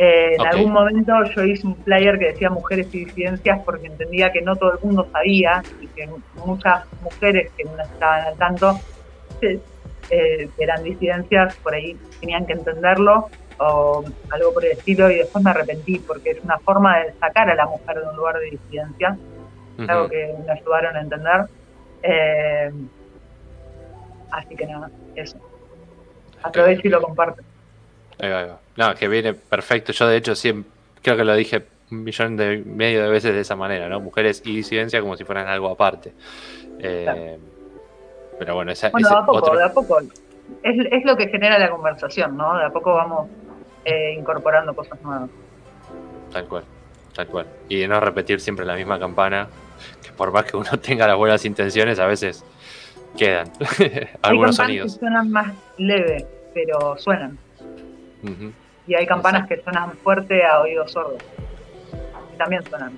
Eh, 0.01 0.35
en 0.35 0.47
algún 0.47 0.71
momento 0.71 1.11
yo 1.35 1.43
hice 1.43 1.67
un 1.67 1.75
flyer 1.83 2.17
que 2.17 2.27
decía 2.27 2.49
mujeres 2.49 2.87
y 2.93 3.03
disidencias 3.03 3.59
porque 3.65 3.87
entendía 3.87 4.31
que 4.31 4.41
no 4.41 4.55
todo 4.55 4.71
el 4.71 4.79
mundo 4.81 5.05
sabía 5.11 5.61
y 5.81 5.87
que 5.87 6.09
muchas 6.45 6.85
mujeres 7.01 7.51
que 7.57 7.65
no 7.65 7.81
estaban 7.83 8.27
al 8.27 8.37
tanto 8.37 8.79
eh, 9.41 10.49
eran 10.57 10.83
disidencias, 10.83 11.53
por 11.57 11.73
ahí 11.73 11.97
tenían 12.21 12.45
que 12.45 12.53
entenderlo 12.53 13.29
o 13.59 14.05
algo 14.31 14.53
por 14.53 14.63
el 14.63 14.71
estilo 14.71 15.11
y 15.11 15.17
después 15.17 15.43
me 15.43 15.51
arrepentí 15.51 15.99
porque 15.99 16.31
es 16.31 16.43
una 16.45 16.57
forma 16.59 16.99
de 16.99 17.11
sacar 17.19 17.49
a 17.49 17.55
la 17.55 17.65
mujer 17.65 17.99
de 17.99 18.07
un 18.07 18.15
lugar 18.15 18.39
de 18.39 18.51
disidencia, 18.51 19.17
algo 19.85 20.07
que 20.07 20.33
me 20.45 20.53
ayudaron 20.53 20.95
a 20.95 21.01
entender. 21.01 21.45
Eh, 22.03 22.71
Así 24.31 24.55
que 24.55 24.65
nada, 24.65 24.89
eso. 25.15 25.37
Aprovecho 26.43 26.81
y 26.87 26.89
lo 26.89 27.01
comparto. 27.01 27.41
Ahí 28.19 28.29
va, 28.29 28.39
ahí 28.39 28.47
va. 28.47 28.59
No, 28.75 28.95
que 28.95 29.07
viene 29.07 29.33
perfecto. 29.33 29.91
Yo 29.91 30.07
de 30.07 30.17
hecho 30.17 30.35
siempre 30.35 30.71
creo 31.01 31.17
que 31.17 31.23
lo 31.23 31.35
dije 31.35 31.65
un 31.91 32.03
millón 32.03 32.37
de 32.37 32.57
medio 32.65 33.03
de 33.03 33.09
veces 33.09 33.33
de 33.33 33.41
esa 33.41 33.55
manera, 33.55 33.89
¿no? 33.89 33.99
Mujeres 33.99 34.41
y 34.45 34.55
disidencia 34.55 35.01
como 35.01 35.15
si 35.15 35.23
fueran 35.23 35.47
algo 35.47 35.69
aparte. 35.69 36.13
Eh, 36.79 37.37
pero 38.37 38.55
bueno, 38.55 38.71
esa, 38.71 38.89
bueno, 38.89 39.09
de 39.09 39.15
a 39.15 39.25
poco, 39.25 39.57
de 39.57 39.63
a 39.63 39.73
poco. 39.73 39.99
Es, 40.63 41.05
lo 41.05 41.15
que 41.15 41.27
genera 41.27 41.59
la 41.59 41.69
conversación, 41.69 42.37
¿no? 42.37 42.57
De 42.57 42.65
a 42.65 42.69
poco 42.69 42.93
vamos 42.93 43.29
eh, 43.85 44.15
incorporando 44.17 44.73
cosas 44.73 45.01
nuevas. 45.01 45.29
Tal 46.31 46.45
cual, 46.45 46.63
tal 47.13 47.27
cual. 47.27 47.47
Y 47.67 47.87
no 47.87 47.99
repetir 47.99 48.39
siempre 48.39 48.65
la 48.65 48.75
misma 48.75 48.99
campana, 48.99 49.47
que 50.03 50.11
por 50.11 50.31
más 50.31 50.45
que 50.45 50.57
uno 50.57 50.69
tenga 50.81 51.07
las 51.07 51.17
buenas 51.17 51.43
intenciones, 51.45 51.99
a 51.99 52.05
veces 52.05 52.45
quedan 53.17 53.51
algunos 54.21 54.55
sonidos. 54.55 54.93
Que 54.93 54.99
suenan 54.99 55.31
más 55.31 55.53
leve, 55.77 56.25
pero 56.53 56.97
suenan. 56.97 57.37
Y 58.87 58.95
hay 58.95 59.05
campanas 59.05 59.47
que 59.47 59.61
suenan 59.61 59.93
fuerte 59.97 60.45
a 60.45 60.61
oídos 60.61 60.91
sordos. 60.91 61.21
Y 62.33 62.37
también 62.37 62.63
suenan. 62.65 62.97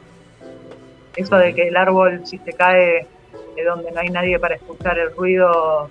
Eso 1.15 1.35
de 1.35 1.53
que 1.53 1.67
el 1.67 1.75
árbol, 1.75 2.21
si 2.25 2.37
se 2.37 2.53
cae 2.53 3.07
de 3.55 3.63
donde 3.63 3.91
no 3.91 3.99
hay 3.99 4.09
nadie 4.09 4.39
para 4.39 4.55
escuchar 4.55 4.97
el 4.97 5.13
ruido, 5.15 5.89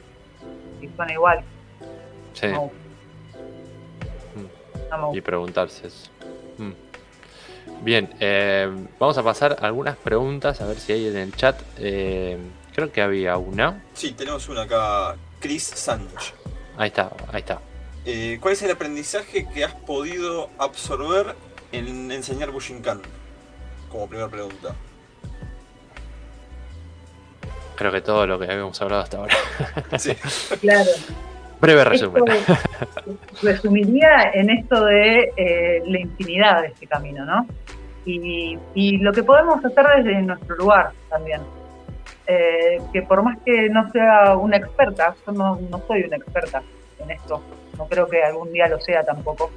y 0.80 0.88
suena 0.88 1.12
igual. 1.12 1.42
Sí. 2.32 2.48
Y 5.12 5.20
preguntarse 5.20 5.86
eso. 5.86 6.10
Mm. 6.58 7.84
Bien, 7.84 8.10
eh, 8.18 8.68
vamos 8.98 9.16
a 9.18 9.22
pasar 9.22 9.56
algunas 9.60 9.96
preguntas, 9.96 10.60
a 10.60 10.66
ver 10.66 10.78
si 10.78 10.92
hay 10.92 11.06
en 11.06 11.16
el 11.16 11.34
chat. 11.34 11.60
Eh, 11.78 12.38
creo 12.74 12.90
que 12.90 13.00
había 13.00 13.36
una. 13.36 13.82
Sí, 13.94 14.12
tenemos 14.12 14.48
una 14.48 14.62
acá, 14.62 15.16
Chris 15.38 15.62
Sánchez. 15.62 16.34
Ahí 16.76 16.88
está, 16.88 17.10
ahí 17.32 17.40
está. 17.40 17.60
Eh, 18.06 18.38
¿Cuál 18.40 18.54
es 18.54 18.62
el 18.62 18.70
aprendizaje 18.70 19.46
que 19.52 19.64
has 19.64 19.74
podido 19.74 20.48
absorber 20.58 21.34
en 21.72 22.10
enseñar 22.10 22.50
Bushinkan? 22.50 23.00
Como 23.90 24.06
primera 24.08 24.28
pregunta. 24.28 24.74
Creo 27.76 27.92
que 27.92 28.00
todo 28.00 28.26
lo 28.26 28.38
que 28.38 28.44
habíamos 28.44 28.80
hablado 28.80 29.02
hasta 29.02 29.18
ahora. 29.18 29.34
Sí. 29.98 30.14
claro. 30.60 30.90
Breve 31.60 31.84
resumen. 31.84 32.24
resumiría 33.42 34.30
en 34.32 34.48
esto 34.50 34.84
de 34.84 35.32
eh, 35.36 35.82
la 35.84 36.00
infinidad 36.00 36.62
de 36.62 36.68
este 36.68 36.86
camino, 36.86 37.24
¿no? 37.26 37.46
Y, 38.06 38.58
y, 38.74 38.96
lo 38.96 39.12
que 39.12 39.22
podemos 39.22 39.62
hacer 39.62 39.86
desde 39.98 40.22
nuestro 40.22 40.56
lugar 40.56 40.92
también. 41.10 41.42
Eh, 42.26 42.80
que 42.92 43.02
por 43.02 43.22
más 43.22 43.38
que 43.44 43.68
no 43.68 43.90
sea 43.90 44.36
una 44.36 44.56
experta, 44.56 45.14
yo 45.26 45.32
no, 45.32 45.58
no 45.70 45.82
soy 45.86 46.04
una 46.04 46.16
experta 46.16 46.62
en 46.98 47.10
esto, 47.10 47.42
no 47.80 47.86
creo 47.86 48.06
que 48.06 48.22
algún 48.22 48.52
día 48.52 48.68
lo 48.68 48.78
sea 48.78 49.02
tampoco, 49.02 49.50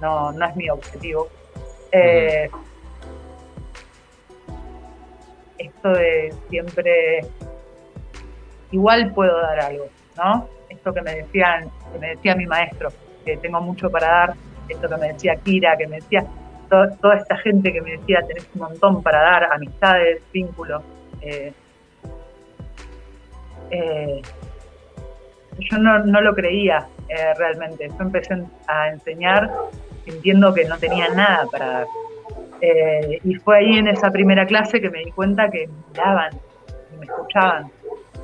no, 0.00 0.32
no 0.32 0.46
es 0.46 0.56
mi 0.56 0.68
objetivo. 0.68 1.28
Eh, 1.92 2.50
esto 5.58 5.88
de 5.90 6.34
siempre, 6.50 7.20
igual 8.72 9.12
puedo 9.14 9.40
dar 9.40 9.60
algo, 9.60 9.86
¿no? 10.16 10.48
Esto 10.68 10.92
que 10.92 11.02
me 11.02 11.14
decían, 11.14 11.70
que 11.92 11.98
me 12.00 12.08
decía 12.10 12.34
mi 12.34 12.46
maestro, 12.46 12.88
que 13.24 13.36
tengo 13.36 13.60
mucho 13.60 13.88
para 13.88 14.08
dar, 14.08 14.34
esto 14.68 14.88
que 14.88 14.96
me 14.96 15.12
decía 15.12 15.36
Kira, 15.36 15.76
que 15.76 15.86
me 15.86 15.96
decía 15.96 16.26
toda 16.68 17.16
esta 17.16 17.36
gente 17.38 17.72
que 17.72 17.80
me 17.80 17.92
decía 17.92 18.22
tenés 18.26 18.46
un 18.54 18.62
montón 18.62 19.02
para 19.04 19.20
dar, 19.20 19.52
amistades, 19.52 20.20
vínculos. 20.32 20.82
Eh, 21.22 21.52
eh, 23.70 24.20
yo 25.58 25.78
no, 25.78 26.04
no 26.04 26.20
lo 26.20 26.34
creía 26.34 26.86
eh, 27.08 27.34
realmente. 27.36 27.88
Yo 27.88 27.96
empecé 28.00 28.42
a 28.66 28.88
enseñar 28.88 29.50
sintiendo 30.04 30.54
que 30.54 30.64
no 30.64 30.78
tenía 30.78 31.08
nada 31.08 31.46
para 31.50 31.66
dar. 31.66 31.86
Eh, 32.60 33.20
y 33.22 33.34
fue 33.36 33.58
ahí 33.58 33.78
en 33.78 33.88
esa 33.88 34.10
primera 34.10 34.46
clase 34.46 34.80
que 34.80 34.90
me 34.90 35.04
di 35.04 35.10
cuenta 35.12 35.48
que 35.50 35.68
me 35.68 35.74
miraban, 35.92 36.32
y 36.92 36.96
me 36.98 37.06
escuchaban 37.06 37.70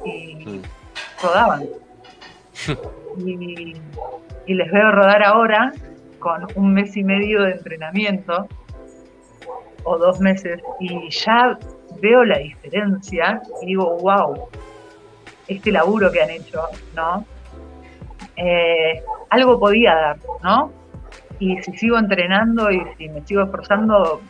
y 0.04 0.60
rodaban. 1.22 1.64
Y, 3.16 3.76
y 4.46 4.54
les 4.54 4.72
veo 4.72 4.90
rodar 4.90 5.22
ahora 5.22 5.72
con 6.18 6.48
un 6.56 6.74
mes 6.74 6.96
y 6.96 7.04
medio 7.04 7.42
de 7.42 7.52
entrenamiento 7.52 8.48
o 9.84 9.98
dos 9.98 10.18
meses 10.18 10.60
y 10.80 11.08
ya 11.10 11.56
veo 12.00 12.24
la 12.24 12.38
diferencia 12.38 13.40
y 13.62 13.66
digo, 13.66 13.98
wow, 13.98 14.48
este 15.48 15.72
laburo 15.72 16.10
que 16.10 16.22
han 16.22 16.30
hecho, 16.30 16.62
¿no? 16.94 17.24
Eh, 18.36 19.02
algo 19.30 19.58
podía 19.58 19.94
dar, 19.94 20.16
¿no? 20.42 20.72
Y 21.38 21.60
si 21.62 21.72
sigo 21.72 21.98
entrenando 21.98 22.70
y 22.70 22.82
si 22.96 23.08
me 23.08 23.22
sigo 23.22 23.42
esforzando, 23.42 24.20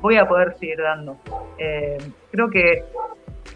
voy 0.00 0.16
a 0.16 0.28
poder 0.28 0.56
seguir 0.58 0.80
dando. 0.82 1.16
Eh, 1.58 1.98
creo 2.30 2.50
que 2.50 2.84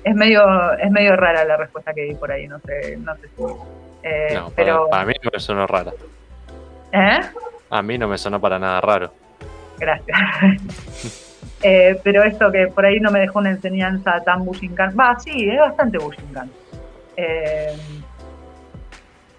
es 0.03 0.15
medio 0.15 0.73
es 0.79 0.91
medio 0.91 1.15
rara 1.17 1.45
la 1.45 1.57
respuesta 1.57 1.93
que 1.93 2.03
di 2.03 2.15
por 2.15 2.33
ahí, 2.33 2.49
no 2.49 2.59
sé, 2.61 2.97
no 2.97 3.15
sé 3.17 3.29
si. 3.29 3.43
Eh, 4.03 4.41
pero... 4.57 4.89
para, 4.89 5.05
mí 5.05 5.15
no 5.23 5.31
me 5.33 5.41
sonó 5.41 5.67
rara. 5.67 5.93
¿Eh? 6.93 7.21
A 7.69 7.83
mí 7.83 7.99
no 7.99 8.09
me 8.09 8.19
sonó 8.19 8.41
para 8.41 8.59
nada 8.59 8.81
raro. 8.81 9.13
Gracias. 9.79 10.19
pero 12.03 12.23
esto 12.25 12.51
que 12.51 12.69
por 12.69 12.87
ahí 12.87 12.99
no 13.01 13.11
me 13.11 13.21
dejó 13.21 13.39
una 13.39 13.51
enseñanza 13.51 14.23
tan 14.25 14.45
Bushinkan, 14.45 14.97
va, 14.99 15.19
sí, 15.21 15.49
es 15.49 15.59
bastante 15.59 15.99
Bushinkan. 15.99 16.51
Eh, 17.17 17.77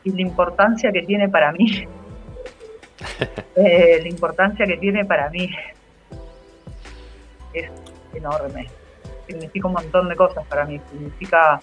y 0.03 0.11
la 0.11 0.21
importancia 0.21 0.91
que 0.91 1.03
tiene 1.03 1.29
para 1.29 1.51
mí. 1.51 1.87
Eh, 3.55 3.99
la 4.01 4.07
importancia 4.07 4.65
que 4.65 4.77
tiene 4.77 5.03
para 5.03 5.29
mí 5.29 5.49
es 7.53 7.69
enorme. 8.13 8.67
Significa 9.27 9.67
un 9.67 9.73
montón 9.73 10.07
de 10.07 10.15
cosas 10.15 10.45
para 10.47 10.65
mí. 10.65 10.79
Significa 10.91 11.59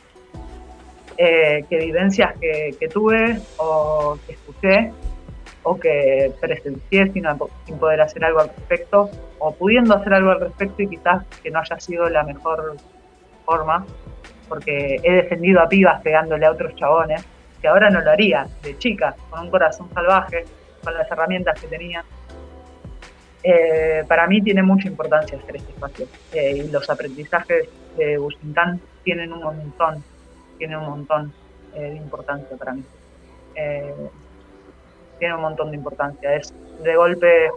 eh, 1.16 1.64
que 1.70 1.78
vivencias 1.78 2.36
que, 2.38 2.88
tuve 2.92 3.40
o 3.56 4.18
que 4.26 4.32
escuché 4.34 4.92
o 5.62 5.78
que 5.78 6.32
presencié 6.40 7.12
sin, 7.12 7.24
sin 7.66 7.78
poder 7.78 8.00
hacer 8.00 8.24
algo 8.24 8.40
al 8.40 8.48
respecto 8.48 9.10
o 9.38 9.52
pudiendo 9.52 9.94
hacer 9.94 10.14
algo 10.14 10.30
al 10.30 10.40
respecto 10.40 10.82
y 10.82 10.88
quizás 10.88 11.24
que 11.42 11.50
no 11.50 11.60
haya 11.60 11.80
sido 11.80 12.08
la 12.08 12.22
mejor 12.24 12.76
forma 13.44 13.84
porque 14.48 15.00
he 15.02 15.12
defendido 15.12 15.60
a 15.60 15.68
pibas 15.68 16.00
pegándole 16.02 16.46
a 16.46 16.52
otros 16.52 16.74
chabones 16.74 17.24
que 17.60 17.68
ahora 17.68 17.90
no 17.90 18.00
lo 18.00 18.10
haría, 18.10 18.46
de 18.62 18.78
chica, 18.78 19.14
con 19.30 19.40
un 19.40 19.50
corazón 19.50 19.88
salvaje, 19.92 20.44
con 20.82 20.94
las 20.94 21.10
herramientas 21.10 21.60
que 21.60 21.66
tenía. 21.66 22.04
Eh, 23.42 24.04
para 24.06 24.26
mí 24.26 24.42
tiene 24.42 24.62
mucha 24.62 24.88
importancia 24.88 25.38
hacer 25.38 25.56
este 25.56 25.72
espacio. 25.72 26.06
Eh, 26.32 26.64
y 26.64 26.70
los 26.70 26.88
aprendizajes 26.88 27.68
de 27.96 28.18
Bushinkan 28.18 28.80
tienen 29.02 29.32
un 29.32 29.42
montón, 29.42 30.02
tienen 30.58 30.78
un 30.78 30.86
montón 30.86 31.32
eh, 31.74 31.80
de 31.80 31.96
importancia 31.96 32.56
para 32.56 32.74
mí. 32.74 32.84
tiene 35.18 35.34
un 35.34 35.40
montón 35.40 35.70
de 35.70 35.76
importancia. 35.76 36.34
Es 36.36 36.54
de 36.82 36.94
golpe 36.94 37.50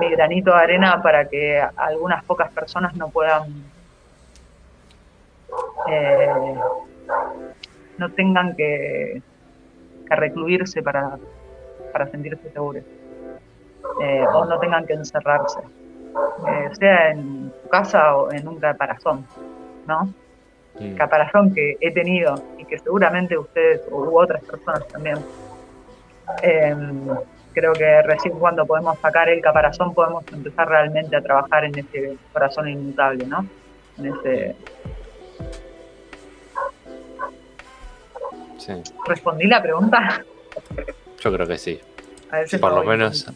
mi 0.00 0.10
granito 0.10 0.50
de 0.50 0.56
arena 0.56 1.02
para 1.02 1.28
que 1.28 1.62
algunas 1.76 2.24
pocas 2.24 2.50
personas 2.52 2.94
no 2.96 3.10
puedan 3.10 3.64
no 7.98 8.10
tengan 8.10 8.56
que, 8.56 9.22
recluirse 10.08 10.82
para, 10.82 11.16
para 11.92 12.06
sentirse 12.10 12.50
seguros. 12.50 12.84
Eh, 14.00 14.24
o 14.32 14.44
no 14.44 14.58
tengan 14.58 14.86
que 14.86 14.94
encerrarse, 14.94 15.60
eh, 15.60 16.68
sea 16.78 17.10
en 17.10 17.52
su 17.62 17.68
casa 17.68 18.16
o 18.16 18.32
en 18.32 18.46
un 18.46 18.58
caparazón, 18.58 19.26
¿no? 19.86 20.12
Caparazón 20.96 21.52
que 21.52 21.76
he 21.80 21.92
tenido 21.92 22.34
y 22.58 22.64
que 22.64 22.78
seguramente 22.78 23.36
ustedes 23.36 23.82
u 23.90 24.18
otras 24.18 24.42
personas 24.44 24.86
también. 24.88 25.18
Em, 26.42 27.06
creo 27.52 27.72
que 27.74 28.02
recién 28.02 28.38
cuando 28.38 28.64
podemos 28.64 28.98
sacar 28.98 29.28
el 29.28 29.40
caparazón 29.42 29.92
podemos 29.92 30.24
empezar 30.32 30.68
realmente 30.68 31.14
a 31.14 31.20
trabajar 31.20 31.64
en 31.64 31.78
ese 31.78 32.16
corazón 32.32 32.68
inmutable, 32.68 33.26
¿no? 33.26 33.46
En 33.98 34.06
ese... 34.06 34.56
¿Respondí 39.06 39.46
la 39.46 39.62
pregunta? 39.62 40.24
Yo 41.20 41.32
creo 41.32 41.46
que 41.46 41.58
sí. 41.58 41.80
Por 42.60 42.72
lo 42.72 42.84
menos 42.84 43.26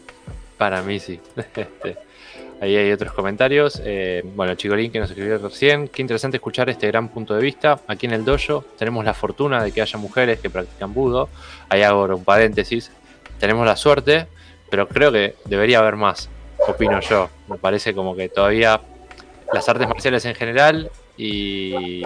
para 0.57 0.83
mí 0.83 0.99
sí. 0.99 1.21
Ahí 2.61 2.75
hay 2.75 2.91
otros 2.91 3.13
comentarios. 3.13 3.83
Eh, 3.85 4.23
bueno, 4.35 4.55
Chicolín 4.55 4.91
que 4.91 4.99
nos 4.99 5.11
escribió 5.11 5.37
recién. 5.39 5.89
Qué 5.89 6.01
interesante 6.01 6.39
escuchar 6.39 6.71
este 6.71 6.87
gran 6.87 7.09
punto 7.09 7.35
de 7.35 7.43
vista. 7.43 7.81
Aquí 7.87 8.07
en 8.07 8.13
el 8.13 8.25
dojo 8.25 8.65
tenemos 8.79 9.05
la 9.05 9.13
fortuna 9.13 9.63
de 9.63 9.73
que 9.73 9.83
haya 9.83 9.99
mujeres 9.99 10.41
que 10.41 10.49
practican 10.49 10.95
budo. 10.95 11.29
Ahí 11.69 11.83
hago 11.83 12.05
un 12.05 12.25
paréntesis. 12.25 12.91
Tenemos 13.39 13.67
la 13.67 13.77
suerte, 13.77 14.27
pero 14.71 14.89
creo 14.89 15.13
que 15.13 15.35
debería 15.45 15.81
haber 15.81 15.97
más. 15.97 16.31
Opino 16.67 16.99
yo. 17.01 17.29
Me 17.49 17.59
parece 17.59 17.95
como 17.95 18.17
que 18.17 18.31
todavía 18.31 18.81
las 19.53 19.69
artes 19.69 19.87
marciales 19.87 20.25
en 20.25 20.35
general 20.35 20.91
y 21.19 22.03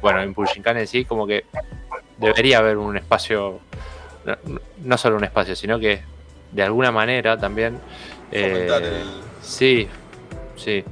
bueno, 0.00 0.20
en 0.20 0.34
Pushinkan 0.34 0.76
en 0.78 0.86
sí, 0.86 1.04
como 1.04 1.26
que 1.26 1.44
debería 2.18 2.58
haber 2.58 2.76
un 2.76 2.96
espacio 2.96 3.60
no, 4.82 4.98
solo 4.98 5.16
un 5.16 5.24
espacio, 5.24 5.54
sino 5.54 5.78
que 5.78 6.00
de 6.52 6.62
alguna 6.62 6.90
manera 6.90 7.36
también... 7.36 7.78
Eh, 8.32 8.68
sí, 9.40 9.86
sí, 10.56 10.84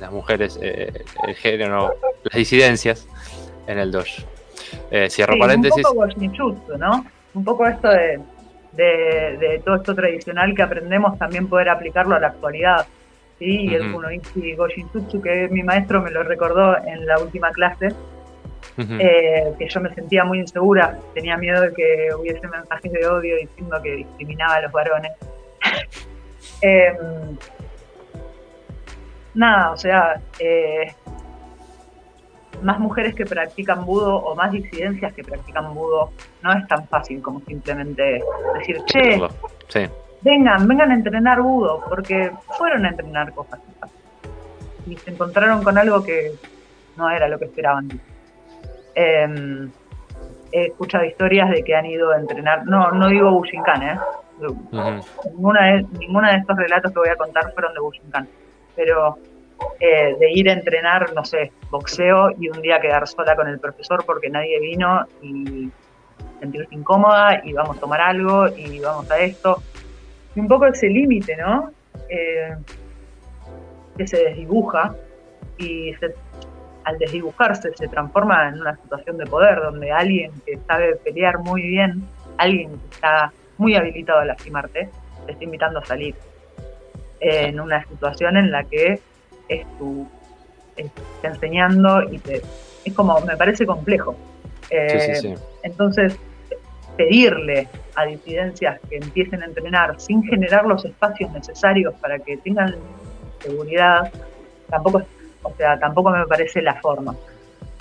las 0.00 0.10
mujeres, 0.10 0.58
eh, 0.60 1.04
el 1.26 1.34
género, 1.34 1.94
las 2.24 2.34
disidencias 2.34 3.06
en 3.66 3.78
el 3.78 3.92
dojo. 3.92 4.22
Eh, 4.90 5.08
cierro 5.10 5.38
paréntesis. 5.38 5.84
Un 5.86 5.94
poco 5.94 6.76
¿no? 6.78 7.06
Un 7.34 7.44
poco 7.44 7.66
esto 7.66 7.88
de, 7.88 8.20
de, 8.72 9.62
todo 9.64 9.76
esto 9.76 9.94
tradicional 9.94 10.54
que 10.54 10.62
aprendemos 10.62 11.18
también 11.18 11.48
poder 11.48 11.68
aplicarlo 11.68 12.16
a 12.16 12.20
la 12.20 12.28
actualidad. 12.28 12.86
¿sí? 13.38 13.68
Y 13.68 13.74
el 13.74 13.92
Kunoichi 13.92 14.54
Goshinjutsu, 14.54 15.22
que 15.22 15.48
mi 15.50 15.62
maestro 15.62 16.02
me 16.02 16.10
lo 16.10 16.22
recordó 16.22 16.76
en 16.84 17.06
la 17.06 17.18
última 17.18 17.50
clase, 17.50 17.88
eh, 18.78 19.52
que 19.58 19.68
yo 19.68 19.80
me 19.80 19.94
sentía 19.94 20.24
muy 20.24 20.38
insegura, 20.38 20.98
tenía 21.14 21.36
miedo 21.36 21.60
de 21.60 21.72
que 21.72 22.08
hubiese 22.18 22.46
mensajes 22.48 22.92
de 22.92 23.06
odio 23.06 23.36
diciendo 23.36 23.80
que 23.82 23.96
discriminaba 23.96 24.56
a 24.56 24.60
los 24.62 24.72
varones. 24.72 25.12
Em, 26.64 27.36
nada, 29.34 29.72
o 29.72 29.76
sea, 29.76 30.20
eh, 30.38 30.92
más 32.62 32.78
mujeres 32.78 33.16
que 33.16 33.26
practican 33.26 33.84
budo 33.84 34.16
o 34.16 34.36
más 34.36 34.52
disidencias 34.52 35.12
que 35.12 35.24
practican 35.24 35.74
budo, 35.74 36.12
no 36.42 36.52
es 36.52 36.66
tan 36.68 36.86
fácil 36.86 37.20
como 37.20 37.40
simplemente 37.40 38.22
decir, 38.58 38.80
che, 38.86 39.20
vengan, 40.22 40.68
vengan 40.68 40.92
a 40.92 40.94
entrenar 40.94 41.42
budo, 41.42 41.84
porque 41.88 42.30
fueron 42.56 42.86
a 42.86 42.90
entrenar 42.90 43.32
cosas 43.32 43.58
y 44.86 44.96
se 44.96 45.10
encontraron 45.10 45.62
con 45.62 45.78
algo 45.78 46.02
que 46.02 46.32
no 46.96 47.10
era 47.10 47.28
lo 47.28 47.38
que 47.38 47.46
esperaban. 47.46 47.88
Em, 48.94 49.70
he 50.52 50.66
escuchado 50.66 51.04
historias 51.04 51.50
de 51.50 51.62
que 51.64 51.74
han 51.74 51.86
ido 51.86 52.10
a 52.10 52.18
entrenar, 52.18 52.66
no, 52.66 52.90
no 52.90 53.08
digo 53.08 53.30
Bushinkan, 53.30 53.82
¿eh? 53.82 53.98
ninguna, 55.24 55.64
de, 55.64 55.86
ninguna 55.98 56.32
de 56.32 56.38
estos 56.38 56.56
relatos 56.56 56.92
que 56.92 56.98
voy 56.98 57.08
a 57.08 57.16
contar 57.16 57.52
fueron 57.52 57.72
de 57.74 57.80
Bushinkan, 57.80 58.28
pero 58.76 59.16
eh, 59.80 60.16
de 60.18 60.30
ir 60.32 60.48
a 60.48 60.52
entrenar, 60.52 61.12
no 61.14 61.24
sé, 61.24 61.52
boxeo 61.70 62.30
y 62.38 62.48
un 62.48 62.60
día 62.60 62.80
quedar 62.80 63.06
sola 63.06 63.36
con 63.36 63.48
el 63.48 63.58
profesor 63.58 64.04
porque 64.04 64.28
nadie 64.28 64.60
vino 64.60 65.06
y 65.22 65.70
sentirse 66.40 66.74
incómoda 66.74 67.40
y 67.44 67.52
vamos 67.52 67.76
a 67.76 67.80
tomar 67.80 68.00
algo 68.00 68.48
y 68.48 68.80
vamos 68.80 69.10
a 69.10 69.18
esto. 69.18 69.62
Y 70.34 70.40
un 70.40 70.48
poco 70.48 70.66
ese 70.66 70.88
límite, 70.88 71.36
¿no? 71.36 71.70
Eh, 72.08 72.56
que 73.96 74.06
se 74.06 74.16
desdibuja 74.24 74.94
y 75.58 75.94
se 75.94 76.14
al 76.84 76.98
desdibujarse 76.98 77.72
se 77.76 77.88
transforma 77.88 78.48
en 78.48 78.60
una 78.60 78.76
situación 78.76 79.18
de 79.18 79.26
poder 79.26 79.60
donde 79.60 79.90
alguien 79.90 80.32
que 80.44 80.58
sabe 80.66 80.96
pelear 80.96 81.38
muy 81.38 81.62
bien, 81.62 82.02
alguien 82.38 82.70
que 82.70 82.94
está 82.94 83.32
muy 83.58 83.74
habilitado 83.76 84.20
a 84.20 84.24
lastimarte, 84.24 84.88
te 85.26 85.32
está 85.32 85.44
invitando 85.44 85.78
a 85.78 85.84
salir. 85.84 86.14
En 87.20 87.60
una 87.60 87.84
situación 87.84 88.36
en 88.36 88.50
la 88.50 88.64
que 88.64 88.98
es 89.48 89.78
tu 89.78 90.08
está 90.76 91.28
enseñando 91.28 92.02
y 92.10 92.18
te 92.18 92.42
es 92.84 92.92
como 92.94 93.20
me 93.20 93.36
parece 93.36 93.64
complejo. 93.64 94.16
Eh, 94.70 95.36
entonces 95.62 96.16
pedirle 96.96 97.68
a 97.94 98.04
disidencias 98.06 98.80
que 98.88 98.96
empiecen 98.96 99.42
a 99.42 99.46
entrenar 99.46 100.00
sin 100.00 100.22
generar 100.24 100.66
los 100.66 100.84
espacios 100.84 101.30
necesarios 101.32 101.94
para 102.00 102.18
que 102.18 102.36
tengan 102.38 102.74
seguridad 103.40 104.10
tampoco 104.68 105.00
es 105.00 105.06
o 105.42 105.52
sea, 105.56 105.78
tampoco 105.78 106.10
me 106.10 106.26
parece 106.26 106.62
la 106.62 106.74
forma. 106.80 107.14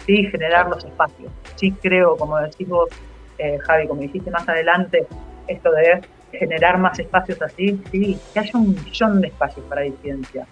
Sí, 0.05 0.25
generar 0.25 0.69
los 0.69 0.83
espacios. 0.83 1.31
Sí 1.55 1.71
creo, 1.71 2.17
como 2.17 2.38
decís 2.38 2.67
vos, 2.67 2.89
eh, 3.38 3.59
Javi, 3.59 3.88
como 3.88 4.01
dijiste 4.01 4.31
más 4.31 4.47
adelante, 4.47 5.05
esto 5.47 5.71
de 5.71 6.01
generar 6.31 6.77
más 6.77 6.97
espacios 6.97 7.41
así, 7.41 7.81
sí, 7.91 8.17
que 8.33 8.39
haya 8.39 8.51
un 8.53 8.73
millón 8.73 9.21
de 9.21 9.27
espacios 9.27 9.65
para 9.67 9.81
disidencia. 9.81 10.47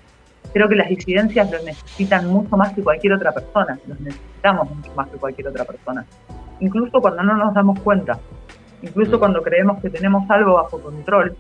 Creo 0.53 0.67
que 0.67 0.75
las 0.75 0.89
disidencias 0.89 1.49
lo 1.51 1.61
necesitan 1.63 2.27
mucho 2.27 2.57
más 2.57 2.73
que 2.73 2.83
cualquier 2.83 3.13
otra 3.13 3.31
persona, 3.31 3.79
los 3.87 3.99
necesitamos 3.99 4.69
mucho 4.69 4.93
más 4.95 5.07
que 5.09 5.17
cualquier 5.17 5.47
otra 5.47 5.65
persona. 5.65 6.05
Incluso 6.59 6.99
cuando 7.01 7.23
no 7.23 7.35
nos 7.35 7.53
damos 7.53 7.79
cuenta, 7.79 8.19
incluso 8.81 9.17
mm. 9.17 9.19
cuando 9.19 9.41
creemos 9.41 9.81
que 9.81 9.89
tenemos 9.89 10.29
algo 10.29 10.55
bajo 10.55 10.81
control, 10.81 11.35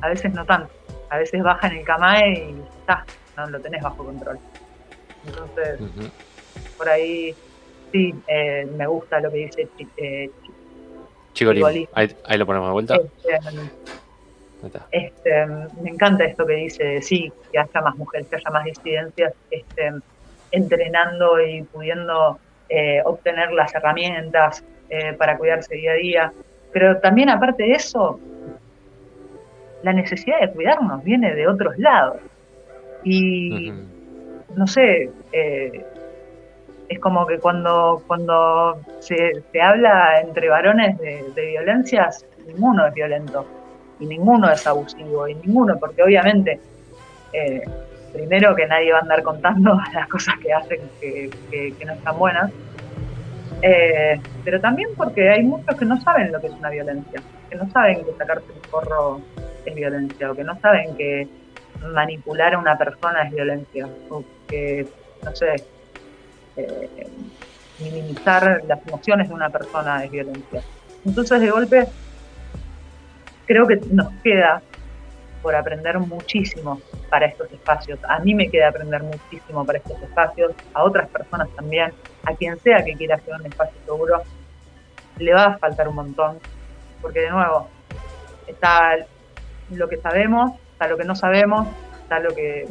a 0.00 0.08
veces 0.08 0.32
no 0.32 0.44
tanto 0.46 0.72
a 1.10 1.18
veces 1.18 1.42
baja 1.42 1.66
en 1.66 1.78
el 1.78 1.84
camae 1.84 2.50
y 2.50 2.62
está, 2.90 3.04
no 3.36 3.50
lo 3.50 3.60
tenés 3.60 3.82
bajo 3.82 4.04
control. 4.04 4.38
Entonces, 5.26 5.80
por 6.76 6.88
ahí 6.88 7.34
sí, 7.92 8.14
eh, 8.26 8.66
me 8.76 8.86
gusta 8.86 9.20
lo 9.20 9.30
que 9.30 9.38
dice 9.38 9.68
eh, 9.96 10.30
Ahí, 11.94 12.16
ahí, 12.26 12.38
lo 12.38 12.44
ponemos 12.44 12.68
de 12.68 12.72
vuelta. 12.72 12.96
Este, 12.96 13.38
este, 14.90 15.46
me 15.80 15.90
encanta 15.90 16.24
esto 16.24 16.44
que 16.44 16.54
dice, 16.54 17.00
sí, 17.00 17.32
que 17.50 17.58
haya 17.58 17.80
más 17.80 17.96
mujeres, 17.96 18.26
que 18.26 18.36
haya 18.36 18.50
más 18.50 18.64
disidencias 18.64 19.32
este, 19.50 19.92
entrenando 20.50 21.40
y 21.40 21.62
pudiendo 21.62 22.38
eh, 22.68 23.00
obtener 23.04 23.52
las 23.52 23.74
herramientas 23.74 24.64
eh, 24.90 25.14
para 25.14 25.38
cuidarse 25.38 25.74
día 25.76 25.92
a 25.92 25.94
día. 25.94 26.32
Pero 26.72 26.98
también 26.98 27.30
aparte 27.30 27.62
de 27.62 27.72
eso, 27.72 28.20
la 29.82 29.92
necesidad 29.92 30.40
de 30.40 30.50
cuidarnos 30.50 31.02
viene 31.04 31.34
de 31.34 31.46
otros 31.46 31.78
lados. 31.78 32.20
Y 33.04 33.72
no 34.56 34.66
sé, 34.66 35.10
eh, 35.32 35.84
es 36.88 36.98
como 36.98 37.26
que 37.26 37.38
cuando, 37.38 38.02
cuando 38.06 38.80
se, 38.98 39.42
se 39.52 39.62
habla 39.62 40.20
entre 40.20 40.48
varones 40.48 40.98
de, 40.98 41.46
violencias, 41.46 42.26
ninguno 42.46 42.86
es 42.86 42.94
violento 42.94 43.46
y 44.00 44.06
ninguno 44.06 44.50
es 44.50 44.66
abusivo 44.66 45.28
y 45.28 45.34
ninguno, 45.36 45.78
porque 45.78 46.02
obviamente, 46.02 46.58
eh, 47.32 47.62
primero 48.12 48.56
que 48.56 48.66
nadie 48.66 48.92
va 48.92 48.98
a 48.98 49.02
andar 49.02 49.22
contando 49.22 49.78
las 49.94 50.08
cosas 50.08 50.34
que 50.42 50.52
hacen 50.52 50.80
que, 51.00 51.30
que, 51.50 51.84
no 51.84 51.92
están 51.92 52.18
buenas, 52.18 52.50
eh, 53.62 54.20
pero 54.44 54.60
también 54.60 54.88
porque 54.96 55.28
hay 55.30 55.44
muchos 55.44 55.76
que 55.76 55.84
no 55.84 56.00
saben 56.00 56.32
lo 56.32 56.40
que 56.40 56.48
es 56.48 56.54
una 56.54 56.70
violencia, 56.70 57.22
que 57.48 57.56
no 57.56 57.70
saben 57.70 58.04
que 58.04 58.12
sacarse 58.18 58.46
un 58.52 58.70
porro 58.70 59.20
es 59.64 59.74
violencia, 59.76 60.30
o 60.30 60.34
que 60.34 60.42
no 60.42 60.58
saben 60.58 60.96
que 60.96 61.28
manipular 61.80 62.54
a 62.54 62.58
una 62.58 62.76
persona 62.76 63.22
es 63.22 63.32
violencia, 63.32 63.88
o 64.08 64.24
que, 64.48 64.86
no 65.22 65.34
sé, 65.34 65.64
eh, 66.56 67.08
minimizar 67.78 68.62
las 68.66 68.86
emociones 68.86 69.28
de 69.28 69.34
una 69.34 69.50
persona 69.50 70.04
es 70.04 70.10
violencia. 70.10 70.62
Entonces, 71.04 71.40
de 71.40 71.50
golpe, 71.50 71.86
creo 73.46 73.66
que 73.66 73.80
nos 73.90 74.12
queda 74.22 74.62
por 75.42 75.54
aprender 75.54 75.98
muchísimo 75.98 76.80
para 77.08 77.26
estos 77.26 77.50
espacios. 77.50 77.98
A 78.08 78.18
mí 78.20 78.34
me 78.34 78.50
queda 78.50 78.68
aprender 78.68 79.02
muchísimo 79.02 79.64
para 79.64 79.78
estos 79.78 80.00
espacios, 80.02 80.52
a 80.74 80.84
otras 80.84 81.08
personas 81.08 81.48
también, 81.56 81.92
a 82.24 82.34
quien 82.34 82.58
sea 82.60 82.84
que 82.84 82.94
quiera 82.94 83.16
hacer 83.16 83.34
un 83.34 83.46
espacio 83.46 83.80
seguro, 83.84 84.22
le 85.18 85.32
va 85.32 85.44
a 85.46 85.58
faltar 85.58 85.88
un 85.88 85.94
montón, 85.94 86.38
porque 87.00 87.20
de 87.20 87.30
nuevo, 87.30 87.68
está 88.46 88.98
lo 89.70 89.88
que 89.88 89.96
sabemos, 89.98 90.52
está 90.80 90.88
lo 90.88 90.96
que 90.96 91.04
no 91.04 91.14
sabemos, 91.14 91.68
está 92.02 92.20
lo 92.20 92.34
que 92.34 92.66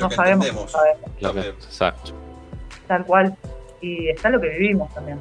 no 0.00 0.10
sabemos. 0.10 0.74
exacto. 1.20 2.12
Tal 2.88 3.06
cual. 3.06 3.36
Y 3.80 4.08
está 4.08 4.30
lo 4.30 4.40
que 4.40 4.48
vivimos 4.48 4.92
también. 4.92 5.20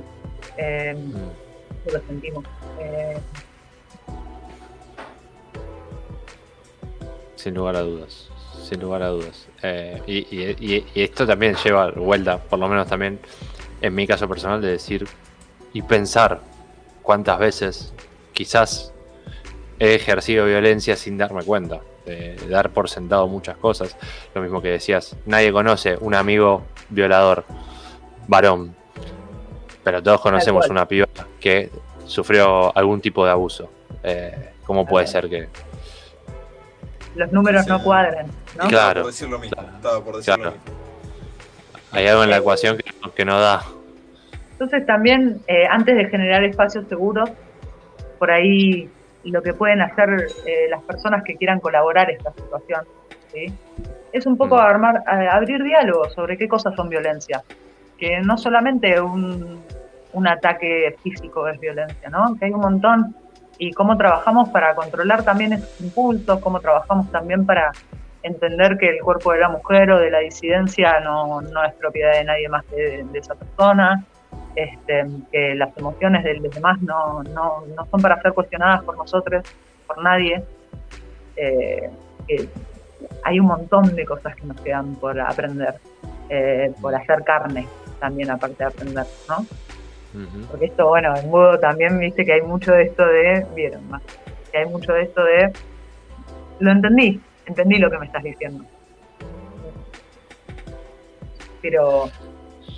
Eh, 0.58 0.96
mm. 0.98 1.92
Lo 1.94 2.00
sentimos. 2.08 2.46
Eh, 2.80 3.20
sin 7.36 7.54
lugar 7.54 7.76
a 7.76 7.82
dudas. 7.82 8.30
Sin 8.64 8.82
lugar 8.82 9.04
a 9.04 9.10
dudas. 9.10 9.48
Eh, 9.62 10.02
y, 10.08 10.36
y, 10.36 11.04
esto 11.04 11.28
también 11.28 11.56
lleva 11.64 11.92
vuelta, 11.92 12.40
por 12.40 12.58
lo 12.58 12.68
menos 12.68 12.88
también 12.88 13.20
en 13.82 13.94
mi 13.94 14.08
caso 14.08 14.28
personal, 14.28 14.62
de 14.62 14.72
decir 14.72 15.08
y 15.74 15.84
pensar 15.84 16.42
cuántas 17.04 17.38
veces 17.38 17.94
quizás 18.34 18.92
he 19.82 19.95
ejercido 19.95 20.45
violencia 20.45 20.95
sin 20.95 21.18
darme 21.18 21.41
cuenta, 21.44 21.80
de, 22.06 22.36
dar 22.48 22.70
por 22.70 22.88
sentado 22.88 23.28
muchas 23.28 23.58
cosas. 23.58 23.98
Lo 24.36 24.41
mismo 24.44 24.62
que 24.62 24.68
decías, 24.68 25.18
nadie 25.26 25.52
conoce 25.52 25.98
un 25.99 26.14
amigo 26.14 26.62
violador, 26.90 27.44
varón, 28.28 28.76
pero 29.84 30.03
todos 30.03 30.22
conocemos 30.22 30.70
una 30.70 30.88
piba 30.88 31.08
que 31.40 31.72
sufrió 32.06 32.78
algún 32.78 33.02
tipo 33.02 33.26
de 33.26 33.32
abuso. 33.32 33.72
Eh, 34.03 34.52
¿Cómo 34.68 34.86
puede 34.86 35.08
ser 35.08 35.28
que... 35.28 35.49
Los 37.16 37.32
números 37.32 37.66
no 37.66 37.82
cuadran, 37.82 38.28
¿no? 38.60 38.68
Claro. 38.68 39.02
Por 39.02 39.12
decir 39.12 39.30
lo 39.30 39.40
mismo. 39.40 39.58
por 40.06 40.18
decir 40.18 40.38
lo 40.38 40.52
mismo. 40.52 40.64
Hay 41.91 42.06
algo 42.06 42.24
en 42.24 42.30
la 42.30 42.38
ecuación 42.38 42.78
que, 42.78 42.84
que 43.16 43.26
no 43.26 43.40
da. 43.40 43.64
Entonces 44.52 44.86
también, 44.86 45.41
eh, 45.48 45.66
antes 45.68 45.98
de 45.98 46.06
generar 46.06 46.44
espacios 46.44 46.88
seguros, 46.88 47.32
por 48.20 48.30
ahí 48.30 48.88
lo 49.23 49.41
que 49.41 49.53
pueden 49.53 49.81
hacer 49.81 50.27
eh, 50.45 50.68
las 50.69 50.81
personas 50.84 51.23
que 51.23 51.35
quieran 51.35 51.60
colaborar 51.60 52.10
esta 52.10 52.31
situación. 52.34 52.81
¿sí? 53.31 53.53
Es 54.11 54.26
un 54.26 54.38
poco 54.38 54.56
mm. 54.56 54.60
armar, 54.60 55.03
abrir 55.07 55.64
diálogo 55.64 56.10
sobre 56.10 56.38
qué 56.38 56.48
cosas 56.48 56.76
son 56.76 56.89
violencia. 56.89 57.43
Que 57.98 58.19
no 58.19 58.38
solamente 58.38 58.99
un, 58.99 59.61
un 60.14 60.27
ataque 60.27 60.95
físico 61.03 61.48
es 61.48 61.60
violencia, 61.60 62.10
¿no? 62.10 62.35
Que 62.38 62.45
hay 62.45 62.52
un 62.52 62.61
montón 62.61 63.15
y 63.57 63.72
cómo 63.73 63.95
trabajamos 63.95 64.49
para 64.49 64.73
controlar 64.73 65.23
también 65.23 65.53
esos 65.53 65.81
impulsos, 65.81 66.39
cómo 66.39 66.60
trabajamos 66.60 67.11
también 67.11 67.45
para 67.45 67.72
entender 68.23 68.77
que 68.77 68.89
el 68.89 69.02
cuerpo 69.02 69.34
de 69.34 69.39
la 69.39 69.49
mujer 69.49 69.91
o 69.91 69.99
de 69.99 70.11
la 70.11 70.19
disidencia 70.19 70.99
no, 70.99 71.41
es 71.41 71.73
propiedad 71.76 72.14
de 72.14 72.23
nadie 72.23 72.49
más 72.49 72.65
que 72.65 73.03
de, 73.03 73.19
esa 73.19 73.35
persona, 73.35 74.03
este, 74.56 75.06
que 75.32 75.56
las 75.56 75.76
emociones 75.78 76.24
de 76.24 76.36
los 76.36 76.53
demás 76.53 76.82
no, 76.82 77.24
son 77.90 78.02
para 78.02 78.22
ser 78.22 78.34
cuestionadas 78.34 78.84
por 78.84 78.98
nosotros, 78.98 79.45
por 79.88 80.02
nadie, 80.03 80.44
eh, 81.36 81.90
que 82.28 82.49
hay 83.24 83.40
un 83.40 83.48
montón 83.48 83.95
de 83.95 84.06
cosas 84.06 84.36
que 84.36 84.45
nos 84.45 84.60
quedan 84.62 84.95
por 84.95 85.20
aprender, 85.20 85.76
eh, 86.30 86.74
por 86.82 86.94
hacer 86.95 87.24
carne 87.24 87.68
también 87.99 88.32
aparte 88.32 88.64
de 88.64 88.66
aprender, 88.66 89.06
¿no? 89.30 89.45
Porque 90.49 90.66
esto, 90.66 90.88
bueno, 90.88 91.16
en 91.16 91.30
modo 91.30 91.58
también 91.58 91.98
viste 91.98 92.26
que 92.26 92.34
hay 92.34 92.41
mucho 92.41 92.74
de 92.74 92.84
esto 92.84 93.06
de, 93.06 93.45
vieron 93.56 93.90
más, 93.90 94.02
que 94.52 94.58
hay 94.58 94.66
mucho 94.66 94.91
de 94.91 95.03
esto 95.03 95.24
de, 95.24 95.53
lo 96.60 96.72
entendí, 96.72 97.22
entendí 97.45 97.78
lo 97.78 97.90
que 97.90 97.98
me 97.98 98.08
estás 98.08 98.24
diciendo. 98.24 98.66
Pero... 101.62 102.10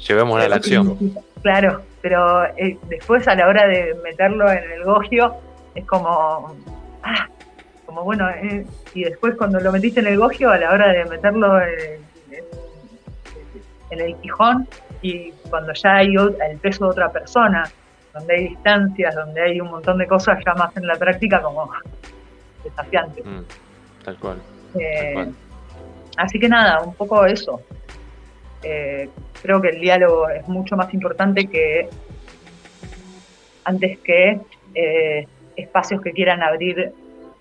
Llevemos 0.08 0.40
a 0.40 0.48
la 0.48 0.58
acción. 0.58 0.98
Claro, 1.44 1.84
pero 2.02 2.46
eh, 2.58 2.78
después 2.90 3.28
a 3.28 3.36
la 3.36 3.48
hora 3.48 3.68
de 3.68 3.96
meterlo 4.04 4.50
en 4.50 4.72
el 4.72 4.84
gogio, 4.84 5.36
es 5.76 5.86
como, 5.86 6.56
ah, 7.04 7.28
como 7.86 8.04
bueno, 8.04 8.30
eh, 8.30 8.66
y 8.94 9.04
después 9.04 9.36
cuando 9.36 9.60
lo 9.60 9.72
metiste 9.72 10.00
en 10.00 10.08
el 10.08 10.18
gogio, 10.18 10.50
a 10.50 10.58
la 10.58 10.72
hora 10.72 10.92
de 10.92 11.06
meterlo 11.06 11.62
en, 11.62 12.02
en 13.92 14.00
el 14.00 14.16
quijón, 14.18 14.68
y 15.02 15.32
cuando 15.50 15.74
ya 15.74 15.98
hay 15.98 16.16
el 16.16 16.58
peso 16.60 16.86
de 16.86 16.92
otra 16.92 17.12
persona, 17.12 17.70
donde 18.14 18.36
hay 18.36 18.48
distancias, 18.50 19.16
donde 19.16 19.42
hay 19.42 19.60
un 19.60 19.70
montón 19.70 19.98
de 19.98 20.08
cosas 20.08 20.40
ya 20.46 20.54
más 20.54 20.76
en 20.78 20.88
la 20.88 20.96
práctica 20.96 21.42
como 21.42 21.70
desafiantes. 22.64 23.26
Mm, 23.26 23.42
tal, 24.04 24.18
cual, 24.18 24.38
eh, 24.80 25.32
Así 26.18 26.40
que 26.40 26.48
nada, 26.48 26.82
un 26.82 26.94
poco 26.94 27.26
eso. 27.26 27.60
Eh, 28.62 29.10
creo 29.44 29.62
que 29.62 29.70
el 29.70 29.82
diálogo 29.82 30.30
es 30.30 30.48
mucho 30.48 30.76
más 30.76 30.92
importante 30.94 31.48
que 31.48 31.90
antes 33.66 34.00
que 34.00 34.40
eh, 34.74 35.28
espacios 35.56 36.02
que 36.02 36.14
quieran 36.14 36.42
abrir 36.42 36.94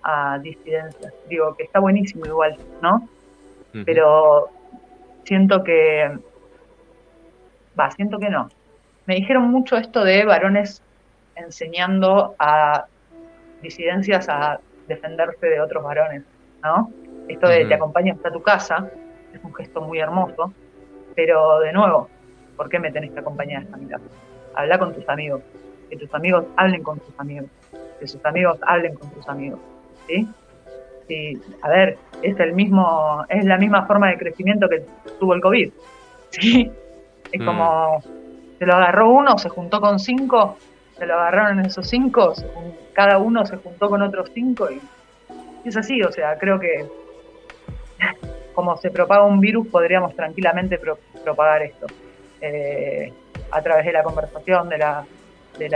a 0.02 0.38
disidencias. 0.38 1.14
Digo 1.28 1.54
que 1.54 1.62
está 1.62 1.78
buenísimo 1.78 2.26
igual, 2.26 2.58
¿no? 2.82 3.08
Pero 3.86 4.50
siento 5.24 5.64
que 5.64 6.10
va, 7.78 7.90
siento 7.92 8.18
que 8.18 8.28
no. 8.28 8.50
Me 9.06 9.14
dijeron 9.14 9.44
mucho 9.44 9.76
esto 9.76 10.04
de 10.04 10.24
varones 10.24 10.82
enseñando 11.36 12.34
a 12.38 12.84
disidencias 13.62 14.28
a 14.28 14.60
defenderse 14.88 15.46
de 15.46 15.60
otros 15.60 15.82
varones, 15.82 16.24
¿no? 16.62 16.90
Esto 17.28 17.48
de 17.48 17.64
te 17.64 17.74
acompaño 17.74 18.12
hasta 18.12 18.30
tu 18.30 18.42
casa 18.42 18.90
es 19.32 19.42
un 19.42 19.54
gesto 19.54 19.80
muy 19.80 20.00
hermoso, 20.00 20.52
pero 21.14 21.60
de 21.60 21.72
nuevo, 21.72 22.08
¿por 22.56 22.68
qué 22.68 22.78
me 22.78 22.90
tenés 22.90 23.10
que 23.12 23.20
acompañar 23.20 23.62
hasta 23.62 23.76
mi 23.76 23.86
casa? 23.86 24.04
Habla 24.54 24.78
con 24.78 24.94
tus 24.94 25.08
amigos, 25.08 25.42
que 25.90 25.96
tus 25.96 26.12
amigos 26.14 26.44
hablen 26.56 26.82
con 26.82 26.98
tus 27.00 27.18
amigos, 27.18 27.50
que 28.00 28.06
sus 28.06 28.24
amigos 28.24 28.58
hablen 28.62 28.94
con 28.94 29.10
tus 29.10 29.28
amigos, 29.28 29.58
¿sí? 30.06 30.28
Sí, 31.08 31.40
a 31.62 31.68
ver, 31.68 31.98
es 32.22 32.38
el 32.38 32.52
mismo, 32.52 33.24
es 33.28 33.44
la 33.44 33.58
misma 33.58 33.86
forma 33.86 34.08
de 34.10 34.18
crecimiento 34.18 34.68
que 34.68 34.84
tuvo 35.18 35.34
el 35.34 35.40
COVID, 35.40 35.70
¿sí? 36.30 36.70
Es 37.32 37.40
mm. 37.40 37.44
como, 37.44 38.02
se 38.58 38.66
lo 38.66 38.74
agarró 38.74 39.10
uno, 39.10 39.38
se 39.38 39.48
juntó 39.48 39.80
con 39.80 39.98
cinco, 39.98 40.56
se 40.96 41.06
lo 41.06 41.14
agarraron 41.14 41.60
esos 41.60 41.88
cinco, 41.88 42.34
cada 42.92 43.18
uno 43.18 43.44
se 43.46 43.56
juntó 43.56 43.88
con 43.88 44.02
otros 44.02 44.30
cinco 44.34 44.70
y, 44.70 44.80
es 45.64 45.76
así, 45.76 46.02
o 46.02 46.12
sea, 46.12 46.38
creo 46.38 46.58
que 46.60 46.86
como 48.54 48.76
se 48.76 48.90
propaga 48.90 49.24
un 49.24 49.40
virus 49.40 49.68
podríamos 49.68 50.14
tranquilamente 50.14 50.78
propagar 50.78 51.62
esto 51.62 51.86
eh, 52.40 53.12
a 53.50 53.62
través 53.62 53.86
de 53.86 53.92
la 53.92 54.02
conversación, 54.02 54.68
de 54.68 54.78
la, 54.78 55.04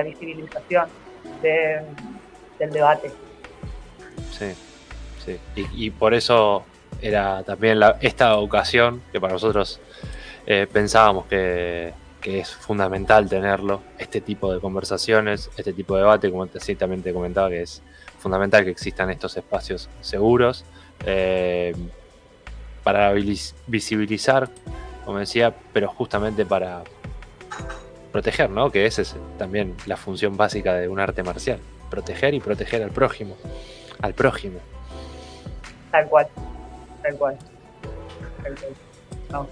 visibilización, 0.02 0.88
del 1.42 2.70
debate. 2.70 3.10
Sí, 4.32 4.52
sí. 5.24 5.38
Y, 5.54 5.90
por 5.90 6.14
eso 6.14 6.64
era 7.00 7.42
también 7.42 7.78
esta 8.00 8.36
ocasión, 8.36 9.02
que 9.12 9.20
para 9.20 9.34
nosotros 9.34 9.80
eh, 10.46 10.66
pensábamos 10.72 11.26
que, 11.26 11.92
es 12.22 12.52
fundamental 12.52 13.28
tenerlo, 13.28 13.82
este 13.98 14.20
tipo 14.20 14.52
de 14.52 14.58
conversaciones, 14.58 15.48
este 15.56 15.72
tipo 15.72 15.94
de 15.94 16.00
debate, 16.00 16.28
como 16.28 16.48
te 16.48 17.12
comentaba 17.12 17.48
que 17.48 17.62
es 17.62 17.80
fundamental 18.18 18.64
que 18.64 18.70
existan 18.70 19.10
estos 19.10 19.36
espacios 19.36 19.88
seguros 20.00 20.64
eh, 21.04 21.72
para 22.86 23.12
visibilizar, 23.66 24.48
como 25.04 25.18
decía, 25.18 25.52
pero 25.72 25.88
justamente 25.88 26.46
para 26.46 26.84
proteger, 28.12 28.48
¿no? 28.48 28.70
Que 28.70 28.86
esa 28.86 29.02
es 29.02 29.16
también 29.38 29.74
la 29.86 29.96
función 29.96 30.36
básica 30.36 30.72
de 30.74 30.88
un 30.88 31.00
arte 31.00 31.24
marcial, 31.24 31.58
proteger 31.90 32.34
y 32.34 32.38
proteger 32.38 32.84
al 32.84 32.92
prójimo, 32.92 33.36
al 34.00 34.14
prójimo. 34.14 34.60
Tal 35.90 36.06
cual, 36.06 36.28
tal 37.02 37.16
cual. 37.16 37.36
Tal 38.44 38.54
cual. 38.54 38.72
No. 39.32 39.48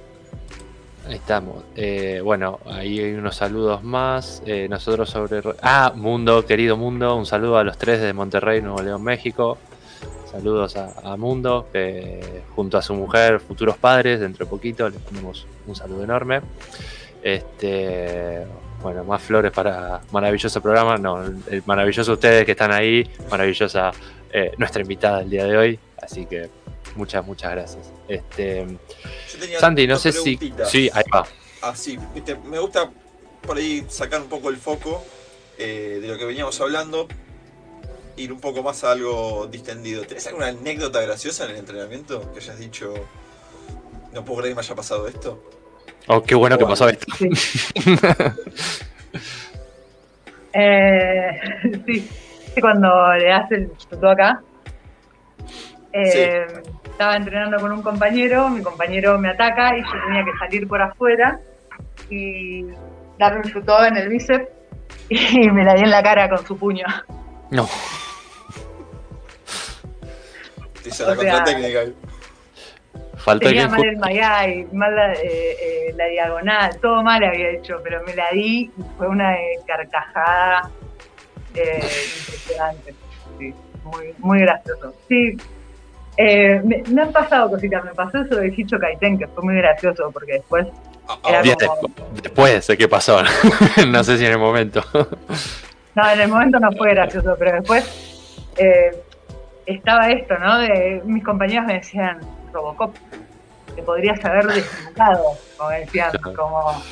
Ahí 1.08 1.16
estamos. 1.16 1.64
Eh, 1.74 2.20
bueno, 2.22 2.60
ahí 2.66 3.00
hay 3.00 3.14
unos 3.14 3.34
saludos 3.34 3.82
más. 3.82 4.44
Eh, 4.46 4.68
nosotros 4.70 5.10
sobre. 5.10 5.42
Ah, 5.60 5.92
Mundo, 5.92 6.46
querido 6.46 6.76
Mundo. 6.76 7.16
Un 7.16 7.26
saludo 7.26 7.58
a 7.58 7.64
los 7.64 7.78
tres 7.78 8.00
de 8.00 8.12
Monterrey, 8.12 8.62
Nuevo 8.62 8.80
León, 8.80 9.02
México. 9.02 9.58
Saludos 10.34 10.74
a, 10.76 11.16
Mundo, 11.16 11.68
junto 12.56 12.76
a 12.76 12.82
su 12.82 12.92
mujer, 12.92 13.38
futuros 13.38 13.78
padres, 13.78 14.18
dentro 14.18 14.44
de 14.44 14.50
poquito. 14.50 14.88
Les 14.88 15.00
ponemos 15.00 15.46
un 15.64 15.76
saludo 15.76 16.02
enorme. 16.02 16.40
Este. 17.22 18.44
Bueno, 18.82 19.04
más 19.04 19.22
flores 19.22 19.52
para 19.52 20.00
maravilloso 20.10 20.60
programa. 20.60 20.98
No, 20.98 21.22
el, 21.22 21.62
maravilloso 21.66 22.14
ustedes 22.14 22.44
que 22.44 22.50
están 22.50 22.72
ahí. 22.72 23.08
Maravillosa 23.30 23.92
eh, 24.32 24.52
nuestra 24.58 24.82
invitada 24.82 25.20
el 25.22 25.30
día 25.30 25.44
de 25.44 25.56
hoy. 25.56 25.78
Así 26.02 26.26
que 26.26 26.50
muchas, 26.96 27.24
muchas 27.24 27.52
gracias. 27.52 27.92
Este. 28.08 28.66
Sandy, 29.60 29.86
no 29.86 29.98
sé 29.98 30.10
si. 30.10 30.36
Sí, 30.66 30.90
ahí 30.92 31.04
va. 31.14 31.24
Ah, 31.62 31.76
sí, 31.76 31.96
me 32.44 32.58
gusta 32.58 32.90
por 33.46 33.56
ahí 33.56 33.86
sacar 33.88 34.20
un 34.20 34.28
poco 34.28 34.50
el 34.50 34.56
foco 34.56 35.04
eh, 35.58 36.00
de 36.02 36.08
lo 36.08 36.18
que 36.18 36.24
veníamos 36.24 36.60
hablando, 36.60 37.06
ir 38.16 38.32
un 38.32 38.40
poco 38.40 38.62
más 38.62 38.84
a 38.84 38.92
algo 38.92 39.46
distendido. 39.46 40.04
¿Tenés 40.04 40.26
alguna 40.26 40.48
anécdota 40.48 41.00
graciosa 41.00 41.44
en 41.44 41.50
el 41.50 41.56
entrenamiento 41.56 42.32
que 42.32 42.40
hayas 42.40 42.58
dicho, 42.58 42.94
no 44.12 44.24
puedo 44.24 44.40
creer 44.40 44.52
que 44.52 44.56
me 44.56 44.60
haya 44.60 44.74
pasado 44.74 45.08
esto? 45.08 45.42
Oh, 46.06 46.22
qué 46.22 46.34
bueno 46.34 46.58
que 46.58 46.66
pasó 46.66 46.88
esto. 46.88 47.06
Sí. 47.16 47.30
eh, 50.52 51.40
sí, 51.86 52.08
cuando 52.60 53.14
le 53.14 53.26
das 53.26 53.50
el 53.52 53.70
chuto 53.76 54.10
acá, 54.10 54.42
eh, 55.92 56.46
estaba 56.84 57.16
entrenando 57.16 57.58
con 57.58 57.72
un 57.72 57.82
compañero, 57.82 58.50
mi 58.50 58.62
compañero 58.62 59.18
me 59.18 59.30
ataca 59.30 59.76
y 59.78 59.82
yo 59.82 59.90
tenía 60.06 60.24
que 60.24 60.38
salir 60.38 60.68
por 60.68 60.82
afuera 60.82 61.40
y 62.10 62.66
darle 63.18 63.38
un 63.38 63.44
chutón 63.44 63.86
en 63.86 63.96
el 63.96 64.08
bíceps 64.08 64.48
y 65.08 65.50
me 65.50 65.64
la 65.64 65.74
di 65.74 65.82
en 65.82 65.90
la 65.90 66.02
cara 66.02 66.28
con 66.28 66.44
su 66.46 66.56
puño. 66.58 66.84
No. 67.50 67.68
Dice 70.84 71.04
la 71.04 71.16
contratécnica. 71.16 71.80
Tenía 73.40 73.68
mal 73.68 73.84
el 73.84 73.96
mayay, 73.96 74.66
mal 74.72 74.94
la, 74.94 75.14
eh, 75.14 75.18
eh, 75.22 75.94
la, 75.96 76.06
diagonal, 76.06 76.78
todo 76.80 77.02
mal 77.02 77.24
había 77.24 77.50
hecho, 77.50 77.80
pero 77.82 78.02
me 78.04 78.14
la 78.14 78.26
di 78.32 78.70
y 78.76 78.82
fue 78.98 79.08
una 79.08 79.34
carcajada 79.66 80.70
eh, 81.54 81.82
impresionante. 82.18 82.94
Sí, 83.38 83.54
muy, 83.84 84.14
muy 84.18 84.40
gracioso. 84.40 84.94
Sí, 85.08 85.36
eh, 86.18 86.60
me, 86.62 87.02
han 87.02 87.12
pasado 87.12 87.50
cositas, 87.50 87.82
me 87.84 87.94
pasó 87.94 88.18
eso 88.18 88.36
de 88.36 88.52
Hicho 88.54 88.78
Kaiten, 88.78 89.18
que 89.18 89.26
fue 89.28 89.42
muy 89.42 89.56
gracioso, 89.56 90.10
porque 90.12 90.34
después... 90.34 90.66
Era 91.26 91.42
como... 91.66 91.94
Después 92.22 92.64
sé 92.64 92.76
qué 92.76 92.88
pasó, 92.88 93.22
no 93.88 94.04
sé 94.04 94.18
si 94.18 94.26
en 94.26 94.32
el 94.32 94.38
momento. 94.38 94.82
no, 95.94 96.10
en 96.10 96.20
el 96.20 96.28
momento 96.28 96.60
no 96.60 96.72
fue 96.72 96.90
gracioso, 96.90 97.36
pero 97.38 97.52
después 97.52 98.14
eh, 98.56 99.03
estaba 99.66 100.08
esto, 100.10 100.38
¿no? 100.38 100.58
De, 100.58 101.02
mis 101.04 101.24
compañeros 101.24 101.66
me 101.66 101.74
decían, 101.74 102.20
Robocop, 102.52 102.94
te 103.74 103.82
podrías 103.82 104.24
haber 104.24 104.46
desmontado, 104.46 105.24
como 105.56 105.70
decían, 105.70 106.12
como 106.36 106.82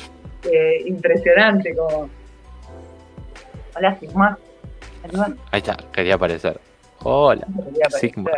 eh, 0.43 0.83
impresionante, 0.85 1.75
como... 1.75 2.09
Hola, 3.75 3.97
Sigma. 3.99 4.37
Ahí 5.51 5.59
está, 5.59 5.77
quería 5.91 6.15
aparecer. 6.15 6.59
Hola, 7.03 7.45
Sigma. 7.99 8.31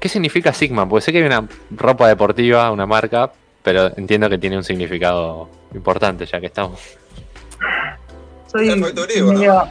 ¿Qué 0.00 0.08
significa 0.08 0.52
Sigma? 0.52 0.88
Porque 0.88 1.04
sé 1.04 1.12
que 1.12 1.18
hay 1.18 1.24
una 1.24 1.46
ropa 1.70 2.08
deportiva, 2.08 2.70
una 2.70 2.86
marca, 2.86 3.32
pero 3.62 3.90
entiendo 3.96 4.28
que 4.28 4.38
tiene 4.38 4.56
un 4.56 4.64
significado 4.64 5.48
importante 5.74 6.26
ya 6.26 6.40
que 6.40 6.46
estamos. 6.46 6.96
Soy 8.46 8.68
medio, 8.76 9.68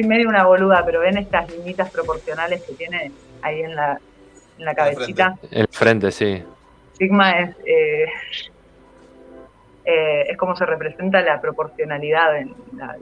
soy 0.00 0.08
medio 0.08 0.28
una 0.28 0.44
boluda, 0.44 0.84
pero 0.84 1.00
ven 1.00 1.18
estas 1.18 1.50
limitas 1.50 1.90
proporcionales 1.90 2.62
que 2.62 2.74
tiene 2.74 3.12
ahí 3.42 3.60
en 3.60 3.74
la, 3.74 4.00
en 4.58 4.64
la 4.64 4.74
cabecita. 4.74 5.36
El 5.50 5.68
frente, 5.68 6.10
sí. 6.10 6.42
Sigma 6.92 7.32
es, 7.32 7.56
eh, 7.66 8.04
eh, 9.84 10.24
es 10.28 10.36
como 10.36 10.56
se 10.56 10.66
representa 10.66 11.20
la 11.20 11.40
proporcionalidad, 11.40 12.36
en 12.36 12.54
la, 12.76 12.96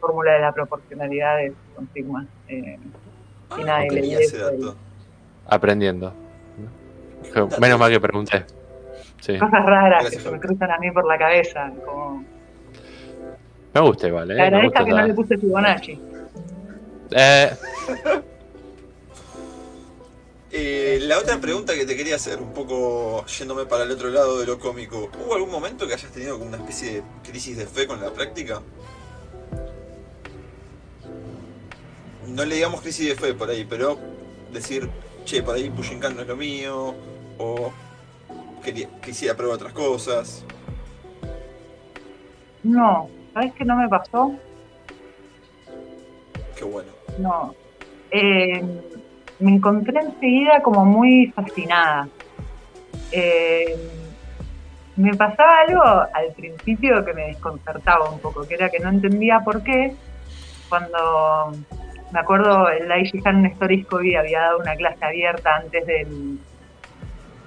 fórmula 0.00 0.32
de 0.32 0.40
la 0.40 0.52
proporcionalidad 0.52 1.42
es 1.42 1.52
con 1.74 1.88
Sigma. 1.92 2.26
Eh, 2.48 2.78
y 3.58 3.64
nada, 3.64 3.86
y 3.86 3.90
leí 3.90 4.14
eso 4.14 4.76
Aprendiendo. 5.46 6.12
Menos 7.60 7.78
mal 7.78 7.90
que 7.90 8.00
pregunté. 8.00 8.44
Cosas 9.38 9.64
raras 9.64 10.10
que 10.10 10.20
se 10.20 10.30
me 10.30 10.38
cruzan 10.38 10.70
a 10.70 10.78
mí 10.78 10.90
por 10.90 11.06
la 11.06 11.18
cabeza. 11.18 11.72
Como... 11.84 12.24
Me 13.74 13.80
gusta 13.80 14.08
igual, 14.08 14.30
¿eh? 14.30 14.34
Le 14.34 14.42
agradezco 14.42 14.84
que 14.84 14.90
no 14.90 15.06
le 15.06 15.14
puse 15.14 15.38
Fibonacci. 15.38 16.07
Eh. 17.10 17.56
eh, 20.50 20.98
la 21.02 21.18
otra 21.18 21.40
pregunta 21.40 21.74
que 21.74 21.86
te 21.86 21.96
quería 21.96 22.16
hacer, 22.16 22.40
un 22.40 22.52
poco 22.52 23.24
yéndome 23.26 23.66
para 23.66 23.84
el 23.84 23.90
otro 23.90 24.10
lado 24.10 24.38
de 24.38 24.46
lo 24.46 24.58
cómico, 24.58 25.10
¿hubo 25.24 25.34
algún 25.34 25.50
momento 25.50 25.86
que 25.86 25.94
hayas 25.94 26.12
tenido 26.12 26.38
como 26.38 26.48
una 26.48 26.58
especie 26.58 26.92
de 26.92 27.02
crisis 27.22 27.56
de 27.56 27.66
fe 27.66 27.86
con 27.86 28.00
la 28.00 28.10
práctica? 28.10 28.60
No 32.26 32.44
le 32.44 32.56
digamos 32.56 32.82
crisis 32.82 33.08
de 33.08 33.14
fe 33.14 33.34
por 33.34 33.48
ahí, 33.48 33.64
pero 33.64 33.98
decir, 34.52 34.88
che, 35.24 35.42
por 35.42 35.54
ahí 35.54 35.70
Pushinkan 35.70 36.14
no 36.14 36.22
es 36.22 36.28
lo 36.28 36.36
mío, 36.36 36.94
o 37.38 37.72
quería, 38.62 38.88
quisiera 39.00 39.34
probar 39.34 39.56
otras 39.56 39.72
cosas. 39.72 40.44
No, 42.62 43.08
¿sabes 43.32 43.54
qué 43.54 43.64
no 43.64 43.76
me 43.76 43.88
pasó? 43.88 44.34
Qué 46.58 46.64
bueno. 46.64 46.90
No. 47.18 47.54
Eh, 48.10 48.62
me 49.38 49.52
encontré 49.52 50.00
enseguida 50.00 50.60
como 50.62 50.84
muy 50.84 51.32
fascinada. 51.34 52.08
Eh, 53.12 53.76
me 54.96 55.14
pasaba 55.14 55.60
algo 55.60 55.82
al 55.82 56.32
principio 56.36 57.04
que 57.04 57.14
me 57.14 57.28
desconcertaba 57.28 58.10
un 58.10 58.18
poco, 58.18 58.46
que 58.46 58.54
era 58.54 58.68
que 58.68 58.80
no 58.80 58.88
entendía 58.88 59.40
por 59.44 59.62
qué 59.62 59.94
cuando 60.68 61.52
me 62.12 62.20
acuerdo 62.20 62.68
el 62.68 62.88
Lai 62.88 63.04
Jihan 63.04 63.46
Story 63.46 64.16
había 64.16 64.40
dado 64.40 64.58
una 64.58 64.74
clase 64.74 65.04
abierta 65.04 65.56
antes 65.56 65.86
del 65.86 66.38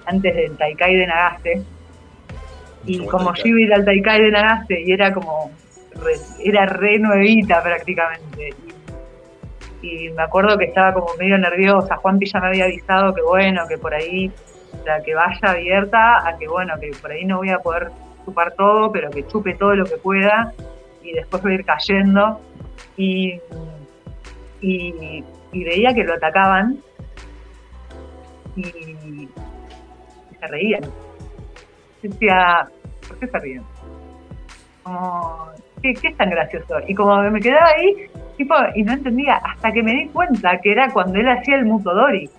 antes 0.06 0.35
del 0.35 0.57
Taikai 0.57 0.95
de 0.95 1.07
Nagaste 1.07 1.64
y 2.85 3.06
como 3.06 3.33
yo 3.35 3.57
iba 3.57 3.75
al 3.75 3.85
Taikai 3.85 4.22
de 4.22 4.31
Nagaste 4.31 4.81
y 4.81 4.91
era 4.91 5.14
como 5.14 5.51
era 6.40 6.65
re 6.65 6.99
nuevita 6.99 7.61
prácticamente 7.61 8.53
y, 9.82 10.10
me 10.10 10.24
acuerdo 10.24 10.58
que 10.58 10.66
estaba 10.66 10.93
como 10.93 11.14
medio 11.18 11.38
nerviosa 11.38 11.98
Juanpi 11.98 12.26
ya 12.26 12.40
me 12.40 12.48
había 12.48 12.66
avisado 12.66 13.14
que 13.14 13.22
bueno 13.22 13.68
que 13.68 13.77
por 13.77 13.93
ahí 13.93 14.32
la 14.85 15.01
que 15.01 15.14
vaya 15.16 15.40
abierta 15.51 16.27
a 16.27 16.38
que 16.38 16.48
bueno 16.48 16.76
que 16.80 16.92
por 17.01 17.11
ahí 17.11 17.26
no 17.26 17.38
voy 17.38 17.50
a 17.50 17.60
poder 17.60 17.92
chupar 18.26 18.53
todo 18.53 18.92
pero 18.92 19.10
que 19.10 19.27
chupe 19.27 19.56
todo 19.56 19.76
lo 19.76 19.85
que 19.85 19.98
pueda 19.98 20.53
y 21.03 21.14
después 21.14 21.42
voy 21.42 21.53
a 21.53 21.56
ir 21.56 21.66
cayendo 21.66 22.40
y 22.98 23.40
y, 24.61 25.24
veía 25.51 25.93
que 25.93 26.03
lo 26.03 26.14
atacaban 26.14 26.77
y, 28.56 29.27
se 30.40 30.48
reían. 30.48 30.84
Decía, 32.01 32.68
¿por 33.08 33.19
qué 33.19 33.27
se 33.27 33.40
ríen? 33.40 33.64
¿Qué, 35.82 35.92
es 35.92 36.18
tan 36.18 36.30
gracioso? 36.30 36.76
Y 36.88 36.95
como 36.95 37.22
me 37.30 37.40
quedaba 37.40 37.68
ahí, 37.68 38.08
tipo, 38.38 38.56
y 38.76 38.84
no 38.84 38.93
entendía, 38.93 39.35
hasta 39.35 39.72
que 39.72 39.84
me 39.84 39.92
di 39.92 40.08
cuenta 40.08 40.60
que 40.60 40.72
era 40.72 40.92
cuando 40.92 41.19
él 41.19 41.30
hacía 41.30 41.56
el 41.56 41.66
mutodori. 41.66 42.30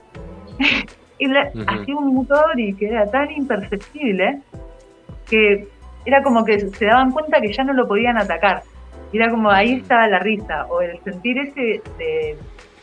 y 1.18 1.26
hacía 1.34 1.96
un 1.96 2.14
mutodori 2.14 2.74
que 2.74 2.88
era 2.88 3.06
tan 3.06 3.30
imperceptible 3.30 4.40
que 5.28 5.68
era 6.04 6.22
como 6.22 6.44
que 6.44 6.58
se 6.58 6.84
daban 6.84 7.12
cuenta 7.12 7.40
que 7.40 7.52
ya 7.52 7.62
no 7.62 7.72
lo 7.74 7.86
podían 7.86 8.18
atacar 8.18 8.62
era 9.12 9.30
como 9.30 9.50
ahí 9.50 9.74
estaba 9.74 10.08
la 10.08 10.18
risa, 10.18 10.66
o 10.66 10.80
el 10.80 10.98
sentir 11.04 11.38
ese 11.38 11.82
de, 11.98 12.36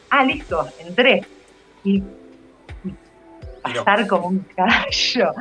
ah, 0.10 0.24
listo, 0.24 0.68
entré. 0.80 1.24
Y, 1.84 2.04
pasar 3.64 4.08
como 4.08 4.28
un 4.28 4.40
caballo. 4.56 5.34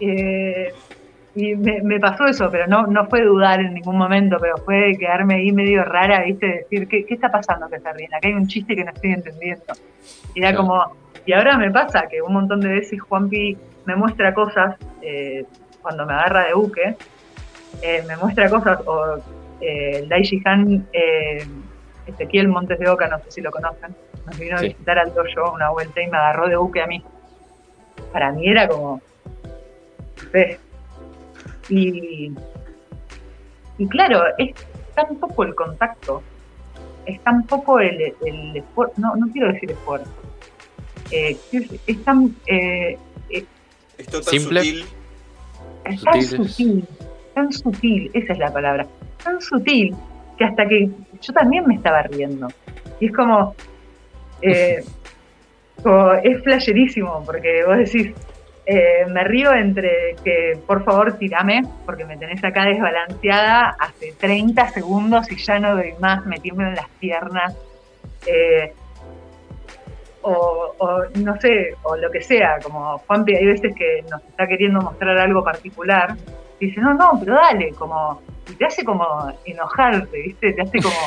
Eh, 0.00 0.72
y 1.34 1.54
me, 1.54 1.98
pasó 1.98 2.26
eso, 2.26 2.50
pero 2.50 2.66
no, 2.66 2.86
no 2.86 3.06
fue 3.06 3.22
dudar 3.22 3.60
en 3.60 3.74
ningún 3.74 3.96
momento, 3.96 4.36
pero 4.40 4.58
fue 4.58 4.96
quedarme 4.98 5.36
ahí 5.36 5.52
medio 5.52 5.82
rara, 5.84 6.22
¿viste? 6.24 6.46
Decir, 6.46 6.86
¿qué, 6.88 7.06
qué 7.06 7.14
está 7.14 7.30
pasando 7.30 7.68
que 7.70 7.76
está 7.76 7.92
bien? 7.94 8.12
Acá 8.14 8.28
hay 8.28 8.34
un 8.34 8.46
chiste 8.46 8.76
que 8.76 8.84
no 8.84 8.90
estoy 8.90 9.12
entendiendo. 9.12 9.72
Y 10.34 10.40
era 10.40 10.54
como, 10.54 10.94
y 11.24 11.32
ahora 11.32 11.56
me 11.56 11.70
pasa 11.70 12.06
que 12.10 12.20
un 12.20 12.34
montón 12.34 12.60
de 12.60 12.68
veces 12.68 13.00
Juanpi 13.00 13.56
me 13.86 13.96
muestra 13.96 14.34
cosas, 14.34 14.76
eh, 15.00 15.44
cuando 15.80 16.04
me 16.04 16.12
agarra 16.12 16.46
de 16.46 16.54
buque, 16.54 16.96
eh, 17.80 18.04
me 18.06 18.16
muestra 18.16 18.50
cosas 18.50 18.80
o 18.86 19.16
eh, 19.60 19.98
el 19.98 20.08
Dai 20.08 20.22
Han, 20.44 20.86
eh, 20.92 21.46
Ezequiel 22.06 22.48
Montes 22.48 22.78
de 22.78 22.88
Oca, 22.88 23.08
no 23.08 23.18
sé 23.20 23.30
si 23.30 23.40
lo 23.40 23.50
conocen, 23.50 23.94
nos 24.26 24.38
vino 24.38 24.58
a 24.58 24.60
visitar 24.60 24.98
al 24.98 25.14
dojo 25.14 25.52
una 25.52 25.70
vuelta 25.70 26.02
y 26.02 26.08
me 26.08 26.18
agarró 26.18 26.48
de 26.48 26.56
buque 26.56 26.82
a 26.82 26.86
mí. 26.86 27.02
Para 28.12 28.32
mí 28.32 28.48
era 28.48 28.68
como... 28.68 29.00
Y, 31.68 32.32
y 33.78 33.86
claro, 33.88 34.22
es 34.38 34.54
tan 34.94 35.16
poco 35.16 35.44
el 35.44 35.54
contacto, 35.54 36.22
es 37.06 37.20
tan 37.20 37.44
poco 37.46 37.80
el, 37.80 38.14
esfuerzo, 38.54 38.94
no, 38.98 39.16
no 39.16 39.28
quiero 39.32 39.52
decir 39.52 39.70
esfuerzo, 39.70 40.10
eh, 41.10 41.36
es, 41.86 42.04
tan... 42.04 42.34
Eh, 42.46 42.98
Esto 43.98 44.20
tan 44.20 44.32
Simple. 44.32 44.60
sutil. 44.60 44.84
Es 45.84 46.02
tan 46.02 46.22
sutil, 46.22 46.84
tan 47.34 47.52
sutil, 47.52 48.10
esa 48.14 48.32
es 48.32 48.38
la 48.38 48.52
palabra 48.52 48.86
tan 49.22 49.40
sutil 49.40 49.94
que 50.36 50.44
hasta 50.44 50.66
que 50.66 50.90
yo 51.20 51.32
también 51.32 51.66
me 51.66 51.74
estaba 51.74 52.02
riendo. 52.02 52.48
Y 53.00 53.06
es 53.06 53.12
como, 53.12 53.54
eh, 54.40 54.82
es 56.24 56.42
flasherísimo, 56.42 57.22
porque 57.24 57.64
vos 57.64 57.78
decís, 57.78 58.12
eh, 58.66 59.06
me 59.08 59.24
río 59.24 59.52
entre 59.52 60.16
que 60.24 60.58
por 60.66 60.84
favor 60.84 61.14
tirame, 61.18 61.62
porque 61.84 62.04
me 62.04 62.16
tenés 62.16 62.42
acá 62.44 62.64
desbalanceada 62.64 63.76
hace 63.78 64.12
30 64.12 64.68
segundos 64.68 65.30
y 65.30 65.36
ya 65.36 65.58
no 65.58 65.74
doy 65.74 65.94
más, 66.00 66.24
me 66.26 66.36
en 66.42 66.74
las 66.74 66.88
piernas. 67.00 67.56
Eh, 68.26 68.72
o, 70.24 70.74
o, 70.78 71.04
no 71.16 71.40
sé, 71.40 71.74
o 71.82 71.96
lo 71.96 72.08
que 72.10 72.22
sea, 72.22 72.58
como 72.62 72.98
Juanpi 72.98 73.34
hay 73.34 73.46
veces 73.46 73.74
que 73.74 74.04
nos 74.08 74.22
está 74.22 74.46
queriendo 74.46 74.80
mostrar 74.80 75.18
algo 75.18 75.42
particular, 75.42 76.16
y 76.60 76.66
dice, 76.66 76.80
no, 76.80 76.94
no, 76.94 77.18
pero 77.18 77.34
dale, 77.34 77.70
como 77.72 78.22
y 78.50 78.54
te 78.54 78.66
hace 78.66 78.84
como 78.84 79.32
enojarte, 79.44 80.20
¿viste? 80.20 80.52
Te 80.52 80.62
hace 80.62 80.80
como. 80.80 80.94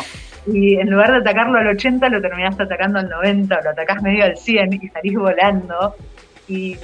Y 0.48 0.76
en 0.76 0.92
lugar 0.92 1.12
de 1.12 1.18
atacarlo 1.18 1.58
al 1.58 1.66
80, 1.66 2.08
lo 2.08 2.22
terminaste 2.22 2.62
atacando 2.62 3.00
al 3.00 3.10
90, 3.10 3.58
o 3.58 3.64
lo 3.64 3.70
atacás 3.72 4.04
medio 4.04 4.26
al 4.26 4.38
100 4.38 4.74
y 4.74 4.90
salís 4.90 5.18
volando. 5.18 5.96
Y, 6.48 6.78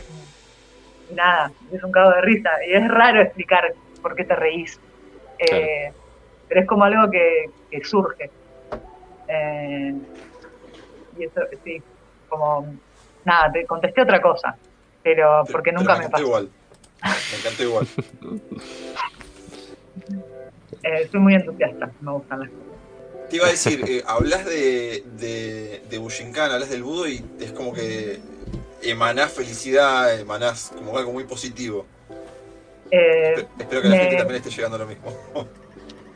nada, 1.16 1.52
es 1.72 1.84
un 1.84 1.92
cago 1.92 2.12
de 2.12 2.22
risa. 2.22 2.50
Y 2.68 2.74
es 2.74 2.88
raro 2.88 3.22
explicar 3.22 3.74
por 4.02 4.16
qué 4.16 4.24
te 4.24 4.36
reís. 4.36 4.80
Eh, 5.40 5.92
pero 6.48 6.62
es 6.62 6.68
como 6.68 6.84
algo 6.84 7.10
que, 7.10 7.50
surge. 7.84 8.30
Eh, 9.28 9.94
y 11.18 11.24
eso, 11.24 11.42
sí, 11.64 11.82
como. 12.28 12.76
Nada, 13.24 13.52
te 13.52 13.66
contesté 13.66 14.02
otra 14.02 14.20
cosa, 14.20 14.58
pero 15.04 15.44
porque 15.52 15.72
nunca 15.72 15.96
me, 15.98 16.10
pasó. 16.10 16.24
Igual. 16.24 16.50
Me 17.04 17.38
encantó 17.38 17.64
igual. 17.64 17.88
eh, 20.84 21.08
soy 21.12 21.20
muy 21.20 21.36
entusiasta, 21.36 21.90
me 22.00 22.12
gustan 22.12 22.40
las 22.42 22.50
cosas. 22.50 23.30
Te 23.30 23.36
iba 23.38 23.48
a 23.48 23.50
decir, 23.50 23.84
eh, 23.88 24.04
hablas 24.06 24.46
de, 24.46 25.04
de, 25.18 25.82
de 25.90 25.98
Bushinkan, 25.98 26.52
hablas 26.52 26.70
del 26.70 26.84
budo 26.84 27.08
y 27.08 27.24
es 27.40 27.52
como 27.54 27.74
que 27.74 28.20
emanás 28.84 29.32
felicidad, 29.32 30.20
emanás 30.20 30.72
como 30.76 30.98
algo 30.98 31.12
muy 31.12 31.24
positivo. 31.24 31.86
Eh, 32.90 33.46
espero 33.58 33.82
que 33.82 33.88
la 33.88 33.98
gente 33.98 34.16
también 34.18 34.38
esté 34.38 34.50
llegando 34.50 34.76
a 34.76 34.80
lo 34.80 34.88
mismo. 34.88 35.14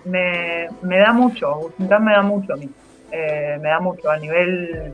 me, 0.06 0.68
me 0.82 0.98
da 0.98 1.14
mucho, 1.14 1.56
Bushinkan 1.56 2.04
me 2.04 2.14
da 2.14 2.22
mucho 2.22 2.54
a 2.54 2.58
mí. 2.58 2.70
Eh, 3.12 3.58
me 3.62 3.70
da 3.70 3.80
mucho 3.80 4.10
a 4.10 4.18
nivel, 4.18 4.94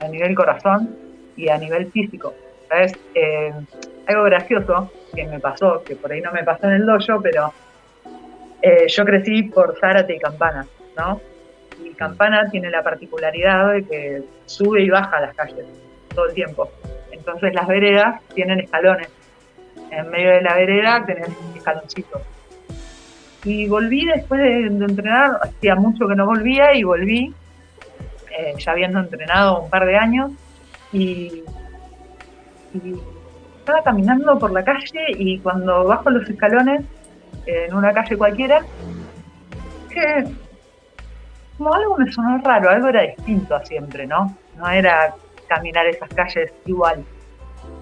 a 0.00 0.08
nivel 0.08 0.34
corazón 0.34 0.96
y 1.36 1.48
a 1.48 1.58
nivel 1.58 1.90
físico. 1.92 2.34
¿Sabes? 2.68 2.92
Eh, 3.14 3.52
algo 4.06 4.24
gracioso 4.24 4.90
que 5.14 5.26
me 5.26 5.40
pasó, 5.40 5.82
que 5.84 5.96
por 5.96 6.12
ahí 6.12 6.20
no 6.20 6.32
me 6.32 6.44
pasó 6.44 6.66
en 6.66 6.74
el 6.74 6.86
dojo, 6.86 7.20
pero 7.22 7.52
yo 8.88 9.04
crecí 9.04 9.44
por 9.44 9.78
Zárate 9.80 10.16
y 10.16 10.18
Campana, 10.18 10.66
¿no? 10.96 11.20
Y 11.82 11.94
Campana 11.94 12.48
tiene 12.50 12.70
la 12.70 12.82
particularidad 12.82 13.72
de 13.72 13.84
que 13.84 14.22
sube 14.46 14.82
y 14.82 14.90
baja 14.90 15.20
las 15.20 15.34
calles 15.34 15.64
todo 16.14 16.26
el 16.28 16.34
tiempo. 16.34 16.70
Entonces 17.20 17.54
las 17.54 17.66
veredas 17.68 18.22
tienen 18.34 18.60
escalones. 18.60 19.08
En 19.90 20.08
medio 20.10 20.30
de 20.30 20.40
la 20.40 20.54
vereda 20.54 21.04
tenés 21.04 21.28
escaloncitos. 21.54 22.22
Y 23.44 23.68
volví 23.68 24.06
después 24.06 24.40
de, 24.40 24.66
entrenar, 24.66 25.38
hacía 25.42 25.74
mucho 25.74 26.08
que 26.08 26.14
no 26.14 26.26
volvía 26.26 26.74
y 26.74 26.82
volví. 26.82 27.34
eh, 28.38 28.54
ya 28.58 28.72
habiendo 28.72 29.00
entrenado 29.00 29.62
un 29.62 29.70
par 29.70 29.84
de 29.84 29.96
años, 29.96 30.30
y, 30.92 31.42
estaba 33.58 33.82
caminando 33.82 34.38
por 34.38 34.52
la 34.52 34.64
calle 34.64 35.04
y 35.18 35.38
cuando 35.40 35.84
bajo 35.84 36.08
los 36.08 36.28
escalones, 36.28 36.82
en 37.46 37.74
una 37.74 37.92
calle 37.92 38.16
cualquiera, 38.16 38.64
que 39.90 40.24
como 41.58 41.74
algo 41.74 41.98
me 41.98 42.10
sonó 42.10 42.38
raro, 42.38 42.70
algo 42.70 42.88
era 42.88 43.02
distinto 43.02 43.54
a 43.54 43.64
siempre, 43.64 44.06
¿no? 44.06 44.34
No 44.56 44.70
era 44.70 45.14
caminar 45.50 45.86
esas 45.86 46.08
calles 46.14 46.52
igual. 46.66 47.04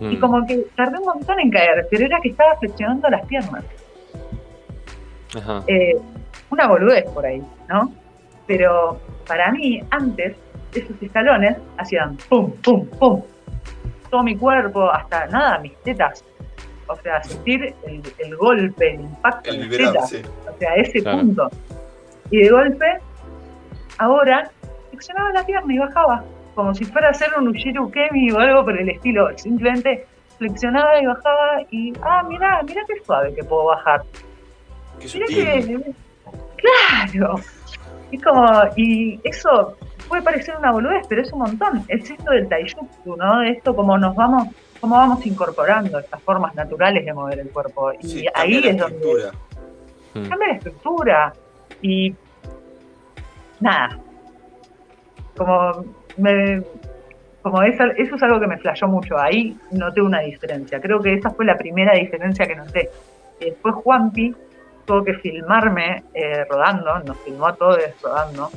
Y 0.00 0.16
Mm. 0.16 0.20
como 0.20 0.47
que 0.47 0.66
tardé 0.76 0.98
un 0.98 1.05
montón 1.05 1.38
en 1.40 1.50
caer, 1.50 1.86
pero 1.90 2.05
era 2.06 2.18
que 2.20 2.30
estaba 2.30 2.56
flexionando 2.58 3.08
las 3.08 3.24
piernas. 3.26 3.64
Ajá. 5.36 5.62
Eh, 5.66 5.94
una 6.50 6.66
boludez 6.68 7.05
por 7.10 7.24
ahí, 7.26 7.42
¿no? 7.68 7.92
Pero 8.47 8.98
para 9.26 9.50
mí, 9.52 9.82
antes, 9.90 10.36
esos 10.74 10.97
escalones 11.02 11.56
hacían 11.76 12.16
pum, 12.28 12.50
pum, 12.62 12.86
pum. 12.98 13.22
Todo 14.10 14.22
mi 14.22 14.36
cuerpo, 14.36 14.90
hasta 14.90 15.26
nada, 15.26 15.58
mis 15.58 15.76
tetas. 15.82 16.24
O 16.86 16.97
sea, 16.97 17.22
sentir 17.22 17.74
el, 17.86 18.02
el 18.18 18.36
golpe, 18.36 18.94
el 18.94 19.02
impacto 19.02 19.50
El 19.50 19.68
tetas. 19.68 20.08
sí. 20.08 20.22
O 20.50 20.58
sea, 20.58 20.74
ese 20.76 21.02
Claro. 21.02 21.18
punto. 21.18 21.50
Y 22.30 22.38
de 22.42 22.48
golpe, 22.50 22.86
ahora, 23.98 24.50
flexionaba 24.90 25.32
la 25.32 25.44
pierna 25.44 25.74
y 25.74 25.78
bajaba. 25.78 26.24
Como 26.59 26.75
si 26.75 26.85
fuera 26.85 27.07
a 27.07 27.11
hacer 27.12 27.28
un 27.39 27.47
Ushiru 27.47 27.89
Kemi 27.89 28.33
o 28.33 28.39
algo 28.41 28.65
por 28.65 28.77
el 28.77 28.89
estilo. 28.89 29.28
Simplemente 29.39 30.09
flexionaba 30.39 31.01
y 31.01 31.07
bajaba 31.07 31.62
y, 31.70 31.93
ah, 32.03 32.25
mira, 32.28 32.61
mira 32.65 32.83
qué 32.89 32.95
suave 33.05 33.33
que 33.33 33.45
puedo 33.45 33.67
bajar. 33.67 34.03
Qué 34.99 35.07
que. 35.07 35.95
Claro. 36.57 37.37
Es 38.11 38.20
como. 38.25 38.45
Y 38.75 39.20
eso 39.23 39.77
puede 40.09 40.20
parecer 40.23 40.57
una 40.57 40.73
boludez, 40.73 41.07
pero 41.09 41.23
es 41.23 41.33
un 41.33 41.39
montón. 41.39 41.85
Es 41.87 42.11
esto 42.11 42.28
del 42.33 42.49
taijutsu, 42.49 43.17
¿no? 43.17 43.39
De 43.39 43.51
esto 43.51 43.77
como 43.77 43.97
nos 43.97 44.17
vamos. 44.17 44.49
Cómo 44.81 44.97
vamos 44.97 45.25
incorporando 45.27 46.01
estas 46.01 46.20
formas 46.25 46.57
naturales 46.57 47.05
de 47.05 47.15
mover 47.15 47.39
el 47.39 47.51
cuerpo. 47.51 47.93
Y 48.01 48.09
Sí, 48.09 48.27
ahí 48.35 48.55
cambia 48.55 48.61
la 48.61 48.70
es 48.70 48.78
donde 48.78 48.97
estructura. 48.97 49.31
Mm. 50.15 50.28
cambia 50.28 50.49
la 50.49 50.55
estructura. 50.55 51.33
Y. 51.83 52.15
Nada. 53.61 54.01
Como. 55.37 55.98
Me, 56.18 56.62
como 57.42 57.62
eso 57.62 57.84
es 57.97 58.22
algo 58.22 58.40
que 58.40 58.47
me 58.47 58.58
flashó 58.58 58.88
mucho. 58.88 59.18
Ahí 59.18 59.56
noté 59.70 60.02
una 60.02 60.20
diferencia. 60.20 60.80
Creo 60.80 61.00
que 61.00 61.14
esa 61.14 61.30
fue 61.30 61.44
la 61.44 61.56
primera 61.56 61.94
diferencia 61.94 62.47
que 62.47 62.56
noté. 62.56 62.90
Y 63.40 63.47
después 63.47 63.74
Juanpi 63.76 64.34
tuvo 64.84 65.05
que 65.05 65.14
filmarme 65.14 66.02
eh, 66.14 66.44
rodando, 66.44 66.98
nos 67.00 67.16
filmó 67.18 67.47
a 67.47 67.55
todos 67.55 67.78
rodando, 68.02 68.50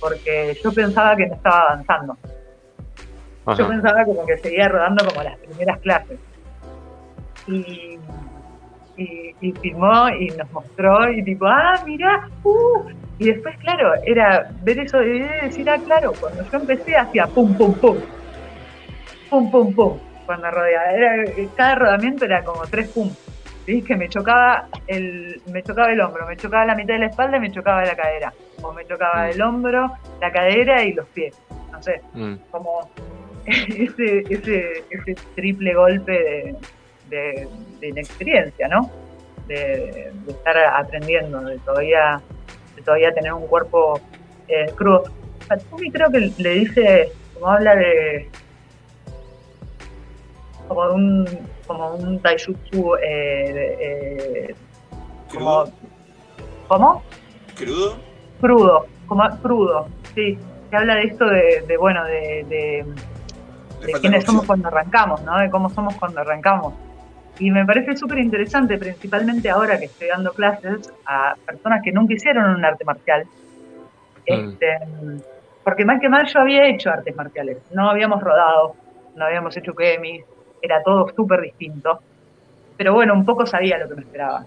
porque 0.00 0.56
yo 0.62 0.72
pensaba 0.72 1.16
que 1.16 1.26
no 1.26 1.34
estaba 1.34 1.72
avanzando. 1.72 2.16
Yo 3.56 3.68
pensaba 3.68 4.04
como 4.04 4.26
que 4.26 4.38
seguía 4.38 4.68
rodando 4.68 5.04
como 5.06 5.22
las 5.22 5.36
primeras 5.38 5.78
clases. 5.80 6.18
Y, 7.46 7.98
y, 8.96 9.34
y 9.40 9.52
filmó 9.52 10.08
y 10.08 10.28
nos 10.30 10.50
mostró 10.50 11.10
y 11.12 11.22
tipo, 11.22 11.46
ah, 11.46 11.80
mirá, 11.84 12.28
uh. 12.42 13.05
Y 13.18 13.26
después, 13.32 13.56
claro, 13.58 13.92
era 14.04 14.50
ver 14.62 14.78
eso 14.80 14.98
de 14.98 15.26
decir, 15.42 15.68
ah, 15.70 15.78
claro, 15.82 16.12
cuando 16.20 16.42
yo 16.50 16.58
empecé 16.58 16.96
hacía 16.96 17.26
pum, 17.26 17.56
pum, 17.56 17.72
pum. 17.74 17.96
Pum, 19.30 19.50
pum, 19.50 19.74
pum. 19.74 19.98
Cuando 20.26 20.50
rodeaba. 20.50 20.90
Era, 20.92 21.24
cada 21.56 21.74
rodamiento 21.76 22.24
era 22.24 22.42
como 22.44 22.62
tres 22.66 22.88
pum. 22.90 23.10
¿sí? 23.64 23.82
Que 23.82 23.96
me 23.96 24.08
chocaba 24.08 24.68
el, 24.86 25.40
me 25.52 25.62
chocaba 25.62 25.90
el 25.92 26.00
hombro, 26.00 26.26
me 26.26 26.36
chocaba 26.36 26.66
la 26.66 26.74
mitad 26.74 26.94
de 26.94 27.00
la 27.00 27.06
espalda 27.06 27.36
y 27.38 27.40
me 27.40 27.50
chocaba 27.50 27.84
la 27.84 27.96
cadera. 27.96 28.32
O 28.62 28.72
me 28.72 28.84
chocaba 28.86 29.26
Mm. 29.26 29.30
el 29.30 29.42
hombro, 29.42 29.92
la 30.20 30.30
cadera 30.32 30.82
y 30.84 30.92
los 30.92 31.06
pies. 31.08 31.34
No 31.72 31.82
sé 31.82 32.00
Mm. 32.14 32.34
como 32.50 32.90
ese, 33.46 34.24
ese, 34.28 34.84
ese 34.90 35.14
triple 35.34 35.72
golpe 35.74 36.12
de, 36.12 36.56
de- 37.08 37.48
de 37.80 37.88
inexperiencia, 37.88 38.68
¿no? 38.68 38.90
De, 39.46 40.10
de 40.12 40.32
estar 40.32 40.56
aprendiendo, 40.58 41.40
de 41.42 41.56
todavía, 41.60 42.20
todavía 42.86 43.12
tener 43.12 43.34
un 43.34 43.46
cuerpo 43.46 44.00
eh, 44.48 44.72
crudo. 44.74 45.04
Tatsumi 45.46 45.90
creo 45.90 46.10
que 46.10 46.32
le 46.38 46.50
dice, 46.50 47.12
como 47.34 47.48
habla 47.48 47.76
de 47.76 48.30
como 50.66 50.88
de 50.88 50.94
un 50.94 51.28
como 51.66 51.94
un 51.94 52.18
taijutsu 52.20 52.96
eh, 52.96 53.76
eh, 53.80 54.54
como 55.30 55.64
¿Crudo? 55.64 55.72
¿cómo? 56.68 57.02
¿Crudo? 57.56 57.96
crudo, 58.40 58.86
como 59.06 59.28
crudo, 59.42 59.88
sí, 60.14 60.38
que 60.70 60.76
habla 60.76 60.96
de 60.96 61.02
esto 61.04 61.24
de, 61.26 61.64
de, 61.66 61.76
bueno, 61.76 62.04
de, 62.04 62.84
quiénes 64.00 64.24
somos 64.24 64.44
cuando 64.46 64.68
arrancamos, 64.68 65.22
¿no? 65.22 65.38
De 65.38 65.50
cómo 65.50 65.70
somos 65.70 65.94
cuando 65.96 66.20
arrancamos. 66.20 66.74
Y 67.38 67.50
me 67.50 67.64
parece 67.66 67.96
súper 67.96 68.18
interesante, 68.18 68.78
principalmente 68.78 69.50
ahora 69.50 69.78
que 69.78 69.86
estoy 69.86 70.08
dando 70.08 70.32
clases 70.32 70.90
a 71.04 71.34
personas 71.44 71.82
que 71.82 71.92
nunca 71.92 72.14
hicieron 72.14 72.56
un 72.56 72.64
arte 72.64 72.84
marcial. 72.84 73.24
Mm. 73.24 73.28
Este, 74.26 74.78
porque 75.62 75.84
más 75.84 76.00
que 76.00 76.08
mal 76.08 76.26
yo 76.26 76.40
había 76.40 76.66
hecho 76.66 76.90
artes 76.90 77.14
marciales, 77.14 77.58
no 77.72 77.90
habíamos 77.90 78.22
rodado, 78.22 78.74
no 79.14 79.24
habíamos 79.24 79.56
hecho 79.56 79.74
kemi, 79.74 80.22
era 80.62 80.82
todo 80.82 81.08
súper 81.14 81.42
distinto. 81.42 82.00
Pero 82.76 82.94
bueno, 82.94 83.14
un 83.14 83.24
poco 83.24 83.46
sabía 83.46 83.78
lo 83.78 83.88
que 83.88 83.94
me 83.96 84.02
esperaba. 84.02 84.44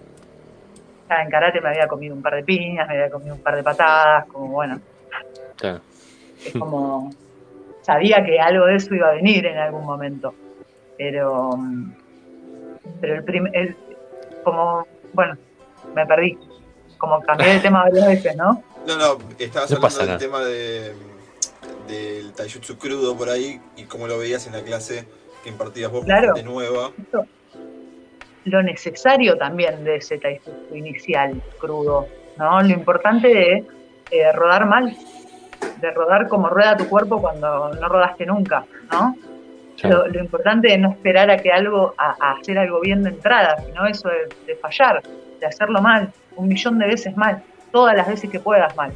En 1.10 1.28
karate 1.30 1.60
me 1.60 1.70
había 1.70 1.88
comido 1.88 2.14
un 2.14 2.22
par 2.22 2.36
de 2.36 2.44
piñas, 2.44 2.86
me 2.88 2.94
había 2.94 3.10
comido 3.10 3.34
un 3.34 3.40
par 3.42 3.56
de 3.56 3.62
patadas, 3.62 4.26
como 4.26 4.48
bueno, 4.48 4.80
Claro. 5.56 5.80
es 6.44 6.52
como 6.52 7.10
sabía 7.82 8.24
que 8.24 8.38
algo 8.38 8.66
de 8.66 8.76
eso 8.76 8.94
iba 8.94 9.08
a 9.08 9.12
venir 9.12 9.44
en 9.46 9.58
algún 9.58 9.84
momento 9.84 10.34
pero 11.00 11.56
mm, 11.56 11.92
pero 13.00 13.14
el, 13.16 13.24
prim- 13.24 13.50
el- 13.52 13.76
como 14.44 14.86
bueno 15.12 15.36
me 15.94 16.06
perdí. 16.06 16.38
Como 16.98 17.20
cambié 17.22 17.54
de 17.54 17.60
tema 17.60 17.82
varias 17.84 18.06
veces 18.06 18.36
no 18.36 18.62
No, 18.86 18.96
no, 18.96 19.18
estabas 19.38 19.70
No 19.70 19.76
hablando 19.76 19.80
pasa 19.80 20.06
del 20.06 20.18
tema 20.18 20.40
de, 20.40 20.94
del 21.86 22.32
taijutsu 22.32 22.78
crudo 22.78 23.16
por 23.16 23.28
ahí 23.28 23.60
y 23.76 23.84
cómo 23.84 24.06
lo 24.06 24.18
veías 24.18 24.46
en 24.46 24.54
la 24.54 24.62
clase 24.62 25.06
que 25.42 25.48
impartías 25.50 25.90
vos 25.90 26.04
Claro. 26.04 26.34
gente 26.34 26.42
nueva. 26.42 26.90
Esto- 26.98 27.26
lo 28.44 28.62
necesario 28.62 29.36
también 29.36 29.84
de 29.84 29.96
ese 29.96 30.16
taijutsu 30.18 30.74
inicial 30.74 31.40
crudo 31.58 32.06
no 32.38 32.62
lo 32.62 32.68
importante 32.70 33.28
de 33.28 33.64
eh, 34.10 34.32
rodar 34.32 34.64
mal 34.66 34.96
de 35.80 35.90
rodar 35.90 36.26
como 36.28 36.48
rueda 36.48 36.76
tu 36.76 36.88
cuerpo 36.88 37.20
cuando 37.20 37.68
no 37.74 37.88
rodaste 37.88 38.24
nunca 38.24 38.64
no 38.90 39.14
Claro. 39.80 40.06
Lo, 40.06 40.08
lo 40.08 40.20
importante 40.20 40.72
es 40.72 40.78
no 40.78 40.90
esperar 40.90 41.30
a 41.30 41.36
que 41.38 41.50
algo, 41.50 41.94
a, 41.96 42.14
a 42.20 42.32
hacer 42.32 42.58
algo 42.58 42.80
bien 42.80 43.02
de 43.02 43.10
entrada, 43.10 43.56
sino 43.64 43.86
eso 43.86 44.08
de, 44.08 44.28
de 44.46 44.54
fallar, 44.56 45.02
de 45.40 45.46
hacerlo 45.46 45.80
mal, 45.80 46.12
un 46.36 46.48
millón 46.48 46.78
de 46.78 46.86
veces 46.86 47.16
mal, 47.16 47.42
todas 47.72 47.96
las 47.96 48.06
veces 48.08 48.28
que 48.30 48.40
puedas 48.40 48.74
mal. 48.76 48.92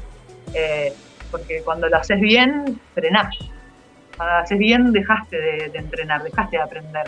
Eh, 0.53 0.93
porque 1.31 1.63
cuando 1.63 1.89
lo 1.89 1.97
haces 1.97 2.21
bien, 2.21 2.79
frenás. 2.95 3.35
Cuando 4.17 4.35
lo 4.35 4.41
haces 4.41 4.59
bien, 4.59 4.93
dejaste 4.93 5.37
de, 5.41 5.69
de 5.71 5.79
entrenar, 5.79 6.23
dejaste 6.23 6.57
de 6.57 6.63
aprender. 6.63 7.07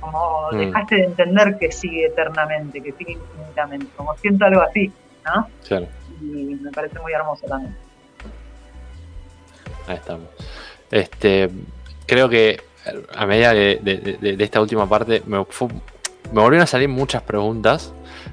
Como 0.00 0.48
Mm. 0.52 0.56
dejaste 0.58 0.94
de 0.96 1.04
entender 1.04 1.58
que 1.58 1.70
sigue 1.70 2.06
eternamente, 2.06 2.80
que 2.80 2.92
sigue 2.92 3.12
infinitamente. 3.12 3.86
Como 3.96 4.16
siento 4.16 4.46
algo 4.46 4.62
así, 4.62 4.90
¿no? 5.26 5.46
Claro. 5.68 5.86
Y 6.22 6.24
me 6.60 6.70
parece 6.72 6.98
muy 7.00 7.12
hermoso 7.12 7.46
también. 7.46 7.76
Ahí 9.86 9.96
estamos. 9.96 10.28
Este, 10.90 11.50
creo 12.06 12.28
que 12.28 12.60
a 13.14 13.26
medida 13.26 13.52
de, 13.54 13.78
de- 13.82 13.96
de- 14.20 14.36
de 14.36 14.44
esta 14.44 14.60
última 14.60 14.88
parte 14.88 15.22
me, 15.26 15.44
fu- 15.44 15.68
me 15.68 16.40
volvieron 16.40 16.62
a 16.62 16.66
salir 16.66 16.88
muchas 16.88 17.22
preguntas, 17.22 17.92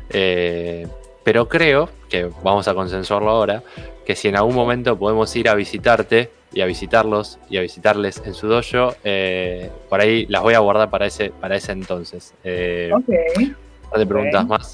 eh, 0.10 0.88
pero 1.24 1.48
creo 1.50 1.90
que 2.10 2.30
vamos 2.44 2.68
a 2.68 2.74
consensuarlo 2.74 3.30
ahora, 3.30 3.64
que 4.06 4.16
si 4.16 4.28
en 4.30 4.38
algún 4.38 4.56
momento 4.56 4.98
podemos 4.98 5.36
ir 5.36 5.50
a 5.50 5.56
visitarte 5.56 6.32
y 6.54 6.62
a 6.62 6.66
visitarlos 6.66 7.40
y 7.50 7.58
a 7.58 7.62
visitarles 7.62 8.22
en 8.26 8.34
su 8.34 8.48
dojo, 8.48 8.96
eh, 9.04 9.70
por 9.90 10.00
ahí 10.00 10.26
las 10.28 10.42
voy 10.42 10.54
a 10.54 10.60
guardar 10.60 10.90
para 10.90 11.06
ese, 11.06 11.30
para 11.32 11.58
ese 11.58 11.74
entonces. 11.74 12.34
Eh, 12.44 12.90
Ok. 12.94 13.10
un 13.38 13.56
par 13.90 14.00
de 14.00 14.06
preguntas 14.06 14.48
más 14.48 14.74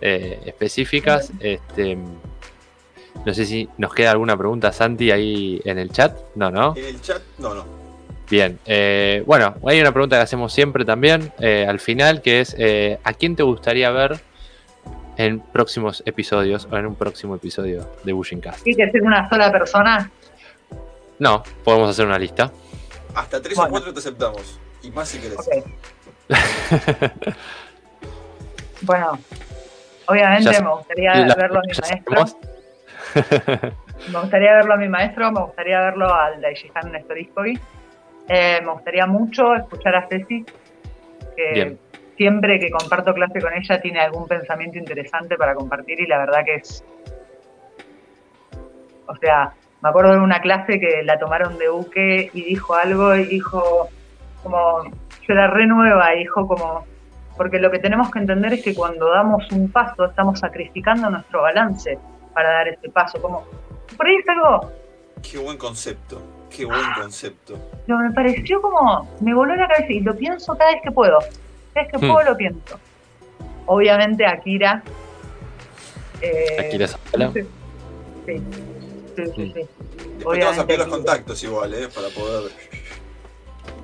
eh, 0.00 0.40
específicas. 0.46 1.30
Este, 1.38 1.96
no 3.24 3.32
sé 3.34 3.46
si 3.46 3.68
nos 3.78 3.94
queda 3.94 4.10
alguna 4.10 4.36
pregunta, 4.36 4.72
Santi, 4.72 5.12
ahí 5.12 5.60
en 5.64 5.78
el 5.78 5.90
chat. 5.92 6.18
No, 6.34 6.50
¿no? 6.50 6.74
En 6.76 6.84
el 6.86 7.00
chat, 7.00 7.22
no, 7.38 7.54
no. 7.54 7.81
Bien. 8.32 8.58
eh, 8.64 9.22
bueno, 9.26 9.56
hay 9.66 9.78
una 9.78 9.92
pregunta 9.92 10.16
que 10.16 10.22
hacemos 10.22 10.54
siempre 10.54 10.86
también 10.86 11.30
eh, 11.38 11.66
al 11.68 11.78
final, 11.80 12.22
que 12.22 12.40
es 12.40 12.56
eh, 12.58 12.98
¿a 13.04 13.12
quién 13.12 13.36
te 13.36 13.42
gustaría 13.42 13.90
ver 13.90 14.20
en 15.18 15.40
próximos 15.40 16.02
episodios 16.06 16.66
o 16.70 16.78
en 16.78 16.86
un 16.86 16.94
próximo 16.94 17.34
episodio 17.34 17.86
de 18.04 18.12
Bushing 18.14 18.40
Cast? 18.40 18.62
¿Tiene 18.62 18.86
que 18.86 18.90
ser 18.90 19.02
una 19.02 19.28
sola 19.28 19.52
persona? 19.52 20.10
No, 21.18 21.42
podemos 21.62 21.90
hacer 21.90 22.06
una 22.06 22.18
lista. 22.18 22.50
Hasta 23.14 23.42
tres 23.42 23.54
Bueno. 23.54 23.68
o 23.68 23.70
cuatro 23.72 23.92
te 23.92 23.98
aceptamos. 23.98 24.58
Y 24.82 24.90
más 24.92 25.08
si 25.10 25.18
querés. 25.18 25.38
Ok. 25.38 25.66
bueno, 28.80 29.18
obviamente 30.06 30.52
Ya- 30.52 30.60
me 30.62 30.70
gustaría 30.70 31.14
La- 31.16 31.34
verlo 31.34 31.58
a 31.58 31.62
mi 31.66 31.72
maestro. 31.78 32.24
me 34.10 34.20
gustaría 34.20 34.54
verlo 34.54 34.72
a 34.72 34.76
mi 34.78 34.88
maestro, 34.88 35.30
me 35.32 35.40
gustaría 35.42 35.80
verlo 35.80 36.14
al 36.14 36.40
Daishihan 36.40 36.90
Nestoriskovi. 36.92 37.60
Eh, 38.28 38.60
me 38.62 38.72
gustaría 38.72 39.06
mucho 39.06 39.54
escuchar 39.54 39.96
a 39.96 40.08
Ceci, 40.08 40.44
que 41.36 41.52
Bien. 41.52 41.78
siempre 42.16 42.58
que 42.58 42.70
comparto 42.70 43.12
clase 43.14 43.40
con 43.40 43.52
ella 43.52 43.80
tiene 43.80 44.00
algún 44.00 44.26
pensamiento 44.28 44.78
interesante 44.78 45.36
para 45.36 45.54
compartir 45.54 46.00
y 46.00 46.06
la 46.06 46.18
verdad 46.18 46.44
que 46.44 46.56
es... 46.56 46.84
O 49.06 49.16
sea, 49.16 49.52
me 49.82 49.88
acuerdo 49.88 50.12
de 50.12 50.20
una 50.20 50.40
clase 50.40 50.78
que 50.78 51.02
la 51.02 51.18
tomaron 51.18 51.58
de 51.58 51.68
buque 51.68 52.30
y 52.32 52.42
dijo 52.44 52.74
algo 52.74 53.14
y 53.16 53.24
dijo 53.24 53.88
como... 54.42 54.84
Yo 55.26 55.34
era 55.34 55.46
re 55.48 55.66
nueva 55.66 56.14
y 56.14 56.20
dijo 56.20 56.46
como... 56.46 56.84
Porque 57.36 57.58
lo 57.58 57.70
que 57.70 57.78
tenemos 57.78 58.10
que 58.10 58.18
entender 58.18 58.52
es 58.52 58.62
que 58.62 58.74
cuando 58.74 59.08
damos 59.08 59.50
un 59.52 59.70
paso 59.70 60.04
estamos 60.04 60.38
sacrificando 60.38 61.08
nuestro 61.10 61.42
balance 61.42 61.98
para 62.34 62.50
dar 62.50 62.68
ese 62.68 62.88
paso. 62.90 63.20
Como, 63.20 63.44
por 63.96 64.06
ahí 64.06 64.16
es 64.16 64.28
algo 64.28 64.70
Qué 65.22 65.38
buen 65.38 65.56
concepto. 65.56 66.20
Qué 66.56 66.64
buen 66.64 66.92
concepto. 66.92 67.58
pero 67.86 67.98
me 67.98 68.10
pareció 68.12 68.60
como, 68.60 69.08
me 69.20 69.34
voló 69.34 69.54
la 69.56 69.66
cabeza 69.68 69.92
y 69.92 70.00
lo 70.00 70.14
pienso 70.16 70.54
cada 70.56 70.72
vez 70.72 70.80
que 70.84 70.90
puedo. 70.90 71.18
Cada 71.74 71.86
vez 71.86 71.92
que 71.92 71.98
Hmm. 71.98 72.10
puedo 72.12 72.30
lo 72.30 72.36
pienso. 72.36 72.78
Obviamente 73.66 74.26
Akira. 74.26 74.82
eh, 76.20 76.66
Akira 76.68 76.86
Zavala. 76.88 77.32
Sí, 77.32 77.40
sí, 78.26 78.42
sí, 79.16 79.24
sí, 79.34 79.52
sí. 79.54 79.60
Después 80.16 80.38
te 80.38 80.44
vas 80.44 80.58
a 80.58 80.62
Obviamente 80.62 80.64
pedir 80.66 80.78
los 80.80 80.88
contactos 80.88 81.42
igual, 81.44 81.74
¿eh? 81.74 81.88
Para 81.94 82.08
poder. 82.08 82.52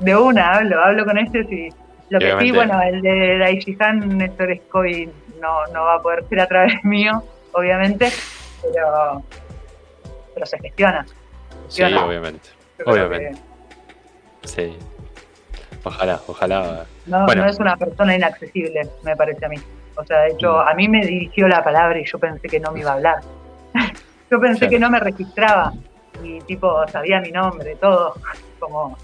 De 0.01 0.17
una, 0.17 0.53
hablo, 0.55 0.81
hablo 0.81 1.05
con 1.05 1.19
este 1.19 1.41
y 1.41 1.69
lo 2.11 2.19
que 2.21 2.27
sí, 2.27 2.33
Obviamente. 2.33 2.53
bueno, 2.53 2.81
el 2.83 3.03
de 3.03 3.39
Daishihan 3.39 4.17
Néstor 4.19 4.57
Scoy 4.67 5.11
no, 5.41 5.67
no 5.73 5.85
va 5.85 5.95
a 5.97 6.03
poder 6.03 6.25
ser 6.29 6.41
a 6.41 6.47
través 6.47 6.73
mío, 6.85 7.23
obviamente, 7.53 8.11
pero, 8.63 9.23
pero 10.35 10.47
se 10.47 10.59
gestiona. 10.61 11.05
Sí, 11.69 11.83
no. 11.83 12.09
Obviamente. 12.87 13.39
Sí. 14.45 14.77
Ojalá, 15.85 16.21
ojalá. 16.27 16.87
No, 17.07 17.25
Bueno. 17.27 17.43
no 17.45 17.49
es 17.51 17.59
una 17.59 17.77
persona 17.77 18.15
inaccesible, 18.17 18.89
me 19.05 19.17
parece 19.17 19.47
a 19.47 19.49
mí. 19.49 19.57
O 19.97 20.05
sea, 20.05 20.21
de 20.23 20.31
hecho, 20.33 20.61
a 20.61 20.75
mí 20.75 20.89
me 20.89 21.05
dirigió 21.05 21.49
la 21.49 21.63
palabra 21.63 21.99
y 21.99 22.05
yo 22.05 22.19
pensé 22.19 22.49
que 22.49 22.61
no 22.61 22.73
me 22.73 22.81
iba 22.81 22.91
a 22.91 22.95
hablar. 22.95 23.17
yo 24.31 24.41
pensé 24.41 24.59
Claro. 24.61 24.71
que 24.71 24.79
no 24.79 24.91
me 24.91 25.01
registraba 25.01 25.73
y 26.23 26.41
tipo 26.43 26.87
sabía 26.89 27.21
mi 27.21 27.31
nombre, 27.31 27.77
todo. 27.77 28.15
Como, 28.59 28.97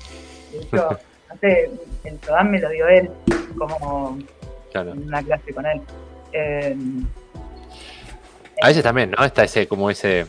de 0.53 0.59
hecho, 0.59 0.99
sé, 1.41 1.71
el 2.05 2.21
Sodán 2.21 2.51
me 2.51 2.61
lo 2.61 2.69
dio 2.71 2.89
él, 2.89 3.11
como 3.59 4.19
Claro. 4.73 4.93
en 4.93 5.05
una 5.07 5.23
clase 5.23 5.53
con 5.55 5.65
él. 5.67 5.81
Eh, 6.33 6.77
A 8.63 8.69
veces 8.69 8.83
también, 8.83 9.13
¿no? 9.17 9.25
Está 9.25 9.45
ese, 9.45 9.67
como 9.69 9.91
ese 9.91 10.27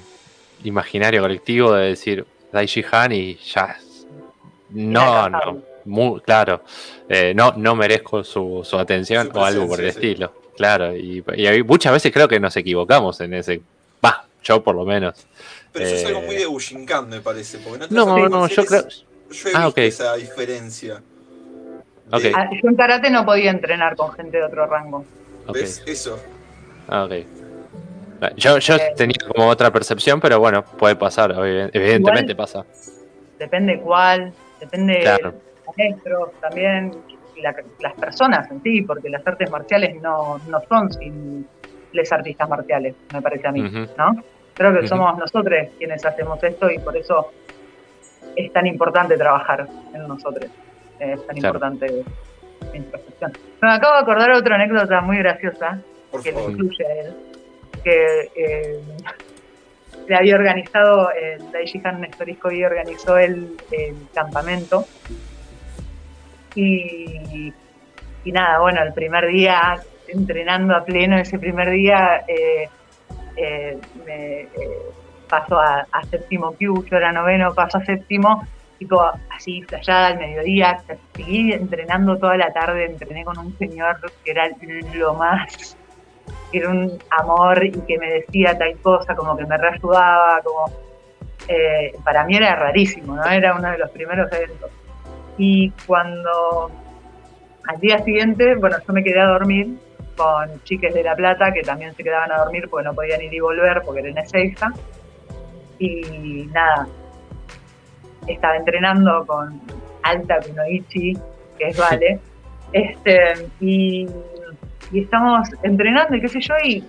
imaginario 0.63 1.21
colectivo 1.21 1.73
de 1.73 1.87
decir 1.89 2.25
Daishi 2.55 2.83
Han 2.89 3.11
y 3.11 3.35
ya. 3.35 3.77
No, 4.69 5.29
no. 5.29 5.61
Muy, 5.85 6.21
claro. 6.21 6.63
Eh, 7.07 7.33
no, 7.35 7.53
no 7.57 7.75
merezco 7.75 8.23
su, 8.23 8.61
su 8.63 8.77
atención 8.79 9.29
Su 9.31 9.37
o 9.37 9.43
algo 9.45 9.67
por 9.67 9.79
el 9.81 9.91
sí. 9.91 9.97
estilo. 9.97 10.33
Claro. 10.55 10.95
Y, 10.95 11.23
muchas 11.65 11.91
veces 11.93 12.11
creo 12.13 12.27
que 12.27 12.39
nos 12.39 12.55
equivocamos 12.55 13.19
en 13.21 13.33
ese. 13.33 13.61
Va, 14.03 14.25
yo 14.41 14.63
por 14.63 14.73
lo 14.73 14.85
menos. 14.85 15.27
Pero 15.73 15.85
eso 15.85 15.95
es 15.95 16.03
Eh, 16.03 16.07
algo 16.07 16.21
muy 16.21 16.35
de 16.35 16.45
Bushinkan, 16.45 17.09
me 17.09 17.19
parece. 17.19 17.59
Porque 17.59 17.79
no 17.79 17.87
te 17.87 17.93
No, 17.93 18.29
no, 18.29 18.47
yo 18.47 18.65
creo. 18.65 18.87
Yo 18.87 19.49
he 19.49 19.55
Ah, 19.55 19.65
visto 19.65 19.69
ok. 19.69 19.77
esa 19.79 20.15
diferencia. 20.15 21.01
De- 22.21 22.33
ah, 22.35 22.49
yo 22.51 22.69
en 22.69 22.75
karate 22.75 23.09
no 23.09 23.25
podía 23.25 23.51
entrenar 23.51 23.95
con 23.95 24.13
gente 24.13 24.37
de 24.37 24.43
otro 24.43 24.65
rango. 24.67 25.03
¿Ves? 25.51 25.83
Eso. 25.85 26.17
Ah, 26.87 27.03
ok. 27.03 27.13
Yo, 28.35 28.57
yo 28.59 28.75
Eh, 28.75 28.93
tenía 28.95 29.15
como 29.33 29.47
otra 29.47 29.71
percepción, 29.71 30.19
pero 30.19 30.39
bueno, 30.39 30.63
puede 30.63 30.95
pasar, 30.95 31.31
evi- 31.33 31.69
evidentemente 31.73 32.31
Igual- 32.31 32.37
pasa. 32.37 32.65
Depende 33.39 33.79
cuál, 33.79 34.33
depende 34.59 34.99
Claro. 35.01 35.33
los 35.65 35.77
maestros 35.77 36.29
también, 36.41 36.91
y 37.35 37.41
la- 37.41 37.55
las 37.81 37.93
personas 37.93 38.49
en 38.51 38.61
sí, 38.63 38.81
porque 38.83 39.09
las 39.09 39.25
artes 39.27 39.49
marciales 39.51 40.01
no, 40.01 40.39
no 40.47 40.61
son 40.69 40.91
sin 40.93 41.47
les 41.91 42.11
artistas 42.11 42.49
marciales, 42.49 42.93
me 43.13 43.21
parece 43.21 43.47
a 43.47 43.51
mí. 43.51 43.61
¿no? 43.97 44.23
Creo 44.53 44.73
que 44.79 44.87
somos 44.87 45.17
nosotros 45.17 45.67
quienes 45.77 46.05
hacemos 46.05 46.41
esto 46.43 46.69
y 46.69 46.77
por 46.79 46.95
eso 46.97 47.31
es 48.35 48.51
tan 48.53 48.65
importante 48.67 49.17
trabajar 49.17 49.67
en 49.93 50.07
nosotros. 50.07 50.49
Es 50.99 51.25
tan 51.27 51.35
Claro. 51.37 51.57
importante 51.57 52.03
la 52.71 52.77
introspección. 52.77 53.33
Me 53.61 53.71
acabo 53.71 53.93
de 53.95 53.99
acordar 54.01 54.31
otra 54.31 54.55
anécdota 54.55 55.01
muy 55.01 55.17
graciosa 55.17 55.79
Por 56.11 56.21
que 56.23 56.31
lo 56.31 56.37
favor. 56.39 56.51
incluye 56.51 56.85
a 56.85 56.93
él, 57.01 57.15
que 57.85 58.31
eh, 58.35 58.81
le 60.07 60.15
había 60.15 60.35
organizado, 60.35 61.11
el 61.11 61.51
Daishihan 61.51 62.01
Nestorisco 62.01 62.51
y 62.51 62.65
organizó 62.65 63.17
el, 63.17 63.55
campamento. 64.13 64.85
Y, 66.55 67.53
y 68.23 68.31
nada, 68.31 68.59
bueno, 68.59 68.81
el 68.81 68.93
primer 68.93 69.27
día, 69.27 69.81
entrenando 70.07 70.75
a 70.75 70.83
pleno, 70.83 71.17
ese 71.17 71.37
primer 71.37 71.69
día 71.69 72.23
eh, 72.27 72.69
eh, 73.37 73.77
me 74.05 74.41
eh, 74.41 74.49
pasó 75.29 75.59
a, 75.59 75.85
a 75.91 76.03
séptimo 76.09 76.53
Q, 76.53 76.85
yo 76.89 76.97
era 76.97 77.11
noveno, 77.11 77.53
pasó 77.53 77.77
a 77.77 77.85
séptimo, 77.85 78.47
tipo 78.79 79.01
así, 79.29 79.61
flayada 79.63 80.07
al 80.07 80.17
mediodía, 80.17 80.81
seguí 81.15 81.53
entrenando 81.53 82.17
toda 82.17 82.35
la 82.37 82.51
tarde, 82.51 82.85
entrené 82.85 83.23
con 83.23 83.37
un 83.37 83.57
señor 83.57 83.99
que 84.23 84.31
era 84.31 84.49
lo 84.93 85.13
más, 85.13 85.77
que 86.51 86.59
era 86.59 86.69
un 86.69 86.97
amor 87.09 87.65
y 87.65 87.71
que 87.71 87.97
me 87.97 88.09
decía 88.11 88.57
tal 88.57 88.77
cosa, 88.79 89.15
como 89.15 89.35
que 89.35 89.45
me 89.45 89.57
reayudaba, 89.57 90.41
como 90.43 90.71
eh, 91.47 91.93
para 92.03 92.25
mí 92.25 92.37
era 92.37 92.55
rarísimo, 92.55 93.15
¿no? 93.15 93.25
Era 93.25 93.55
uno 93.55 93.71
de 93.71 93.77
los 93.77 93.89
primeros 93.91 94.31
eventos. 94.31 94.71
Y 95.37 95.71
cuando 95.85 96.71
al 97.67 97.79
día 97.79 98.03
siguiente, 98.03 98.55
bueno, 98.55 98.77
yo 98.85 98.93
me 98.93 99.03
quedé 99.03 99.19
a 99.19 99.27
dormir 99.27 99.77
con 100.15 100.63
chiques 100.63 100.93
de 100.93 101.03
La 101.03 101.15
Plata 101.15 101.51
que 101.51 101.61
también 101.61 101.93
se 101.95 102.03
quedaban 102.03 102.31
a 102.31 102.37
dormir 102.37 102.67
porque 102.69 102.85
no 102.85 102.93
podían 102.93 103.21
ir 103.21 103.33
y 103.33 103.39
volver 103.39 103.81
porque 103.85 104.01
era 104.01 104.09
en 104.09 104.17
Ezeiza. 104.17 104.71
Y 105.77 106.47
nada, 106.53 106.87
estaba 108.27 108.55
entrenando 108.55 109.25
con 109.25 109.61
Alta 110.03 110.39
Kunoichi, 110.39 111.17
que 111.57 111.67
es 111.67 111.77
Vale, 111.77 112.19
este, 112.71 113.47
y, 113.59 114.07
y 114.91 115.01
estamos 115.01 115.49
entrenando 115.63 116.15
y 116.15 116.21
qué 116.21 116.27
sé 116.27 116.39
yo, 116.41 116.53
y 116.63 116.83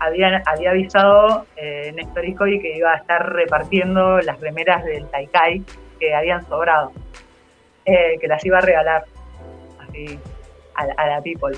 había, 0.00 0.42
había 0.46 0.70
avisado 0.70 1.46
eh, 1.56 1.92
Néstor 1.94 2.24
Iscoy 2.24 2.60
que 2.60 2.76
iba 2.76 2.92
a 2.92 2.96
estar 2.96 3.32
repartiendo 3.32 4.18
las 4.20 4.40
remeras 4.40 4.84
del 4.84 5.06
Taikai 5.08 5.62
que 5.98 6.14
habían 6.14 6.46
sobrado, 6.46 6.92
eh, 7.84 8.18
que 8.20 8.28
las 8.28 8.44
iba 8.44 8.58
a 8.58 8.60
regalar 8.60 9.04
así 9.80 10.18
a, 10.74 10.86
la- 10.86 10.94
a 10.96 11.06
la 11.06 11.22
people. 11.22 11.56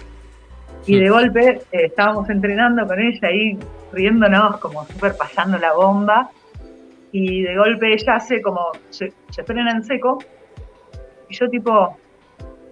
Y 0.87 0.99
de 1.01 1.09
golpe 1.09 1.49
eh, 1.73 1.85
estábamos 1.87 2.29
entrenando 2.31 2.87
con 2.87 3.01
ella 3.01 3.29
ahí, 3.29 3.59
riéndonos, 3.93 4.59
como 4.59 4.85
súper 4.87 5.17
pasando 5.17 5.59
la 5.59 5.73
bomba. 5.73 6.31
Y 7.13 7.43
de 7.43 7.57
golpe 7.57 7.93
ella 7.95 8.17
hace 8.17 8.43
como, 8.43 8.73
se, 8.91 9.13
se 9.31 9.43
frena 9.43 9.71
en 9.73 9.83
seco. 9.85 10.19
Y 11.29 11.35
yo 11.35 11.49
tipo, 11.49 11.97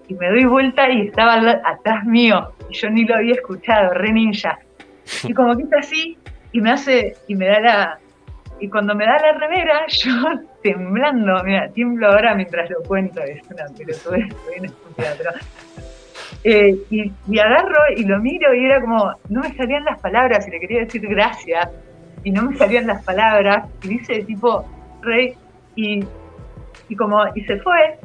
y 0.09 0.15
me 0.15 0.29
doy 0.29 0.45
vuelta 0.45 0.91
y 0.91 1.09
estaba 1.09 1.35
atrás 1.65 2.05
mío. 2.05 2.53
Y 2.71 2.75
yo 2.75 2.91
ni 2.91 3.05
lo 3.05 3.17
había 3.17 3.35
escuchado, 3.35 3.95
re 3.95 4.13
ninja. 4.13 4.59
Y 5.25 5.35
como 5.35 5.57
que 5.57 5.65
está 5.65 5.79
así, 5.79 6.19
y 6.53 6.61
me 6.61 6.71
hace, 6.71 7.17
y 7.27 7.35
me 7.35 7.47
da 7.47 7.61
la, 7.61 7.99
y 8.61 8.69
cuando 8.69 8.95
me 8.95 9.05
da 9.05 9.19
la 9.19 9.33
remera, 9.33 9.87
yo 9.89 10.13
temblando, 10.63 11.43
mira, 11.45 11.69
tiemblo 11.69 12.09
ahora 12.09 12.35
mientras 12.35 12.71
lo 12.71 12.83
cuento, 12.83 13.21
es 13.23 13.43
una 13.51 13.65
pelotudez, 13.77 14.35
una 14.57 14.67
estúpida, 14.67 15.15
pero 15.19 15.31
eh, 16.45 16.77
y, 16.91 17.13
y 17.29 17.39
agarro 17.39 17.81
y 17.97 18.05
lo 18.05 18.19
miro 18.21 18.55
y 18.55 18.65
era 18.65 18.81
como, 18.81 19.15
no 19.29 19.41
me 19.41 19.55
salían 19.55 19.85
las 19.85 20.01
palabras 20.01 20.47
y 20.47 20.51
le 20.51 20.61
quería 20.61 20.81
decir 20.81 21.07
gracias 21.07 21.69
y 22.23 22.31
no 22.31 22.43
me 22.43 22.57
salían 22.57 22.87
las 22.87 23.03
palabras 23.05 23.69
y 23.83 23.89
dice 23.89 24.25
tipo 24.25 24.65
rey 25.03 25.35
y, 25.75 26.05
y 26.89 26.97
como 26.97 27.23
y 27.35 27.43
se 27.45 27.59
fue 27.61 27.99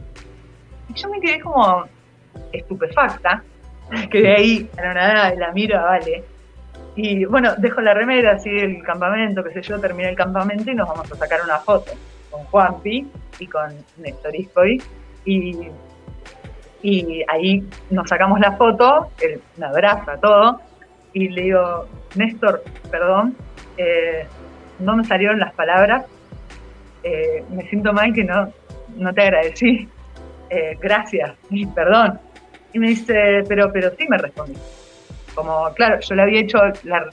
y 0.89 0.93
yo 0.93 1.09
me 1.09 1.19
quedé 1.19 1.39
como 1.39 1.85
estupefacta 2.51 3.43
quedé 4.11 4.35
ahí 4.35 4.69
anonadada 4.77 5.33
y 5.33 5.37
la 5.37 5.51
miro 5.51 5.79
a 5.79 5.83
Vale. 5.83 6.23
Y 6.95 7.25
bueno 7.25 7.55
dejo 7.57 7.81
la 7.81 7.93
remera 7.93 8.33
así 8.33 8.49
el 8.49 8.83
campamento 8.83 9.43
qué 9.43 9.53
sé 9.53 9.61
yo 9.61 9.79
terminé 9.79 10.09
el 10.09 10.15
campamento 10.15 10.69
y 10.69 10.75
nos 10.75 10.87
vamos 10.87 11.11
a 11.11 11.15
sacar 11.15 11.41
una 11.43 11.59
foto 11.59 11.91
con 12.29 12.43
Juanpi 12.45 13.07
y 13.39 13.47
con 13.47 13.73
Néstor 13.97 14.35
Iscoy. 14.35 14.81
Y 16.81 17.23
ahí 17.27 17.63
nos 17.89 18.07
sacamos 18.07 18.39
la 18.39 18.53
foto, 18.53 19.09
él 19.21 19.41
me 19.57 19.65
abraza 19.65 20.17
todo, 20.17 20.61
y 21.13 21.27
le 21.27 21.41
digo, 21.41 21.87
Néstor, 22.15 22.63
perdón, 22.89 23.35
eh, 23.77 24.25
no 24.79 24.95
me 24.95 25.03
salieron 25.03 25.39
las 25.39 25.53
palabras, 25.53 26.05
eh, 27.03 27.43
me 27.49 27.67
siento 27.67 27.91
mal 27.91 28.13
que 28.13 28.23
no, 28.23 28.53
no 28.95 29.13
te 29.13 29.21
agradecí, 29.23 29.89
eh, 30.49 30.77
gracias, 30.79 31.33
perdón. 31.75 32.19
Y 32.73 32.79
me 32.79 32.89
dice, 32.89 33.43
pero, 33.47 33.71
pero 33.71 33.91
sí 33.97 34.05
me 34.07 34.17
respondí. 34.17 34.57
Como, 35.35 35.71
claro, 35.73 35.99
yo 35.99 36.15
le 36.15 36.21
había 36.21 36.41
hecho, 36.41 36.59
la, 36.83 37.09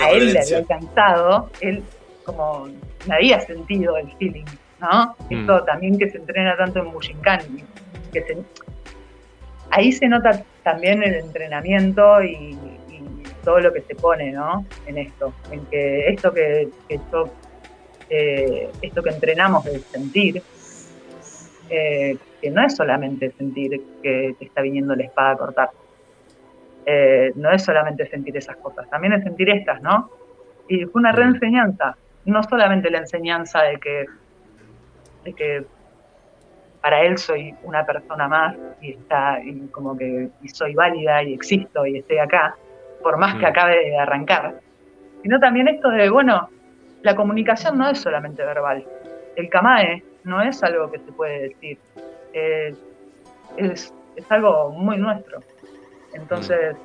a 0.00 0.10
él 0.10 0.32
le 0.32 0.40
había 0.40 0.58
alcanzado, 0.58 1.50
él 1.60 1.82
como 2.24 2.68
me 3.06 3.14
había 3.14 3.40
sentido 3.40 3.96
el 3.96 4.10
feeling, 4.18 4.44
¿no? 4.80 5.16
Mm. 5.30 5.40
Esto 5.40 5.64
también 5.64 5.98
que 5.98 6.10
se 6.10 6.18
entrena 6.18 6.56
tanto 6.56 6.80
en 6.80 6.92
Bushinkan, 6.92 7.40
que 8.12 8.22
se, 8.22 8.36
ahí 9.70 9.92
se 9.92 10.08
nota 10.08 10.42
también 10.62 11.02
el 11.02 11.14
entrenamiento 11.14 12.22
y, 12.22 12.58
y 12.90 13.22
todo 13.44 13.60
lo 13.60 13.72
que 13.72 13.80
se 13.82 13.94
pone, 13.94 14.32
¿no? 14.32 14.66
En 14.86 14.98
esto, 14.98 15.32
en 15.50 15.64
que 15.66 16.08
esto 16.08 16.32
que, 16.32 16.68
que 16.88 16.96
yo, 17.12 17.28
eh, 18.10 18.68
esto 18.82 19.02
que 19.02 19.10
entrenamos 19.10 19.64
de 19.64 19.78
sentir, 19.80 20.42
eh, 21.68 22.16
que 22.40 22.50
no 22.50 22.64
es 22.64 22.76
solamente 22.76 23.32
sentir 23.32 23.80
que 24.02 24.34
te 24.38 24.44
está 24.44 24.62
viniendo 24.62 24.94
la 24.94 25.04
espada 25.04 25.32
a 25.32 25.36
cortar, 25.36 25.70
eh, 26.84 27.32
no 27.34 27.50
es 27.50 27.64
solamente 27.64 28.06
sentir 28.08 28.36
esas 28.36 28.56
cosas, 28.58 28.88
también 28.90 29.12
es 29.14 29.24
sentir 29.24 29.50
estas, 29.50 29.80
¿no? 29.82 30.10
Y 30.68 30.84
fue 30.84 31.00
una 31.00 31.12
reenseñanza, 31.12 31.96
no 32.24 32.42
solamente 32.42 32.90
la 32.90 32.98
enseñanza 32.98 33.62
de 33.62 33.78
que, 33.78 34.04
de 35.24 35.34
que 35.34 35.64
para 36.80 37.02
él 37.02 37.18
soy 37.18 37.52
una 37.62 37.84
persona 37.84 38.28
más 38.28 38.56
y 38.80 38.92
está 38.92 39.40
y 39.44 39.68
como 39.68 39.96
que 39.96 40.28
y 40.40 40.48
soy 40.48 40.74
válida 40.74 41.22
y 41.22 41.34
existo 41.34 41.84
y 41.86 41.98
estoy 41.98 42.18
acá, 42.18 42.56
por 43.02 43.16
más 43.18 43.34
que 43.34 43.46
Mm. 43.46 43.48
acabe 43.48 43.76
de 43.76 43.98
arrancar, 43.98 44.60
sino 45.22 45.40
también 45.40 45.66
esto 45.66 45.88
de, 45.90 46.08
bueno, 46.08 46.48
la 47.02 47.16
comunicación 47.16 47.78
no 47.78 47.88
es 47.88 47.98
solamente 47.98 48.44
verbal. 48.44 48.84
El 49.34 49.48
kamae 49.48 50.04
no 50.26 50.42
es 50.42 50.62
algo 50.62 50.90
que 50.90 50.98
se 50.98 51.12
puede 51.12 51.48
decir, 51.48 51.78
eh, 52.32 52.74
es, 53.56 53.94
es 54.16 54.30
algo 54.30 54.70
muy 54.70 54.98
nuestro. 54.98 55.38
Entonces, 56.12 56.76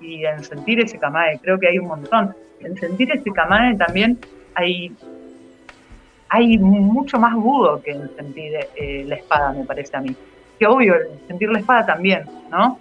y 0.00 0.24
en 0.24 0.44
sentir 0.44 0.80
ese 0.80 0.98
kamae, 0.98 1.38
creo 1.42 1.58
que 1.58 1.68
hay 1.68 1.78
un 1.78 1.88
montón. 1.88 2.34
En 2.60 2.76
sentir 2.76 3.10
ese 3.12 3.30
kamae 3.32 3.74
también 3.76 4.18
hay, 4.54 4.94
hay 6.28 6.58
mucho 6.58 7.18
más 7.18 7.34
budo 7.34 7.80
que 7.82 7.92
en 7.92 8.14
sentir 8.16 8.52
eh, 8.76 9.04
la 9.06 9.16
espada, 9.16 9.52
me 9.52 9.64
parece 9.64 9.96
a 9.96 10.00
mí. 10.00 10.14
Que 10.58 10.66
obvio, 10.66 10.94
el 10.94 11.08
sentir 11.26 11.48
la 11.50 11.60
espada 11.60 11.86
también, 11.86 12.24
¿no? 12.50 12.78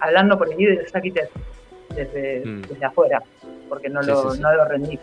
Hablando 0.00 0.36
por 0.36 0.48
allí 0.52 0.66
de 0.66 0.88
Sakite 0.88 1.28
desde, 1.94 2.44
Mm. 2.44 2.62
desde 2.62 2.84
afuera, 2.84 3.22
porque 3.68 3.88
no, 3.88 4.02
Sí, 4.02 4.10
lo, 4.10 4.30
sí, 4.30 4.36
sí. 4.36 4.42
no 4.42 4.52
lo 4.54 4.64
rendí. 4.64 4.98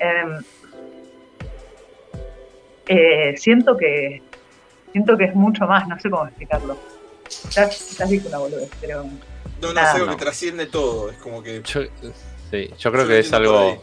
Em, 0.00 0.38
eh, 2.88 3.34
siento 3.36 3.76
que 3.76 4.22
siento 4.92 5.16
que 5.16 5.24
es 5.24 5.34
mucho 5.34 5.66
más, 5.66 5.86
no 5.86 5.98
sé 6.00 6.10
cómo 6.10 6.26
explicarlo. 6.26 6.76
Ya, 7.50 7.68
ya 7.68 8.06
dije 8.06 8.28
una 8.28 8.38
boludez, 8.38 8.70
pero 8.80 9.04
No, 9.04 9.68
no, 9.68 9.72
Nada, 9.74 9.92
algo 9.92 10.06
no. 10.06 10.16
que 10.16 10.24
trasciende 10.24 10.66
todo. 10.66 11.10
Es 11.10 11.18
como 11.18 11.42
que. 11.42 11.62
Yo, 11.62 11.82
sí, 12.50 12.70
yo 12.78 12.92
creo 12.92 13.06
que 13.06 13.18
es 13.18 13.32
algo 13.32 13.82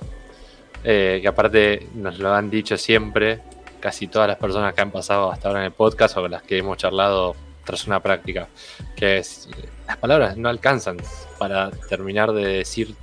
eh, 0.83 1.19
que 1.21 1.27
aparte 1.27 1.87
nos 1.93 2.17
lo 2.19 2.33
han 2.33 2.49
dicho 2.49 2.77
siempre, 2.77 3.39
casi 3.79 4.07
todas 4.07 4.27
las 4.27 4.37
personas 4.37 4.73
que 4.73 4.81
han 4.81 4.91
pasado 4.91 5.31
hasta 5.31 5.47
ahora 5.47 5.61
en 5.61 5.67
el 5.67 5.71
podcast 5.71 6.17
o 6.17 6.21
con 6.21 6.31
las 6.31 6.43
que 6.43 6.57
hemos 6.57 6.77
charlado 6.77 7.35
tras 7.63 7.87
una 7.87 7.99
práctica, 7.99 8.47
que 8.95 9.17
es, 9.17 9.49
las 9.87 9.97
palabras 9.97 10.37
no 10.37 10.49
alcanzan 10.49 10.97
para 11.39 11.71
terminar 11.71 12.31
de 12.31 12.45
decir 12.45 12.95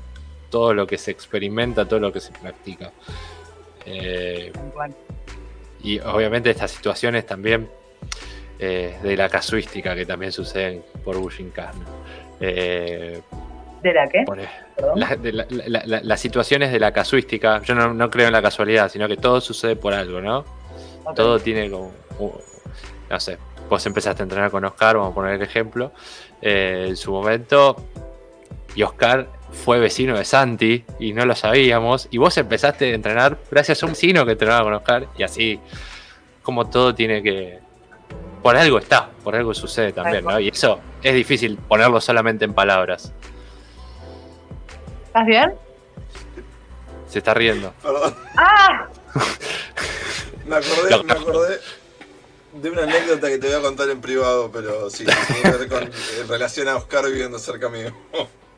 todo 0.50 0.74
lo 0.74 0.86
que 0.86 0.98
se 0.98 1.10
experimenta, 1.10 1.86
todo 1.86 1.98
lo 1.98 2.12
que 2.12 2.20
se 2.20 2.32
practica. 2.32 2.92
Eh, 3.86 4.52
bueno, 4.74 4.94
y 5.82 5.98
obviamente 6.00 6.50
estas 6.50 6.70
situaciones 6.70 7.26
también 7.26 7.68
eh, 8.58 8.96
de 9.02 9.16
la 9.16 9.28
casuística 9.28 9.94
que 9.94 10.06
también 10.06 10.30
suceden 10.32 10.84
por 11.04 11.16
Bushinkan. 11.18 11.72
Eh, 12.40 13.20
¿de 13.82 13.92
la 13.92 14.08
qué? 14.08 14.24
e- 14.38 14.48
la- 14.94 15.16
de 15.16 15.32
la- 15.32 15.46
la- 15.50 15.82
la- 15.84 16.00
las 16.02 16.20
situaciones 16.20 16.70
de 16.72 16.78
la 16.78 16.92
casuística, 16.92 17.60
yo 17.62 17.74
no, 17.74 17.92
no 17.92 18.10
creo 18.10 18.26
en 18.28 18.32
la 18.32 18.42
casualidad, 18.42 18.88
sino 18.88 19.08
que 19.08 19.16
todo 19.16 19.40
sucede 19.40 19.74
por 19.76 19.92
algo, 19.94 20.20
¿no? 20.20 20.44
Todo 21.16 21.40
tiene 21.40 21.68
como, 21.70 21.90
no 23.10 23.20
sé, 23.20 23.38
vos 23.68 23.84
empezaste 23.86 24.22
a 24.22 24.24
entrenar 24.24 24.50
con 24.52 24.64
Oscar, 24.64 24.96
vamos 24.96 25.10
a 25.12 25.14
poner 25.14 25.34
el 25.34 25.42
ejemplo, 25.42 25.92
eh, 26.40 26.86
en 26.90 26.96
su 26.96 27.10
momento, 27.10 27.76
y 28.76 28.82
Oscar 28.84 29.26
fue 29.52 29.78
vecino 29.78 30.16
de 30.16 30.24
Santi 30.24 30.84
y 30.98 31.12
no 31.12 31.24
lo 31.26 31.34
sabíamos, 31.34 32.08
y 32.10 32.18
vos 32.18 32.36
empezaste 32.36 32.90
a 32.90 32.94
entrenar 32.94 33.38
gracias 33.50 33.82
a 33.82 33.86
un 33.86 33.92
vecino 33.92 34.24
que 34.24 34.32
entrenaba 34.32 34.64
con 34.64 34.74
Oscar, 34.74 35.08
y 35.16 35.22
así, 35.22 35.60
como 36.42 36.68
todo 36.68 36.94
tiene 36.94 37.22
que... 37.22 37.60
Por 38.42 38.56
algo 38.56 38.78
está, 38.78 39.08
por 39.22 39.36
algo 39.36 39.54
sucede 39.54 39.92
también, 39.92 40.24
¿no? 40.24 40.40
Y 40.40 40.48
eso 40.48 40.80
es 41.00 41.14
difícil 41.14 41.56
ponerlo 41.56 42.00
solamente 42.00 42.44
en 42.44 42.54
palabras. 42.54 43.12
¿Estás 45.06 45.26
bien? 45.26 45.54
Se 47.06 47.18
está 47.18 47.34
riendo. 47.34 47.72
Perdón. 47.82 48.16
¡Ah! 48.36 48.88
Me 50.46 50.56
acordé, 50.56 51.04
me 51.04 51.12
acordé 51.12 51.60
de 52.52 52.70
una 52.70 52.82
anécdota 52.82 53.28
que 53.28 53.38
te 53.38 53.46
voy 53.46 53.56
a 53.56 53.60
contar 53.60 53.88
en 53.90 54.00
privado, 54.00 54.50
pero 54.52 54.90
sí, 54.90 55.04
tiene 55.04 55.42
que 55.42 55.50
ver 55.50 55.68
con, 55.68 55.82
en 55.84 56.28
relación 56.28 56.68
a 56.68 56.76
Oscar 56.76 57.06
viviendo 57.06 57.38
cerca 57.38 57.68
mío. 57.68 57.94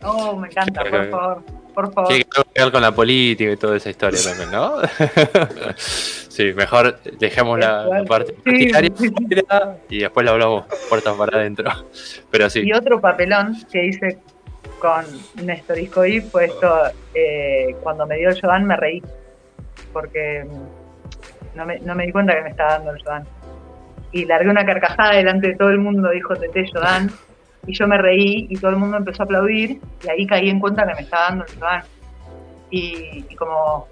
Oh, 0.04 0.36
me 0.36 0.48
encanta, 0.48 0.82
por 0.82 0.90
que- 0.90 1.08
favor, 1.10 1.42
por 1.74 1.92
favor. 1.94 2.08
Tiene 2.08 2.24
que 2.24 2.62
ver 2.62 2.72
con 2.72 2.82
la 2.82 2.92
política 2.92 3.50
y 3.50 3.56
toda 3.56 3.76
esa 3.76 3.90
historia 3.90 4.20
también, 4.22 4.50
¿no? 4.50 4.76
sí, 5.76 6.52
mejor 6.54 7.00
dejemos 7.18 7.58
la, 7.58 7.86
la 7.86 8.04
parte 8.04 8.34
Sí, 8.44 8.70
sí, 8.96 9.12
y 9.88 9.98
después 10.00 10.24
la 10.26 10.32
hablamos 10.32 10.66
puertas 10.88 11.14
para 11.14 11.38
adentro. 11.38 11.70
Pero 12.30 12.50
sí, 12.50 12.60
Y 12.64 12.72
otro 12.72 13.00
papelón 13.00 13.56
que 13.72 13.86
hice 13.86 14.18
con 14.78 15.04
Néstor 15.42 15.78
Iscoí 15.78 16.20
fue 16.20 16.46
esto, 16.46 16.90
eh, 17.14 17.74
cuando 17.82 18.06
me 18.06 18.16
dio 18.18 18.28
el 18.28 18.34
Yodan 18.40 18.66
me 18.66 18.76
reí, 18.76 19.02
porque 19.92 20.44
no 21.54 21.64
me, 21.64 21.78
no 21.80 21.94
me 21.94 22.06
di 22.06 22.12
cuenta 22.12 22.34
que 22.34 22.42
me 22.42 22.50
estaba 22.50 22.72
dando 22.74 22.90
el 22.92 22.98
Yodan. 23.02 23.24
Y 24.12 24.26
largué 24.26 24.48
una 24.50 24.64
carcajada 24.64 25.14
delante 25.14 25.48
de 25.48 25.56
todo 25.56 25.70
el 25.70 25.78
mundo, 25.78 26.10
dijo 26.10 26.34
Tete 26.36 26.66
Yodan, 26.72 27.10
y 27.66 27.74
yo 27.74 27.86
me 27.86 27.98
reí 27.98 28.46
y 28.50 28.56
todo 28.56 28.70
el 28.70 28.76
mundo 28.76 28.96
empezó 28.96 29.22
a 29.22 29.24
aplaudir, 29.24 29.80
y 30.04 30.08
ahí 30.08 30.26
caí 30.26 30.50
en 30.50 30.60
cuenta 30.60 30.86
que 30.86 30.94
me 30.94 31.00
estaba 31.02 31.28
dando 31.28 31.44
el 31.44 31.54
Yodan. 31.54 31.82
Y, 32.70 33.24
y 33.28 33.36
como, 33.36 33.88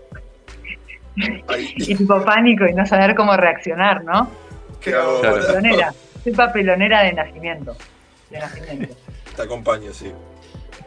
y 1.16 1.96
tipo 1.96 2.24
pánico 2.24 2.66
y 2.66 2.74
no 2.74 2.84
saber 2.86 3.14
cómo 3.14 3.36
reaccionar, 3.36 4.02
¿no? 4.04 4.30
¿qué? 4.80 4.92
Papelonera, 4.92 5.92
soy 6.22 6.32
papelonera 6.32 7.02
de 7.02 7.12
nacimiento. 7.12 7.76
De 8.30 8.38
nacimiento. 8.38 8.94
Te 9.36 9.42
acompaño, 9.42 9.92
sí. 9.92 10.12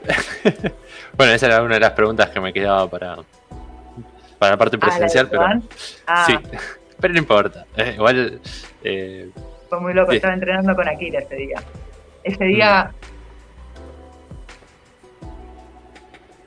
bueno, 1.18 1.34
esa 1.34 1.48
era 1.48 1.62
una 1.64 1.76
de 1.76 1.80
las 1.80 1.92
preguntas 1.92 2.30
que 2.30 2.40
me 2.40 2.54
quedaba 2.54 2.90
para, 2.90 3.18
para 4.38 4.52
la 4.52 4.58
parte 4.58 4.78
Ah, 4.82 4.86
¿la 4.86 4.88
presencial, 4.88 5.30
pero? 5.30 5.44
Ah, 6.06 6.26
sí, 6.28 6.38
pero 7.00 7.14
no 7.14 7.20
importa. 7.20 7.66
Eh, 7.78 7.94
igual, 7.96 8.40
eh, 8.84 9.30
Fue 9.70 9.80
muy 9.80 9.94
loco, 9.94 10.12
Sí. 10.12 10.18
estaba 10.18 10.34
entrenando 10.34 10.76
con 10.76 10.88
Akira 10.88 11.20
ese 11.20 11.36
día. 11.36 11.58
Ese 12.26 12.44
día. 12.46 12.92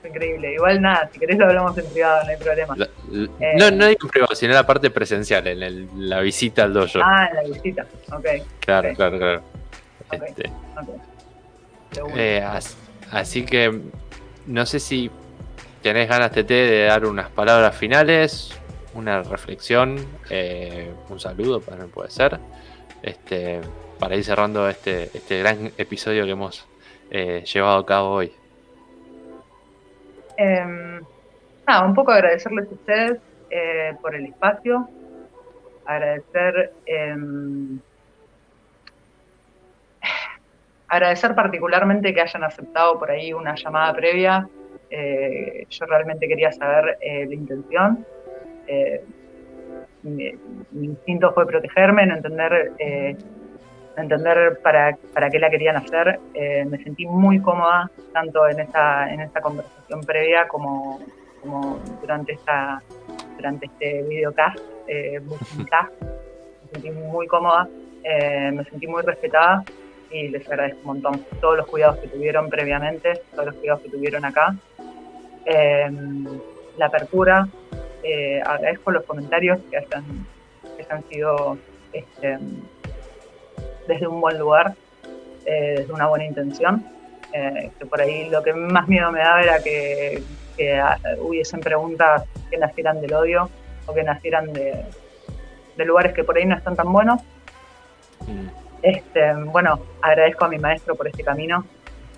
Fue 0.00 0.10
Increíble. 0.10 0.54
Igual 0.54 0.80
nada, 0.82 1.08
si 1.12 1.18
querés 1.18 1.38
lo 1.38 1.46
hablamos 1.46 1.76
en 1.78 1.86
privado, 1.86 2.24
no 2.24 2.30
hay 2.30 2.36
problema. 2.36 2.74
la- 2.76 2.84
Eh. 2.86 3.54
no, 3.58 3.70
no 3.70 3.86
digo 3.86 4.00
en 4.02 4.08
privado, 4.08 4.34
sino 4.34 4.52
la 4.54 4.66
parte 4.66 4.90
presencial, 4.90 5.46
en 5.46 5.62
el- 5.62 5.88
la 6.08 6.20
visita 6.20 6.64
al 6.64 6.72
dojo. 6.74 6.98
Ah, 7.02 7.28
en 7.30 7.36
la 7.36 7.42
visita. 7.54 7.86
Ok, 8.12 8.26
claro, 8.60 8.88
claro, 8.94 9.18
claro. 9.18 9.42
Ok. 10.12 10.22
Este, 10.26 10.50
ok. 10.80 10.88
De 11.94 12.02
una. 12.02 12.14
Eh, 12.22 12.42
as- 12.42 12.76
así 13.12 13.44
que 13.44 13.80
no 14.46 14.66
sé 14.66 14.80
si 14.80 15.10
tenés 15.82 16.08
ganas, 16.08 16.32
TT, 16.32 16.54
de 16.54 16.84
dar 16.84 17.06
unas 17.06 17.30
palabras 17.30 17.76
finales, 17.76 18.50
una 18.94 19.22
reflexión, 19.22 19.96
eh, 20.28 20.92
un 21.08 21.20
saludo, 21.20 21.60
para 21.60 21.84
puede 21.86 22.10
ser, 22.10 22.38
este, 23.02 23.60
para 23.98 24.16
ir 24.16 24.24
cerrando 24.24 24.68
este, 24.68 25.04
este 25.04 25.38
gran 25.40 25.72
episodio 25.76 26.24
que 26.24 26.30
hemos 26.30 26.66
eh, 27.10 27.44
llevado 27.44 27.78
a 27.78 27.86
cabo 27.86 28.10
hoy. 28.10 28.32
Em, 30.36 31.00
nada, 31.66 31.84
un 31.84 31.94
poco 31.94 32.12
agradecerles 32.12 32.68
a 32.70 32.74
ustedes 32.74 33.18
eh, 33.50 33.94
por 34.00 34.14
el 34.14 34.26
espacio. 34.26 34.88
Agradecer. 35.84 36.72
em, 36.86 37.80
agradecer 40.88 41.34
particularmente 41.34 42.14
que 42.14 42.20
hayan 42.20 42.44
aceptado 42.44 42.98
por 42.98 43.10
ahí 43.10 43.32
una 43.32 43.54
llamada 43.54 43.92
previa. 43.94 44.48
Eh, 44.90 45.66
yo 45.68 45.86
realmente 45.86 46.26
quería 46.26 46.50
saber 46.50 46.98
eh, 47.00 47.26
la 47.26 47.34
intención. 47.34 48.06
Eh, 48.66 49.04
mi, 50.02 50.32
instinto 50.72 51.32
fue 51.32 51.46
protegerme, 51.46 52.06
no 52.06 52.16
entender, 52.16 52.72
eh, 52.78 53.16
entender 54.02 54.60
para, 54.62 54.96
para 55.12 55.30
qué 55.30 55.38
la 55.38 55.50
querían 55.50 55.76
hacer. 55.76 56.20
Eh, 56.34 56.64
me 56.64 56.78
sentí 56.82 57.06
muy 57.06 57.40
cómoda, 57.40 57.90
tanto 58.12 58.48
en 58.48 58.60
esta, 58.60 59.12
en 59.12 59.20
esta 59.20 59.40
conversación 59.40 60.00
previa 60.02 60.48
como, 60.48 61.00
como 61.40 61.78
durante, 62.00 62.32
esta, 62.32 62.82
durante 63.36 63.66
este 63.66 64.02
videocast, 64.02 64.58
eh, 64.86 65.20
Bookingcast. 65.22 65.92
Me 66.02 66.80
sentí 66.82 66.90
muy 66.90 67.26
cómoda, 67.26 67.66
eh, 68.04 68.50
me 68.52 68.62
sentí 68.64 68.86
muy 68.86 69.00
respetada 69.02 69.64
y 70.10 70.28
les 70.28 70.46
agradezco 70.46 70.80
un 70.80 71.00
montón 71.00 71.24
todos 71.40 71.56
los 71.56 71.66
cuidados 71.66 71.96
que 71.96 72.08
tuvieron 72.08 72.50
previamente, 72.50 73.22
todos 73.30 73.46
los 73.46 73.54
cuidados 73.54 73.80
que 73.84 73.88
tuvieron 73.88 74.22
acá. 74.26 74.54
Eh, 75.46 75.90
la 76.76 76.86
apertura, 76.86 77.48
agradezco 78.44 78.90
los 78.90 79.04
comentarios 79.04 79.60
que 79.70 79.78
hayan, 79.78 80.04
que 80.76 80.82
hayan 80.82 81.02
sido 81.08 81.56
este, 81.94 82.38
desde 83.88 84.06
un 84.06 84.20
buen 84.20 84.38
lugar, 84.38 84.74
eh, 85.44 85.76
desde 85.78 85.92
una 85.92 86.06
buena 86.06 86.26
intención. 86.26 86.84
Eh, 87.32 87.70
que 87.78 87.84
por 87.86 88.00
ahí 88.00 88.28
lo 88.30 88.42
que 88.42 88.54
más 88.54 88.88
miedo 88.88 89.10
me 89.10 89.18
daba 89.20 89.42
era 89.42 89.62
que, 89.62 90.22
hubiesen 91.20 91.60
preguntas 91.60 92.24
que 92.50 92.58
nacieran 92.58 93.00
del 93.00 93.14
odio 93.14 93.48
o 93.86 93.94
que 93.94 94.02
nacieran 94.02 94.52
de, 94.52 94.84
lugares 95.76 96.12
que 96.12 96.24
por 96.24 96.36
ahí 96.36 96.44
no 96.44 96.56
están 96.56 96.74
tan 96.76 96.92
buenos. 96.92 97.22
Mm. 98.26 98.48
Este, 98.82 99.34
bueno, 99.34 99.80
agradezco 100.02 100.46
a 100.46 100.48
mi 100.48 100.58
maestro 100.58 100.96
por 100.96 101.06
este 101.06 101.22
camino, 101.22 101.64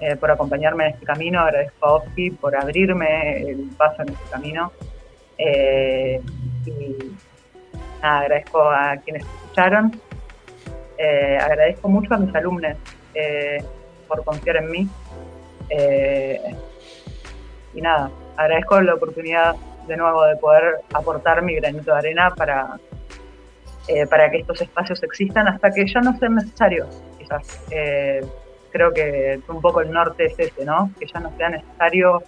eh, 0.01 0.17
por 0.17 0.31
acompañarme 0.31 0.87
en 0.87 0.95
este 0.95 1.05
camino, 1.05 1.41
agradezco 1.41 1.87
a 1.87 1.93
Oski 1.97 2.31
por 2.31 2.57
abrirme 2.57 3.43
el 3.43 3.71
paso 3.77 4.03
en 4.03 4.09
este 4.11 4.31
camino. 4.31 4.73
y 5.39 7.13
agradezco 8.03 8.63
a 8.63 8.97
quienes 8.97 9.23
escucharon 9.23 10.01
eh, 11.03 11.39
agradezco 11.41 11.89
mucho 11.89 12.13
a 12.13 12.19
mis 12.19 12.35
alumnos 12.35 12.77
eh, 13.15 13.65
por 14.07 14.23
confiar 14.23 14.57
en 14.59 14.71
mí. 14.71 14.89
Eh, 15.71 16.55
y 17.73 17.81
nada, 17.81 18.11
agradezco 18.37 18.83
la 18.83 18.95
oportunidad 18.97 19.55
de 19.89 19.97
nuevo 19.97 20.27
de 20.27 20.37
poder 20.37 20.75
aportar 20.93 21.41
mi 21.41 21.55
granito 21.55 21.93
de 21.93 21.99
arena 21.99 22.35
para, 22.37 22.79
para 24.11 24.31
que 24.31 24.39
estos 24.39 24.61
espacios 24.61 25.03
existan 25.03 25.49
hasta 25.49 25.71
que 25.71 25.87
ya 25.87 26.01
no 26.01 26.19
sean 26.19 26.35
necesarios, 26.35 27.03
quizás. 27.19 27.65
creo 28.71 28.93
que 28.93 29.41
un 29.49 29.61
poco 29.63 29.81
el 29.81 29.91
norte 29.91 30.27
es 30.27 30.39
ese, 30.39 30.67
¿no? 30.67 30.91
Que 31.01 31.07
ya 31.07 31.19
no 31.21 31.35
sea 31.39 31.49
necesario 31.49 32.23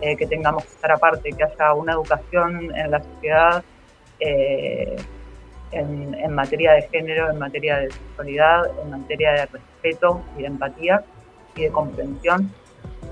que 0.00 0.26
tengamos 0.26 0.64
que 0.64 0.70
estar 0.70 0.92
aparte, 0.92 1.30
que 1.30 1.44
haya 1.44 1.74
una 1.74 1.92
educación 1.92 2.74
en 2.74 2.90
la 2.90 3.02
sociedad 3.02 3.62
en, 5.74 6.34
materia 6.34 6.72
de 6.72 6.82
género, 6.82 7.30
en 7.30 7.38
materia 7.38 7.78
de 7.78 7.90
sexualidad, 7.90 8.70
en 8.82 8.90
materia 8.90 9.32
de 9.32 9.46
respeto 9.46 10.22
y 10.36 10.42
de 10.42 10.46
empatía 10.46 11.04
y 11.56 11.62
de 11.62 11.70
comprensión. 11.70 12.50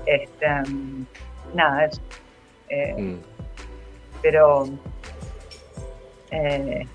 Este, 0.05 0.47
nada, 1.53 1.85
eso. 1.85 2.01
Eh, 2.69 2.95
mm. 2.97 3.19
Pero 4.21 4.65
eh, 6.31 6.87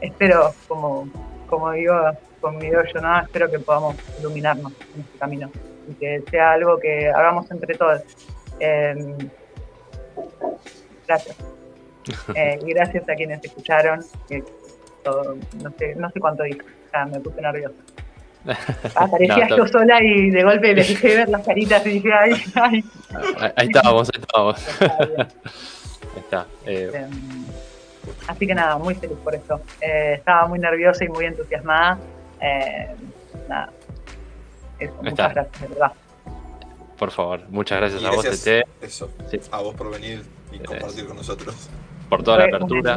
espero, 0.00 0.54
como, 0.66 1.08
como 1.48 1.72
digo 1.72 1.94
con 2.40 2.56
mi 2.58 2.70
yo 2.70 2.82
nada, 3.00 3.22
espero 3.22 3.50
que 3.50 3.58
podamos 3.58 3.96
iluminarnos 4.20 4.72
en 4.94 5.00
este 5.00 5.18
camino 5.18 5.50
y 5.88 5.94
que 5.94 6.22
sea 6.30 6.52
algo 6.52 6.78
que 6.78 7.08
hagamos 7.08 7.50
entre 7.50 7.74
todos. 7.76 8.02
Em, 8.60 9.16
gracias. 11.06 11.36
Eh, 12.34 12.58
y 12.64 12.72
gracias 12.72 13.06
a 13.06 13.14
quienes 13.14 13.44
escucharon, 13.44 14.02
no 15.62 15.70
sé, 15.78 15.94
no 15.96 16.10
sé 16.10 16.20
cuánto 16.20 16.42
dije, 16.44 16.62
me 17.10 17.20
puse 17.20 17.40
nerviosa. 17.40 17.74
Aparecía 18.94 19.48
yo 19.48 19.66
sola 19.66 20.02
y 20.02 20.30
de 20.30 20.42
golpe 20.42 20.74
le 20.74 20.82
dije 20.82 21.16
ver 21.16 21.28
las 21.28 21.44
caritas 21.44 21.84
y 21.86 21.90
dije, 21.90 22.12
ay, 22.12 22.32
ay. 22.54 22.84
Ahí 23.56 23.66
estábamos, 23.66 24.10
ahí 24.14 24.20
estábamos. 24.20 24.80
ahí 24.80 25.26
está. 26.16 26.46
Eh. 26.66 26.90
Em, 26.94 27.44
así 28.26 28.46
que 28.46 28.54
nada, 28.54 28.78
muy 28.78 28.94
feliz 28.94 29.18
por 29.22 29.34
eso. 29.34 29.60
Eh, 29.80 30.14
estaba 30.18 30.46
muy 30.46 30.58
nerviosa 30.58 31.04
y 31.04 31.08
muy 31.08 31.26
entusiasmada. 31.26 31.98
Eh, 32.40 32.94
nada. 33.48 33.70
muchas 35.02 35.34
gracias, 35.34 35.60
de 35.60 35.68
verdad. 35.68 35.92
Por 36.98 37.10
favor, 37.10 37.40
muchas 37.48 37.78
gracias, 37.78 38.04
a 38.04 38.10
vos, 38.10 38.24
Tete. 38.24 38.64
Eso, 38.80 39.10
a 39.52 39.60
vos 39.60 39.74
por 39.74 39.90
venir 39.90 40.24
y 40.52 40.58
compartir 40.58 41.06
con 41.06 41.16
nosotros. 41.16 41.68
Por 42.08 42.22
toda 42.22 42.38
la 42.38 42.44
apertura. 42.44 42.96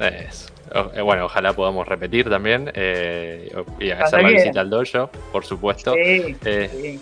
Eso. 0.00 0.58
Eh, 0.94 1.00
bueno, 1.00 1.26
ojalá 1.26 1.52
podamos 1.52 1.86
repetir 1.86 2.28
también 2.28 2.70
eh, 2.74 3.50
y 3.80 3.90
hacer 3.90 4.22
la 4.22 4.28
visita 4.28 4.60
al 4.60 4.70
dojo, 4.70 5.10
por 5.32 5.44
supuesto. 5.44 5.94
Eh, 5.96 6.98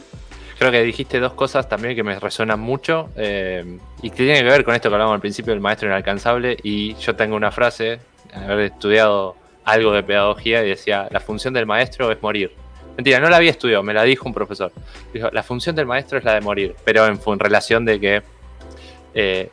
creo 0.58 0.70
que 0.70 0.83
dijiste 0.83 1.18
dos 1.18 1.33
cosas 1.33 1.68
también 1.68 1.94
que 1.94 2.02
me 2.02 2.18
resuenan 2.18 2.60
mucho 2.60 3.10
y 3.16 4.10
que 4.10 4.16
tienen 4.16 4.44
que 4.44 4.50
ver 4.50 4.65
con 4.65 4.75
esto 4.75 4.89
que 4.89 4.94
hablábamos 4.94 5.16
al 5.16 5.20
principio 5.20 5.52
del 5.52 5.60
maestro 5.60 5.89
inalcanzable. 5.89 6.57
Y 6.62 6.94
yo 6.94 7.16
tengo 7.16 7.36
una 7.36 7.50
frase, 7.50 7.99
haber 8.34 8.73
estudiado 8.73 9.36
algo 9.65 9.92
de 9.92 10.02
pedagogía 10.02 10.65
y 10.65 10.68
decía, 10.68 11.08
la 11.10 11.20
función 11.20 11.52
del 11.55 11.66
maestro 11.66 12.10
es 12.12 12.23
morir. 12.23 12.52
Mentira, 12.97 13.20
no 13.20 13.28
la 13.28 13.36
había 13.36 13.50
estudiado, 13.50 13.83
me 13.83 13.92
la 13.92 14.05
dijo 14.05 14.26
un 14.26 14.33
profesor. 14.33 14.73
Dijo, 15.12 15.28
la 15.31 15.42
función 15.42 15.76
del 15.76 15.86
maestro 15.86 16.18
es 16.18 16.25
la 16.25 16.34
de 16.34 16.41
morir, 16.41 16.75
pero 16.84 17.07
en, 17.07 17.20
en 17.25 17.39
relación 17.39 17.84
de 17.84 18.00
que 18.00 18.23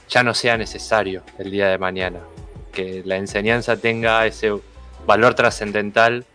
ya 0.10 0.24
no 0.24 0.34
sea 0.34 0.58
necesario 0.58 1.24
el 1.40 1.50
día 1.50 1.70
de 1.70 1.78
mañana 1.78 2.20
que 2.74 3.02
la 3.06 3.16
enseñanza 3.16 3.78
tenga 3.78 4.26
ese 4.26 4.52
valor 5.06 5.34
trascendental 5.36 6.26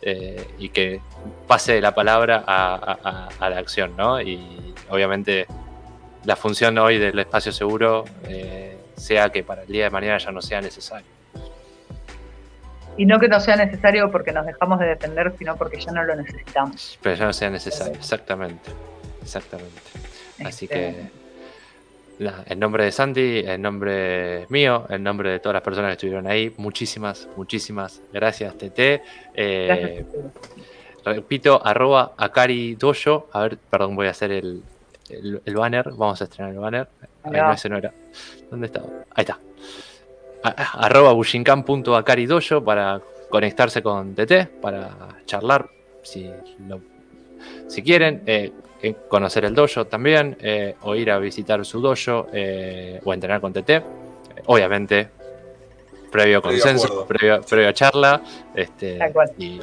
eh, 0.00 0.46
y 0.58 0.70
que 0.70 1.00
pase 1.46 1.74
de 1.74 1.80
la 1.80 1.94
palabra 1.94 2.44
a, 2.46 3.28
la 3.40 3.58
acción, 3.58 3.96
¿no? 3.96 4.20
Y 4.20 4.74
obviamente 4.88 5.46
la 6.24 6.36
función 6.36 6.78
hoy 6.78 6.98
del 6.98 7.18
espacio 7.18 7.52
seguro 7.52 8.04
eh, 8.28 8.78
sea 8.96 9.30
que 9.30 9.42
para 9.42 9.62
el 9.62 9.68
día 9.68 9.84
de 9.84 9.90
mañana 9.90 10.18
ya 10.18 10.30
no 10.30 10.40
sea 10.40 10.60
necesario. 10.60 11.06
Y 12.96 13.06
no 13.06 13.20
que 13.20 13.28
no 13.28 13.38
sea 13.38 13.56
necesario 13.56 14.10
porque 14.10 14.32
nos 14.32 14.44
dejamos 14.44 14.80
de 14.80 14.86
defender, 14.86 15.32
sino 15.38 15.56
porque 15.56 15.80
ya 15.80 15.92
no 15.92 16.02
lo 16.02 16.16
necesitamos. 16.16 16.98
Pero 17.00 17.14
ya 17.14 17.26
no 17.26 17.32
sea 17.32 17.48
necesario, 17.48 17.94
exactamente. 17.94 18.70
Exactamente. 19.22 19.80
Así 20.44 20.64
este, 20.64 20.74
que 20.74 21.10
en 22.18 22.58
nombre 22.58 22.84
de 22.84 22.92
Santi, 22.92 23.38
en 23.44 23.62
nombre 23.62 24.46
mío, 24.48 24.86
en 24.88 25.02
nombre 25.02 25.30
de 25.30 25.38
todas 25.38 25.54
las 25.54 25.62
personas 25.62 25.90
que 25.90 25.92
estuvieron 25.92 26.26
ahí, 26.26 26.52
muchísimas, 26.56 27.28
muchísimas 27.36 28.00
gracias, 28.12 28.56
Tete. 28.58 29.02
Eh, 29.34 30.04
repito, 31.04 31.64
arroba 31.64 32.12
Akari 32.16 32.74
Dojo. 32.74 33.28
A 33.32 33.42
ver, 33.42 33.58
perdón, 33.58 33.94
voy 33.94 34.08
a 34.08 34.10
hacer 34.10 34.32
el, 34.32 34.62
el, 35.08 35.54
banner. 35.54 35.90
Vamos 35.92 36.20
a 36.20 36.24
estrenar 36.24 36.52
el 36.52 36.58
banner. 36.58 36.88
Ahí 37.22 37.32
no, 37.32 37.52
ese 37.52 37.68
no 37.68 37.78
era. 37.78 37.92
¿Dónde 38.50 38.66
está? 38.66 38.82
Ahí 39.14 39.22
está. 39.22 39.38
arroba 40.42 41.12
bushinkan.akari 41.12 42.26
Dojo 42.26 42.64
para 42.64 43.00
conectarse 43.30 43.82
con 43.82 44.14
Tete, 44.14 44.46
para 44.46 44.90
charlar 45.24 45.68
si, 46.02 46.28
si 47.68 47.82
quieren. 47.82 48.22
Eh, 48.26 48.52
conocer 49.08 49.44
el 49.44 49.54
dojo 49.54 49.86
también, 49.86 50.36
eh, 50.40 50.76
o 50.82 50.94
ir 50.94 51.10
a 51.10 51.18
visitar 51.18 51.64
su 51.64 51.80
dojo, 51.80 52.28
eh, 52.32 53.00
o 53.04 53.12
entrenar 53.12 53.40
con 53.40 53.52
TT. 53.52 53.82
Obviamente, 54.46 55.08
previo 56.10 56.40
consenso, 56.40 57.06
previo, 57.06 57.40
previo, 57.42 57.72
charla. 57.72 58.22
Este, 58.54 58.98
y, 59.38 59.60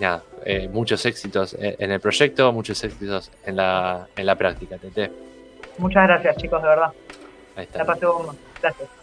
nada, 0.00 0.22
eh, 0.44 0.68
muchos 0.68 1.04
éxitos 1.06 1.56
en 1.58 1.90
el 1.90 2.00
proyecto, 2.00 2.52
muchos 2.52 2.82
éxitos 2.82 3.30
en 3.44 3.56
la, 3.56 4.08
en 4.16 4.26
la 4.26 4.34
práctica, 4.34 4.76
TT. 4.76 5.10
Muchas 5.78 6.08
gracias, 6.08 6.36
chicos, 6.36 6.62
de 6.62 6.68
verdad. 6.68 6.92
Ahí 7.56 7.64
está. 7.64 7.78
La 7.78 7.84
pasé 7.84 8.06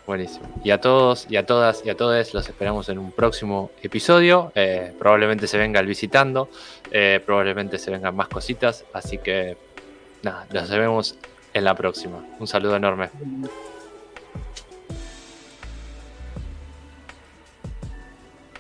Buenísimo. 0.08 0.48
Y 0.64 0.72
a 0.72 0.82
todos, 0.82 1.28
y 1.30 1.38
a 1.38 1.46
todas, 1.46 1.84
y 1.86 1.90
a 1.90 1.96
todos 1.96 2.34
los 2.34 2.48
esperamos 2.48 2.90
en 2.90 2.98
un 2.98 3.12
próximo 3.12 3.72
episodio. 3.82 4.52
probablemente 4.98 5.48
se 5.48 5.58
venga 5.58 5.80
el 5.80 5.88
visitando. 5.88 6.50
Eh, 6.92 7.22
probablemente 7.26 7.78
se 7.78 7.92
vengan 7.92 8.16
más 8.16 8.28
cositas, 8.28 8.86
así 8.94 9.18
que 9.18 9.58
nada, 10.24 10.46
nos 10.52 10.70
vemos 10.70 11.16
en 11.54 11.64
la 11.64 11.76
próxima. 11.76 12.24
Un 12.40 12.48
saludo 12.48 12.76
enorme. 12.76 13.10